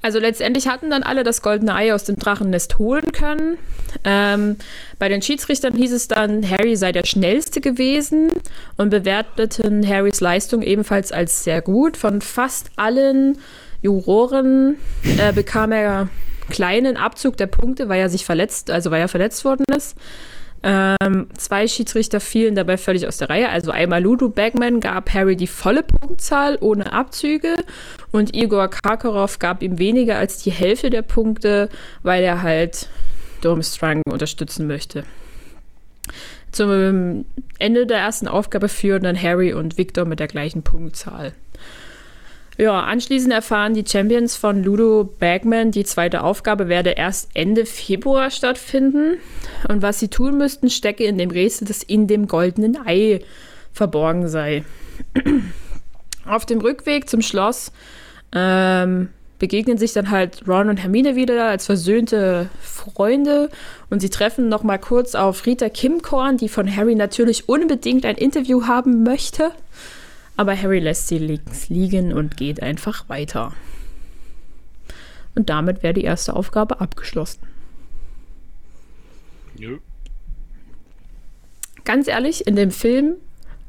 Also 0.00 0.20
letztendlich 0.20 0.68
hatten 0.68 0.90
dann 0.90 1.02
alle 1.02 1.24
das 1.24 1.42
goldene 1.42 1.74
Ei 1.74 1.92
aus 1.92 2.04
dem 2.04 2.16
Drachennest 2.16 2.78
holen 2.78 3.10
können. 3.12 3.58
Ähm, 4.04 4.56
bei 4.98 5.08
den 5.08 5.22
Schiedsrichtern 5.22 5.74
hieß 5.74 5.92
es 5.92 6.06
dann, 6.06 6.48
Harry 6.48 6.76
sei 6.76 6.92
der 6.92 7.04
schnellste 7.04 7.60
gewesen 7.60 8.30
und 8.76 8.90
bewerteten 8.90 9.86
Harrys 9.86 10.20
Leistung 10.20 10.62
ebenfalls 10.62 11.10
als 11.10 11.42
sehr 11.42 11.62
gut. 11.62 11.96
Von 11.96 12.20
fast 12.20 12.70
allen 12.76 13.38
Juroren 13.82 14.76
äh, 15.18 15.32
bekam 15.32 15.72
er 15.72 16.08
kleinen 16.48 16.96
Abzug 16.96 17.36
der 17.36 17.46
Punkte, 17.46 17.88
weil 17.88 18.00
er 18.00 18.08
sich 18.08 18.24
verletzt, 18.24 18.70
also 18.70 18.92
weil 18.92 19.00
er 19.00 19.08
verletzt 19.08 19.44
worden 19.44 19.64
ist. 19.76 19.96
Ähm, 20.62 21.28
zwei 21.36 21.68
Schiedsrichter 21.68 22.20
fielen 22.20 22.54
dabei 22.54 22.76
völlig 22.76 23.06
aus 23.06 23.18
der 23.18 23.30
Reihe. 23.30 23.48
Also 23.48 23.70
einmal 23.70 24.02
Ludo 24.02 24.28
Bagman 24.28 24.80
gab 24.80 25.12
Harry 25.14 25.36
die 25.36 25.46
volle 25.46 25.82
Punktzahl 25.82 26.58
ohne 26.60 26.92
Abzüge 26.92 27.54
und 28.10 28.34
Igor 28.34 28.68
Karkaroff 28.68 29.38
gab 29.38 29.62
ihm 29.62 29.78
weniger 29.78 30.16
als 30.18 30.42
die 30.42 30.50
Hälfte 30.50 30.90
der 30.90 31.02
Punkte, 31.02 31.68
weil 32.02 32.24
er 32.24 32.42
halt 32.42 32.88
Durmstrang 33.40 34.02
unterstützen 34.10 34.66
möchte. 34.66 35.04
Zum 36.50 37.24
Ende 37.58 37.86
der 37.86 37.98
ersten 37.98 38.26
Aufgabe 38.26 38.68
führen 38.68 39.02
dann 39.02 39.20
Harry 39.20 39.52
und 39.52 39.78
Victor 39.78 40.06
mit 40.06 40.18
der 40.18 40.28
gleichen 40.28 40.62
Punktzahl. 40.62 41.34
Ja, 42.60 42.80
anschließend 42.80 43.32
erfahren 43.32 43.74
die 43.74 43.84
Champions 43.86 44.34
von 44.34 44.64
Ludo 44.64 45.04
Bagman, 45.20 45.70
die 45.70 45.84
zweite 45.84 46.24
Aufgabe 46.24 46.66
werde 46.66 46.90
erst 46.90 47.30
Ende 47.34 47.64
Februar 47.64 48.32
stattfinden. 48.32 49.18
Und 49.68 49.80
was 49.80 50.00
sie 50.00 50.08
tun 50.08 50.38
müssten, 50.38 50.68
stecke 50.68 51.04
in 51.04 51.18
dem 51.18 51.30
Rätsel, 51.30 51.68
das 51.68 51.84
in 51.84 52.08
dem 52.08 52.26
goldenen 52.26 52.76
Ei 52.84 53.20
verborgen 53.72 54.26
sei. 54.26 54.64
Auf 56.26 56.46
dem 56.46 56.60
Rückweg 56.60 57.08
zum 57.08 57.22
Schloss 57.22 57.70
ähm, 58.32 59.10
begegnen 59.38 59.78
sich 59.78 59.92
dann 59.92 60.10
halt 60.10 60.42
Ron 60.48 60.68
und 60.68 60.78
Hermine 60.78 61.14
wieder 61.14 61.44
als 61.44 61.66
versöhnte 61.66 62.50
Freunde 62.60 63.50
und 63.88 64.00
sie 64.00 64.10
treffen 64.10 64.48
noch 64.48 64.64
mal 64.64 64.78
kurz 64.78 65.14
auf 65.14 65.46
Rita 65.46 65.68
Kimkorn, 65.68 66.38
die 66.38 66.48
von 66.48 66.74
Harry 66.74 66.96
natürlich 66.96 67.48
unbedingt 67.48 68.04
ein 68.04 68.16
Interview 68.16 68.66
haben 68.66 69.04
möchte. 69.04 69.52
Aber 70.38 70.56
Harry 70.56 70.78
lässt 70.78 71.08
sie 71.08 71.18
links 71.18 71.68
liegen 71.68 72.12
und 72.12 72.36
geht 72.36 72.62
einfach 72.62 73.08
weiter. 73.08 73.52
Und 75.34 75.50
damit 75.50 75.82
wäre 75.82 75.94
die 75.94 76.04
erste 76.04 76.34
Aufgabe 76.36 76.80
abgeschlossen. 76.80 77.40
Nö. 79.58 79.78
Ganz 81.84 82.06
ehrlich, 82.06 82.46
in 82.46 82.54
dem 82.54 82.70
Film, 82.70 83.16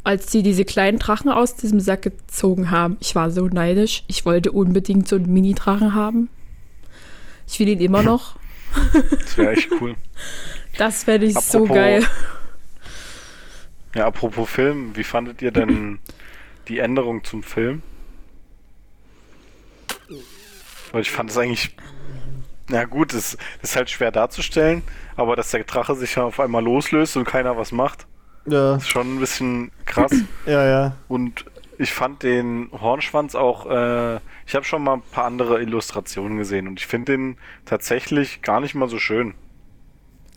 als 0.04 0.32
sie 0.32 0.44
diese 0.44 0.64
kleinen 0.64 1.00
Drachen 1.00 1.32
aus 1.32 1.56
diesem 1.56 1.80
Sack 1.80 2.04
gezogen 2.04 2.70
haben, 2.70 2.98
ich 3.00 3.16
war 3.16 3.32
so 3.32 3.48
neidisch. 3.48 4.04
Ich 4.08 4.26
wollte 4.26 4.52
unbedingt 4.52 5.08
so 5.08 5.16
einen 5.16 5.34
Mini-Drachen 5.34 5.96
haben. 5.96 6.30
Ich 7.48 7.60
will 7.60 7.68
ihn 7.70 7.80
immer 7.82 8.04
noch. 8.04 8.36
Das 9.10 9.38
wäre 9.38 9.52
echt 9.54 9.70
cool. 9.82 9.96
Das 10.78 11.04
fände 11.04 11.26
ich 11.26 11.34
so 11.34 11.64
Apropos- 11.64 11.76
geil. 11.76 12.04
Ja, 13.96 14.06
apropos 14.06 14.48
Film, 14.50 14.96
wie 14.96 15.04
fandet 15.04 15.42
ihr 15.42 15.52
denn 15.52 15.98
die 16.70 16.80
Änderung 16.80 17.24
zum 17.24 17.44
Film? 17.44 17.82
Weil 20.92 21.02
ich 21.02 21.12
fand 21.12 21.30
es 21.30 21.38
eigentlich. 21.38 21.76
Na 22.72 22.86
gut, 22.86 23.14
es 23.16 23.36
ist 23.64 23.76
halt 23.76 23.90
schwer 23.90 24.12
darzustellen, 24.12 24.84
aber 25.16 25.36
dass 25.36 25.50
der 25.50 25.64
Drache 25.64 25.96
sich 25.96 26.16
ja 26.16 26.24
auf 26.24 26.40
einmal 26.40 26.64
loslöst 26.64 27.18
und 27.18 27.26
keiner 27.26 27.58
was 27.58 27.72
macht, 27.72 28.06
Ja, 28.46 28.76
ist 28.76 28.88
schon 28.90 29.16
ein 29.16 29.20
bisschen 29.20 29.72
krass. 29.86 30.12
ja, 30.46 30.66
ja. 30.68 30.96
Und 31.08 31.46
ich 31.80 31.92
fand 31.92 32.22
den 32.22 32.70
Hornschwanz 32.72 33.34
auch, 33.34 33.66
äh, 33.66 34.18
ich 34.46 34.54
habe 34.54 34.66
schon 34.66 34.84
mal 34.84 34.94
ein 34.96 35.02
paar 35.02 35.26
andere 35.26 35.62
Illustrationen 35.62 36.38
gesehen 36.38 36.68
und 36.68 36.80
ich 36.80 36.86
finde 36.86 37.14
den 37.14 37.38
tatsächlich 37.66 38.44
gar 38.44 38.60
nicht 38.60 38.76
mal 38.76 38.88
so 38.88 39.00
schön. 39.00 39.34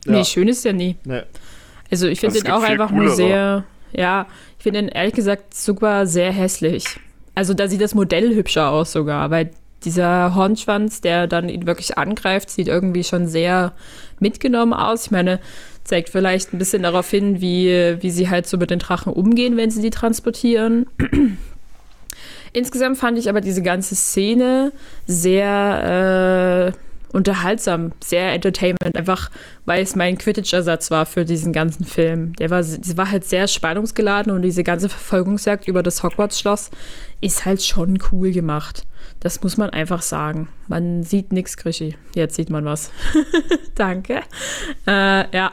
Ja. 0.06 0.12
Nee, 0.12 0.24
schön 0.24 0.48
ist 0.48 0.64
ja 0.64 0.72
nie. 0.72 0.96
Nee. 1.04 1.22
Also 1.90 2.06
ich 2.08 2.20
finde 2.20 2.36
Also 2.36 2.44
den 2.46 2.52
auch 2.54 2.62
einfach 2.62 2.90
nur 2.90 3.00
coolere. 3.00 3.16
sehr, 3.16 3.64
ja, 3.92 4.26
ich 4.62 4.64
finde 4.64 4.80
den 4.80 4.90
ehrlich 4.90 5.14
gesagt 5.14 5.54
sogar 5.54 6.06
sehr 6.06 6.30
hässlich. 6.30 6.84
Also 7.34 7.52
da 7.52 7.66
sieht 7.66 7.80
das 7.80 7.96
Modell 7.96 8.32
hübscher 8.32 8.70
aus 8.70 8.92
sogar, 8.92 9.28
weil 9.32 9.50
dieser 9.84 10.36
Hornschwanz, 10.36 11.00
der 11.00 11.26
dann 11.26 11.48
ihn 11.48 11.66
wirklich 11.66 11.98
angreift, 11.98 12.48
sieht 12.48 12.68
irgendwie 12.68 13.02
schon 13.02 13.26
sehr 13.26 13.72
mitgenommen 14.20 14.72
aus. 14.72 15.06
Ich 15.06 15.10
meine, 15.10 15.40
zeigt 15.82 16.10
vielleicht 16.10 16.52
ein 16.52 16.58
bisschen 16.58 16.84
darauf 16.84 17.10
hin, 17.10 17.40
wie, 17.40 17.96
wie 18.02 18.10
sie 18.12 18.30
halt 18.30 18.46
so 18.46 18.56
mit 18.56 18.70
den 18.70 18.78
Drachen 18.78 19.12
umgehen, 19.12 19.56
wenn 19.56 19.72
sie 19.72 19.82
die 19.82 19.90
transportieren. 19.90 20.86
Insgesamt 22.52 22.98
fand 22.98 23.18
ich 23.18 23.28
aber 23.28 23.40
diese 23.40 23.62
ganze 23.62 23.96
Szene 23.96 24.70
sehr 25.08 26.72
äh, 26.72 26.78
unterhaltsam, 27.12 27.92
sehr 28.02 28.32
entertainment, 28.32 28.96
einfach 28.96 29.30
weil 29.64 29.82
es 29.82 29.94
mein 29.96 30.18
Quidditch-Ersatz 30.18 30.90
war 30.90 31.06
für 31.06 31.24
diesen 31.24 31.52
ganzen 31.52 31.84
Film. 31.84 32.34
Der 32.36 32.50
war, 32.50 32.62
sie 32.62 32.96
war 32.96 33.10
halt 33.10 33.24
sehr 33.24 33.48
spannungsgeladen 33.48 34.32
und 34.32 34.42
diese 34.42 34.64
ganze 34.64 34.88
Verfolgungsjagd 34.88 35.68
über 35.68 35.82
das 35.82 36.02
Hogwarts-Schloss 36.02 36.70
ist 37.20 37.44
halt 37.44 37.62
schon 37.62 37.98
cool 38.10 38.32
gemacht. 38.32 38.84
Das 39.20 39.42
muss 39.42 39.56
man 39.56 39.70
einfach 39.70 40.02
sagen. 40.02 40.48
Man 40.68 41.02
sieht 41.02 41.32
nichts, 41.32 41.56
Krischi. 41.56 41.96
Jetzt 42.14 42.34
sieht 42.34 42.50
man 42.50 42.64
was. 42.64 42.90
Danke. 43.74 44.20
Äh, 44.86 45.36
ja. 45.36 45.52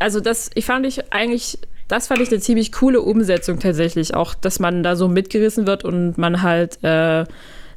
Also 0.00 0.20
das, 0.20 0.50
ich 0.54 0.64
fand 0.64 0.86
ich 0.86 1.12
eigentlich, 1.12 1.58
das 1.88 2.06
fand 2.06 2.20
ich 2.20 2.30
eine 2.30 2.40
ziemlich 2.40 2.72
coole 2.72 3.00
Umsetzung 3.00 3.58
tatsächlich. 3.58 4.14
Auch, 4.14 4.34
dass 4.34 4.58
man 4.58 4.82
da 4.82 4.96
so 4.96 5.08
mitgerissen 5.08 5.66
wird 5.66 5.84
und 5.84 6.18
man 6.18 6.42
halt 6.42 6.82
äh, 6.82 7.24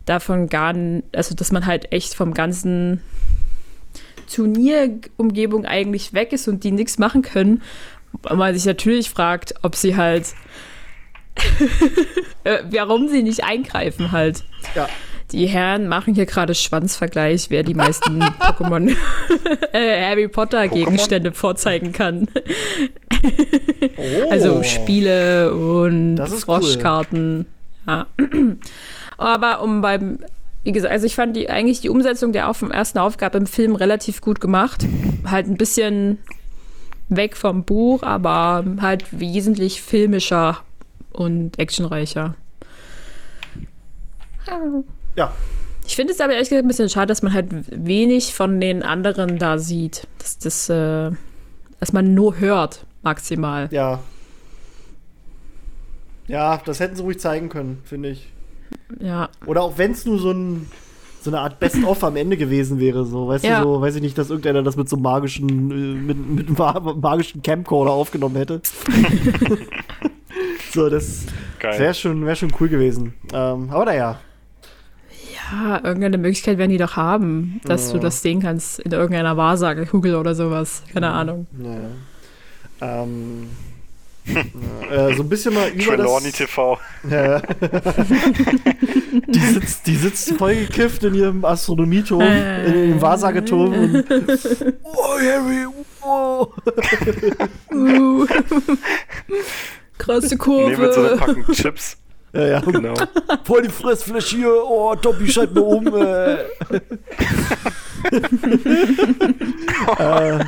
davon 0.06 0.50
gar, 0.50 0.76
also 1.14 1.36
dass 1.36 1.52
man 1.52 1.66
halt 1.66 1.92
echt 1.92 2.14
vom 2.14 2.34
ganzen 2.34 3.02
Turnierumgebung 4.34 5.66
eigentlich 5.66 6.14
weg 6.14 6.34
ist 6.34 6.48
und 6.48 6.64
die 6.64 6.72
nichts 6.72 6.98
machen 6.98 7.22
können. 7.22 7.62
Und 8.24 8.38
man 8.38 8.54
sich 8.54 8.66
natürlich 8.66 9.10
fragt, 9.10 9.56
ob 9.62 9.76
sie 9.76 9.96
halt, 9.96 10.28
äh, 12.44 12.60
warum 12.72 13.08
sie 13.08 13.24
nicht 13.24 13.44
eingreifen 13.44 14.12
halt. 14.12 14.44
Ja. 14.76 14.90
die 15.32 15.48
Herren 15.48 15.88
machen 15.88 16.14
hier 16.14 16.26
gerade 16.26 16.54
Schwanzvergleich, 16.54 17.50
wer 17.50 17.64
die 17.64 17.74
meisten 17.74 18.22
Pokémon 18.40 18.96
äh, 19.74 20.10
Harry 20.10 20.28
Potter 20.28 20.68
Gegenstände 20.68 21.32
vorzeigen 21.32 21.94
kann. 21.94 22.28
Oh. 23.98 24.30
Also 24.30 24.64
Spiele 24.64 25.54
und 25.54 26.18
Froschkarten. 26.18 27.46
Ja. 27.88 28.08
Aber 29.22 29.62
um 29.62 29.82
beim, 29.82 30.20
wie 30.64 30.72
gesagt, 30.72 30.92
also 30.92 31.06
ich 31.06 31.16
fand 31.16 31.36
die 31.36 31.50
eigentlich 31.50 31.82
die 31.82 31.90
Umsetzung 31.90 32.32
der 32.32 32.50
auf, 32.50 32.62
ersten 32.62 32.98
Aufgabe 33.00 33.38
im 33.38 33.46
Film 33.46 33.76
relativ 33.76 34.22
gut 34.22 34.42
gemacht. 34.42 34.86
Halt 35.26 35.48
ein 35.48 35.58
bisschen 35.58 36.18
weg 37.10 37.36
vom 37.36 37.64
Buch, 37.64 38.04
aber 38.04 38.64
halt 38.80 39.06
wesentlich 39.12 39.82
filmischer 39.82 40.60
und 41.12 41.60
actionreicher. 41.60 42.36
Ja, 45.16 45.32
Ich 45.86 45.96
finde 45.96 46.14
es 46.14 46.22
aber 46.22 46.34
ehrlich 46.34 46.50
gesagt 46.50 46.66
ein 46.66 46.68
bisschen 46.68 46.90
schade, 46.90 47.08
dass 47.08 47.22
man 47.22 47.34
halt 47.34 47.48
wenig 47.70 48.34
von 48.34 48.60
den 48.60 48.82
anderen 48.82 49.38
da 49.38 49.58
sieht. 49.58 50.08
Dass 50.20 50.40
das, 50.40 50.70
äh, 50.70 51.12
dass 51.80 51.94
man 51.94 52.14
nur 52.14 52.40
hört, 52.40 52.86
maximal. 53.04 53.68
ja. 53.72 54.00
Ja, 56.28 56.62
das 56.64 56.80
hätten 56.80 56.96
sie 56.96 57.02
ruhig 57.02 57.20
zeigen 57.20 57.50
können, 57.50 57.82
finde 57.84 58.10
ich. 58.10 58.30
Ja. 59.00 59.30
Oder 59.46 59.62
auch 59.64 59.78
wenn 59.78 59.92
es 59.92 60.06
nur 60.06 60.20
so, 60.20 60.32
ein, 60.32 60.68
so 61.22 61.30
eine 61.30 61.40
Art 61.40 61.60
Best-of 61.60 62.04
am 62.04 62.16
Ende 62.16 62.38
gewesen 62.38 62.80
wäre, 62.80 63.06
so, 63.06 63.28
weißt 63.28 63.46
Ja. 63.46 63.62
du, 63.64 63.76
so, 63.76 63.82
weiß 63.82 63.96
ich 63.96 64.02
nicht, 64.02 64.18
dass 64.18 64.30
irgendeiner 64.30 64.64
das 64.64 64.76
mit 64.76 64.90
so 64.90 64.98
magischen, 64.98 65.50
äh, 65.72 65.96
mit, 65.96 66.30
mit 66.30 66.48
einem 66.48 66.58
ma- 66.58 66.96
magischen 67.00 67.42
Camcorder 67.42 67.92
aufgenommen 67.92 68.36
hätte. 68.36 68.62
so, 70.74 70.90
das 70.90 71.26
wäre 71.62 71.94
schon, 71.94 72.26
wär 72.26 72.36
schon 72.36 72.52
cool 72.60 72.70
gewesen. 72.70 73.14
Ähm, 73.34 73.70
aber 73.70 73.86
naja, 73.86 74.20
Ja, 75.52 75.82
irgendeine 75.84 76.18
Möglichkeit 76.18 76.58
werden 76.58 76.72
die 76.72 76.78
doch 76.78 76.96
haben, 76.96 77.60
dass 77.66 77.88
Ja. 77.88 77.94
du 77.98 78.04
das 78.04 78.22
sehen 78.22 78.42
kannst 78.42 78.80
in 78.80 78.92
irgendeiner 78.92 79.36
Wahrsagekugel 79.38 80.16
oder 80.16 80.34
sowas. 80.36 80.84
Keine 80.94 81.10
Ahnung. 81.10 81.48
naja. 81.52 81.80
Ähm, 82.84 83.44
ja, 83.44 83.48
äh, 84.36 85.14
so 85.16 85.24
ein 85.24 85.30
bisschen 85.30 85.54
mal 85.54 85.70
über 85.70 85.96
Trelawney 85.96 86.32
das... 86.32 86.38
TV. 86.38 86.80
Ja, 87.10 87.40
die, 89.28 89.40
sitzt, 89.40 89.88
die 89.88 89.96
sitzt 89.96 90.34
vollgekifft 90.38 91.04
in 91.04 91.16
ihrem 91.16 91.46
Astronomieturm, 91.46 92.22
Äh. 92.22 92.66
in 92.66 92.90
ihrem 92.90 93.02
Wahrsageturm 93.02 93.74
und 93.74 94.06
Oh, 94.84 95.18
Harry, 95.20 95.66
oh. 96.02 96.48
Uh. 97.74 98.26
Krasse 99.98 100.36
Nehmen 100.36 100.82
wir 100.82 100.94
so 100.94 101.00
eine 101.02 101.10
Kurve. 101.10 101.18
Packung 101.18 101.46
Chips. 101.54 101.98
Ja, 102.34 102.48
ja. 102.48 102.60
Genau. 102.62 102.94
Voll 103.44 103.64
die 103.64 103.70
Fressfläche 103.70 104.38
hier. 104.38 104.64
Oh, 104.66 104.96
Dobby, 104.96 105.30
schalt 105.30 105.54
mir 105.54 105.62
um. 105.64 105.88
Äh. 105.88 106.44
äh, 110.00 110.40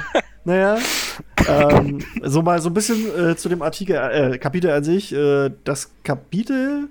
naja. 0.46 0.78
Ähm, 1.48 2.00
so 2.22 2.42
mal 2.42 2.62
so 2.62 2.70
ein 2.70 2.74
bisschen 2.74 3.08
äh, 3.18 3.36
zu 3.36 3.50
dem 3.50 3.62
Artikel, 3.62 3.96
äh, 3.96 4.38
Kapitel 4.38 4.72
an 4.72 4.84
sich. 4.84 5.14
Äh, 5.14 5.52
das 5.64 5.92
Kapitel 6.04 6.90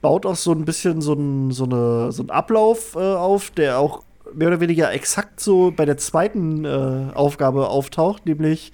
baut 0.00 0.26
auch 0.26 0.36
so 0.36 0.52
ein 0.52 0.64
bisschen 0.64 1.00
so 1.00 1.14
ein, 1.14 1.50
so 1.50 1.64
eine, 1.64 2.12
so 2.12 2.22
einen 2.22 2.30
Ablauf 2.30 2.94
äh, 2.94 2.98
auf, 2.98 3.50
der 3.50 3.78
auch 3.78 4.02
mehr 4.34 4.48
oder 4.48 4.60
weniger 4.60 4.92
exakt 4.92 5.40
so 5.40 5.72
bei 5.74 5.84
der 5.84 5.96
zweiten 5.96 6.64
äh, 6.64 7.12
Aufgabe 7.14 7.68
auftaucht, 7.68 8.26
nämlich 8.26 8.72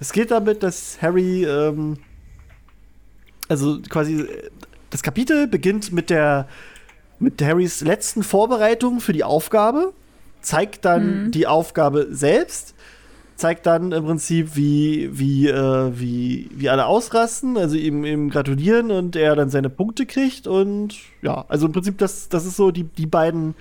es 0.00 0.12
geht 0.12 0.30
damit, 0.30 0.62
dass 0.62 1.00
Harry 1.00 1.44
ähm, 1.44 1.98
also 3.48 3.80
quasi 3.88 4.22
äh, 4.22 4.50
das 4.90 5.02
Kapitel 5.02 5.46
beginnt 5.46 5.92
mit 5.92 6.10
der 6.10 6.48
mit 7.18 7.40
Harrys 7.40 7.82
letzten 7.82 8.24
Vorbereitung 8.24 8.98
für 8.98 9.12
die 9.12 9.22
Aufgabe, 9.22 9.92
zeigt 10.40 10.84
dann 10.84 11.30
die 11.30 11.46
Aufgabe 11.46 12.08
selbst, 12.10 12.74
zeigt 13.36 13.66
dann 13.66 13.92
im 13.92 14.04
Prinzip, 14.04 14.56
wie, 14.56 15.10
wie, 15.12 15.48
äh, 15.48 15.98
wie, 15.98 16.50
wie 16.54 16.68
alle 16.68 16.86
ausrasten, 16.86 17.56
also 17.56 17.76
ihm, 17.76 18.04
ihm 18.04 18.30
gratulieren 18.30 18.90
und 18.90 19.16
er 19.16 19.34
dann 19.36 19.50
seine 19.50 19.70
Punkte 19.70 20.06
kriegt 20.06 20.46
und 20.46 20.94
ja, 21.22 21.44
also 21.48 21.66
im 21.66 21.72
Prinzip, 21.72 21.98
das, 21.98 22.28
das 22.28 22.46
ist 22.46 22.56
so, 22.56 22.70
die, 22.70 22.84
die 22.84 23.06
beiden 23.06 23.54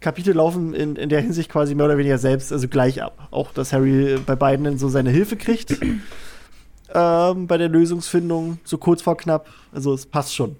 Kapitel 0.00 0.34
laufen 0.34 0.74
in, 0.74 0.96
in 0.96 1.08
der 1.10 1.20
Hinsicht 1.20 1.50
quasi 1.50 1.74
mehr 1.74 1.86
oder 1.86 1.98
weniger 1.98 2.18
selbst, 2.18 2.52
also 2.52 2.68
gleich 2.68 3.02
ab. 3.02 3.28
Auch, 3.30 3.52
dass 3.52 3.72
Harry 3.72 4.18
bei 4.24 4.34
beiden 4.34 4.64
dann 4.64 4.78
so 4.78 4.88
seine 4.88 5.10
Hilfe 5.10 5.36
kriegt 5.36 5.76
ähm, 6.94 7.46
bei 7.46 7.58
der 7.58 7.68
Lösungsfindung, 7.68 8.58
so 8.64 8.78
kurz 8.78 9.02
vor 9.02 9.16
knapp. 9.16 9.48
Also 9.72 9.92
es 9.92 10.06
passt 10.06 10.34
schon. 10.34 10.56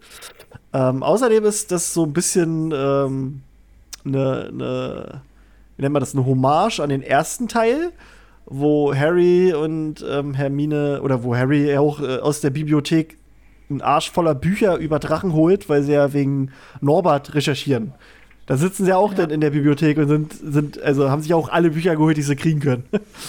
Ähm, 0.72 1.02
außerdem 1.02 1.44
ist 1.44 1.72
das 1.72 1.94
so 1.94 2.04
ein 2.04 2.12
bisschen 2.12 2.72
ähm, 2.72 3.42
eine, 4.04 4.48
eine, 4.48 5.22
wie 5.76 5.82
nennt 5.82 5.92
man 5.94 6.00
das, 6.00 6.14
eine 6.14 6.26
Hommage 6.26 6.80
an 6.80 6.90
den 6.90 7.02
ersten 7.02 7.48
Teil, 7.48 7.92
wo 8.50 8.94
Harry 8.94 9.54
und 9.54 10.04
ähm, 10.08 10.34
Hermine, 10.34 11.00
oder 11.02 11.22
wo 11.22 11.34
Harry 11.36 11.74
auch 11.78 12.00
äh, 12.00 12.18
aus 12.18 12.40
der 12.40 12.50
Bibliothek 12.50 13.16
einen 13.70 13.80
Arsch 13.80 14.10
voller 14.10 14.34
Bücher 14.34 14.76
über 14.76 14.98
Drachen 14.98 15.32
holt, 15.32 15.68
weil 15.68 15.82
sie 15.84 15.92
ja 15.92 16.12
wegen 16.12 16.50
Norbert 16.80 17.34
recherchieren. 17.34 17.92
Da 18.46 18.56
sitzen 18.56 18.84
sie 18.84 18.92
auch 18.92 19.12
Ja. 19.12 19.18
dann 19.18 19.30
in 19.30 19.40
der 19.40 19.50
Bibliothek 19.50 19.96
und 19.98 20.08
sind, 20.08 20.32
sind, 20.34 20.82
also 20.82 21.08
haben 21.08 21.22
sich 21.22 21.32
auch 21.32 21.48
alle 21.48 21.70
Bücher 21.70 21.94
geholt, 21.94 22.16
die 22.16 22.22
sie 22.22 22.34
kriegen 22.34 22.58
können. 22.58 22.82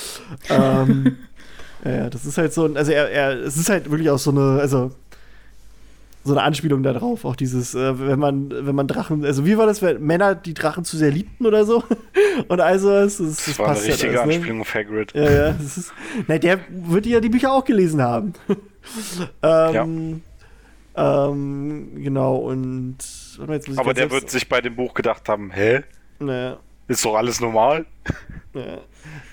ähm, 0.49 1.17
ja, 1.85 1.91
ja, 1.91 2.09
das 2.09 2.25
ist 2.25 2.39
halt 2.39 2.53
so 2.53 2.65
ein, 2.65 2.75
also 2.75 2.91
er, 2.91 3.09
er, 3.11 3.39
es 3.39 3.55
ist 3.57 3.69
halt 3.69 3.91
wirklich 3.91 4.09
auch 4.09 4.17
so 4.19 4.31
eine, 4.31 4.59
also 4.59 4.91
so 6.23 6.33
eine 6.33 6.43
Anspielung 6.43 6.83
darauf, 6.83 7.25
auch 7.25 7.35
dieses, 7.35 7.73
äh, 7.73 7.99
wenn 7.99 8.19
man, 8.19 8.49
wenn 8.51 8.75
man 8.75 8.87
Drachen, 8.87 9.25
also 9.25 9.45
wie 9.45 9.57
war 9.57 9.65
das, 9.65 9.81
wenn 9.81 10.03
Männer 10.03 10.35
die 10.35 10.53
Drachen 10.53 10.85
zu 10.85 10.97
sehr 10.97 11.11
liebten 11.11 11.45
oder 11.45 11.65
so? 11.65 11.83
Und 12.47 12.61
also 12.61 12.91
es, 12.91 13.17
das, 13.17 13.27
das 13.37 13.45
Das 13.45 13.59
war 13.59 13.65
eine 13.65 13.73
passt 13.75 13.87
halt 13.87 13.93
richtige 13.93 14.21
alles, 14.21 14.27
ne? 14.27 14.35
Anspielung 14.35 14.61
auf 14.61 14.73
Hagrid. 14.73 15.13
Ja, 15.13 15.31
ja, 15.31 15.51
das 15.51 15.77
ist, 15.77 15.93
na, 16.27 16.37
der 16.37 16.59
wird 16.69 17.05
ja 17.05 17.19
die 17.19 17.29
Bücher 17.29 17.51
auch 17.51 17.65
gelesen 17.65 18.01
haben. 18.01 18.33
ähm, 19.41 20.21
ähm, 20.95 21.91
genau, 21.95 22.35
und 22.35 22.97
jetzt 23.47 23.77
Aber 23.77 23.93
der 23.93 24.11
wird 24.11 24.29
sich 24.29 24.47
bei 24.47 24.61
dem 24.61 24.75
Buch 24.75 24.93
gedacht 24.93 25.27
haben, 25.27 25.51
hä? 25.51 25.81
Naja. 26.19 26.59
Ist 26.91 27.05
doch 27.05 27.15
alles 27.15 27.39
normal? 27.39 27.85
Ja. 28.53 28.79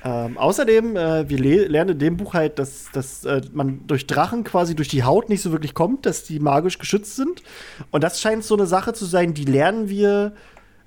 Ähm, 0.04 0.38
außerdem, 0.38 0.94
äh, 0.94 1.28
wir 1.28 1.38
le 1.38 1.66
lernen 1.66 1.90
in 1.90 1.98
dem 1.98 2.16
Buch 2.16 2.34
halt, 2.34 2.60
dass, 2.60 2.88
dass 2.92 3.24
äh, 3.24 3.40
man 3.52 3.84
durch 3.88 4.06
Drachen 4.06 4.44
quasi 4.44 4.76
durch 4.76 4.86
die 4.86 5.02
Haut 5.02 5.28
nicht 5.28 5.42
so 5.42 5.50
wirklich 5.50 5.74
kommt, 5.74 6.06
dass 6.06 6.22
die 6.22 6.38
magisch 6.38 6.78
geschützt 6.78 7.16
sind. 7.16 7.42
Und 7.90 8.04
das 8.04 8.20
scheint 8.20 8.44
so 8.44 8.54
eine 8.54 8.66
Sache 8.66 8.92
zu 8.92 9.06
sein, 9.06 9.34
die 9.34 9.44
lernen 9.44 9.88
wir 9.88 10.34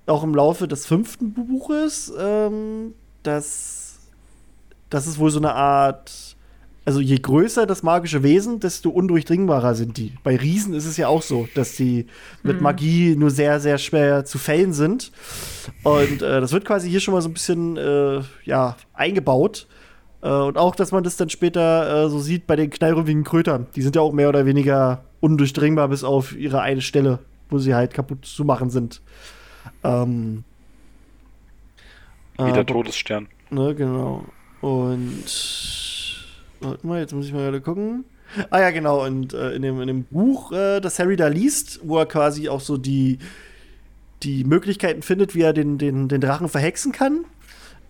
auch 0.05 0.23
im 0.23 0.33
Laufe 0.33 0.65
des 0.65 0.85
fünften 0.85 1.33
Buches, 1.33 2.11
ähm, 2.17 2.93
dass 3.23 3.99
das 4.89 5.07
ist 5.07 5.19
wohl 5.19 5.29
so 5.29 5.39
eine 5.39 5.53
Art, 5.53 6.30
also 6.91 6.99
je 6.99 7.19
größer 7.19 7.65
das 7.65 7.83
magische 7.83 8.21
Wesen, 8.21 8.59
desto 8.59 8.89
undurchdringbarer 8.89 9.75
sind 9.75 9.95
die. 9.95 10.11
Bei 10.25 10.35
Riesen 10.35 10.73
ist 10.73 10.85
es 10.85 10.97
ja 10.97 11.07
auch 11.07 11.21
so, 11.21 11.47
dass 11.55 11.77
die 11.77 12.07
mit 12.43 12.59
Magie 12.59 13.15
nur 13.15 13.29
sehr, 13.29 13.61
sehr 13.61 13.77
schwer 13.77 14.25
zu 14.25 14.37
fällen 14.37 14.73
sind. 14.73 15.13
Und 15.83 16.21
äh, 16.21 16.41
das 16.41 16.51
wird 16.51 16.65
quasi 16.65 16.89
hier 16.89 16.99
schon 16.99 17.13
mal 17.13 17.21
so 17.21 17.29
ein 17.29 17.33
bisschen 17.33 17.77
äh, 17.77 18.19
ja, 18.43 18.75
eingebaut. 18.91 19.67
Äh, 20.21 20.27
und 20.27 20.57
auch, 20.57 20.75
dass 20.75 20.91
man 20.91 21.05
das 21.05 21.15
dann 21.15 21.29
später 21.29 22.07
äh, 22.07 22.09
so 22.09 22.19
sieht 22.19 22.45
bei 22.45 22.57
den 22.57 22.69
knallrümpfigen 22.69 23.23
Krötern. 23.23 23.67
Die 23.73 23.83
sind 23.83 23.95
ja 23.95 24.01
auch 24.01 24.11
mehr 24.11 24.27
oder 24.27 24.45
weniger 24.45 25.05
undurchdringbar 25.21 25.87
bis 25.87 26.03
auf 26.03 26.35
ihre 26.35 26.59
eine 26.59 26.81
Stelle, 26.81 27.19
wo 27.49 27.57
sie 27.57 27.73
halt 27.73 27.93
kaputt 27.93 28.25
zu 28.25 28.43
machen 28.43 28.69
sind. 28.69 29.01
Ähm, 29.85 30.43
Wie 32.33 32.43
der 32.43 32.47
aber- 32.47 32.65
Todesstern. 32.65 33.29
Ne, 33.49 33.75
genau. 33.75 34.25
Und 34.59 35.23
warte 36.61 36.87
mal, 36.87 36.99
jetzt 36.99 37.13
muss 37.13 37.25
ich 37.25 37.33
mal 37.33 37.43
gerade 37.43 37.61
gucken. 37.61 38.05
Ah 38.49 38.59
ja, 38.59 38.71
genau. 38.71 39.05
Und 39.05 39.33
äh, 39.33 39.51
in, 39.51 39.61
dem, 39.61 39.81
in 39.81 39.87
dem 39.87 40.03
Buch, 40.05 40.51
äh, 40.51 40.79
das 40.79 40.99
Harry 40.99 41.15
da 41.15 41.27
liest, 41.27 41.81
wo 41.83 41.97
er 41.97 42.05
quasi 42.05 42.49
auch 42.49 42.61
so 42.61 42.77
die, 42.77 43.19
die 44.23 44.43
Möglichkeiten 44.43 45.01
findet, 45.01 45.35
wie 45.35 45.41
er 45.41 45.53
den, 45.53 45.77
den, 45.77 46.07
den 46.07 46.21
Drachen 46.21 46.47
verhexen 46.47 46.91
kann, 46.91 47.25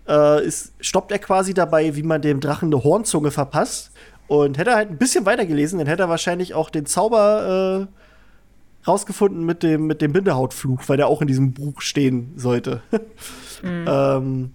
äh, 0.08 0.44
ist, 0.44 0.72
stoppt 0.80 1.12
er 1.12 1.18
quasi 1.18 1.54
dabei, 1.54 1.94
wie 1.94 2.02
man 2.02 2.22
dem 2.22 2.40
Drachen 2.40 2.72
eine 2.72 2.82
Hornzunge 2.82 3.30
verpasst. 3.30 3.92
Und 4.26 4.56
hätte 4.56 4.70
er 4.70 4.76
halt 4.76 4.90
ein 4.90 4.98
bisschen 4.98 5.26
weiter 5.26 5.44
gelesen, 5.44 5.78
dann 5.78 5.86
hätte 5.86 6.04
er 6.04 6.08
wahrscheinlich 6.08 6.54
auch 6.54 6.70
den 6.70 6.86
Zauber 6.86 7.88
äh, 7.88 8.86
rausgefunden 8.88 9.44
mit 9.44 9.62
dem, 9.62 9.86
mit 9.86 10.00
dem 10.00 10.12
Bindehautfluch, 10.12 10.82
weil 10.86 10.96
der 10.96 11.06
auch 11.08 11.20
in 11.20 11.28
diesem 11.28 11.52
Buch 11.52 11.80
stehen 11.80 12.32
sollte. 12.36 12.82
ähm, 13.62 14.52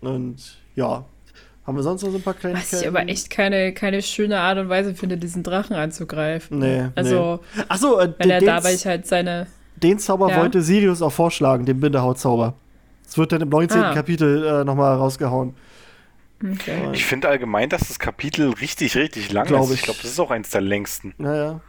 und 0.00 0.58
ja, 0.74 1.04
haben 1.66 1.76
wir 1.76 1.82
sonst 1.82 2.02
noch 2.02 2.10
so 2.10 2.16
ein 2.18 2.22
paar 2.22 2.34
Kleinigkeiten? 2.34 2.72
Was 2.72 2.80
ich 2.82 2.88
aber 2.88 3.08
echt 3.08 3.28
keine, 3.30 3.72
keine 3.74 4.00
schöne 4.02 4.38
Art 4.40 4.58
und 4.58 4.68
Weise 4.68 4.94
finde, 4.94 5.16
diesen 5.16 5.42
Drachen 5.42 5.74
anzugreifen. 5.76 6.58
Nee, 6.60 6.88
Also, 6.94 7.40
Achso, 7.68 7.98
äh, 7.98 8.12
wenn 8.18 8.30
er 8.30 8.40
den, 8.40 8.46
dabei 8.46 8.76
halt 8.76 9.06
seine. 9.06 9.46
den 9.76 9.98
Zauber 9.98 10.30
Ja. 10.30 10.36
wollte 10.38 10.62
Sirius 10.62 11.02
auch 11.02 11.12
vorschlagen, 11.12 11.66
den 11.66 11.80
Bindehautzauber. 11.80 12.54
Das 13.04 13.18
wird 13.18 13.32
dann 13.32 13.40
im 13.40 13.48
19. 13.48 13.80
Ah. 13.82 13.94
Kapitel 13.94 14.44
äh, 14.44 14.64
nochmal 14.64 14.96
rausgehauen. 14.96 15.54
Okay. 16.42 16.90
Ich 16.92 17.04
finde 17.04 17.28
allgemein, 17.28 17.68
dass 17.68 17.88
das 17.88 17.98
Kapitel 17.98 18.50
richtig, 18.50 18.94
richtig 18.96 19.32
lang 19.32 19.46
Glaub 19.46 19.64
ist. 19.64 19.70
ich. 19.70 19.76
Ich 19.78 19.82
glaube, 19.84 19.98
das 20.02 20.10
ist 20.10 20.20
auch 20.20 20.30
eins 20.30 20.50
der 20.50 20.60
längsten. 20.60 21.14
Naja. 21.18 21.60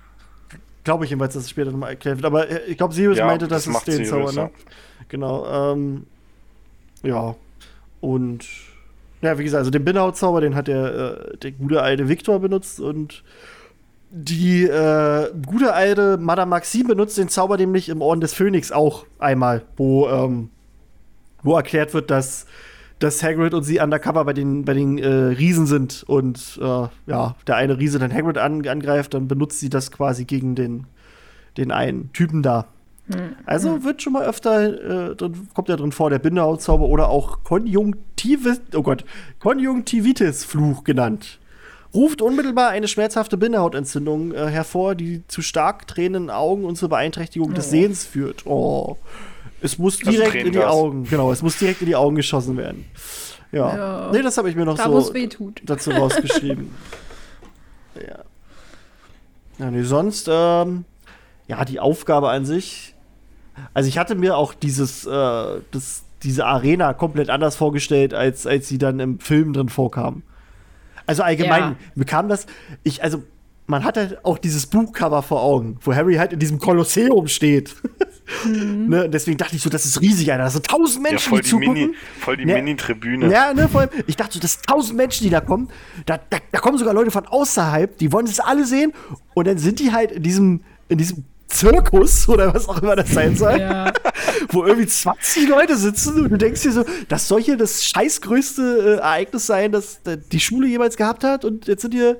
glaube 0.83 1.05
ich 1.05 1.09
jedenfalls, 1.09 1.33
dass 1.35 1.43
es 1.43 1.49
später 1.49 1.71
nochmal 1.71 1.91
erklärt 1.91 2.17
wird. 2.17 2.25
Aber 2.25 2.49
äh, 2.49 2.65
ich 2.67 2.77
glaube, 2.77 2.93
Sirius 2.93 3.17
Ja, 3.17 3.25
meinte, 3.27 3.47
das 3.47 3.63
dass 3.63 3.67
es 3.67 3.73
macht 3.73 3.87
den 3.87 4.05
Sirius, 4.05 4.33
Zauber, 4.35 4.43
ne? 4.47 4.51
Genau. 5.09 5.73
Ähm, 5.73 6.05
ja. 7.03 7.35
Und 8.01 8.45
ja, 9.21 9.37
wie 9.37 9.43
gesagt, 9.43 9.59
also 9.59 9.71
den 9.71 9.83
Binnehaut-Zauber, 9.83 10.41
den 10.41 10.55
hat 10.55 10.67
der, 10.67 11.31
äh, 11.33 11.37
der 11.37 11.51
gute 11.51 11.81
alte 11.81 12.07
Victor 12.07 12.39
benutzt 12.39 12.79
und 12.79 13.23
die 14.09 14.63
äh, 14.63 15.31
gute 15.45 15.73
alte 15.73 16.17
Madame 16.17 16.49
Maxime 16.49 16.89
benutzt 16.89 17.17
den 17.17 17.29
Zauber 17.29 17.57
nämlich 17.57 17.89
im 17.89 18.01
Orden 18.01 18.21
des 18.21 18.33
Phönix 18.33 18.71
auch 18.71 19.05
einmal, 19.19 19.63
wo, 19.75 20.07
ähm, 20.07 20.49
wo 21.43 21.55
erklärt 21.55 21.93
wird, 21.93 22.09
dass, 22.09 22.45
dass 22.99 23.21
Hagrid 23.21 23.53
und 23.53 23.63
sie 23.63 23.79
undercover 23.79 24.23
bei 24.23 24.33
den, 24.33 24.63
bei 24.63 24.73
den 24.73 24.97
äh, 24.97 25.07
Riesen 25.07 25.65
sind 25.65 26.03
und 26.07 26.57
äh, 26.61 26.87
ja, 27.07 27.35
der 27.47 27.55
eine 27.55 27.77
Riese 27.77 27.99
dann 27.99 28.13
Hagrid 28.13 28.37
an, 28.37 28.65
angreift, 28.65 29.13
dann 29.13 29.27
benutzt 29.27 29.59
sie 29.59 29.69
das 29.69 29.91
quasi 29.91 30.25
gegen 30.25 30.55
den, 30.55 30.85
den 31.57 31.71
einen 31.71 32.13
Typen 32.13 32.43
da. 32.43 32.67
Also 33.45 33.83
wird 33.83 34.01
schon 34.01 34.13
mal 34.13 34.25
öfter, 34.25 35.11
äh, 35.11 35.15
drin, 35.15 35.47
kommt 35.53 35.69
ja 35.69 35.77
drin 35.77 35.91
vor, 35.91 36.09
der 36.09 36.19
Bindehautzauber 36.19 36.85
oder 36.85 37.09
auch 37.09 37.43
Konjunktivis, 37.43 38.59
oh 38.75 38.81
Gott, 38.81 39.05
Konjunktivitis-Fluch 39.39 40.83
genannt. 40.83 41.39
Ruft 41.93 42.21
unmittelbar 42.21 42.69
eine 42.69 42.87
schmerzhafte 42.89 43.37
Bindehautentzündung 43.37 44.33
äh, 44.33 44.47
hervor, 44.47 44.95
die 44.95 45.25
zu 45.27 45.41
stark 45.41 45.87
tränenden 45.87 46.29
Augen 46.29 46.65
und 46.65 46.75
zur 46.75 46.89
Beeinträchtigung 46.89 47.53
des 47.53 47.69
Sehens 47.69 48.05
führt. 48.05 48.45
Oh. 48.45 48.97
Es 49.61 49.77
muss 49.77 49.99
Also 49.99 50.11
direkt 50.11 50.35
in 50.35 50.51
die. 50.51 50.59
Augen, 50.59 51.05
genau, 51.05 51.31
es 51.31 51.41
muss 51.41 51.57
direkt 51.57 51.81
in 51.81 51.87
die 51.87 51.95
Augen 51.95 52.15
geschossen 52.15 52.57
werden. 52.57 52.85
Ja. 53.51 53.75
Ja. 53.75 54.09
Nee, 54.11 54.21
das 54.21 54.37
habe 54.37 54.49
ich 54.49 54.55
mir 54.55 54.65
noch 54.65 54.77
Da, 54.77 54.83
so 54.89 55.13
dazu 55.63 55.91
rausgeschrieben. 55.91 56.75
ja. 57.95 58.19
Ja, 59.57 59.71
nee, 59.71 59.83
sonst, 59.83 60.27
ähm, 60.29 60.85
ja, 61.47 61.65
die 61.65 61.79
Aufgabe 61.79 62.29
an 62.29 62.45
sich. 62.45 62.93
Also 63.73 63.89
ich 63.89 63.97
hatte 63.97 64.15
mir 64.15 64.37
auch 64.37 64.53
dieses, 64.53 65.05
äh, 65.05 65.09
das, 65.71 66.03
diese 66.23 66.45
Arena 66.45 66.93
komplett 66.93 67.29
anders 67.29 67.55
vorgestellt, 67.55 68.13
als, 68.13 68.45
als 68.47 68.67
sie 68.67 68.77
dann 68.77 68.99
im 68.99 69.19
Film 69.19 69.53
drin 69.53 69.69
vorkam. 69.69 70.23
Also 71.05 71.23
allgemein, 71.23 71.61
Ja. 71.61 71.75
mir 71.95 72.05
kam 72.05 72.27
das, 72.27 72.45
ich, 72.83 73.03
also, 73.03 73.23
man 73.69 73.83
hat 73.83 73.97
halt 73.97 74.23
auch 74.23 74.37
dieses 74.37 74.65
Buchcover 74.67 75.21
vor 75.21 75.41
Augen, 75.43 75.77
wo 75.81 75.93
Harry 75.93 76.15
halt 76.15 76.31
in 76.33 76.39
diesem 76.39 76.57
Kolosseum 76.57 77.27
steht. 77.27 77.75
ne? 78.45 79.05
und 79.05 79.13
Deswegen 79.13 79.37
dachte 79.37 79.55
ich 79.57 79.61
so, 79.61 79.69
das 79.69 79.85
ist 79.85 79.99
riesig, 80.01 80.31
Alter. 80.31 80.45
Das 80.45 80.53
sind 80.53 80.65
tausend 80.67 81.05
Ja, 81.05 81.11
Menschen, 81.11 81.29
voll 81.29 81.39
die 81.39 81.43
die, 81.43 81.49
zugucken. 81.49 81.73
Mini, 81.73 81.93
voll 82.21 82.37
die 82.37 82.47
Ja. 82.47 82.55
Mini-Tribüne. 82.55 83.29
Ja, 83.29 83.53
ne, 83.53 83.67
vor 83.67 83.81
allem, 83.81 83.89
ich 84.05 84.15
dachte 84.15 84.35
so, 84.35 84.39
das 84.39 84.53
sind 84.53 84.65
tausend 84.67 84.95
Menschen, 84.95 85.25
die 85.25 85.29
da 85.29 85.41
kommen. 85.41 85.69
Da, 86.05 86.17
da, 86.29 86.37
da 86.51 86.59
kommen 86.59 86.77
sogar 86.77 86.93
Leute 86.93 87.11
von 87.11 87.25
außerhalb, 87.25 87.97
die 87.97 88.11
wollen 88.13 88.25
das 88.25 88.39
alle 88.39 88.65
sehen. 88.65 88.93
Und 89.33 89.47
dann 89.47 89.57
sind 89.57 89.79
die 89.79 89.91
halt 89.91 90.11
in 90.13 90.23
diesem, 90.23 90.61
in 90.87 90.97
diesem 90.97 91.25
Zirkus 91.47 92.27
oder 92.29 92.53
was 92.53 92.67
auch 92.67 92.81
immer 92.81 92.95
das 92.95 93.09
sein 93.11 93.35
soll, 93.35 93.59
Ja. 93.59 93.91
wo 94.49 94.65
irgendwie 94.65 94.87
20 94.87 95.47
Leute 95.47 95.75
sitzen 95.77 96.23
und 96.25 96.29
du 96.31 96.37
denkst 96.37 96.61
dir 96.63 96.71
so, 96.71 96.85
das 97.07 97.27
soll 97.27 97.41
hier 97.41 97.57
das 97.57 97.83
scheißgrößte 97.85 98.61
äh, 98.61 99.01
Ereignis 99.01 99.47
sein, 99.47 99.71
das 99.71 99.99
äh, 100.05 100.17
die 100.31 100.39
Schule 100.39 100.67
jemals 100.67 100.97
gehabt 100.97 101.23
hat. 101.23 101.45
Und 101.45 101.67
jetzt 101.67 101.81
sind 101.81 101.93
hier 101.93 102.17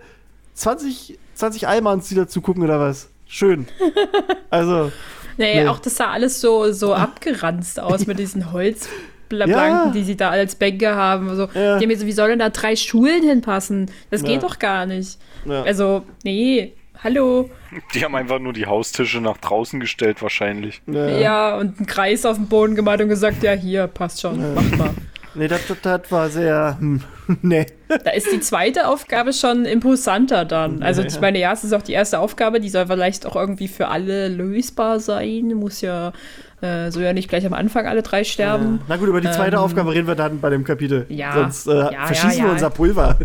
20, 0.53 1.17
20 1.35 1.67
Almans, 1.67 2.07
die 2.09 2.15
dazu 2.15 2.41
gucken 2.41 2.63
oder 2.63 2.79
was. 2.79 3.09
Schön. 3.27 3.67
Also, 4.49 4.91
Nee, 5.37 5.61
Nee. 5.63 5.67
auch 5.67 5.79
das 5.79 5.95
sah 5.97 6.11
alles 6.11 6.41
so, 6.41 6.71
so 6.71 6.93
abgeranzt 6.95 7.79
aus 7.79 8.07
mit 8.07 8.17
diesen 8.17 8.51
Holzplanken, 8.53 9.49
Ja. 9.55 9.91
die 9.93 10.03
sie 10.03 10.15
da 10.17 10.29
als 10.29 10.55
Bänke 10.55 10.95
haben. 10.95 11.35
So. 11.35 11.47
Ja. 11.53 11.77
Denk 11.77 11.91
mir 11.91 11.97
so, 11.97 12.05
wie 12.07 12.11
sollen 12.13 12.39
da 12.39 12.49
drei 12.49 12.75
Schulen 12.75 13.21
hinpassen? 13.23 13.91
Das 14.09 14.21
Ja. 14.21 14.29
geht 14.29 14.43
doch 14.43 14.57
gar 14.57 14.85
nicht. 14.85 15.19
Also, 15.47 16.03
nee, 16.23 16.73
hallo. 17.03 17.49
Die 17.93 18.03
haben 18.03 18.15
einfach 18.15 18.39
nur 18.39 18.53
die 18.53 18.65
Haustische 18.65 19.19
nach 19.21 19.37
draußen 19.37 19.79
gestellt, 19.79 20.21
wahrscheinlich. 20.21 20.81
äh, 20.87 21.21
Ja, 21.21 21.55
und 21.57 21.77
einen 21.77 21.85
Kreis 21.87 22.25
auf 22.25 22.37
den 22.37 22.47
Boden 22.47 22.75
gemacht 22.75 23.01
und 23.01 23.09
gesagt, 23.09 23.43
ja, 23.43 23.51
hier, 23.53 23.87
passt 23.87 24.21
schon, 24.21 24.53
macht 24.53 24.77
mal. 24.77 24.93
nee, 25.33 25.47
das, 25.47 25.67
das, 25.67 25.77
das 25.81 26.11
war 26.11 26.29
sehr, 26.29 26.77
hm, 26.79 27.03
nee. 27.41 27.65
Da 28.03 28.11
ist 28.11 28.31
die 28.31 28.39
zweite 28.39 28.87
Aufgabe 28.87 29.33
schon 29.33 29.65
imposanter 29.65 30.45
dann. 30.45 30.81
Also 30.83 31.01
Ja, 31.01 31.07
ich 31.07 31.15
ja. 31.15 31.21
meine, 31.21 31.39
ja, 31.39 31.53
es 31.53 31.63
ist 31.63 31.73
auch 31.73 31.81
die 31.81 31.93
erste 31.93 32.19
Aufgabe, 32.19 32.59
die 32.59 32.69
soll 32.69 32.87
vielleicht 32.87 33.25
auch 33.25 33.35
irgendwie 33.35 33.67
für 33.67 33.87
alle 33.89 34.27
lösbar 34.29 34.99
sein. 34.99 35.47
Muss 35.55 35.81
ja, 35.81 36.11
äh, 36.61 36.89
so 36.91 36.99
ja 37.01 37.13
nicht 37.13 37.29
gleich 37.29 37.45
am 37.45 37.53
Anfang 37.53 37.85
alle 37.85 38.01
drei 38.01 38.23
sterben. 38.23 38.79
Na 38.87 38.97
gut, 38.97 39.07
über 39.07 39.21
die 39.21 39.29
zweite 39.29 39.57
Ähm, 39.57 39.61
Aufgabe 39.61 39.93
reden 39.93 40.07
wir 40.07 40.15
dann 40.15 40.39
bei 40.39 40.49
dem 40.49 40.63
Kapitel. 40.63 41.05
Ja. 41.09 41.33
Sonst 41.33 41.67
äh, 41.67 41.93
Ja, 41.93 42.05
verschießen 42.07 42.39
ja, 42.39 42.45
wir 42.45 42.51
unser 42.51 42.69
Pulver. 42.71 43.19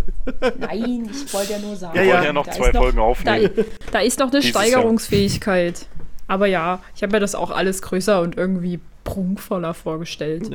Nein, 0.59 1.09
ich 1.11 1.33
wollte 1.33 1.53
ja 1.53 1.59
nur 1.59 1.75
sagen. 1.77 1.97
Ja, 1.97 2.03
Wir 2.03 2.09
ja. 2.11 2.25
ja 2.25 2.33
noch 2.33 2.47
Da 2.47 2.53
zwei 2.53 2.67
ist 2.69 2.75
noch- 2.75 2.83
Folgen 2.83 2.97
Da, 2.99 3.03
aufnehmen. 3.05 3.51
da 3.91 3.99
ist 4.01 4.19
noch 4.19 4.31
eine 4.31 4.41
Dieses 4.41 4.55
Jahr. 4.55 4.65
Steigerungsfähigkeit. 4.65 5.87
Aber 6.29 6.47
ja, 6.47 6.81
ich 6.95 7.03
habe 7.03 7.13
mir 7.13 7.21
das 7.21 7.35
auch 7.35 7.51
alles 7.51 7.83
größer 7.83 8.21
und 8.21 8.37
irgendwie 8.37 8.81
prunkvoller 9.05 9.75
vorgestellt. 9.75 10.51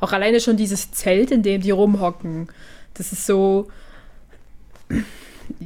Auch 0.00 0.12
alleine 0.12 0.40
schon 0.40 0.56
dieses 0.56 0.92
Zelt, 0.92 1.30
in 1.30 1.42
dem 1.42 1.62
die 1.62 1.70
rumhocken. 1.70 2.48
Das 2.94 3.12
ist 3.12 3.26
so. 3.26 3.68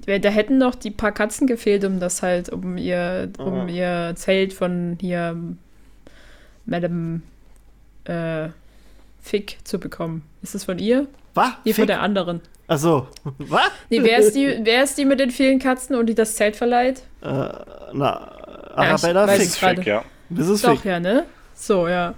Da 0.04 0.28
hätten 0.28 0.58
noch 0.58 0.74
die 0.74 0.90
paar 0.90 1.10
Katzen 1.12 1.46
gefehlt, 1.46 1.84
um 1.86 2.00
das 2.00 2.22
halt, 2.22 2.50
um 2.50 2.76
ihr, 2.76 3.30
um 3.38 3.66
ihr 3.68 4.12
Zelt 4.14 4.52
von 4.52 4.98
hier 5.00 5.36
Madame 6.70 7.20
äh, 8.04 8.48
Fick 9.20 9.58
zu 9.64 9.78
bekommen. 9.78 10.22
Ist 10.42 10.54
das 10.54 10.64
von 10.64 10.78
ihr? 10.78 11.06
Was? 11.34 11.50
Nee, 11.64 11.74
von 11.74 11.86
der 11.86 12.00
anderen. 12.00 12.40
Achso. 12.66 13.08
Was? 13.38 13.70
Nee, 13.90 14.02
wer 14.02 14.18
ist, 14.18 14.34
die, 14.34 14.60
wer 14.62 14.84
ist 14.84 14.96
die 14.96 15.04
mit 15.04 15.20
den 15.20 15.30
vielen 15.30 15.58
Katzen 15.58 15.96
und 15.96 16.06
die 16.06 16.14
das 16.14 16.36
Zelt 16.36 16.56
verleiht? 16.56 17.02
Äh, 17.20 17.26
na, 17.26 17.92
Ja, 17.92 18.74
Arabella 18.76 19.26
weiß 19.26 19.56
Fick. 19.56 19.78
Fick, 19.78 19.86
ja. 19.86 20.04
Das 20.30 20.48
ist 20.48 20.64
Doch, 20.64 20.76
Fick. 20.76 20.84
ja, 20.84 21.00
ne? 21.00 21.24
So, 21.54 21.88
ja. 21.88 22.14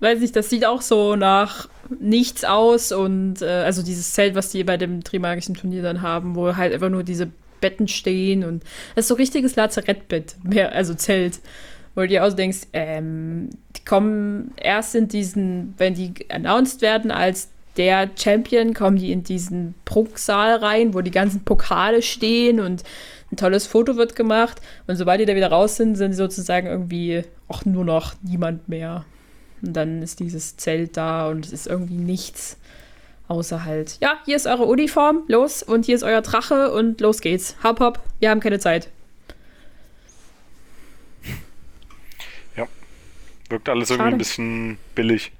Weiß 0.00 0.18
nicht, 0.20 0.34
das 0.34 0.50
sieht 0.50 0.64
auch 0.64 0.80
so 0.80 1.14
nach 1.16 1.68
nichts 2.00 2.44
aus 2.44 2.92
und 2.92 3.42
äh, 3.42 3.46
also 3.46 3.82
dieses 3.82 4.12
Zelt, 4.12 4.34
was 4.34 4.50
die 4.50 4.64
bei 4.64 4.76
dem 4.78 5.04
Trimagischen 5.04 5.54
Turnier 5.54 5.82
dann 5.82 6.00
haben, 6.02 6.34
wo 6.34 6.56
halt 6.56 6.72
einfach 6.72 6.88
nur 6.88 7.04
diese 7.04 7.30
Betten 7.60 7.88
stehen 7.88 8.44
und 8.44 8.62
das 8.94 9.04
ist 9.04 9.08
so 9.08 9.14
richtiges 9.14 9.56
Lazarettbett, 9.56 10.36
mehr, 10.42 10.72
also 10.72 10.94
Zelt, 10.94 11.40
wo 11.94 12.00
du 12.02 12.08
dir 12.08 12.24
auch 12.24 12.32
denkst, 12.32 12.62
ähm, 12.72 13.50
die 13.50 13.63
kommen 13.84 14.52
erst 14.56 14.94
in 14.94 15.08
diesen, 15.08 15.74
wenn 15.78 15.94
die 15.94 16.12
announced 16.30 16.82
werden 16.82 17.10
als 17.10 17.50
der 17.76 18.10
Champion, 18.16 18.72
kommen 18.72 18.96
die 18.96 19.12
in 19.12 19.24
diesen 19.24 19.74
Prunksaal 19.84 20.56
rein, 20.56 20.94
wo 20.94 21.00
die 21.00 21.10
ganzen 21.10 21.44
Pokale 21.44 22.02
stehen 22.02 22.60
und 22.60 22.84
ein 23.32 23.36
tolles 23.36 23.66
Foto 23.66 23.96
wird 23.96 24.14
gemacht. 24.14 24.60
Und 24.86 24.96
sobald 24.96 25.20
die 25.20 25.26
da 25.26 25.34
wieder 25.34 25.50
raus 25.50 25.76
sind, 25.76 25.96
sind 25.96 26.12
sie 26.12 26.18
sozusagen 26.18 26.66
irgendwie 26.66 27.24
auch 27.48 27.64
nur 27.64 27.84
noch 27.84 28.14
niemand 28.22 28.68
mehr. 28.68 29.04
Und 29.60 29.74
dann 29.74 30.02
ist 30.02 30.20
dieses 30.20 30.56
Zelt 30.56 30.96
da 30.96 31.28
und 31.28 31.44
es 31.44 31.52
ist 31.52 31.66
irgendwie 31.66 31.96
nichts. 31.96 32.58
Außer 33.26 33.64
halt, 33.64 33.96
ja, 34.00 34.18
hier 34.26 34.36
ist 34.36 34.46
eure 34.46 34.64
Uniform, 34.64 35.22
los, 35.28 35.62
und 35.62 35.86
hier 35.86 35.94
ist 35.94 36.02
euer 36.02 36.20
Drache 36.20 36.70
und 36.72 37.00
los 37.00 37.22
geht's. 37.22 37.56
Hopp, 37.64 37.80
hopp, 37.80 38.00
wir 38.20 38.28
haben 38.28 38.40
keine 38.40 38.58
Zeit. 38.58 38.90
Wirkt 43.54 43.68
alles 43.68 43.90
irgendwie 43.90 44.04
Schade. 44.06 44.16
ein 44.16 44.18
bisschen 44.18 44.78
billig. 44.96 45.32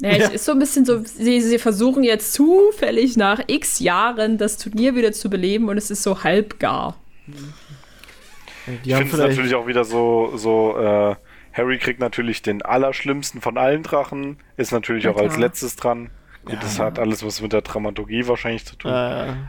Ja, 0.00 0.10
Ja. 0.10 0.16
es 0.26 0.30
ist 0.34 0.44
so 0.44 0.52
ein 0.52 0.58
bisschen 0.60 0.84
so, 0.84 0.98
sie, 1.04 1.40
sie 1.40 1.58
versuchen 1.58 2.04
jetzt 2.04 2.32
zufällig 2.32 3.16
nach 3.16 3.40
x 3.48 3.80
Jahren 3.80 4.38
das 4.38 4.58
Turnier 4.58 4.94
wieder 4.94 5.12
zu 5.12 5.28
beleben 5.28 5.68
und 5.68 5.76
es 5.76 5.90
ist 5.90 6.02
so 6.04 6.22
halbgar. 6.22 6.96
Die 7.26 8.90
Ich 8.90 8.94
finde 8.96 9.12
es 9.12 9.18
natürlich 9.18 9.54
auch 9.56 9.66
wieder 9.66 9.84
so, 9.84 10.32
so 10.36 10.76
äh, 10.78 11.16
Harry 11.52 11.78
kriegt 11.78 11.98
natürlich 12.00 12.42
den 12.42 12.62
allerschlimmsten 12.62 13.40
von 13.40 13.58
allen 13.58 13.82
Drachen, 13.82 14.38
ist 14.56 14.70
natürlich 14.72 15.04
Na 15.04 15.10
auch 15.10 15.16
als 15.16 15.34
klar. 15.34 15.48
letztes 15.48 15.74
dran. 15.76 16.10
Gut, 16.44 16.58
das 16.62 16.78
hat 16.78 16.98
alles 16.98 17.24
was 17.24 17.40
mit 17.40 17.52
der 17.52 17.62
Dramaturgie 17.62 18.26
wahrscheinlich 18.28 18.64
zu 18.66 18.76
tun. 18.76 18.90
Äh, 18.92 18.94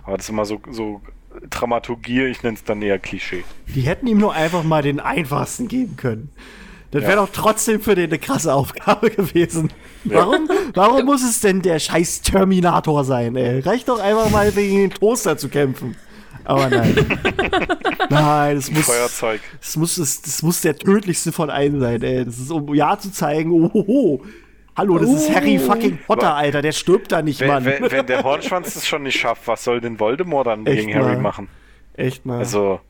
Aber 0.03 0.17
das 0.17 0.25
ist 0.25 0.29
immer 0.29 0.45
so, 0.45 0.61
so 0.71 1.01
Dramaturgie, 1.49 2.23
ich 2.25 2.43
nenne 2.43 2.55
es 2.55 2.63
dann 2.63 2.81
eher 2.81 2.99
Klischee. 2.99 3.43
die 3.67 3.81
hätten 3.81 4.07
ihm 4.07 4.17
nur 4.17 4.33
einfach 4.33 4.63
mal 4.63 4.81
den 4.81 4.99
einfachsten 4.99 5.67
geben 5.67 5.95
können. 5.97 6.29
Das 6.91 7.01
wäre 7.03 7.13
Ja. 7.13 7.25
doch 7.25 7.29
trotzdem 7.33 7.81
für 7.81 7.95
den 7.95 8.09
eine 8.09 8.19
krasse 8.19 8.53
Aufgabe 8.53 9.09
gewesen. 9.11 9.71
Warum, 10.05 10.49
warum 10.73 11.05
muss 11.05 11.23
es 11.23 11.41
denn 11.41 11.61
der 11.61 11.79
scheiß 11.79 12.21
Terminator 12.21 13.03
sein, 13.03 13.35
ey? 13.35 13.59
Reicht 13.59 13.89
doch 13.89 13.99
einfach 13.99 14.29
mal 14.29 14.51
gegen 14.51 14.77
den 14.77 14.89
Toaster 14.91 15.37
zu 15.37 15.49
kämpfen. 15.49 15.95
Aber 16.45 16.69
nein. 16.69 16.95
nein, 18.09 18.57
es 18.57 18.71
muss, 18.71 18.85
Feuerzeug. 18.85 19.41
es 19.61 19.75
muss, 19.77 19.97
es, 19.97 20.21
das 20.21 20.43
muss 20.43 20.61
der 20.61 20.77
tödlichste 20.77 21.31
von 21.31 21.49
allen 21.49 21.79
sein, 21.79 22.01
ey. 22.03 22.23
Das 22.23 22.37
ist, 22.37 22.51
um 22.51 22.73
ja 22.75 22.97
zu 22.99 23.11
zeigen, 23.11 23.51
ohoho. 23.51 24.23
Hallo, 24.77 24.97
das 24.97 25.09
ist 25.09 25.33
Harry 25.33 25.57
fucking 25.57 25.99
Potter, 26.05 26.35
Alter. 26.35 26.61
Der 26.61 26.73
stirbt 26.73 27.11
da 27.11 27.21
nicht, 27.21 27.39
Wenn, 27.39 27.47
Mann. 27.47 27.65
wenn, 27.65 27.89
wenn 27.91 28.05
der 28.05 28.23
Hornschwanz 28.23 28.73
das 28.73 28.85
schon 28.85 29.03
nicht 29.03 29.17
schafft, 29.19 29.47
was 29.47 29.63
soll 29.63 29.79
denn 29.79 29.99
Voldemort 29.99 30.47
dann 30.47 30.65
Echt 30.65 30.85
gegen 30.87 30.93
Harry 30.99 31.13
mal. 31.15 31.21
machen? 31.21 31.47
Echt 31.93 32.25
mal. 32.25 32.39
Also, 32.39 32.81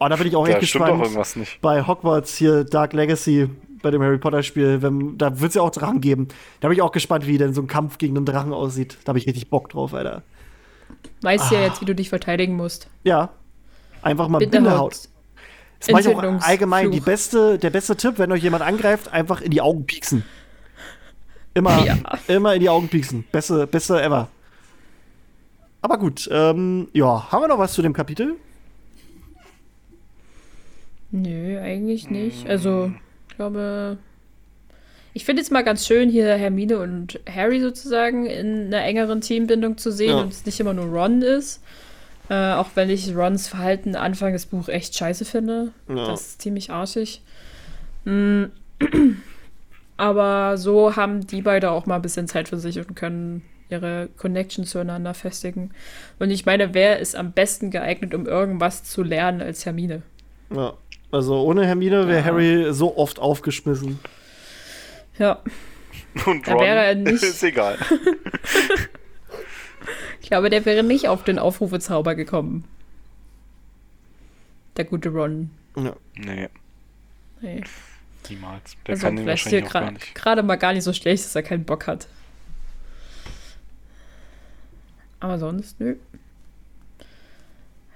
oh, 0.00 0.08
da 0.08 0.16
bin 0.16 0.26
ich 0.26 0.34
auch 0.34 0.46
da 0.48 0.54
echt 0.58 0.68
stimmt 0.68 0.82
doch 0.82 0.88
gespannt. 0.88 1.04
irgendwas 1.04 1.36
nicht. 1.36 1.60
bei 1.60 1.86
Hogwarts 1.86 2.36
hier 2.36 2.64
Dark 2.64 2.92
Legacy 2.92 3.48
bei 3.82 3.90
dem 3.92 4.02
Harry 4.02 4.18
Potter 4.18 4.42
Spiel, 4.42 4.82
wenn, 4.82 5.16
da 5.18 5.40
wird 5.40 5.50
es 5.50 5.54
ja 5.54 5.62
auch 5.62 5.70
Drachen 5.70 6.00
geben. 6.00 6.28
Da 6.60 6.68
bin 6.68 6.76
ich 6.76 6.82
auch 6.82 6.92
gespannt, 6.92 7.26
wie 7.26 7.38
denn 7.38 7.54
so 7.54 7.60
ein 7.62 7.66
Kampf 7.68 7.98
gegen 7.98 8.16
einen 8.16 8.26
Drachen 8.26 8.52
aussieht. 8.52 8.98
Da 9.04 9.08
habe 9.10 9.18
ich 9.18 9.26
richtig 9.26 9.48
Bock 9.50 9.68
drauf, 9.68 9.94
Alter. 9.94 10.22
Weißt 11.22 11.52
Ah. 11.52 11.54
ja 11.54 11.60
jetzt, 11.62 11.80
wie 11.80 11.84
du 11.84 11.94
dich 11.94 12.08
verteidigen 12.08 12.56
musst. 12.56 12.88
Ja. 13.04 13.30
Einfach 14.02 14.26
mal 14.28 14.38
Bindehaut. 14.38 14.62
Bindehaut. 14.64 15.08
Das 15.86 15.90
mache 15.92 16.00
ich 16.10 16.16
auch 16.16 16.22
allgemein. 16.42 16.90
Die 16.90 17.00
beste, 17.00 17.58
der 17.58 17.70
beste 17.70 17.96
Tipp, 17.96 18.14
wenn 18.18 18.30
euch 18.32 18.42
jemand 18.42 18.62
angreift, 18.62 19.12
einfach 19.12 19.40
in 19.40 19.50
die 19.50 19.60
Augen 19.60 19.84
pieksen. 19.84 20.24
Immer, 21.54 21.84
Ja. 21.84 21.98
immer 22.28 22.54
in 22.54 22.60
die 22.60 22.68
Augen 22.68 22.88
pieksen. 22.88 23.24
Beste, 23.32 23.66
beste 23.66 24.00
ever. 24.00 24.28
Aber 25.82 25.98
gut, 25.98 26.28
ähm, 26.32 26.88
ja, 26.92 27.30
haben 27.32 27.42
wir 27.42 27.48
noch 27.48 27.58
was 27.58 27.72
zu 27.72 27.82
dem 27.82 27.92
Kapitel? 27.92 28.36
Nö, 31.10 31.58
eigentlich 31.60 32.08
nicht. 32.10 32.48
Also, 32.48 32.92
ich 33.28 33.36
glaube. 33.36 33.98
Ich 35.14 35.26
finde 35.26 35.42
es 35.42 35.50
mal 35.50 35.62
ganz 35.62 35.86
schön, 35.86 36.08
hier 36.08 36.34
Hermine 36.36 36.78
und 36.78 37.20
Harry 37.28 37.60
sozusagen 37.60 38.24
in 38.24 38.68
einer 38.68 38.82
engeren 38.82 39.20
Teambindung 39.20 39.76
zu 39.76 39.92
sehen 39.92 40.08
Ja. 40.16 40.20
und 40.22 40.32
es 40.32 40.46
nicht 40.46 40.58
immer 40.58 40.72
nur 40.72 40.86
Ron 40.86 41.20
ist. 41.20 41.62
Äh, 42.32 42.54
auch 42.54 42.70
wenn 42.76 42.88
ich 42.88 43.14
Rons 43.14 43.46
Verhalten 43.48 43.94
Anfang 43.94 44.32
des 44.32 44.46
Buches 44.46 44.68
echt 44.68 44.96
scheiße 44.96 45.26
finde. 45.26 45.72
Ja. 45.86 46.06
Das 46.06 46.22
ist 46.22 46.40
ziemlich 46.42 46.70
arschig. 46.70 47.20
Mm. 48.06 48.44
Aber 49.98 50.56
so 50.56 50.96
haben 50.96 51.26
die 51.26 51.42
beide 51.42 51.70
auch 51.70 51.84
mal 51.84 51.96
ein 51.96 52.02
bisschen 52.02 52.26
Zeit 52.28 52.48
für 52.48 52.56
sich 52.58 52.78
und 52.78 52.96
können 52.96 53.42
ihre 53.68 54.08
Connection 54.16 54.64
zueinander 54.64 55.12
festigen. 55.12 55.72
Und 56.18 56.30
ich 56.30 56.46
meine, 56.46 56.72
wer 56.72 56.98
ist 57.00 57.14
am 57.14 57.32
besten 57.32 57.70
geeignet, 57.70 58.14
um 58.14 58.26
irgendwas 58.26 58.82
zu 58.82 59.02
lernen 59.02 59.42
als 59.42 59.66
Hermine? 59.66 60.00
Ja. 60.54 60.72
Also 61.10 61.42
ohne 61.42 61.66
Hermine 61.66 62.08
wäre 62.08 62.20
Ja. 62.20 62.24
Harry 62.24 62.72
so 62.72 62.96
oft 62.96 63.18
aufgeschmissen. 63.18 63.98
Ja. 65.18 65.40
Und 66.24 66.48
Da 66.48 66.52
Ron 66.54 66.62
wäre 66.62 66.78
er 66.84 66.94
nicht- 66.94 67.22
ist 67.22 67.42
egal. 67.42 67.76
Ich 70.32 70.34
glaube, 70.34 70.48
der 70.48 70.64
wäre 70.64 70.82
nicht 70.82 71.08
auf 71.08 71.24
den 71.24 71.38
Aufrufezauber 71.38 72.14
gekommen. 72.14 72.64
Der 74.78 74.86
gute 74.86 75.10
Ron. 75.10 75.50
Ja. 75.76 75.94
Nee, 76.16 76.48
Nee. 77.42 77.62
niemals. 78.30 78.74
Der 78.86 78.94
Also 78.94 79.06
kann 79.08 79.16
den 79.16 79.26
vielleicht 79.26 79.46
hier 79.46 79.60
wahrscheinlich 79.62 79.68
auch 79.68 79.72
gar 79.74 79.88
gra- 79.90 79.92
nicht. 79.92 80.14
gerade 80.14 80.42
mal 80.42 80.56
gar 80.56 80.72
nicht 80.72 80.84
so 80.84 80.94
schlecht, 80.94 81.22
dass 81.26 81.34
er 81.36 81.42
keinen 81.42 81.64
Bock 81.64 81.86
hat. 81.86 82.08
Aber 85.20 85.38
sonst, 85.38 85.78
nö. 85.80 85.96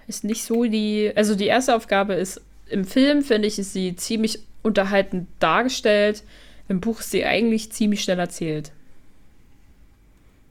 Ist 0.06 0.22
nicht 0.22 0.44
so 0.44 0.64
die. 0.64 1.10
Also 1.16 1.36
die 1.36 1.46
erste 1.46 1.74
Aufgabe 1.74 2.12
ist, 2.16 2.42
im 2.68 2.84
Film 2.84 3.22
finde 3.22 3.48
ich, 3.48 3.58
ist 3.58 3.72
sie 3.72 3.96
ziemlich 3.96 4.40
unterhaltend 4.62 5.26
dargestellt. 5.38 6.22
Im 6.68 6.80
Buch 6.82 7.00
ist 7.00 7.12
sie 7.12 7.24
eigentlich 7.24 7.72
ziemlich 7.72 8.02
schnell 8.02 8.18
erzählt. 8.18 8.72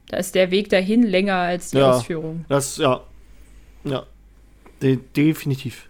Da 0.09 0.17
ist 0.17 0.35
der 0.35 0.51
Weg 0.51 0.69
dahin 0.69 1.03
länger 1.03 1.35
als 1.35 1.71
die 1.71 1.77
Ja. 1.77 1.91
Ausführung. 1.91 2.45
Das, 2.47 2.77
ja. 2.77 3.01
Ja. 3.83 4.03
De 4.81 4.99
definitiv. 5.15 5.87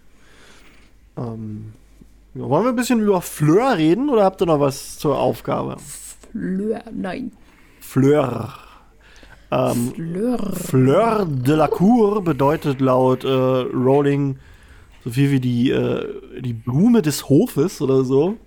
Ähm, 1.18 1.74
wollen 2.34 2.66
wir 2.66 2.70
ein 2.70 2.76
bisschen 2.76 3.00
über 3.00 3.22
Fleur 3.22 3.78
reden 3.78 4.10
oder 4.10 4.24
habt 4.24 4.42
ihr 4.42 4.46
noch 4.46 4.60
was 4.60 4.98
zur 4.98 5.18
Aufgabe? 5.18 5.78
Fleur, 6.32 6.84
nein. 6.94 7.32
Fleur. 7.80 8.54
Ähm, 9.52 9.94
Fleur. 9.96 10.54
Fleur 10.56 11.26
de 11.26 11.56
la 11.56 11.68
Cour 11.68 12.24
bedeutet 12.24 12.82
laut 12.82 13.24
äh, 13.24 13.28
Rowling 13.28 14.38
so 15.06 15.12
viel 15.12 15.32
wie 15.32 15.40
die, 15.40 15.70
äh, 15.70 16.42
die 16.42 16.54
Blume 16.54 17.02
des 17.02 17.30
Hofes 17.30 17.80
oder 17.80 18.04
so. 18.04 18.38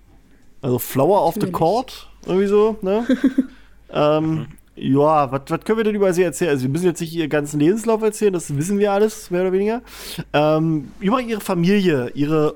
Also 0.60 0.78
Flower 0.80 1.24
of 1.24 1.36
the. 1.40 1.50
Court, 1.52 2.08
irgendwie 2.26 2.48
so, 2.48 2.76
ne? 2.82 3.06
ähm, 3.92 4.48
ja, 4.80 5.30
was 5.30 5.64
können 5.64 5.78
wir 5.78 5.84
denn 5.84 5.94
über 5.94 6.12
sie 6.12 6.22
erzählen? 6.22 6.50
Also, 6.50 6.62
wir 6.62 6.70
müssen 6.70 6.86
jetzt 6.86 7.00
nicht 7.00 7.14
ihren 7.14 7.30
ganzen 7.30 7.60
Lebenslauf 7.60 8.02
erzählen, 8.02 8.32
das 8.32 8.56
wissen 8.56 8.78
wir 8.78 8.92
alles, 8.92 9.30
mehr 9.30 9.42
oder 9.42 9.52
weniger. 9.52 9.82
Ähm, 10.32 10.92
über 11.00 11.20
ihre 11.20 11.40
Familie. 11.40 12.10
Ihre 12.14 12.54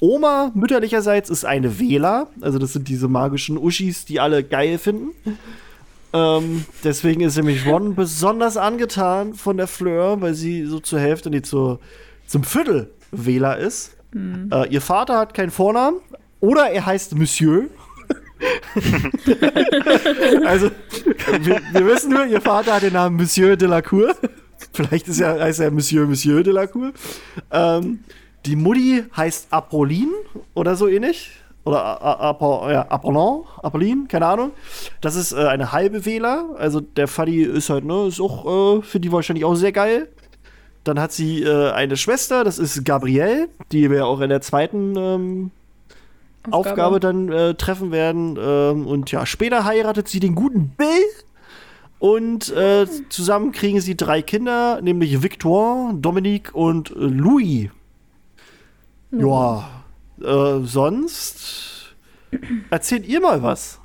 Oma 0.00 0.52
mütterlicherseits 0.54 1.30
ist 1.30 1.44
eine 1.44 1.78
Wähler. 1.78 2.28
Also, 2.40 2.58
das 2.58 2.72
sind 2.72 2.88
diese 2.88 3.08
magischen 3.08 3.58
Uschis, 3.58 4.04
die 4.04 4.20
alle 4.20 4.44
geil 4.44 4.78
finden. 4.78 5.10
Ähm, 6.12 6.64
deswegen 6.84 7.20
ist 7.20 7.36
nämlich 7.36 7.66
Ron 7.66 7.94
besonders 7.96 8.56
angetan 8.56 9.34
von 9.34 9.56
der 9.56 9.66
Fleur, 9.66 10.20
weil 10.20 10.34
sie 10.34 10.64
so 10.64 10.80
zur 10.80 11.00
Hälfte, 11.00 11.30
nee, 11.30 11.42
zur, 11.42 11.80
zum 12.26 12.44
Viertel 12.44 12.90
Wähler 13.10 13.58
ist. 13.58 13.96
Äh, 14.52 14.68
ihr 14.70 14.80
Vater 14.80 15.18
hat 15.18 15.34
keinen 15.34 15.50
Vornamen 15.50 15.98
oder 16.40 16.70
er 16.70 16.86
heißt 16.86 17.14
Monsieur. 17.14 17.64
also, 20.46 20.70
wir, 21.40 21.60
wir 21.72 21.86
wissen 21.86 22.12
nur, 22.12 22.26
ihr 22.26 22.40
Vater 22.40 22.74
hat 22.74 22.82
den 22.82 22.92
Namen 22.92 23.16
Monsieur 23.16 23.56
de 23.56 23.68
la 23.68 23.82
Cour. 23.82 24.14
Vielleicht 24.72 25.08
ist 25.08 25.20
er, 25.20 25.40
heißt 25.40 25.60
er 25.60 25.70
Monsieur 25.70 26.06
Monsieur 26.06 26.42
de 26.42 26.52
la 26.52 26.66
Cour. 26.66 26.92
Ähm, 27.50 28.00
die 28.46 28.56
Mutti 28.56 29.04
heißt 29.16 29.48
Apolline 29.50 30.12
oder 30.54 30.76
so 30.76 30.88
ähnlich. 30.88 31.30
Oder 31.64 31.84
A- 31.84 31.96
A- 31.96 32.30
Apo, 32.30 32.70
ja, 32.70 32.82
Apollon, 32.88 33.44
Apolline, 33.62 34.06
keine 34.08 34.26
Ahnung. 34.26 34.52
Das 35.02 35.16
ist 35.16 35.32
äh, 35.32 35.36
eine 35.48 35.72
halbe 35.72 36.06
Wähler. 36.06 36.46
Also 36.58 36.80
der 36.80 37.08
Fuddy 37.08 37.42
ist 37.42 37.68
halt, 37.68 37.84
ne, 37.84 38.06
ist 38.06 38.20
auch 38.20 38.78
äh, 38.78 38.82
für 38.82 39.00
die 39.00 39.12
wahrscheinlich 39.12 39.44
auch 39.44 39.54
sehr 39.54 39.72
geil. 39.72 40.08
Dann 40.84 40.98
hat 40.98 41.12
sie 41.12 41.42
äh, 41.42 41.70
eine 41.72 41.98
Schwester, 41.98 42.42
das 42.44 42.58
ist 42.58 42.84
Gabrielle, 42.86 43.48
die 43.72 43.90
wir 43.90 44.06
auch 44.06 44.20
in 44.20 44.30
der 44.30 44.40
zweiten 44.40 44.94
ähm, 44.96 45.50
Aufgabe, 46.50 47.00
dann 47.00 47.30
äh, 47.30 47.54
treffen 47.54 47.90
werden. 47.92 48.38
Ähm, 48.40 48.86
und 48.86 49.10
ja, 49.10 49.26
später 49.26 49.64
heiratet 49.64 50.08
sie 50.08 50.20
den 50.20 50.34
guten 50.34 50.70
Bill. 50.70 51.04
Und 51.98 52.50
äh, 52.50 52.86
zusammen 53.08 53.52
kriegen 53.52 53.80
sie 53.80 53.96
drei 53.96 54.22
Kinder, 54.22 54.80
nämlich 54.80 55.22
Victor, 55.22 55.92
Dominique 55.94 56.54
und 56.54 56.90
äh, 56.90 56.94
Louis. 56.94 57.70
Ja, 59.10 59.68
äh, 60.22 60.60
sonst 60.62 61.94
erzählt 62.70 63.06
ihr 63.06 63.20
mal 63.20 63.42
was. 63.42 63.80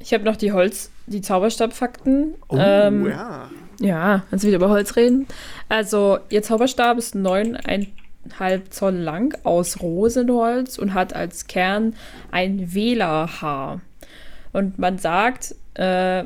Ich 0.00 0.12
habe 0.12 0.24
noch 0.24 0.36
die 0.36 0.52
Holz, 0.52 0.90
die 1.06 1.22
Zauberstabfakten. 1.22 2.34
Oh, 2.48 2.56
ähm, 2.58 3.06
ja. 3.06 3.48
Ja, 3.80 4.22
kannst 4.28 4.44
du 4.44 4.48
wieder 4.48 4.58
über 4.58 4.68
Holz 4.68 4.96
reden. 4.96 5.26
Also, 5.68 6.18
ihr 6.28 6.42
Zauberstab 6.42 6.98
ist 6.98 7.14
9,5 7.14 7.88
Zoll 8.70 8.94
lang 8.94 9.36
aus 9.44 9.80
Rosenholz 9.80 10.78
und 10.78 10.94
hat 10.94 11.14
als 11.14 11.46
Kern 11.46 11.94
ein 12.30 12.74
Wählerhaar. 12.74 13.80
Und 14.52 14.78
man 14.78 14.98
sagt, 14.98 15.54
äh, 15.74 16.24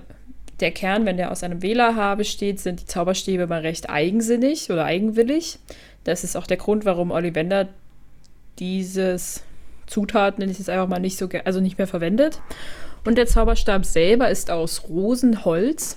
der 0.61 0.70
Kern, 0.73 1.07
wenn 1.07 1.16
der 1.16 1.31
aus 1.31 1.43
einem 1.43 1.62
Wählerhaar 1.62 2.16
besteht, 2.16 2.61
sind 2.61 2.81
die 2.81 2.87
Zauberstäbe 2.87 3.47
mal 3.47 3.61
recht 3.61 3.89
eigensinnig 3.89 4.70
oder 4.70 4.85
eigenwillig. 4.85 5.59
Das 6.05 6.25
ist 6.25 6.37
auch 6.37 6.47
der 6.47 6.57
Grund, 6.57 6.85
warum 6.85 7.11
Ollivander 7.11 7.69
dieses 8.59 9.43
Zutat, 9.87 10.39
nenne 10.39 10.53
ich 10.53 10.61
es 10.61 10.69
einfach 10.69 10.89
mal 10.89 10.99
nicht 10.99 11.16
so, 11.16 11.29
also 11.45 11.61
nicht 11.61 11.79
mehr 11.79 11.87
verwendet. 11.87 12.41
Und 13.05 13.16
der 13.16 13.27
Zauberstab 13.27 13.85
selber 13.85 14.29
ist 14.29 14.51
aus 14.51 14.89
Rosenholz. 14.89 15.97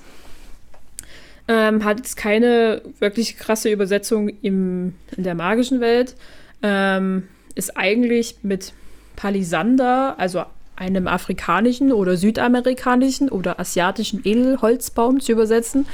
Ähm, 1.47 1.83
hat 1.83 1.97
jetzt 1.97 2.15
keine 2.15 2.81
wirklich 2.99 3.37
krasse 3.37 3.69
Übersetzung 3.69 4.29
im, 4.41 4.93
in 5.17 5.23
der 5.23 5.35
magischen 5.35 5.81
Welt. 5.81 6.15
Ähm, 6.61 7.27
ist 7.55 7.75
eigentlich 7.77 8.37
mit 8.43 8.73
Palisander, 9.15 10.15
also 10.17 10.43
einem 10.75 11.07
afrikanischen 11.07 11.91
oder 11.91 12.17
südamerikanischen 12.17 13.29
oder 13.29 13.59
asiatischen 13.59 14.21
Edelholzbaum 14.23 15.19
zu 15.19 15.33
übersetzen 15.33 15.85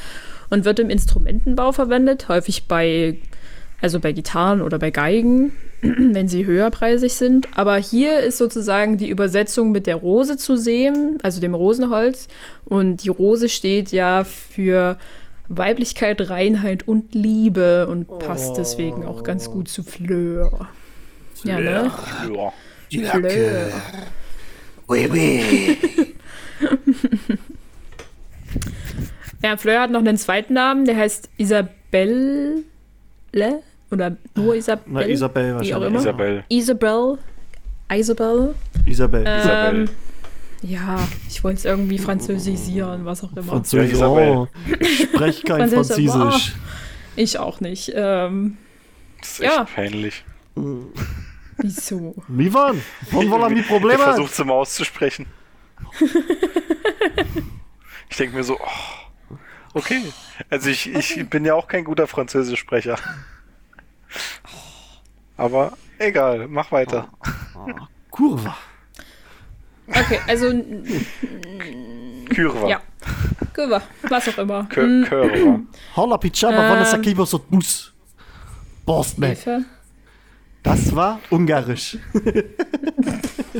und 0.49 0.65
wird 0.65 0.79
im 0.79 0.89
Instrumentenbau 0.89 1.73
verwendet, 1.73 2.29
häufig 2.29 2.67
bei, 2.67 3.17
also 3.81 3.99
bei 3.99 4.13
Gitarren 4.13 4.61
oder 4.61 4.79
bei 4.79 4.91
Geigen, 4.91 5.51
wenn 5.81 6.29
sie 6.29 6.45
höherpreisig 6.45 7.13
sind. 7.13 7.49
Aber 7.57 7.75
hier 7.75 8.19
ist 8.19 8.37
sozusagen 8.37 8.97
die 8.97 9.09
Übersetzung 9.09 9.71
mit 9.71 9.87
der 9.87 9.97
Rose 9.97 10.37
zu 10.37 10.55
sehen, 10.55 11.17
also 11.21 11.41
dem 11.41 11.53
Rosenholz. 11.53 12.29
Und 12.63 13.03
die 13.03 13.09
Rose 13.09 13.49
steht 13.49 13.91
ja 13.91 14.23
für 14.23 14.97
Weiblichkeit, 15.49 16.29
Reinheit 16.29 16.87
und 16.87 17.15
Liebe 17.15 17.87
und 17.87 18.07
passt 18.19 18.57
deswegen 18.57 19.05
auch 19.05 19.23
ganz 19.23 19.49
gut 19.49 19.67
zu 19.67 19.83
Fleur. 19.83 20.67
Ja, 21.43 21.59
ne? 21.59 21.91
Ja. 22.89 23.11
Fleur. 23.11 23.71
Oui, 24.87 25.07
oui. 25.11 25.77
Ja, 29.43 29.55
Fleur 29.55 29.81
hat 29.81 29.91
noch 29.91 29.99
einen 29.99 30.17
zweiten 30.17 30.53
Namen, 30.53 30.85
der 30.85 30.97
heißt 30.97 31.29
Isabelle 31.37 32.63
oder 33.91 34.17
nur 34.35 34.55
Isabelle. 34.55 34.91
Na, 34.93 35.07
Isabel 35.07 35.59
Wie 35.61 35.73
auch 35.73 35.79
wahrscheinlich. 35.81 35.87
immer. 35.87 35.99
Isabel. 35.99 36.43
Isabel. 36.49 37.17
Isabel. 37.89 38.55
Isabel. 38.85 39.21
Isabel. 39.21 39.79
Ähm, 39.81 39.89
ja, 40.61 40.99
ich 41.29 41.43
wollte 41.43 41.59
es 41.59 41.65
irgendwie 41.65 41.97
französisieren, 41.99 43.05
was 43.05 43.23
auch 43.23 43.31
immer. 43.33 43.43
Französisch. 43.43 43.99
Ja. 43.99 44.07
Oh, 44.07 44.47
ich 44.79 45.03
spreche 45.03 45.43
kein 45.43 45.69
Französisch, 45.69 46.09
Französisch. 46.11 46.55
Ich 47.15 47.39
auch 47.39 47.59
nicht. 47.61 47.91
Ähm, 47.95 48.57
Das 49.21 49.29
ist 49.33 49.39
echt 49.41 49.55
Ja. 49.55 49.63
peinlich. 49.65 50.23
wieso? 51.57 52.15
Wie 52.27 52.53
waren? 52.53 52.81
Wann 53.11 53.29
wollen 53.31 53.55
wir 53.55 53.61
Ich 53.61 53.67
Probleme? 53.67 53.99
versuche 54.03 54.27
es 54.31 54.39
immer 54.39 54.53
auszusprechen. 54.53 55.25
ich 58.09 58.17
denke 58.17 58.35
mir 58.35 58.43
so, 58.43 58.57
oh, 58.59 59.35
okay. 59.73 60.01
Also 60.49 60.69
ich, 60.69 60.87
ich 60.93 61.27
bin 61.29 61.45
ja 61.45 61.53
auch 61.55 61.67
kein 61.67 61.83
guter 61.83 62.07
Französischsprecher. 62.07 62.97
Aber 65.35 65.73
egal, 65.99 66.47
mach 66.47 66.71
weiter. 66.71 67.09
Kurva. 68.11 68.55
Okay, 69.87 70.19
also 70.27 70.51
Kürwa. 72.29 72.67
ja. 72.67 72.81
Kurva, 73.53 73.81
was 74.09 74.27
auch 74.29 74.37
immer. 74.39 74.63
Mm, 74.63 75.03
Körwa. 75.05 75.59
Holla 75.95 76.17
Ähm. 76.63 76.69
wann 76.71 76.81
ist 76.81 76.91
der 76.91 76.99
so 77.25 77.39
Bus? 77.39 77.93
Das 80.63 80.93
war 80.95 81.19
ungarisch. 81.29 81.97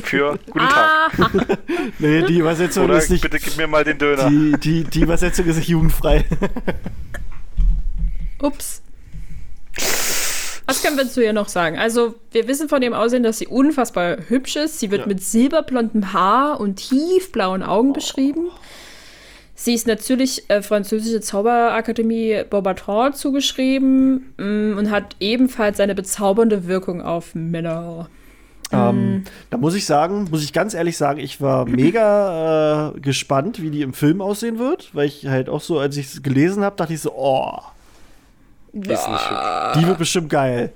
Für 0.02 0.38
guten 0.50 0.68
Tag. 0.68 1.12
Nee, 1.98 2.22
die 2.22 2.38
Übersetzung 2.38 2.84
Oder 2.84 2.98
ist 2.98 3.10
nicht. 3.10 3.22
bitte 3.22 3.38
gib 3.38 3.56
mir 3.56 3.66
mal 3.66 3.82
den 3.84 3.96
Döner. 3.98 4.28
Die, 4.28 4.52
die, 4.60 4.84
die 4.84 5.00
Übersetzung 5.00 5.46
ist 5.46 5.56
nicht 5.56 5.68
jugendfrei. 5.68 6.24
ups. 8.42 8.82
Was 10.68 10.82
können 10.82 10.98
wir 10.98 11.08
zu 11.08 11.24
ihr 11.24 11.32
noch 11.32 11.48
sagen? 11.48 11.78
Also, 11.78 12.14
wir 12.30 12.46
wissen 12.46 12.68
von 12.68 12.82
dem 12.82 12.92
Aussehen, 12.92 13.22
dass 13.22 13.38
sie 13.38 13.46
unfassbar 13.46 14.18
hübsch 14.28 14.56
ist. 14.56 14.80
Sie 14.80 14.90
wird 14.90 15.00
Ja. 15.02 15.06
mit 15.06 15.22
silberblondem 15.22 16.12
Haar 16.12 16.60
und 16.60 16.76
tiefblauen 16.76 17.62
Augen 17.62 17.94
beschrieben. 17.94 18.48
Sie 19.54 19.72
ist 19.72 19.86
natürlich 19.86 20.48
äh, 20.50 20.60
französische 20.60 21.22
Zauberakademie 21.22 22.42
Beaubaton 22.48 23.14
zugeschrieben 23.14 24.34
mm, 24.36 24.76
und 24.76 24.90
hat 24.90 25.16
ebenfalls 25.20 25.80
eine 25.80 25.94
bezaubernde 25.94 26.66
Wirkung 26.68 27.00
auf 27.00 27.34
Männer. 27.34 28.10
Ähm, 28.70 29.24
da 29.48 29.56
muss 29.56 29.74
ich 29.74 29.86
sagen, 29.86 30.28
muss 30.30 30.44
ich 30.44 30.52
ganz 30.52 30.74
ehrlich 30.74 30.98
sagen, 30.98 31.18
ich 31.18 31.40
war 31.40 31.64
mega 31.64 32.92
äh, 32.94 33.00
gespannt, 33.00 33.62
wie 33.62 33.70
die 33.70 33.80
im 33.80 33.94
Film 33.94 34.20
aussehen 34.20 34.58
wird, 34.58 34.94
weil 34.94 35.06
ich 35.06 35.26
halt 35.26 35.48
auch 35.48 35.62
so, 35.62 35.78
als 35.78 35.96
ich 35.96 36.06
es 36.12 36.22
gelesen 36.22 36.62
habe, 36.62 36.76
dachte 36.76 36.92
ich 36.92 37.00
so, 37.00 37.14
oh, 37.16 37.58
Ist 38.72 39.08
nicht 39.08 39.30
hübsch. 39.30 39.78
die 39.78 39.86
wird 39.86 39.98
bestimmt 39.98 40.30
geil. 40.30 40.72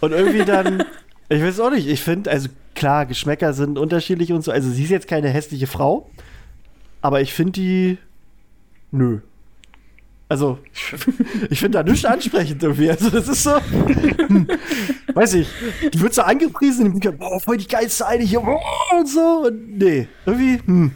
Und 0.00 0.12
irgendwie 0.12 0.44
dann, 0.44 0.84
ich 1.28 1.42
weiß 1.42 1.60
auch 1.60 1.70
nicht, 1.70 1.88
ich 1.88 2.02
finde, 2.02 2.30
also 2.30 2.48
klar, 2.74 3.06
Geschmäcker 3.06 3.52
sind 3.52 3.78
unterschiedlich 3.78 4.32
und 4.32 4.42
so, 4.42 4.52
also 4.52 4.70
sie 4.70 4.84
ist 4.84 4.90
jetzt 4.90 5.08
keine 5.08 5.28
hässliche 5.28 5.66
Frau, 5.66 6.08
aber 7.00 7.20
ich 7.20 7.34
finde 7.34 7.52
die, 7.52 7.98
nö. 8.90 9.20
Also, 10.30 10.58
ich 11.50 11.58
finde 11.58 11.78
da 11.78 11.82
nichts 11.82 12.04
ansprechend 12.04 12.62
irgendwie. 12.62 12.90
Also, 12.90 13.08
das 13.08 13.28
ist 13.28 13.44
so. 13.44 13.50
weiß 15.14 15.34
ich. 15.34 15.48
Die 15.92 16.00
wird 16.00 16.12
so 16.12 16.20
angepriesen, 16.22 17.00
die 17.00 17.08
boah, 17.08 17.40
voll 17.40 17.56
die 17.56 17.66
geilste 17.66 18.06
eine 18.06 18.24
hier, 18.24 18.40
boah, 18.40 18.60
und 18.98 19.08
so. 19.08 19.44
Und 19.46 19.78
nee, 19.78 20.06
irgendwie, 20.26 20.60
hm. 20.66 20.92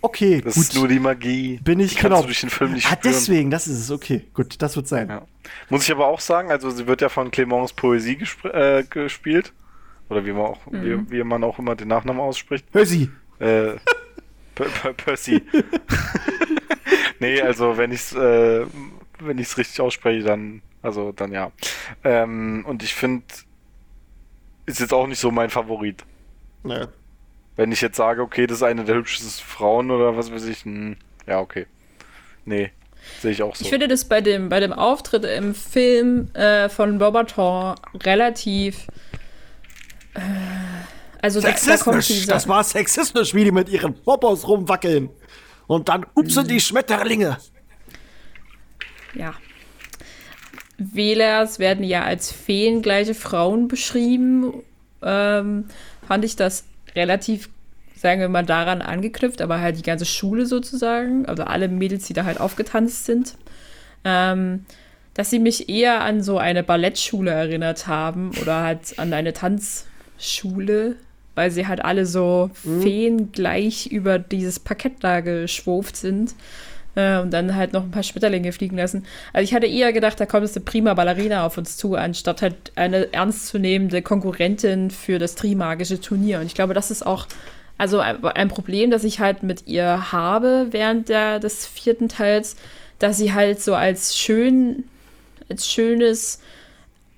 Okay, 0.00 0.40
Das 0.40 0.54
gut. 0.54 0.62
ist 0.64 0.74
nur 0.74 0.88
die 0.88 1.00
Magie. 1.00 1.58
Bin 1.62 1.80
ich, 1.80 1.90
die 1.90 1.94
kannst 1.96 2.04
genau. 2.04 2.20
du 2.20 2.26
durch 2.26 2.40
den 2.40 2.50
Film 2.50 2.72
nicht 2.72 2.86
ah, 2.86 2.90
spüren. 2.90 3.00
deswegen, 3.14 3.50
das 3.50 3.66
ist 3.66 3.78
es, 3.80 3.90
okay. 3.90 4.24
Gut, 4.34 4.60
das 4.62 4.76
wird 4.76 4.86
sein. 4.86 5.08
Ja. 5.08 5.22
Muss 5.70 5.84
ich 5.84 5.90
aber 5.92 6.06
auch 6.06 6.20
sagen, 6.20 6.50
also 6.50 6.70
sie 6.70 6.86
wird 6.86 7.00
ja 7.00 7.08
von 7.08 7.30
Clemence 7.30 7.72
Poesie 7.72 8.16
gespr- 8.16 8.52
äh, 8.52 8.84
gespielt. 8.84 9.52
Oder 10.08 10.24
wie 10.24 10.32
man, 10.32 10.42
auch, 10.42 10.60
wie, 10.70 11.10
wie 11.10 11.22
man 11.22 11.44
auch 11.44 11.58
immer 11.58 11.76
den 11.76 11.88
Nachnamen 11.88 12.20
ausspricht. 12.20 12.64
Sie. 12.84 13.10
Äh, 13.40 13.74
Percy. 14.54 15.42
nee, 17.20 17.40
also 17.40 17.76
wenn 17.76 17.92
ich 17.92 18.00
es 18.00 18.14
äh, 18.14 18.66
wenn 19.20 19.38
richtig 19.38 19.80
ausspreche, 19.80 20.24
dann, 20.24 20.62
also 20.82 21.12
dann 21.12 21.32
ja. 21.32 21.52
Ähm, 22.04 22.64
und 22.66 22.82
ich 22.82 22.94
finde, 22.94 23.24
ist 24.66 24.80
jetzt 24.80 24.92
auch 24.92 25.06
nicht 25.06 25.18
so 25.18 25.30
mein 25.30 25.50
Favorit. 25.50 26.04
Ja. 26.64 26.88
Wenn 27.58 27.72
ich 27.72 27.80
jetzt 27.80 27.96
sage, 27.96 28.22
okay, 28.22 28.46
das 28.46 28.58
ist 28.58 28.62
eine 28.62 28.84
der 28.84 28.94
hübschesten 28.94 29.30
Frauen 29.44 29.90
oder 29.90 30.16
was 30.16 30.30
weiß 30.30 30.44
ich, 30.44 30.64
hm, 30.64 30.96
ja, 31.26 31.40
okay. 31.40 31.66
Nee, 32.44 32.70
sehe 33.20 33.32
ich 33.32 33.42
auch 33.42 33.56
so. 33.56 33.64
Ich 33.64 33.70
finde 33.70 33.88
das 33.88 34.04
bei 34.04 34.20
dem, 34.20 34.48
bei 34.48 34.60
dem 34.60 34.72
Auftritt 34.72 35.24
im 35.24 35.56
Film 35.56 36.32
äh, 36.34 36.68
von 36.68 36.98
Bobaton 36.98 37.74
relativ. 38.04 38.86
Äh, 40.14 40.20
also 41.20 41.40
da, 41.40 41.48
da 41.48 41.76
kommt 41.78 41.96
Sexistisch. 41.96 42.16
dieser. 42.20 42.34
Das 42.34 42.46
war 42.46 42.62
sexistisch, 42.62 43.34
wie 43.34 43.42
die 43.42 43.50
mit 43.50 43.68
ihren 43.68 43.92
Popos 44.04 44.46
rumwackeln. 44.46 45.10
Und 45.66 45.88
dann 45.88 46.06
upsen 46.14 46.46
die 46.46 46.60
Schmetterlinge. 46.60 47.38
Ja. 49.14 49.34
Wählers 50.76 51.58
werden 51.58 51.82
ja 51.82 52.04
als 52.04 52.30
feengleiche 52.30 53.14
Frauen 53.14 53.66
beschrieben. 53.66 54.62
Ähm, 55.02 55.64
fand 56.06 56.24
ich 56.24 56.36
das 56.36 56.64
relativ, 56.98 57.48
sagen 57.96 58.20
wir 58.20 58.28
mal, 58.28 58.44
daran 58.44 58.82
angeknüpft, 58.82 59.40
aber 59.40 59.60
halt 59.60 59.78
die 59.78 59.82
ganze 59.82 60.04
Schule 60.04 60.44
sozusagen, 60.44 61.26
also 61.26 61.44
alle 61.44 61.68
Mädels, 61.68 62.06
die 62.06 62.12
da 62.12 62.24
halt 62.24 62.40
aufgetanzt 62.40 63.06
sind, 63.06 63.34
ähm, 64.04 64.66
dass 65.14 65.30
sie 65.30 65.38
mich 65.38 65.68
eher 65.68 66.02
an 66.02 66.22
so 66.22 66.38
eine 66.38 66.62
Ballettschule 66.62 67.30
erinnert 67.30 67.86
haben 67.86 68.30
oder 68.40 68.62
halt 68.62 68.98
an 68.98 69.12
eine 69.12 69.32
Tanzschule, 69.32 70.96
weil 71.34 71.50
sie 71.50 71.66
halt 71.66 71.84
alle 71.84 72.04
so 72.04 72.50
feengleich 72.62 73.86
über 73.86 74.18
dieses 74.18 74.58
Parkett 74.58 74.94
da 75.00 75.20
geschwurft 75.20 75.96
sind 75.96 76.34
äh, 76.98 77.20
und 77.20 77.30
dann 77.30 77.54
halt 77.54 77.72
noch 77.72 77.84
ein 77.84 77.90
paar 77.92 78.02
Schmetterlinge 78.02 78.52
fliegen 78.52 78.76
lassen. 78.76 79.06
Also 79.32 79.44
ich 79.44 79.54
hatte 79.54 79.66
eher 79.66 79.92
gedacht, 79.92 80.18
da 80.18 80.26
kommt 80.26 80.44
jetzt 80.44 80.56
eine 80.56 80.64
prima 80.64 80.94
Ballerina 80.94 81.46
auf 81.46 81.56
uns 81.56 81.76
zu, 81.76 81.94
anstatt 81.94 82.42
halt 82.42 82.72
eine 82.74 83.12
ernstzunehmende 83.12 84.02
Konkurrentin 84.02 84.90
für 84.90 85.18
das 85.18 85.36
Trimagische 85.36 86.00
Turnier. 86.00 86.40
Und 86.40 86.46
ich 86.46 86.54
glaube, 86.54 86.74
das 86.74 86.90
ist 86.90 87.06
auch 87.06 87.26
also 87.78 88.00
ein, 88.00 88.48
Problem, 88.48 88.90
das 88.90 89.04
ich 89.04 89.20
halt 89.20 89.44
mit 89.44 89.68
ihr 89.68 90.10
habe 90.10 90.66
während 90.72 91.08
der, 91.08 91.38
des 91.38 91.64
vierten 91.64 92.08
Teils, 92.08 92.56
dass 92.98 93.18
sie 93.18 93.32
halt 93.32 93.62
so 93.62 93.76
als 93.76 94.18
schön, 94.18 94.82
als 95.48 95.70
schönes 95.70 96.40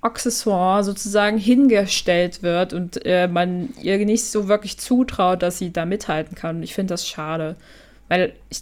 Accessoire 0.01 0.83
sozusagen 0.83 1.39
hingestellt 1.39 2.43
wird 2.43 2.73
und 2.73 3.03
äh, 3.07 3.27
man 3.27 3.69
ihr 3.81 3.97
nicht 4.05 4.25
so 4.25 4.47
wirklich 4.47 4.77
zutraut, 4.77 5.41
dass 5.41 5.57
sie 5.57 5.73
da 5.73 5.85
mithalten 5.85 6.35
kann. 6.35 6.61
Ich 6.61 6.75
finde 6.75 6.93
das 6.93 7.07
schade, 7.07 7.55
weil 8.07 8.33
ich, 8.49 8.61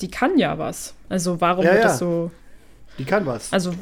die 0.00 0.10
kann 0.10 0.38
ja 0.38 0.58
was. 0.58 0.94
Also 1.08 1.40
warum 1.40 1.64
Ja, 1.64 1.72
wird 1.72 1.82
ja. 1.82 1.88
das 1.88 1.98
so? 1.98 2.30
Die 2.98 3.04
kann 3.04 3.26
was. 3.26 3.52
Also 3.52 3.72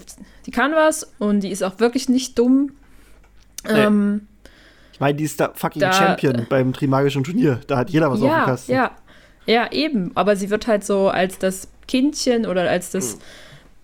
die 0.47 0.51
kann 0.51 0.73
was 0.75 1.11
und 1.19 1.41
die 1.41 1.51
ist 1.51 1.63
auch 1.63 1.79
wirklich 1.81 2.09
nicht 2.09 2.39
dumm. 2.39 2.73
Ähm, 3.69 4.27
Ich 4.93 5.01
meine, 5.01 5.17
die 5.17 5.25
ist 5.25 5.41
da 5.41 5.51
fucking 5.55 5.81
Da- 5.81 5.93
Champion 5.93 6.47
beim 6.49 6.73
Trimagischen 6.73 7.25
Turnier. 7.25 7.61
Da 7.67 7.79
hat 7.79 7.91
jeder 7.91 8.11
was 8.11 8.21
auf 8.21 8.27
dem 8.29 8.31
ja, 8.31 8.45
Kasten. 8.45 8.73
ja, 8.73 8.91
ja, 9.47 9.73
eben. 9.73 10.13
Aber 10.15 10.37
sie 10.37 10.51
wird 10.51 10.67
halt 10.67 10.85
so 10.85 11.09
als 11.09 11.39
das 11.39 11.69
Kindchen 11.89 12.47
oder 12.47 12.69
als 12.69 12.93
Hm. 12.93 13.01
das 13.01 13.19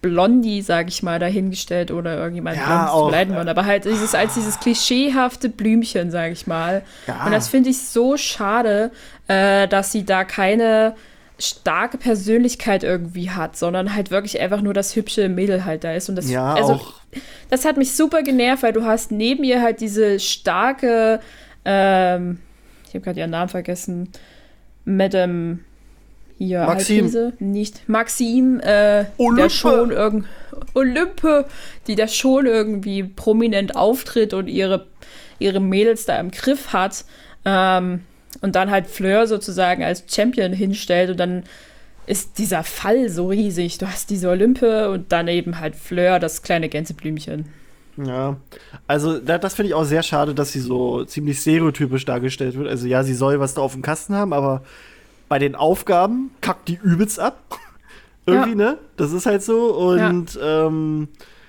Blondie, 0.00 0.62
sag 0.62 0.88
ich 0.88 1.02
mal, 1.04 1.20
dahingestellt 1.20 1.92
oder 1.92 2.16
irgendjemand 2.16 2.56
Ja, 2.56 2.66
blond 2.66 2.88
zu 2.88 2.94
auch, 2.94 3.06
beleidigen 3.06 3.36
worden. 3.36 3.48
Aber 3.48 3.64
halt 3.64 3.84
dieses, 3.84 4.14
als 4.16 4.34
dieses 4.34 4.58
klischeehafte 4.58 5.48
Blümchen, 5.48 6.10
sag 6.10 6.32
ich 6.32 6.46
mal. 6.48 6.82
Ja. 7.06 7.24
Und 7.26 7.30
das 7.32 7.46
finde 7.48 7.70
ich 7.70 7.78
so 7.86 8.16
schade, 8.16 8.90
äh, 9.28 9.68
dass 9.68 9.92
sie 9.92 10.04
da 10.04 10.24
keine 10.24 10.96
starke 11.42 11.98
Persönlichkeit 11.98 12.84
irgendwie 12.84 13.30
hat, 13.30 13.56
sondern 13.56 13.94
halt 13.94 14.10
wirklich 14.10 14.40
einfach 14.40 14.62
nur 14.62 14.74
das 14.74 14.94
hübsche 14.94 15.28
Mädel 15.28 15.64
halt 15.64 15.84
da 15.84 15.92
ist. 15.92 16.08
Und 16.08 16.16
das, 16.16 16.30
Ja, 16.30 16.54
also, 16.54 16.74
auch. 16.74 16.94
das 17.50 17.64
hat 17.64 17.76
mich 17.76 17.92
super 17.92 18.22
genervt, 18.22 18.62
weil 18.62 18.72
du 18.72 18.84
hast 18.84 19.10
neben 19.10 19.42
ihr 19.44 19.60
halt 19.60 19.80
diese 19.80 20.20
starke, 20.20 21.20
ähm, 21.64 22.38
ich 22.86 22.94
habe 22.94 23.00
gerade 23.00 23.20
ihren 23.20 23.30
Namen 23.30 23.48
vergessen, 23.48 24.10
Madame 24.84 25.58
hier, 26.38 26.64
Maxim. 26.64 27.12
halt 27.12 27.40
nicht 27.40 27.88
Maxim, 27.88 28.60
äh, 28.60 29.04
Olympe. 29.16 29.42
der 29.42 29.50
schon 29.50 29.90
irgend 29.90 30.26
Olympe, 30.74 31.46
die 31.86 31.94
da 31.94 32.08
schon 32.08 32.46
irgendwie 32.46 33.02
prominent 33.04 33.76
auftritt 33.76 34.34
und 34.34 34.48
ihre, 34.48 34.86
ihre 35.38 35.60
Mädels 35.60 36.04
da 36.04 36.18
im 36.18 36.30
Griff 36.30 36.72
hat. 36.72 37.04
Ähm, 37.44 38.02
und 38.42 38.54
dann 38.54 38.70
halt 38.70 38.86
Fleur 38.86 39.26
sozusagen 39.26 39.82
als 39.82 40.04
Champion 40.08 40.52
hinstellt 40.52 41.10
und 41.10 41.16
dann 41.18 41.44
ist 42.06 42.38
dieser 42.38 42.64
Fall 42.64 43.08
so 43.08 43.28
riesig. 43.28 43.78
Du 43.78 43.86
hast 43.86 44.10
diese 44.10 44.28
Olympe 44.28 44.90
und 44.90 45.12
dann 45.12 45.28
eben 45.28 45.60
halt 45.60 45.76
Fleur, 45.76 46.18
das 46.18 46.42
kleine 46.42 46.68
Gänseblümchen. 46.68 47.46
Ja, 47.96 48.36
also 48.86 49.18
da, 49.18 49.38
das 49.38 49.54
finde 49.54 49.68
ich 49.68 49.74
auch 49.74 49.84
sehr 49.84 50.02
schade, 50.02 50.34
dass 50.34 50.52
sie 50.52 50.60
so 50.60 51.04
ziemlich 51.04 51.38
stereotypisch 51.40 52.04
dargestellt 52.04 52.56
wird. 52.56 52.66
Also 52.68 52.86
ja, 52.86 53.04
sie 53.04 53.14
soll 53.14 53.38
was 53.38 53.54
da 53.54 53.60
auf 53.62 53.72
dem 53.74 53.82
Kasten 53.82 54.14
haben, 54.14 54.32
aber 54.32 54.62
bei 55.28 55.38
den 55.38 55.54
Aufgaben 55.54 56.30
kackt 56.40 56.68
die 56.68 56.78
übelst 56.82 57.20
ab. 57.20 57.38
Irgendwie, 58.26 58.50
Ja. 58.50 58.56
ne? 58.72 58.78
Das 58.96 59.12
ist 59.12 59.26
halt 59.26 59.42
so. 59.42 59.74
Und 59.74 60.38
ähm, 60.42 61.08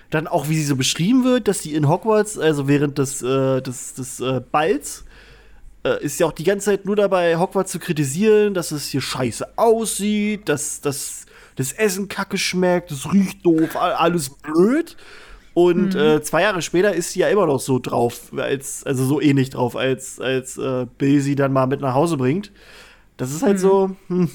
dann 0.10 0.28
auch, 0.28 0.50
wie 0.50 0.56
sie 0.56 0.64
so 0.66 0.76
beschrieben 0.76 1.24
wird, 1.24 1.48
dass 1.48 1.64
sie 1.64 1.74
in 1.74 1.88
Hogwarts, 1.88 2.38
also 2.38 2.68
während 2.68 2.98
des, 2.98 3.22
äh, 3.24 3.62
des, 3.62 3.94
des 3.96 4.20
äh, 4.20 4.42
Balls, 4.52 5.06
äh, 5.84 6.04
ist 6.04 6.20
ja 6.20 6.26
auch 6.28 6.32
die 6.32 6.44
ganze 6.44 6.66
Zeit 6.72 6.86
nur 6.86 6.96
dabei, 6.96 7.38
Hogwarts 7.38 7.72
zu 7.72 7.80
kritisieren, 7.80 8.54
dass 8.54 8.72
es 8.72 8.88
hier 8.88 9.02
scheiße 9.02 9.58
aussieht, 9.58 10.48
dass, 10.50 10.82
dass 10.82 11.26
das 11.56 11.72
Essen 11.72 12.08
kacke 12.08 12.38
schmeckt, 12.38 12.92
es 12.92 13.12
riecht 13.12 13.46
doof, 13.46 13.76
all- 13.76 13.94
alles 13.94 14.30
blöd. 14.30 14.98
Und 15.56 15.94
äh, 15.94 16.24
zwei 16.24 16.42
Jahre 16.42 16.64
später 16.64 16.94
ist 16.96 17.12
sie 17.12 17.20
ja 17.20 17.28
immer 17.28 17.46
noch 17.46 17.60
so 17.60 17.78
drauf, 17.78 18.32
als, 18.36 18.84
also 18.86 19.06
so 19.06 19.22
ähnlich 19.22 19.52
drauf, 19.52 19.76
als, 19.76 20.20
als 20.20 20.58
äh, 20.58 20.88
Bill 20.98 21.22
sie 21.22 21.36
dann 21.36 21.54
mal 21.54 21.68
mit 21.68 21.80
nach 21.80 21.94
Hause 21.94 22.18
bringt. 22.18 22.52
Das 23.18 23.32
ist 23.32 23.44
halt 23.44 23.60
so, 23.60 23.96
hm. 24.08 24.32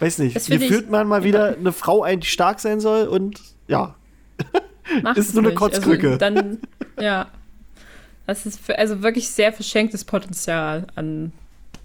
Weiß 0.00 0.18
nicht. 0.18 0.40
Hier 0.46 0.60
führt 0.60 0.90
man 0.90 1.06
mal 1.06 1.22
wieder 1.22 1.56
eine 1.56 1.72
Frau 1.72 2.02
ein, 2.02 2.20
die 2.20 2.26
stark 2.26 2.60
sein 2.60 2.80
soll 2.80 3.06
und 3.06 3.40
ja. 3.68 3.94
Macht 5.02 5.18
Ist 5.18 5.28
es 5.28 5.34
nur 5.34 5.42
eine 5.42 5.48
nicht. 5.50 5.58
Kotzkrücke. 5.58 6.06
Also, 6.06 6.18
dann, 6.18 6.58
Ja. 6.98 7.28
Das 8.26 8.46
ist 8.46 8.60
für, 8.60 8.78
also 8.78 9.02
wirklich 9.02 9.28
sehr 9.28 9.52
verschenktes 9.52 10.04
Potenzial 10.04 10.86
an 10.94 11.32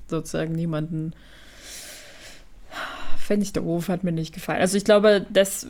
sozusagen 0.07 0.53
niemanden. 0.53 1.13
Fände 3.17 3.43
ich 3.43 3.53
doof, 3.53 3.89
hat 3.89 4.03
mir 4.03 4.11
nicht 4.11 4.33
gefallen. 4.33 4.61
Also 4.61 4.77
ich 4.77 4.85
glaube, 4.85 5.25
das, 5.29 5.67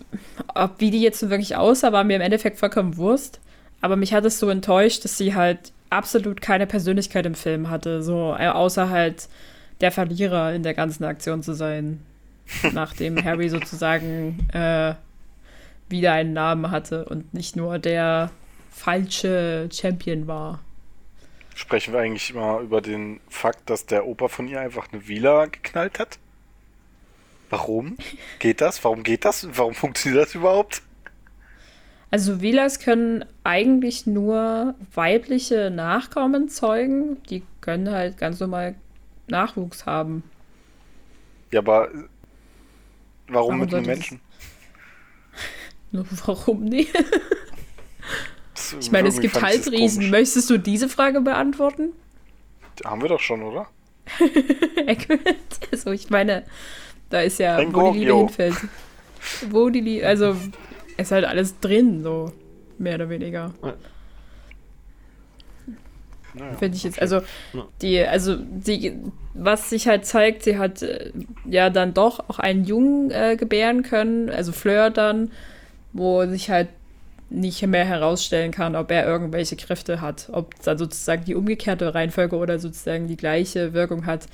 ob 0.54 0.80
wie 0.80 0.92
die 0.92 1.02
jetzt 1.02 1.20
so 1.20 1.30
wirklich 1.30 1.56
aussah, 1.56 1.92
war 1.92 2.04
mir 2.04 2.16
im 2.16 2.22
Endeffekt 2.22 2.58
vollkommen 2.58 2.98
Wurst. 2.98 3.40
Aber 3.82 3.96
mich 3.96 4.14
hat 4.14 4.26
es 4.26 4.40
so 4.40 4.50
enttäuscht, 4.50 5.04
dass 5.04 5.18
sie 5.18 5.36
halt 5.36 5.72
absolut 5.90 6.42
keine 6.42 6.68
Persönlichkeit 6.68 7.26
im 7.26 7.36
Film 7.36 7.70
hatte. 7.70 8.04
So, 8.04 8.36
äh, 8.38 8.48
außer 8.48 8.90
halt 8.90 9.28
der 9.82 9.92
Verlierer 9.92 10.54
in 10.54 10.64
der 10.64 10.74
ganzen 10.74 11.04
Aktion 11.04 11.44
zu 11.44 11.54
sein. 11.54 12.02
nachdem 12.74 13.24
Harry 13.24 13.50
sozusagen 13.50 14.48
äh, 14.54 14.94
wieder 15.90 16.14
einen 16.14 16.34
Namen 16.34 16.72
hatte 16.72 17.06
und 17.06 17.34
nicht 17.34 17.56
nur 17.56 17.80
der 17.80 18.32
falsche 18.70 19.70
Champion 19.72 20.28
war. 20.28 20.60
Sprechen 21.56 21.94
wir 21.94 22.00
eigentlich 22.00 22.34
mal 22.34 22.64
über 22.64 22.82
den 22.82 23.20
Fakt, 23.30 23.70
dass 23.70 23.86
der 23.86 24.06
Opa 24.06 24.30
von 24.30 24.48
ihr 24.48 24.62
einfach 24.62 24.92
eine 24.92 25.08
Villa 25.08 25.46
geknallt 25.46 26.00
hat? 26.00 26.20
Warum? 27.50 27.98
Geht 28.40 28.62
das? 28.62 28.84
Warum 28.84 29.04
geht 29.04 29.26
das? 29.26 29.48
Warum 29.58 29.74
funktioniert 29.74 30.28
das 30.28 30.36
überhaupt? 30.36 30.84
Also 32.12 32.42
Vilas 32.42 32.80
können 32.80 33.26
eigentlich 33.44 34.08
nur 34.08 34.76
weibliche 34.94 35.70
Nachkommen 35.70 36.50
zeugen. 36.50 37.22
Die 37.30 37.44
können 37.62 37.92
halt 37.92 38.18
ganz 38.18 38.40
normal 38.40 38.76
Nachwuchs 39.28 39.86
haben. 39.86 40.24
Ja, 41.52 41.60
aber 41.60 41.90
warum, 41.92 42.08
warum 43.28 43.60
mit 43.60 43.74
einem 43.74 43.86
Menschen? 43.86 44.22
Warum 45.92 46.66
nicht? 46.66 46.94
ich 48.80 48.92
meine, 48.92 49.10
es 49.10 49.20
gibt 49.20 49.42
Halbriesen. 49.42 50.10
Möchtest 50.10 50.50
du 50.50 50.58
diese 50.58 50.90
Frage 50.90 51.22
beantworten? 51.22 51.94
Haben 52.86 53.02
wir 53.02 53.10
doch 53.10 53.20
schon, 53.20 53.44
oder? 53.44 53.68
also 55.72 55.92
ich 55.92 56.10
meine, 56.10 56.44
da 57.10 57.22
ist 57.22 57.40
ja, 57.40 57.58
Ein 57.58 57.74
wo 57.74 57.92
die 57.92 58.00
Liebe 58.00 58.16
hinfällt. 58.16 58.56
Wo 59.50 59.70
die 59.70 59.82
Liebe, 59.82 60.08
also 60.08 60.36
ist 60.98 61.12
halt 61.12 61.26
alles 61.26 61.60
drin, 61.60 62.04
so 62.04 62.32
mehr 62.78 62.96
oder 62.96 63.10
weniger. 63.10 63.54
Naja, 66.34 66.54
Finde 66.58 66.78
ich 66.78 66.84
jetzt, 66.84 67.02
also 67.02 67.22
die, 67.82 68.00
also 68.02 68.36
die, 68.38 68.96
was 69.34 69.70
sich 69.70 69.88
halt 69.88 70.06
zeigt, 70.06 70.44
sie 70.44 70.58
hat 70.58 70.82
äh, 70.84 71.12
ja 71.46 71.70
dann 71.70 71.94
doch 71.94 72.30
auch 72.30 72.40
einen 72.40 72.66
Jungen 72.66 73.10
äh, 73.10 73.36
gebären 73.36 73.82
können, 73.84 74.30
also 74.30 74.52
Fleur 74.52 74.92
dann, 74.92 75.32
wo 75.92 76.26
sich 76.28 76.52
halt 76.52 76.70
nicht 77.30 77.66
mehr 77.66 77.86
herausstellen 77.86 78.52
kann, 78.52 78.76
ob 78.76 78.92
er 78.92 79.06
irgendwelche 79.06 79.56
Kräfte 79.56 80.02
hat, 80.02 80.30
ob 80.32 80.56
dann 80.64 80.78
sozusagen 80.78 81.26
die 81.26 81.36
umgekehrte 81.36 81.94
Reihenfolge 81.94 82.36
oder 82.36 82.60
sozusagen 82.60 83.08
die 83.08 83.18
gleiche 83.18 83.74
Wirkung 83.74 84.06
hat, 84.06 84.26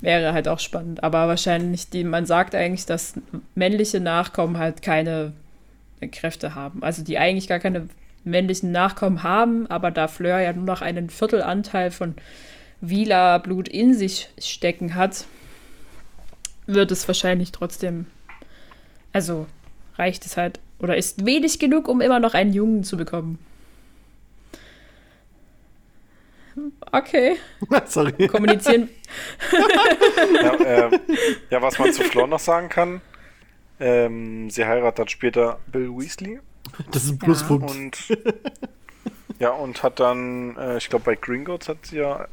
wäre 0.00 0.32
halt 0.32 0.46
auch 0.46 0.60
spannend. 0.60 1.02
Aber 1.02 1.26
wahrscheinlich, 1.26 1.90
die, 1.90 2.04
man 2.04 2.24
sagt 2.24 2.54
eigentlich, 2.54 2.86
dass 2.86 3.14
männliche 3.54 4.00
Nachkommen 4.00 4.58
halt 4.58 4.82
keine 4.82 5.32
Kräfte 6.12 6.54
haben. 6.54 6.82
Also 6.82 7.02
die 7.02 7.18
eigentlich 7.18 7.48
gar 7.48 7.58
keine 7.58 7.88
männlichen 8.24 8.70
Nachkommen 8.70 9.22
haben, 9.22 9.66
aber 9.68 9.90
da 9.90 10.06
Fleur 10.06 10.38
ja 10.38 10.52
nur 10.52 10.64
noch 10.64 10.82
einen 10.82 11.10
Viertelanteil 11.10 11.90
von 11.90 12.14
Vila 12.80 13.38
Blut 13.38 13.68
in 13.68 13.94
sich 13.94 14.28
stecken 14.38 14.94
hat, 14.94 15.24
wird 16.66 16.92
es 16.92 17.08
wahrscheinlich 17.08 17.50
trotzdem, 17.50 18.06
also 19.12 19.46
reicht 19.96 20.26
es 20.26 20.36
halt 20.36 20.60
oder 20.78 20.96
ist 20.96 21.24
wenig 21.24 21.58
genug, 21.58 21.88
um 21.88 22.00
immer 22.00 22.20
noch 22.20 22.34
einen 22.34 22.52
Jungen 22.52 22.84
zu 22.84 22.96
bekommen. 22.96 23.38
Okay. 26.92 27.36
Sorry. 27.86 28.26
Kommunizieren. 28.28 28.88
ja, 30.42 30.54
äh, 30.54 30.98
ja, 31.50 31.62
was 31.62 31.78
man 31.78 31.92
zu 31.92 32.02
Flor 32.02 32.26
noch 32.26 32.40
sagen 32.40 32.68
kann, 32.68 33.00
ähm, 33.80 34.50
sie 34.50 34.64
heiratet 34.64 35.10
später 35.10 35.60
Bill 35.70 35.90
Weasley. 35.90 36.40
Das 36.90 37.04
ist 37.04 37.10
ein 37.12 37.18
Pluspunkt. 37.18 38.08
Ja. 38.08 38.16
Und, 38.16 38.34
ja, 39.38 39.50
und 39.50 39.82
hat 39.82 40.00
dann, 40.00 40.56
äh, 40.56 40.78
ich 40.78 40.88
glaube, 40.88 41.04
bei 41.04 41.14
Gringotts 41.14 41.68
hat 41.68 41.86
sie 41.86 41.98
ja 41.98 42.26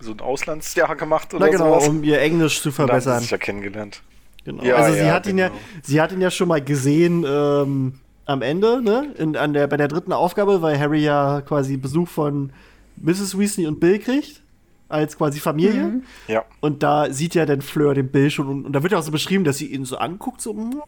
so 0.00 0.12
ein 0.12 0.20
Auslandsjahr 0.20 0.96
gemacht 0.96 1.34
oder 1.34 1.46
Na 1.46 1.52
genau, 1.52 1.74
sowas. 1.74 1.88
um 1.88 2.02
ihr 2.02 2.20
Englisch 2.20 2.62
zu 2.62 2.72
verbessern. 2.72 2.96
Und 2.96 3.04
dann 3.06 3.12
haben 3.14 3.18
sie 3.20 3.24
sich 3.24 3.30
ja 3.30 3.38
kennengelernt. 3.38 4.02
Genau. 4.46 4.62
Ja, 4.62 4.76
also 4.76 4.94
sie 4.94 5.00
ja, 5.00 5.12
hat 5.12 5.24
genau. 5.24 5.34
ihn 5.34 5.38
ja, 5.38 5.48
genau. 5.48 5.60
sie 5.82 6.00
hat 6.00 6.12
ihn 6.12 6.20
ja 6.20 6.30
schon 6.30 6.46
mal 6.46 6.62
gesehen 6.62 7.26
ähm, 7.28 7.94
am 8.26 8.42
Ende, 8.42 8.80
ne? 8.80 9.12
In, 9.18 9.36
an 9.36 9.52
der, 9.52 9.66
bei 9.66 9.76
der 9.76 9.88
dritten 9.88 10.12
Aufgabe, 10.12 10.62
weil 10.62 10.78
Harry 10.78 11.02
ja 11.02 11.40
quasi 11.40 11.76
Besuch 11.76 12.08
von 12.08 12.52
Mrs. 12.96 13.36
Weasley 13.36 13.66
und 13.66 13.80
Bill 13.80 13.98
kriegt. 13.98 14.42
Als 14.88 15.18
quasi 15.18 15.40
Familie. 15.40 15.82
Mhm. 15.82 16.02
Ja. 16.28 16.44
Und 16.60 16.84
da 16.84 17.10
sieht 17.10 17.34
ja 17.34 17.44
dann 17.44 17.60
Fleur 17.60 17.92
den 17.92 18.06
Bill 18.08 18.30
schon 18.30 18.46
und, 18.46 18.66
und 18.66 18.72
da 18.72 18.84
wird 18.84 18.92
ja 18.92 19.00
auch 19.00 19.02
so 19.02 19.10
beschrieben, 19.10 19.42
dass 19.42 19.58
sie 19.58 19.66
ihn 19.66 19.84
so 19.84 19.96
anguckt, 19.96 20.40
so. 20.40 20.54
Mm. 20.54 20.80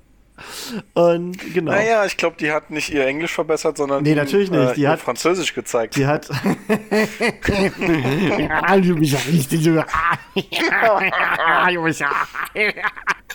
Und 0.95 1.53
genau. 1.53 1.73
Naja, 1.73 2.05
ich 2.05 2.17
glaube, 2.17 2.37
die 2.39 2.53
hat 2.53 2.71
nicht 2.71 2.91
ihr 2.91 3.05
Englisch 3.05 3.35
verbessert, 3.35 3.77
sondern 3.77 4.05
nee, 4.05 4.15
natürlich 4.15 4.53
nicht. 4.53 4.71
Äh, 4.71 4.75
die 4.75 4.87
hat 4.87 5.01
Französisch 5.01 5.53
gezeigt. 5.53 5.97
Die 5.97 6.07
hat. 6.07 6.31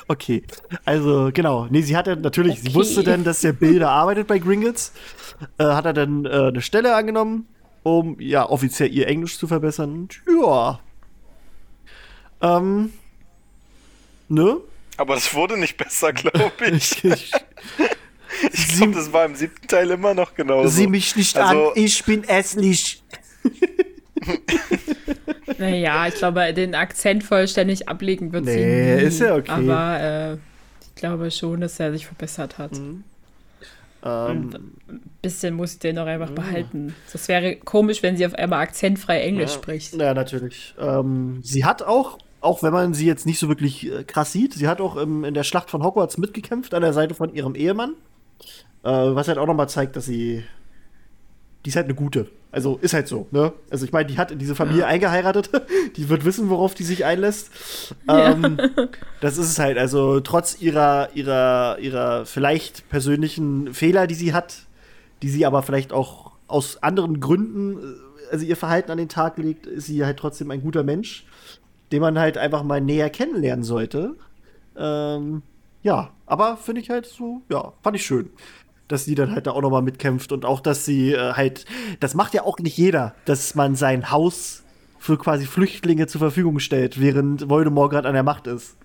Okay, 0.07 0.43
also 0.85 1.31
genau. 1.33 1.67
Nee, 1.69 1.81
sie 1.81 1.95
hatte 1.95 2.15
natürlich, 2.15 2.59
okay. 2.59 2.69
sie 2.69 2.75
wusste 2.75 3.03
dann, 3.03 3.23
dass 3.23 3.41
der 3.41 3.53
Bilder 3.53 3.89
arbeitet 3.89 4.27
bei 4.27 4.39
Gringotts. 4.39 4.93
Äh, 5.57 5.65
hat 5.65 5.85
er 5.85 5.93
dann 5.93 6.25
äh, 6.25 6.29
eine 6.29 6.61
Stelle 6.61 6.95
angenommen, 6.95 7.47
um 7.83 8.19
ja 8.19 8.49
offiziell 8.49 8.93
ihr 8.93 9.07
Englisch 9.07 9.37
zu 9.37 9.47
verbessern. 9.47 10.09
Ja. 10.27 10.79
Ähm. 12.41 12.93
Ne? 14.29 14.57
Aber 14.97 15.15
es 15.15 15.33
wurde 15.33 15.57
nicht 15.57 15.77
besser, 15.77 16.13
glaube 16.13 16.51
ich. 16.71 17.03
ich 17.03 17.31
glaube, 18.77 18.93
das 18.93 19.11
war 19.11 19.25
im 19.25 19.35
siebten 19.35 19.67
Teil 19.67 19.89
immer 19.91 20.13
noch 20.13 20.33
genauso. 20.35 20.69
Sieh 20.69 20.87
mich 20.87 21.15
nicht 21.15 21.37
also, 21.37 21.69
an, 21.69 21.71
ich 21.75 22.03
bin 22.03 22.23
hässlich. 22.23 23.03
naja, 25.57 26.07
ich 26.07 26.15
glaube, 26.15 26.53
den 26.53 26.75
Akzent 26.75 27.23
vollständig 27.23 27.87
ablegen 27.87 28.33
wird 28.33 28.45
nee, 28.45 28.51
sie 28.51 29.01
nie. 29.01 29.07
ist 29.07 29.19
ja 29.19 29.35
okay. 29.35 29.51
Aber 29.51 29.99
äh, 29.99 30.33
ich 30.81 30.95
glaube 30.95 31.31
schon, 31.31 31.61
dass 31.61 31.79
er 31.79 31.91
sich 31.91 32.05
verbessert 32.05 32.57
hat. 32.57 32.73
Mhm. 32.73 33.03
Ähm, 34.05 34.49
ein 34.89 35.01
bisschen 35.21 35.53
muss 35.53 35.73
ich 35.73 35.79
den 35.79 35.97
auch 35.97 36.05
einfach 36.05 36.29
ja. 36.29 36.35
behalten. 36.35 36.93
Das 37.11 37.27
wäre 37.27 37.55
komisch, 37.55 38.03
wenn 38.03 38.17
sie 38.17 38.25
auf 38.25 38.33
einmal 38.35 38.59
akzentfrei 38.59 39.21
Englisch 39.21 39.51
ja. 39.51 39.57
spricht. 39.57 39.93
Ja, 39.93 40.13
natürlich. 40.13 40.75
Ähm, 40.79 41.39
sie 41.41 41.63
hat 41.65 41.83
auch 41.83 42.17
auch 42.43 42.61
wenn 42.61 42.73
man 42.73 42.93
sie 42.93 43.05
jetzt 43.05 43.25
nicht 43.25 43.39
so 43.39 43.47
wirklich 43.47 43.89
äh, 43.89 44.03
krass 44.03 44.33
sieht, 44.33 44.53
sie 44.53 44.67
hat 44.67 44.81
auch 44.81 44.97
im, 44.97 45.23
in 45.23 45.33
der 45.33 45.43
Schlacht 45.43 45.69
von 45.69 45.81
Hogwarts 45.81 46.17
mitgekämpft 46.17 46.73
an 46.73 46.81
der 46.81 46.91
Seite 46.91 47.15
von 47.15 47.33
ihrem 47.33 47.55
Ehemann. 47.55 47.95
Äh, 48.83 48.89
was 48.89 49.29
halt 49.29 49.37
auch 49.37 49.47
nochmal 49.47 49.69
zeigt, 49.69 49.95
dass 49.95 50.05
sie. 50.05 50.43
Die 51.65 51.69
ist 51.69 51.75
halt 51.75 51.85
eine 51.85 51.95
gute. 51.95 52.29
Also 52.51 52.77
ist 52.81 52.93
halt 52.93 53.07
so, 53.07 53.27
ne? 53.31 53.53
Also 53.71 53.85
ich 53.85 53.91
meine, 53.91 54.05
die 54.05 54.17
hat 54.17 54.31
in 54.31 54.37
diese 54.37 54.53
Familie 54.53 54.81
ja. 54.81 54.87
eingeheiratet. 54.87 55.49
Die 55.95 56.09
wird 56.09 56.23
wissen, 56.23 56.49
worauf 56.49 56.75
die 56.75 56.83
sich 56.83 57.03
einlässt. 57.03 57.49
Ähm, 58.07 58.57
ja. 58.59 58.87
Das 59.21 59.39
ist 59.39 59.49
es 59.49 59.57
halt. 59.57 59.77
Also 59.79 60.19
trotz 60.19 60.61
ihrer, 60.61 61.09
ihrer, 61.15 61.79
ihrer 61.79 62.25
vielleicht 62.27 62.87
persönlichen 62.89 63.73
Fehler, 63.73 64.05
die 64.05 64.13
sie 64.13 64.33
hat, 64.33 64.67
die 65.23 65.29
sie 65.29 65.47
aber 65.47 65.63
vielleicht 65.63 65.93
auch 65.93 66.31
aus 66.47 66.83
anderen 66.83 67.19
Gründen, 67.19 67.77
äh, 67.77 68.31
also 68.31 68.45
ihr 68.45 68.57
Verhalten 68.57 68.91
an 68.91 68.99
den 68.99 69.09
Tag 69.09 69.37
legt, 69.39 69.65
ist 69.65 69.87
sie 69.87 70.05
halt 70.05 70.17
trotzdem 70.17 70.51
ein 70.51 70.61
guter 70.61 70.83
Mensch 70.83 71.25
den 71.93 72.01
man 72.01 72.17
halt 72.17 72.39
einfach 72.39 72.63
mal 72.63 72.81
näher 72.81 73.11
kennenlernen 73.11 73.63
sollte. 73.63 74.15
Ähm, 74.75 75.43
ja, 75.83 76.09
aber 76.25 76.57
finde 76.57 76.81
ich 76.81 76.89
halt 76.89 77.05
so, 77.05 77.43
ja, 77.49 77.71
fand 77.83 77.95
ich 77.95 78.03
schön. 78.03 78.31
Dass 78.87 79.05
sie 79.05 79.15
dann 79.15 79.31
halt 79.31 79.47
da 79.47 79.51
auch 79.51 79.61
nochmal 79.61 79.81
mitkämpft 79.81 80.31
und 80.31 80.45
auch, 80.45 80.59
dass 80.59 80.85
sie 80.85 81.13
äh, 81.13 81.33
halt, 81.33 81.65
das 81.99 82.15
macht 82.15 82.33
ja 82.33 82.43
auch 82.43 82.59
nicht 82.59 82.77
jeder, 82.77 83.15
dass 83.25 83.55
man 83.55 83.75
sein 83.75 84.11
Haus 84.11 84.63
für 84.99 85.17
quasi 85.17 85.45
Flüchtlinge 85.45 86.07
zur 86.07 86.19
Verfügung 86.19 86.59
stellt, 86.59 86.99
während 86.99 87.49
Voldemort 87.49 87.91
gerade 87.91 88.07
an 88.07 88.13
der 88.13 88.23
Macht 88.23 88.47
ist. 88.47 88.77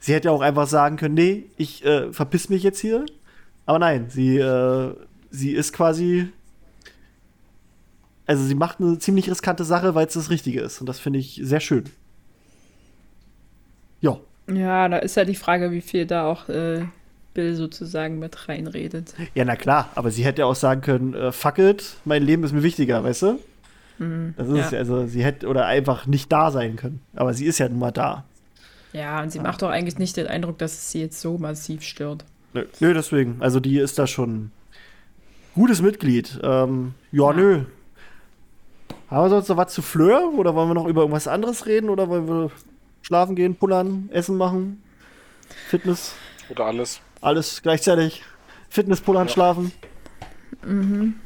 Sie 0.00 0.14
hätte 0.14 0.28
ja 0.28 0.32
auch 0.32 0.40
einfach 0.42 0.66
sagen 0.66 0.96
können, 0.96 1.14
nee, 1.14 1.46
ich 1.56 1.84
äh, 1.84 2.12
verpiss 2.12 2.48
mich 2.48 2.62
jetzt 2.62 2.80
hier. 2.80 3.06
Aber 3.64 3.78
nein, 3.78 4.06
sie, 4.08 4.38
äh, 4.38 4.94
sie 5.30 5.52
ist 5.52 5.72
quasi 5.72 6.30
also 8.26 8.42
sie 8.42 8.56
macht 8.56 8.80
eine 8.80 8.98
ziemlich 8.98 9.30
riskante 9.30 9.64
Sache, 9.64 9.94
weil 9.94 10.06
es 10.06 10.14
das 10.14 10.30
Richtige 10.30 10.60
ist. 10.60 10.80
Und 10.80 10.88
das 10.88 10.98
finde 10.98 11.20
ich 11.20 11.40
sehr 11.42 11.60
schön. 11.60 11.84
Ja. 14.00 14.18
Ja, 14.52 14.88
da 14.88 14.98
ist 14.98 15.16
ja 15.16 15.24
die 15.24 15.36
Frage, 15.36 15.70
wie 15.70 15.80
viel 15.80 16.06
da 16.06 16.26
auch 16.26 16.48
äh, 16.48 16.84
Bill 17.36 17.54
sozusagen 17.54 18.18
mit 18.18 18.48
reinredet. 18.48 19.14
Ja, 19.34 19.44
na 19.44 19.54
klar, 19.56 19.90
aber 19.94 20.10
sie 20.10 20.24
hätte 20.24 20.40
ja 20.40 20.46
auch 20.46 20.56
sagen 20.56 20.80
können, 20.80 21.14
äh, 21.14 21.30
fuck 21.32 21.58
it, 21.58 21.96
mein 22.04 22.22
Leben 22.22 22.42
ist 22.44 22.52
mir 22.52 22.62
wichtiger, 22.62 23.04
weißt 23.04 23.22
du? 23.22 23.38
Mhm, 23.98 24.34
das 24.36 24.48
ist 24.48 24.72
ja. 24.72 24.78
also, 24.78 25.06
sie 25.06 25.22
hätte 25.22 25.46
oder 25.46 25.66
einfach 25.66 26.06
nicht 26.06 26.32
da 26.32 26.50
sein 26.50 26.76
können. 26.76 27.00
Aber 27.14 27.34
sie 27.34 27.44
ist 27.44 27.58
ja 27.58 27.68
nun 27.68 27.78
mal 27.78 27.92
da. 27.92 28.24
Ja, 28.92 29.22
und 29.22 29.30
sie 29.30 29.38
ja. 29.38 29.44
macht 29.44 29.60
doch 29.62 29.68
eigentlich 29.68 29.98
nicht 29.98 30.16
den 30.16 30.26
Eindruck, 30.26 30.58
dass 30.58 30.72
es 30.72 30.90
sie 30.90 31.00
jetzt 31.00 31.20
so 31.20 31.38
massiv 31.38 31.82
stört. 31.82 32.24
Nö, 32.54 32.64
nö, 32.80 32.94
deswegen. 32.94 33.36
Also 33.40 33.60
die 33.60 33.78
ist 33.78 33.98
da 33.98 34.06
schon 34.06 34.50
gutes 35.54 35.82
Mitglied. 35.82 36.40
Ähm, 36.42 36.94
ja, 37.12 37.30
Ja. 37.30 37.36
nö. 37.36 37.64
Haben 39.10 39.24
wir 39.26 39.30
sonst 39.30 39.48
noch 39.48 39.56
was 39.56 39.72
zu 39.72 39.82
Fleur? 39.82 40.32
Oder 40.36 40.54
wollen 40.54 40.68
wir 40.70 40.74
noch 40.74 40.86
über 40.86 41.02
irgendwas 41.02 41.28
anderes 41.28 41.66
reden? 41.66 41.90
Oder 41.90 42.08
wollen 42.08 42.26
wir 42.26 42.50
schlafen 43.02 43.36
gehen, 43.36 43.54
pullern, 43.54 44.08
Essen 44.12 44.36
machen? 44.36 44.82
Fitness, 45.68 46.14
Oder 46.50 46.64
alles. 46.66 47.00
Alles 47.26 47.62
gleichzeitig. 47.62 48.22
Fitness, 48.68 49.00
pullern, 49.00 49.26
Ja. 49.26 49.32
schlafen. 49.32 49.72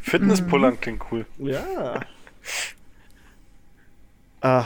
Fitnesspullern 0.00 0.80
klingt 0.80 1.02
cool. 1.10 1.24
Ja. 1.38 2.00
Ah, 4.40 4.64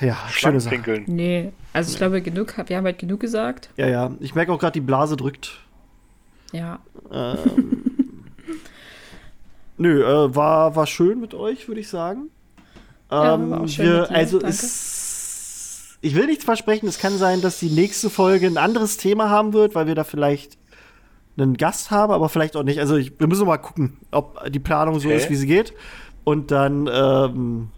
ja, 0.00 0.16
schöne 0.30 0.60
Sache. 0.60 1.02
Nee, 1.06 1.52
also 1.72 1.90
ich 1.92 1.96
glaube, 1.96 2.20
genug, 2.22 2.54
wir 2.66 2.76
haben 2.76 2.84
halt 2.84 2.98
genug 2.98 3.20
gesagt. 3.20 3.70
Ja, 3.76 3.88
ja. 3.88 4.10
Ich 4.20 4.34
merke 4.34 4.52
auch 4.52 4.58
gerade, 4.58 4.72
die 4.72 4.80
Blase 4.80 5.16
drückt. 5.16 5.60
Ja. 6.52 6.80
Ähm, 7.10 7.84
nö, 9.78 10.02
äh, 10.04 10.34
war, 10.34 10.74
war 10.76 10.86
schön 10.86 11.20
mit 11.20 11.34
euch, 11.34 11.68
würde 11.68 11.80
ich 11.80 11.88
sagen. 11.88 12.30
Ja, 13.10 13.34
Ähm, 13.34 13.50
war 13.50 13.60
auch 13.62 13.68
schön 13.68 13.86
wir, 13.86 14.00
mit 14.02 14.10
dir, 14.10 14.14
also 14.16 14.38
danke. 14.38 14.54
es, 14.54 15.98
ich 16.00 16.14
will 16.14 16.26
nichts 16.26 16.44
versprechen. 16.44 16.88
Es 16.88 16.98
kann 16.98 17.16
sein, 17.16 17.40
dass 17.40 17.58
die 17.60 17.70
nächste 17.70 18.10
Folge 18.10 18.46
ein 18.46 18.56
anderes 18.58 18.96
Thema 18.96 19.30
haben 19.30 19.52
wird, 19.52 19.74
weil 19.74 19.86
wir 19.86 19.94
da 19.94 20.04
vielleicht 20.04 20.58
einen 21.36 21.56
Gast 21.56 21.90
haben, 21.90 22.12
aber 22.12 22.28
vielleicht 22.28 22.56
auch 22.56 22.62
nicht. 22.62 22.78
Also 22.80 22.96
ich, 22.96 23.18
wir 23.18 23.26
müssen 23.26 23.46
mal 23.46 23.56
gucken, 23.58 23.96
ob 24.10 24.50
die 24.50 24.58
Planung 24.58 24.98
so 25.00 25.08
Okay. 25.08 25.16
ist, 25.16 25.30
wie 25.30 25.36
sie 25.36 25.46
geht. 25.46 25.72
Und 26.24 26.50
dann 26.50 26.88
ähm, 26.92 27.68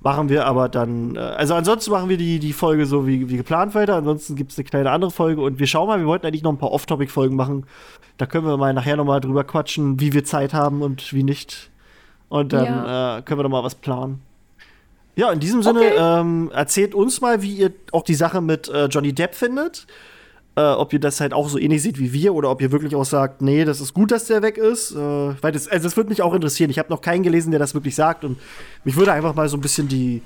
machen 0.00 0.28
wir 0.28 0.46
aber 0.46 0.68
dann, 0.68 1.16
äh, 1.16 1.20
also 1.20 1.54
ansonsten 1.54 1.90
machen 1.90 2.08
wir 2.08 2.16
die, 2.18 2.38
die 2.38 2.52
Folge 2.52 2.86
so 2.86 3.06
wie, 3.06 3.28
wie 3.30 3.36
geplant 3.36 3.74
weiter. 3.74 3.96
Ansonsten 3.96 4.36
gibt 4.36 4.52
es 4.52 4.58
eine 4.58 4.64
kleine 4.64 4.90
andere 4.90 5.10
Folge 5.10 5.40
und 5.40 5.58
wir 5.58 5.66
schauen 5.66 5.86
mal, 5.88 5.98
wir 5.98 6.06
wollten 6.06 6.26
eigentlich 6.26 6.42
noch 6.42 6.52
ein 6.52 6.58
paar 6.58 6.72
Off-Topic-Folgen 6.72 7.36
machen. 7.36 7.66
Da 8.16 8.26
können 8.26 8.46
wir 8.46 8.56
mal 8.56 8.74
nachher 8.74 8.96
noch 8.96 9.04
mal 9.04 9.20
drüber 9.20 9.44
quatschen, 9.44 10.00
wie 10.00 10.12
wir 10.12 10.24
Zeit 10.24 10.52
haben 10.52 10.82
und 10.82 11.12
wie 11.12 11.22
nicht. 11.22 11.70
Und 12.28 12.52
dann 12.52 12.78
äh, 13.18 13.22
können 13.22 13.38
wir 13.38 13.44
noch 13.44 13.50
mal 13.50 13.64
was 13.64 13.74
planen. 13.76 14.20
Ja, 15.16 15.32
in 15.32 15.40
diesem 15.40 15.62
Sinne, 15.62 15.80
Okay. 15.80 15.94
ähm, 15.98 16.50
erzählt 16.52 16.94
uns 16.94 17.20
mal, 17.20 17.42
wie 17.42 17.54
ihr 17.54 17.72
auch 17.92 18.02
die 18.02 18.14
Sache 18.14 18.40
mit 18.40 18.68
äh, 18.68 18.86
Johnny 18.86 19.12
Depp 19.12 19.34
findet. 19.34 19.86
Äh, 20.58 20.72
ob 20.72 20.92
ihr 20.92 20.98
das 20.98 21.20
halt 21.20 21.32
auch 21.32 21.48
so 21.48 21.56
ähnlich 21.56 21.82
seht 21.82 22.00
wie 22.00 22.12
wir 22.12 22.34
oder 22.34 22.50
ob 22.50 22.60
ihr 22.60 22.72
wirklich 22.72 22.96
auch 22.96 23.04
sagt, 23.04 23.42
nee, 23.42 23.64
das 23.64 23.80
ist 23.80 23.94
gut, 23.94 24.10
dass 24.10 24.24
der 24.24 24.42
weg 24.42 24.58
ist. 24.58 24.90
Äh, 24.90 24.96
weil 24.96 25.52
das, 25.52 25.68
also 25.68 25.84
das 25.84 25.96
würde 25.96 26.10
mich 26.10 26.20
auch 26.20 26.34
interessieren. 26.34 26.68
Ich 26.68 26.80
habe 26.80 26.90
noch 26.90 27.00
keinen 27.00 27.22
gelesen, 27.22 27.52
der 27.52 27.60
das 27.60 27.74
wirklich 27.74 27.94
sagt 27.94 28.24
und 28.24 28.40
mich 28.82 28.96
würde 28.96 29.12
einfach 29.12 29.36
mal 29.36 29.48
so 29.48 29.56
ein 29.56 29.60
bisschen 29.60 29.86
die, 29.86 30.20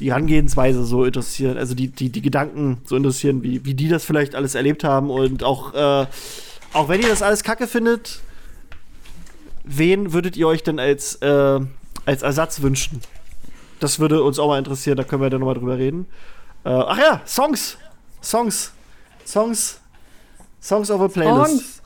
die 0.00 0.12
Herangehensweise 0.12 0.82
so 0.86 1.04
interessieren, 1.04 1.58
also 1.58 1.74
die, 1.74 1.88
die, 1.88 2.08
die 2.08 2.22
Gedanken 2.22 2.78
so 2.84 2.96
interessieren, 2.96 3.42
wie, 3.42 3.66
wie 3.66 3.74
die 3.74 3.88
das 3.88 4.02
vielleicht 4.02 4.34
alles 4.34 4.54
erlebt 4.54 4.82
haben 4.82 5.10
und 5.10 5.44
auch, 5.44 5.74
äh, 5.74 6.06
auch 6.72 6.88
wenn 6.88 7.02
ihr 7.02 7.08
das 7.08 7.20
alles 7.20 7.42
kacke 7.42 7.66
findet, 7.66 8.20
wen 9.62 10.14
würdet 10.14 10.38
ihr 10.38 10.48
euch 10.48 10.62
denn 10.62 10.78
als, 10.78 11.16
äh, 11.16 11.60
als 12.06 12.22
Ersatz 12.22 12.62
wünschen? 12.62 13.02
Das 13.78 13.98
würde 13.98 14.22
uns 14.22 14.38
auch 14.38 14.48
mal 14.48 14.58
interessieren, 14.58 14.96
da 14.96 15.04
können 15.04 15.20
wir 15.20 15.28
dann 15.28 15.40
nochmal 15.40 15.56
drüber 15.56 15.76
reden. 15.76 16.06
Äh, 16.64 16.70
ach 16.70 16.96
ja, 16.96 17.20
Songs! 17.26 17.76
Songs! 18.22 18.72
Songs! 19.26 19.80
Songs 20.60 20.90
of 20.90 21.00
a 21.00 21.08
Playlist. 21.08 21.50
Songs. 21.50 21.82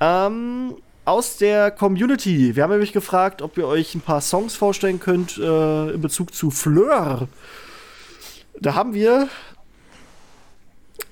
Ähm, 0.00 0.76
aus 1.04 1.36
der 1.36 1.70
Community. 1.70 2.56
Wir 2.56 2.62
haben 2.64 2.70
nämlich 2.70 2.92
gefragt, 2.92 3.40
ob 3.42 3.56
ihr 3.58 3.66
euch 3.66 3.94
ein 3.94 4.00
paar 4.00 4.20
Songs 4.20 4.56
vorstellen 4.56 4.98
könnt 4.98 5.38
äh, 5.38 5.90
in 5.92 6.00
Bezug 6.00 6.34
zu 6.34 6.50
Fleur. 6.50 7.28
Da 8.60 8.74
haben 8.74 8.94
wir 8.94 9.28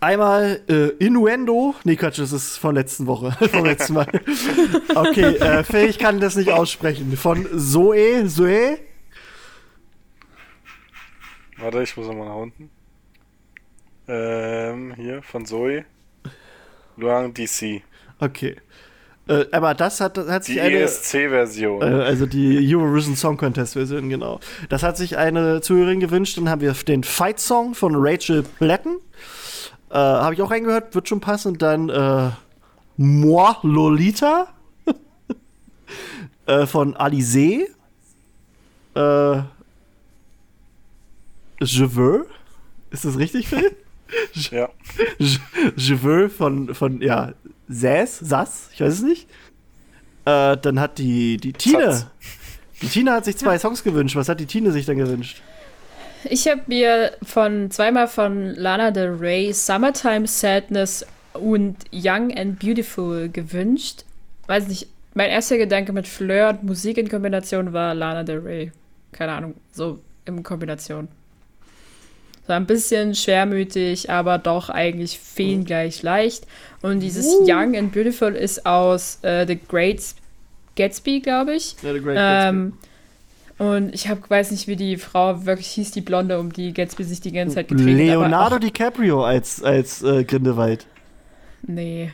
einmal 0.01 0.60
äh, 0.68 0.88
Innuendo. 1.05 1.74
Nee, 1.84 1.96
Quatsch, 1.96 2.18
das 2.18 2.32
ist 2.32 2.56
von 2.56 2.74
letzten 2.74 3.06
Woche. 3.06 3.32
vom 3.51 3.64
letzten 3.64 3.94
Mal. 3.94 4.06
Okay, 4.94 5.36
äh, 5.36 5.64
Faye, 5.64 5.86
ich 5.86 5.98
kann 5.98 6.20
das 6.20 6.36
nicht 6.36 6.51
aussprechen. 6.51 7.16
Von 7.16 7.46
Zoe. 7.59 8.26
Zoe? 8.28 8.78
Warte, 11.59 11.82
ich 11.82 11.96
muss 11.96 12.06
nochmal 12.06 12.28
nach 12.28 12.36
unten. 12.36 12.70
Ähm, 14.06 14.94
hier 14.97 15.22
von 15.22 15.47
Zoe. 15.47 15.85
Luang 16.97 17.32
DC. 17.35 17.82
Okay. 18.20 18.56
Äh, 19.26 19.47
aber 19.52 19.74
das 19.74 20.01
hat, 20.01 20.18
hat 20.18 20.44
sich 20.44 20.56
Die 20.56 20.60
eine. 20.60 20.78
ESC-Version. 20.81 21.81
Äh, 21.82 22.02
also 22.02 22.26
die 22.26 22.74
Eurovision 22.74 23.16
Song 23.16 23.36
Contest 23.36 23.72
Version, 23.72 24.09
genau. 24.10 24.39
Das 24.68 24.82
hat 24.82 24.97
sich 24.98 25.16
eine 25.16 25.62
Zuhörerin 25.62 26.01
gewünscht. 26.01 26.36
Dann 26.36 26.48
haben 26.48 26.60
wir 26.60 26.72
den 26.72 27.05
Fight 27.05 27.40
Song 27.40 27.74
von 27.74 27.94
Rachel 27.97 28.43
Platten. 28.43 28.97
Äh, 29.90 29.94
Habe 29.94 30.35
ich 30.35 30.43
auch 30.43 30.51
reingehört, 30.51 30.94
wird 30.94 31.09
schon 31.09 31.20
passen. 31.20 31.52
Und 31.52 31.62
dann 31.62 31.89
äh, 31.89 32.31
Moi 32.97 33.55
Lolita 33.62 34.48
äh, 36.47 36.66
von 36.66 36.94
Alizé. 36.97 37.66
Äh, 38.94 39.43
Je 41.60 41.86
veux. 41.97 42.26
Ist 42.90 43.05
das 43.06 43.18
richtig, 43.18 43.48
Phil? 43.48 43.74
Ja. 44.51 44.68
Je, 45.18 45.39
Je 45.76 46.02
veux 46.02 46.28
von, 46.28 46.74
von 46.74 47.01
ja, 47.01 47.32
Sass, 47.68 48.18
Sass, 48.18 48.70
ich 48.72 48.81
weiß 48.81 48.94
es 48.94 49.02
nicht. 49.02 49.28
Äh, 50.24 50.56
dann 50.56 50.81
hat 50.81 50.98
die, 50.98 51.36
die 51.36 51.52
Tine. 51.52 51.93
Satz. 51.93 52.06
Die 52.82 52.89
Tine 52.89 53.12
hat 53.12 53.24
sich 53.24 53.36
zwei 53.36 53.59
Songs 53.59 53.82
gewünscht. 53.82 54.16
Was 54.16 54.28
hat 54.28 54.40
die 54.40 54.47
Tine 54.47 54.72
sich 54.72 54.86
dann 54.86 54.97
gewünscht? 54.97 55.43
Ich 56.24 56.48
habe 56.48 56.62
mir 56.66 57.12
von 57.22 57.70
zweimal 57.70 58.09
von 58.09 58.55
Lana 58.55 58.90
Del 58.90 59.14
Rey 59.14 59.52
Summertime 59.52 60.26
Sadness 60.26 61.06
und 61.35 61.76
Young 61.93 62.36
and 62.36 62.59
Beautiful 62.59 63.28
gewünscht. 63.28 64.05
Weiß 64.47 64.68
nicht, 64.68 64.89
mein 65.14 65.31
erster 65.31 65.59
Gedanke 65.59 65.93
mit 65.93 66.09
Fleur 66.09 66.51
und 66.51 66.64
Musik 66.64 66.98
in 66.98 67.09
Kombination 67.09 67.72
war 67.72 67.94
Lana 67.94 68.22
Del 68.22 68.39
Rey. 68.39 68.72
Keine 69.12 69.32
Ahnung, 69.32 69.55
so 69.72 70.01
in 70.24 70.43
Kombination. 70.43 71.09
So 72.47 72.53
ein 72.53 72.66
bisschen 72.66 73.15
schwermütig, 73.15 74.11
aber 74.11 74.39
doch 74.39 74.69
eigentlich 74.69 75.19
feengleich 75.19 76.03
leicht. 76.03 76.47
Und 76.83 77.01
dieses 77.01 77.27
Uh. 77.27 77.47
Young 77.49 77.77
and 77.77 77.93
Beautiful 77.93 78.35
ist 78.35 78.66
aus 78.66 79.19
äh, 79.23 79.47
The 79.47 79.59
Great 79.69 80.03
Gatsby, 80.77 81.21
glaube 81.21 81.55
ich. 81.55 81.77
Ja, 81.83 81.93
The 81.95 82.01
Great 82.01 82.16
Ähm, 82.21 82.75
und 83.57 83.95
ich 83.95 84.09
hab, 84.09 84.29
weiß 84.29 84.51
nicht, 84.51 84.66
wie 84.66 84.77
die 84.77 84.97
Frau 84.97 85.47
wirklich 85.47 85.69
hieß, 85.69 85.93
die 85.93 86.01
Blonde, 86.01 86.39
um 86.39 86.53
die 86.53 86.75
Gatsby 86.75 87.05
sich 87.05 87.21
die 87.21 87.33
ganze 87.33 87.55
Zeit 87.55 87.69
Gatsby. 87.69 87.87
gedreht 87.91 88.11
hat. 88.11 88.16
aber 88.16 88.29
Leonardo 88.29 88.59
DiCaprio 88.59 89.25
als, 89.25 89.62
als 89.62 90.03
äh, 90.03 90.25
Grindelwald. 90.25 90.87
Nee. 91.66 92.12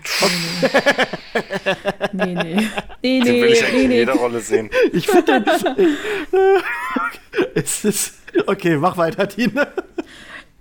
Nee, 2.12 2.34
nee. 2.34 2.34
Nee, 2.34 2.34
nee. 3.02 3.02
Den 3.02 3.22
nee, 3.34 3.42
will 3.42 3.48
ich 3.50 3.64
eigentlich 3.64 3.72
nee, 3.74 3.82
in 3.82 3.88
nee. 3.88 3.96
jeder 3.96 4.12
Rolle 4.12 4.40
sehen. 4.40 4.70
Ich 4.92 5.08
finde 5.08 5.44
es 7.54 7.84
ist. 7.84 8.19
Okay, 8.46 8.76
mach 8.76 8.96
weiter, 8.96 9.28
Tine. 9.28 9.68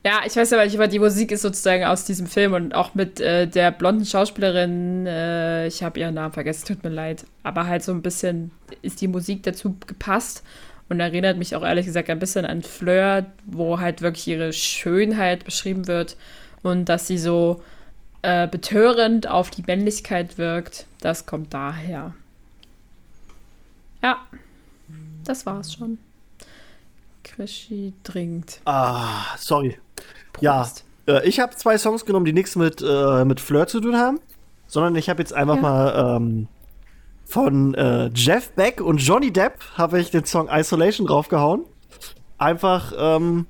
Ja, 0.06 0.22
ich 0.26 0.36
weiß 0.36 0.54
aber 0.54 0.64
nicht, 0.64 0.76
aber 0.76 0.88
die 0.88 1.00
Musik 1.00 1.32
ist 1.32 1.42
sozusagen 1.42 1.84
aus 1.84 2.06
diesem 2.06 2.26
Film 2.26 2.54
und 2.54 2.74
auch 2.74 2.96
mit 2.96 3.20
äh, 3.20 3.48
der 3.48 3.72
blonden 3.72 4.06
Schauspielerin, 4.06 5.06
äh, 5.06 5.68
ich 5.68 5.84
habe 5.84 6.00
ihren 6.00 6.16
Namen 6.16 6.34
vergessen, 6.34 6.66
tut 6.66 6.84
mir 6.84 6.90
leid, 6.90 7.26
aber 7.44 7.68
halt 7.68 7.84
so 7.84 7.92
ein 7.92 8.02
bisschen 8.02 8.52
ist 8.82 9.02
die 9.02 9.10
Musik 9.10 9.44
dazu 9.44 9.76
gepasst 9.86 10.44
und 10.88 11.02
erinnert 11.02 11.38
mich 11.38 11.54
auch 11.54 11.64
ehrlich 11.64 11.86
gesagt 11.86 12.10
ein 12.10 12.20
bisschen 12.20 12.46
an 12.46 12.62
Fleur, 12.62 13.26
wo 13.46 13.80
halt 13.80 14.02
wirklich 14.02 14.28
ihre 14.28 14.54
Schönheit 14.54 15.44
beschrieben 15.44 15.88
wird 15.88 16.16
und 16.64 16.86
dass 16.86 17.08
sie 17.08 17.18
so 17.18 17.62
äh, 18.22 18.48
betörend 18.48 19.28
auf 19.28 19.50
die 19.50 19.64
Männlichkeit 19.68 20.38
wirkt. 20.38 20.86
Das 21.02 21.26
kommt 21.26 21.54
daher. 21.54 22.14
Ja, 24.02 24.18
das 25.26 25.46
war's 25.46 25.74
schon. 25.74 25.98
Krischi 27.40 27.94
trinkt. 28.04 28.60
Ah, 28.66 29.36
sorry. 29.38 29.78
Ja, 30.42 30.58
Prost. 30.62 30.84
äh, 31.08 31.26
ich 31.26 31.40
habe 31.40 31.56
zwei 31.56 31.78
Songs 31.78 32.06
genommen, 32.06 32.26
die 32.26 32.34
nichts 32.34 32.58
mit, 32.58 32.82
äh, 32.82 33.24
mit 33.24 33.40
Fleur 33.40 33.66
zu 33.68 33.80
tun 33.80 33.96
haben, 33.96 34.20
sondern 34.68 34.96
ich 34.98 35.10
habe 35.10 35.22
jetzt 35.22 35.34
einfach 35.34 35.56
Ja. 35.56 35.62
mal 35.62 36.18
ähm, 36.18 36.48
von 37.26 37.74
äh, 37.76 38.10
Jeff 38.14 38.52
Beck 38.52 38.82
und 38.82 38.98
Johnny 38.98 39.32
Depp 39.32 39.54
habe 39.78 40.02
ich 40.02 40.12
den 40.12 40.26
Song 40.26 40.50
Isolation 40.52 41.08
draufgehauen. 41.08 41.64
Einfach, 42.38 42.92
ähm, 42.98 43.46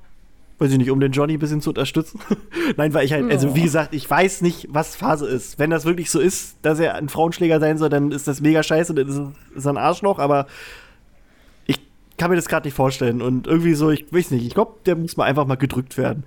weiß 0.58 0.70
ich 0.70 0.78
nicht, 0.78 0.90
um 0.90 1.00
den 1.00 1.10
Johnny 1.10 1.32
ein 1.34 1.38
bisschen 1.40 1.60
zu 1.60 1.70
unterstützen. 1.70 2.20
Nein, 2.76 2.94
weil 2.94 3.04
ich 3.06 3.12
halt, 3.12 3.28
also 3.30 3.56
wie 3.56 3.62
gesagt, 3.62 3.92
ich 3.92 4.08
weiß 4.08 4.42
nicht, 4.42 4.68
was 4.70 4.94
Phase 4.94 5.26
ist. 5.26 5.58
Wenn 5.58 5.70
das 5.70 5.84
wirklich 5.84 6.10
so 6.12 6.20
ist, 6.20 6.58
dass 6.62 6.78
er 6.78 6.94
ein 6.94 7.08
Frauenschläger 7.08 7.58
sein 7.58 7.76
soll, 7.76 7.88
dann 7.88 8.12
ist 8.12 8.28
das 8.28 8.40
mega 8.40 8.62
scheiße, 8.62 8.94
dann 8.94 9.08
ist, 9.08 9.20
ist 9.56 9.64
er 9.64 9.72
ein 9.72 9.78
Arschloch, 9.78 10.18
aber 10.20 10.46
kann 12.20 12.30
mir 12.30 12.36
das 12.36 12.48
gerade 12.48 12.68
nicht 12.68 12.74
vorstellen. 12.74 13.22
Und 13.22 13.46
irgendwie 13.46 13.72
so, 13.72 13.90
ich 13.90 14.12
weiß 14.12 14.30
nicht, 14.32 14.46
ich 14.46 14.52
glaube, 14.52 14.74
der 14.84 14.94
muss 14.94 15.16
mal 15.16 15.24
einfach 15.24 15.46
mal 15.46 15.56
gedrückt 15.56 15.96
werden. 15.96 16.24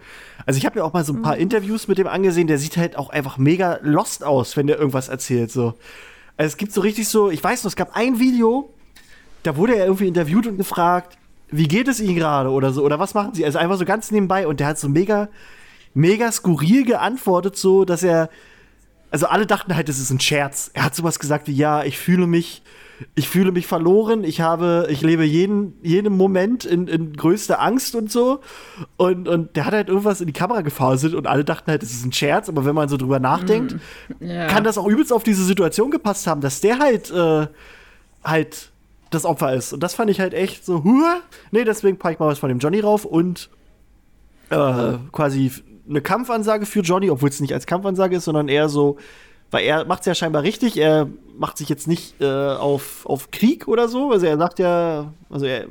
Also 0.48 0.58
ich 0.58 0.66
habe 0.66 0.80
mir 0.80 0.84
auch 0.84 0.92
mal 0.92 1.06
so 1.06 1.14
ein 1.14 1.22
paar 1.22 1.38
Interviews 1.38 1.88
mit 1.88 2.00
dem 2.00 2.08
angesehen, 2.08 2.48
der 2.48 2.58
sieht 2.58 2.78
halt 2.78 2.98
auch 2.98 3.12
einfach 3.12 3.38
mega 3.38 3.78
lost 3.84 4.24
aus, 4.24 4.58
wenn 4.58 4.66
der 4.66 4.80
irgendwas 4.80 5.08
erzählt. 5.08 5.52
So. 5.52 5.76
Also 6.36 6.48
es 6.48 6.58
gibt 6.58 6.72
so 6.74 6.82
richtig 6.82 7.08
so, 7.08 7.30
ich 7.30 7.44
weiß 7.44 7.64
noch, 7.64 7.70
es 7.70 7.76
gab 7.76 7.96
ein 7.96 8.20
Video, 8.20 8.74
da 9.44 9.56
wurde 9.56 9.76
er 9.76 9.86
irgendwie 9.86 10.08
interviewt 10.08 10.48
und 10.48 10.58
gefragt, 10.58 11.16
wie 11.52 11.68
geht 11.68 11.88
es 11.88 12.00
Ihnen 12.00 12.16
gerade 12.16 12.50
oder 12.50 12.74
so, 12.74 12.84
oder 12.84 12.98
was 12.98 13.14
machen 13.14 13.36
Sie? 13.36 13.46
Also 13.46 13.60
einfach 13.60 13.78
so 13.78 13.86
ganz 13.86 14.10
nebenbei 14.10 14.48
und 14.48 14.60
der 14.60 14.66
hat 14.66 14.80
so 14.80 14.90
mega, 14.90 15.30
mega 15.94 16.32
skurril 16.32 16.86
geantwortet, 16.86 17.56
so, 17.56 17.86
dass 17.86 18.02
er, 18.02 18.32
also 19.12 19.28
alle 19.28 19.46
dachten 19.46 19.76
halt, 19.76 19.90
das 19.90 20.00
ist 20.00 20.10
ein 20.10 20.20
Scherz. 20.20 20.72
Er 20.74 20.86
hat 20.86 20.96
sowas 20.96 21.20
gesagt 21.20 21.48
wie, 21.48 21.54
ja, 21.54 21.84
ich 21.84 22.00
fühle 22.00 22.26
mich, 22.26 22.64
ich 23.16 23.28
fühle 23.30 23.52
mich 23.52 23.68
verloren, 23.68 24.24
ich 24.24 24.42
habe, 24.42 24.88
ich 24.90 25.02
lebe 25.02 25.24
jeden, 25.24 25.74
jeden 25.82 26.16
Moment 26.16 26.66
in, 26.66 26.88
in 26.88 27.14
größter 27.14 27.62
Angst 27.62 27.96
und 27.96 28.12
so. 28.12 28.40
Und, 28.98 29.28
und 29.28 29.56
der 29.56 29.66
hat 29.66 29.74
halt 29.74 29.88
irgendwas 29.90 30.22
in 30.22 30.28
die 30.28 30.34
Kamera 30.34 30.62
gefaselt 30.62 31.14
und 31.14 31.28
alle 31.28 31.44
dachten 31.44 31.70
halt, 31.72 31.84
es 31.84 31.92
ist 31.92 32.06
ein 32.06 32.14
Scherz, 32.14 32.50
aber 32.50 32.66
wenn 32.66 32.76
man 32.76 32.90
so 32.90 32.98
drüber 32.98 33.20
nachdenkt, 33.20 33.76
Ja. 34.20 34.48
kann 34.48 34.64
das 34.64 34.78
auch 34.78 34.88
übelst 34.88 35.12
auf 35.14 35.24
diese 35.24 35.44
Situation 35.44 35.92
gepasst 35.92 36.28
haben, 36.28 36.42
dass 36.42 36.62
der 36.62 36.80
halt, 36.80 37.12
äh, 37.12 37.48
halt 38.24 38.70
das 39.10 39.26
Opfer 39.26 39.54
ist. 39.54 39.74
Und 39.74 39.82
das 39.84 39.94
fand 39.94 40.10
ich 40.10 40.20
halt 40.20 40.34
echt 40.34 40.66
so, 40.66 40.84
huh? 40.84 41.04
Nee, 41.52 41.64
deswegen 41.64 41.98
packe 41.98 42.14
ich 42.16 42.20
mal 42.20 42.28
was 42.28 42.40
von 42.40 42.50
dem 42.50 42.60
Johnny 42.60 42.80
rauf 42.80 43.06
und 43.06 43.50
äh, 44.50 44.94
quasi 45.12 45.52
eine 45.88 46.02
Kampfansage 46.02 46.66
für 46.66 46.80
Johnny, 46.82 47.10
obwohl 47.10 47.30
es 47.30 47.40
nicht 47.40 47.54
als 47.54 47.66
Kampfansage 47.66 48.16
ist, 48.16 48.26
sondern 48.26 48.48
eher 48.48 48.70
so, 48.70 48.98
weil 49.54 49.66
er 49.66 49.86
macht 49.86 50.02
es 50.02 50.06
ja 50.08 50.16
scheinbar 50.16 50.44
richtig, 50.44 50.78
er 50.78 51.08
macht 51.38 51.58
sich 51.58 51.70
jetzt 51.70 51.88
nicht 51.88 52.20
äh, 52.22 52.26
auf, 52.26 53.06
auf 53.06 53.32
Krieg 53.32 53.68
oder 53.68 53.88
so, 53.88 54.12
also 54.12 54.26
er 54.26 54.38
sagt 54.38 54.60
ja, 54.60 55.14
also 55.30 55.46
er, 55.46 55.68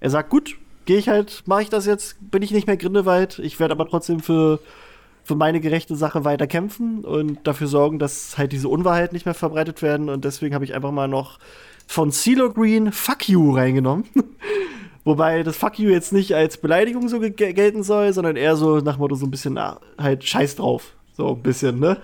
er 0.00 0.10
sagt, 0.10 0.28
gut, 0.30 0.56
gehe 0.84 0.98
ich 0.98 1.08
halt, 1.08 1.44
mache 1.46 1.62
ich 1.62 1.68
das 1.70 1.86
jetzt, 1.86 2.16
bin 2.30 2.42
ich 2.42 2.50
nicht 2.50 2.66
mehr 2.66 2.76
Grindewald, 2.76 3.38
ich 3.38 3.58
werde 3.60 3.72
aber 3.72 3.88
trotzdem 3.88 4.20
für, 4.20 4.58
für 5.22 5.36
meine 5.36 5.60
gerechte 5.60 5.96
Sache 5.96 6.24
weiter 6.24 6.46
kämpfen 6.46 7.04
und 7.04 7.46
dafür 7.46 7.68
sorgen, 7.68 7.98
dass 7.98 8.36
halt 8.38 8.52
diese 8.52 8.68
Unwahrheit 8.68 9.12
nicht 9.12 9.24
mehr 9.24 9.34
verbreitet 9.34 9.80
werden 9.80 10.08
und 10.08 10.24
deswegen 10.24 10.54
habe 10.54 10.64
ich 10.64 10.74
einfach 10.74 10.90
mal 10.92 11.08
noch 11.08 11.38
von 11.86 12.10
CeeLo 12.10 12.52
Green 12.52 12.92
Fuck 12.92 13.28
You 13.28 13.54
reingenommen. 13.54 14.04
Wobei 15.04 15.42
das 15.42 15.56
Fuck 15.56 15.78
You 15.78 15.90
jetzt 15.90 16.12
nicht 16.12 16.34
als 16.34 16.56
Beleidigung 16.56 17.08
so 17.08 17.20
ge- 17.20 17.30
gelten 17.30 17.82
soll, 17.82 18.12
sondern 18.14 18.36
eher 18.36 18.56
so 18.56 18.78
nach 18.78 18.96
Motto 18.96 19.14
so 19.16 19.26
ein 19.26 19.30
bisschen 19.30 19.58
ah, 19.58 19.78
halt 19.98 20.24
Scheiß 20.24 20.56
drauf. 20.56 20.92
So 21.16 21.28
ein 21.34 21.42
bisschen, 21.42 21.78
ne? 21.78 21.98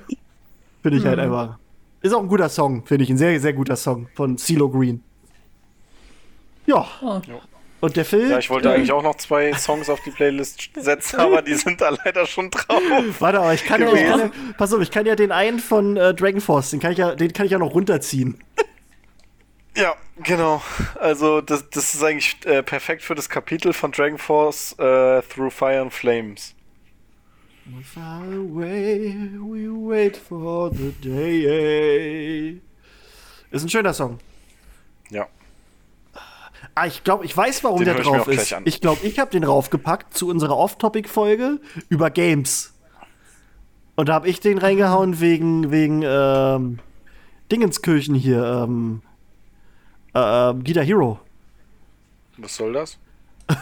Finde 0.82 0.98
ich 0.98 1.05
halt 1.05 1.19
einfach. 1.19 1.59
Ist 2.02 2.15
auch 2.15 2.23
ein 2.23 2.28
guter 2.28 2.48
Song, 2.48 2.85
finde 2.86 3.05
ich. 3.05 3.11
Ein 3.11 3.19
sehr, 3.19 3.39
sehr 3.40 3.52
guter 3.52 3.77
Song 3.77 4.09
von 4.15 4.39
CeeLo 4.39 4.69
Green. 4.70 5.02
Ja. 6.66 6.86
Oh. 7.02 7.20
Und 7.81 7.97
der 7.97 8.05
Film. 8.05 8.31
Ja, 8.31 8.39
ich 8.39 8.51
wollte 8.51 8.70
eigentlich 8.70 8.93
auch 8.93 9.02
noch 9.02 9.16
zwei 9.16 9.52
Songs 9.55 9.89
auf 9.89 10.01
die 10.02 10.11
Playlist 10.11 10.70
setzen, 10.74 11.16
aber 11.20 11.43
die 11.43 11.55
sind 11.55 11.81
da 11.81 11.90
leider 12.05 12.27
schon 12.27 12.51
drauf. 12.51 12.82
Warte, 13.19 13.40
aber 13.40 13.55
ich 13.55 13.65
kann 13.65 13.81
ja, 13.81 13.89
ich 13.89 13.94
gewesen. 13.94 14.11
kann 14.11 14.20
ja, 14.20 14.55
pass 14.57 14.73
auf, 14.73 14.81
ich 14.81 14.90
kann 14.90 15.07
ja 15.07 15.16
den 15.16 15.32
einen 15.32 15.59
von 15.59 15.97
äh, 15.97 16.15
Dragon 16.15 16.40
Force, 16.40 16.70
den 16.70 16.81
kann 16.81 16.93
ich 16.93 16.98
ja, 16.98 17.15
den 17.15 17.32
kann 17.32 17.47
ich 17.47 17.52
ja 17.52 17.59
noch 17.59 17.74
runterziehen. 17.74 18.39
Ja, 19.77 19.94
genau. 20.23 20.62
Also 20.98 21.40
das, 21.40 21.70
das 21.70 21.94
ist 21.94 22.02
eigentlich 22.02 22.36
äh, 22.44 22.62
perfekt 22.62 23.02
für 23.02 23.15
das 23.15 23.28
Kapitel 23.28 23.73
von 23.73 23.93
Dragon 23.93 24.19
Force 24.19 24.73
äh, 24.78 25.23
Through 25.23 25.51
Fire 25.51 25.81
and 25.81 25.93
Flames. 25.93 26.55
Far 27.82 28.24
away, 28.24 29.14
we 29.38 29.68
wait 29.68 30.16
for 30.16 30.70
the 30.74 30.92
day. 31.02 32.60
Ist 33.51 33.62
ein 33.62 33.68
schöner 33.68 33.92
Song. 33.94 34.18
Ja. 35.10 35.26
Ah, 36.74 36.86
ich 36.86 37.05
glaube, 37.05 37.24
ich 37.24 37.36
weiß, 37.36 37.64
warum 37.64 37.78
Den 37.78 37.86
der 37.86 37.98
ich 37.98 38.02
drauf 38.02 38.22
auch 38.22 38.28
ist. 38.28 38.55
Ich 38.64 38.80
glaube, 38.80 39.06
ich 39.06 39.18
habe 39.18 39.30
den 39.30 39.44
raufgepackt 39.44 40.14
zu 40.14 40.28
unserer 40.28 40.56
Off-Topic-Folge 40.56 41.60
über 41.88 42.10
Games. 42.10 42.74
Und 43.97 44.09
da 44.09 44.14
habe 44.14 44.28
ich 44.28 44.40
den 44.40 44.59
reingehauen 44.59 45.20
wegen, 45.20 45.70
wegen 45.70 46.02
ähm, 46.05 46.78
Dingenskirchen 47.52 48.14
hier, 48.14 48.64
ähm, 48.64 49.02
äh, 50.14 50.51
ähm, 50.51 50.64
Guitar 50.64 50.84
Hero. 50.84 51.20
Was 52.36 52.56
soll 52.56 52.72
das? 52.72 52.98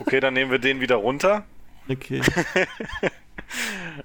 Okay, 0.00 0.20
dann 0.20 0.34
nehmen 0.34 0.50
wir 0.50 0.58
den 0.58 0.80
wieder 0.80 0.96
runter 0.96 1.44
Okay. 1.88 2.20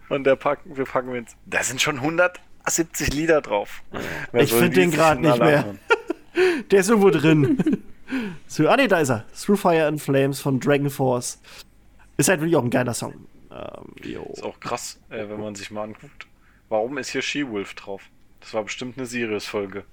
und 0.09 0.23
der 0.23 0.35
packen, 0.35 0.77
wir 0.77 0.85
packen 0.85 1.13
jetzt. 1.15 1.35
Da 1.45 1.63
sind 1.63 1.81
schon 1.81 1.97
170 1.97 3.13
Lieder 3.13 3.41
drauf. 3.41 3.83
Wer 4.31 4.43
Ich 4.43 4.49
soll 4.51 4.61
find 4.63 4.75
die 4.75 4.79
den 4.81 4.91
denn 4.91 5.21
nicht 5.21 5.39
mehr. 5.39 5.75
Der 6.71 6.79
ist 6.79 6.89
irgendwo 6.89 7.09
drin. 7.09 7.83
so, 8.47 8.69
ah, 8.69 8.77
nee, 8.77 8.87
da 8.87 8.99
ist 8.99 9.09
er. 9.09 9.25
Through 9.33 9.59
Fire 9.59 9.87
and 9.87 10.01
Flames 10.01 10.39
von 10.39 10.59
Dragon 10.59 10.89
Force. 10.89 11.41
Ist 12.17 12.29
halt 12.29 12.39
wirklich 12.39 12.55
auch 12.55 12.63
ein 12.63 12.69
geiler 12.69 12.93
Song. 12.93 13.13
Ähm. 13.51 13.95
Ist 14.31 14.43
auch 14.43 14.59
krass, 14.59 14.99
äh, 15.09 15.27
wenn 15.27 15.41
man 15.41 15.55
sich 15.55 15.71
mal 15.71 15.83
anguckt. 15.83 16.27
Warum 16.69 16.97
ist 16.97 17.09
hier 17.09 17.21
She-Wolf 17.21 17.73
drauf? 17.73 18.03
Das 18.39 18.53
war 18.53 18.63
bestimmt 18.63 18.97
eine 18.97 19.05
Sirius-Folge. 19.05 19.83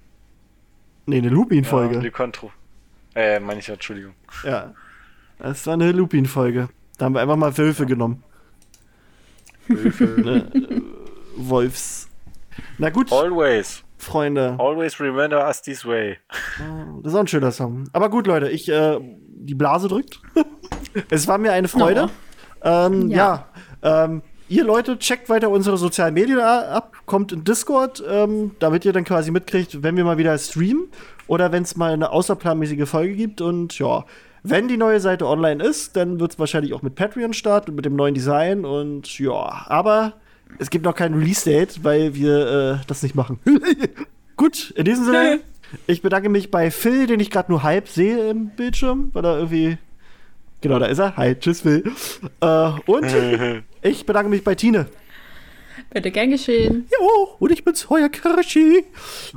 Nee, 1.07 1.19
eine 1.19 1.29
Ja, 1.29 1.33
Lupin-Folge. 1.33 1.99
Lycantro. 1.99 2.53
Äh, 3.15 3.41
meine 3.41 3.61
ich 3.61 3.67
ja, 3.67 3.75
Entschuldigung. 3.75 4.15
Ja. 4.45 4.75
Das 5.39 5.67
war 5.67 5.75
eine 5.75 5.93
Lupin-Folge. 5.93 6.69
Da 6.99 7.07
haben 7.07 7.15
wir 7.15 7.21
einfach 7.23 7.37
mal 7.37 7.57
Wölfe 7.57 7.87
genommen. 7.87 8.23
ne? 10.17 10.51
Wolfs. 11.37 12.09
Na 12.79 12.91
gut, 12.91 13.13
Always. 13.13 13.83
Freunde. 13.99 14.57
Always 14.59 15.01
remember 15.01 15.47
us 15.47 15.63
this 15.63 15.85
way. 15.85 16.19
Das 17.03 17.13
ist 17.13 17.17
auch 17.17 17.21
ein 17.21 17.29
schöner 17.29 17.51
Song. 17.51 17.85
Aber 17.93 18.11
gut, 18.11 18.27
Leute, 18.27 18.49
ich, 18.51 18.69
äh, 18.69 18.99
die 19.01 19.55
Blase 19.55 19.89
drückt. 19.89 20.21
es 21.11 21.27
war 21.27 21.39
mir 21.39 21.53
eine 21.53 21.69
Freude. 21.69 22.11
Ähm, 22.63 23.09
ja. 23.09 23.49
Ja. 23.83 24.05
ähm, 24.05 24.23
ihr 24.49 24.65
Leute, 24.65 24.99
checkt 24.99 25.29
weiter 25.29 25.51
unsere 25.51 25.77
sozialen 25.77 26.15
Medien 26.15 26.39
ab, 26.39 26.93
kommt 27.07 27.33
in 27.33 27.45
Discord, 27.45 28.03
ähm, 28.09 28.53
damit 28.59 28.85
ihr 28.85 28.93
dann 28.93 29.05
quasi 29.05 29.31
mitkriegt, 29.31 29.83
wenn 29.83 29.97
wir 29.97 30.05
mal 30.05 30.19
wieder 30.19 30.37
streamen 30.39 30.89
oder 31.27 31.53
wenn 31.53 31.63
es 31.63 31.77
mal 31.77 31.93
eine 31.93 32.11
außerplanmäßige 32.11 32.89
Folge 32.89 33.15
gibt. 33.15 33.41
Und 33.41 33.79
ja, 33.79 34.05
wenn 34.51 34.69
die 34.69 34.77
neue 34.77 35.01
Seite 35.01 35.27
online 35.27 35.63
ist, 35.63 35.97
dann 35.97 36.21
wird 36.21 36.33
es 36.33 36.39
wahrscheinlich 36.39 36.75
auch 36.75 36.83
mit 36.83 36.95
Patreon 36.95 37.33
starten, 37.33 37.75
mit 37.75 37.85
dem 37.85 37.97
neuen 37.97 38.15
Design. 38.15 38.65
Und 38.65 39.19
ja, 39.19 39.67
aber 39.67 40.15
es 40.59 40.71
gibt 40.71 40.85
noch 40.85 40.95
kein 40.95 41.15
Release-Date, 41.15 41.85
weil 41.85 42.15
wir 42.15 42.81
äh, 42.81 42.87
das 42.87 43.03
nicht 43.03 43.15
machen. 43.15 43.39
Gut, 44.37 44.73
in 44.77 44.85
diesem 44.85 45.05
Sinne, 45.05 45.41
ich 45.87 46.03
bedanke 46.03 46.29
mich 46.29 46.51
bei 46.51 46.71
Phil, 46.71 47.07
den 47.07 47.21
ich 47.21 47.31
gerade 47.31 47.51
nur 47.51 47.63
halb 47.63 47.89
sehe 47.89 48.31
im 48.31 48.51
Bildschirm, 48.51 49.11
weil 49.13 49.25
er 49.25 49.37
irgendwie. 49.37 49.79
Genau, 50.61 50.79
da 50.79 50.87
ist 50.87 50.99
er. 50.99 51.17
Hi, 51.17 51.35
tschüss, 51.35 51.63
Phil. 51.63 51.85
Äh, 52.41 52.71
und 52.87 53.07
ich 53.83 54.07
bedanke 54.07 54.31
mich 54.31 54.45
bei 54.45 54.55
Tine. 54.55 54.87
Bitte 55.91 56.11
gern 56.11 56.31
geschehen. 56.31 56.87
Jo, 56.91 57.37
und 57.39 57.53
ich 57.53 57.65
bin's, 57.65 57.87
euer 57.89 58.09
Kirschi. 58.09 58.85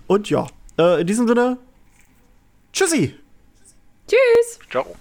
Und 0.08 0.30
ja, 0.30 0.48
äh, 0.78 1.02
in 1.02 1.08
diesem 1.08 1.28
Sinne, 1.28 1.58
tschüssi. 2.74 3.16
Tschüss. 4.10 4.60
Ciao. 4.72 4.96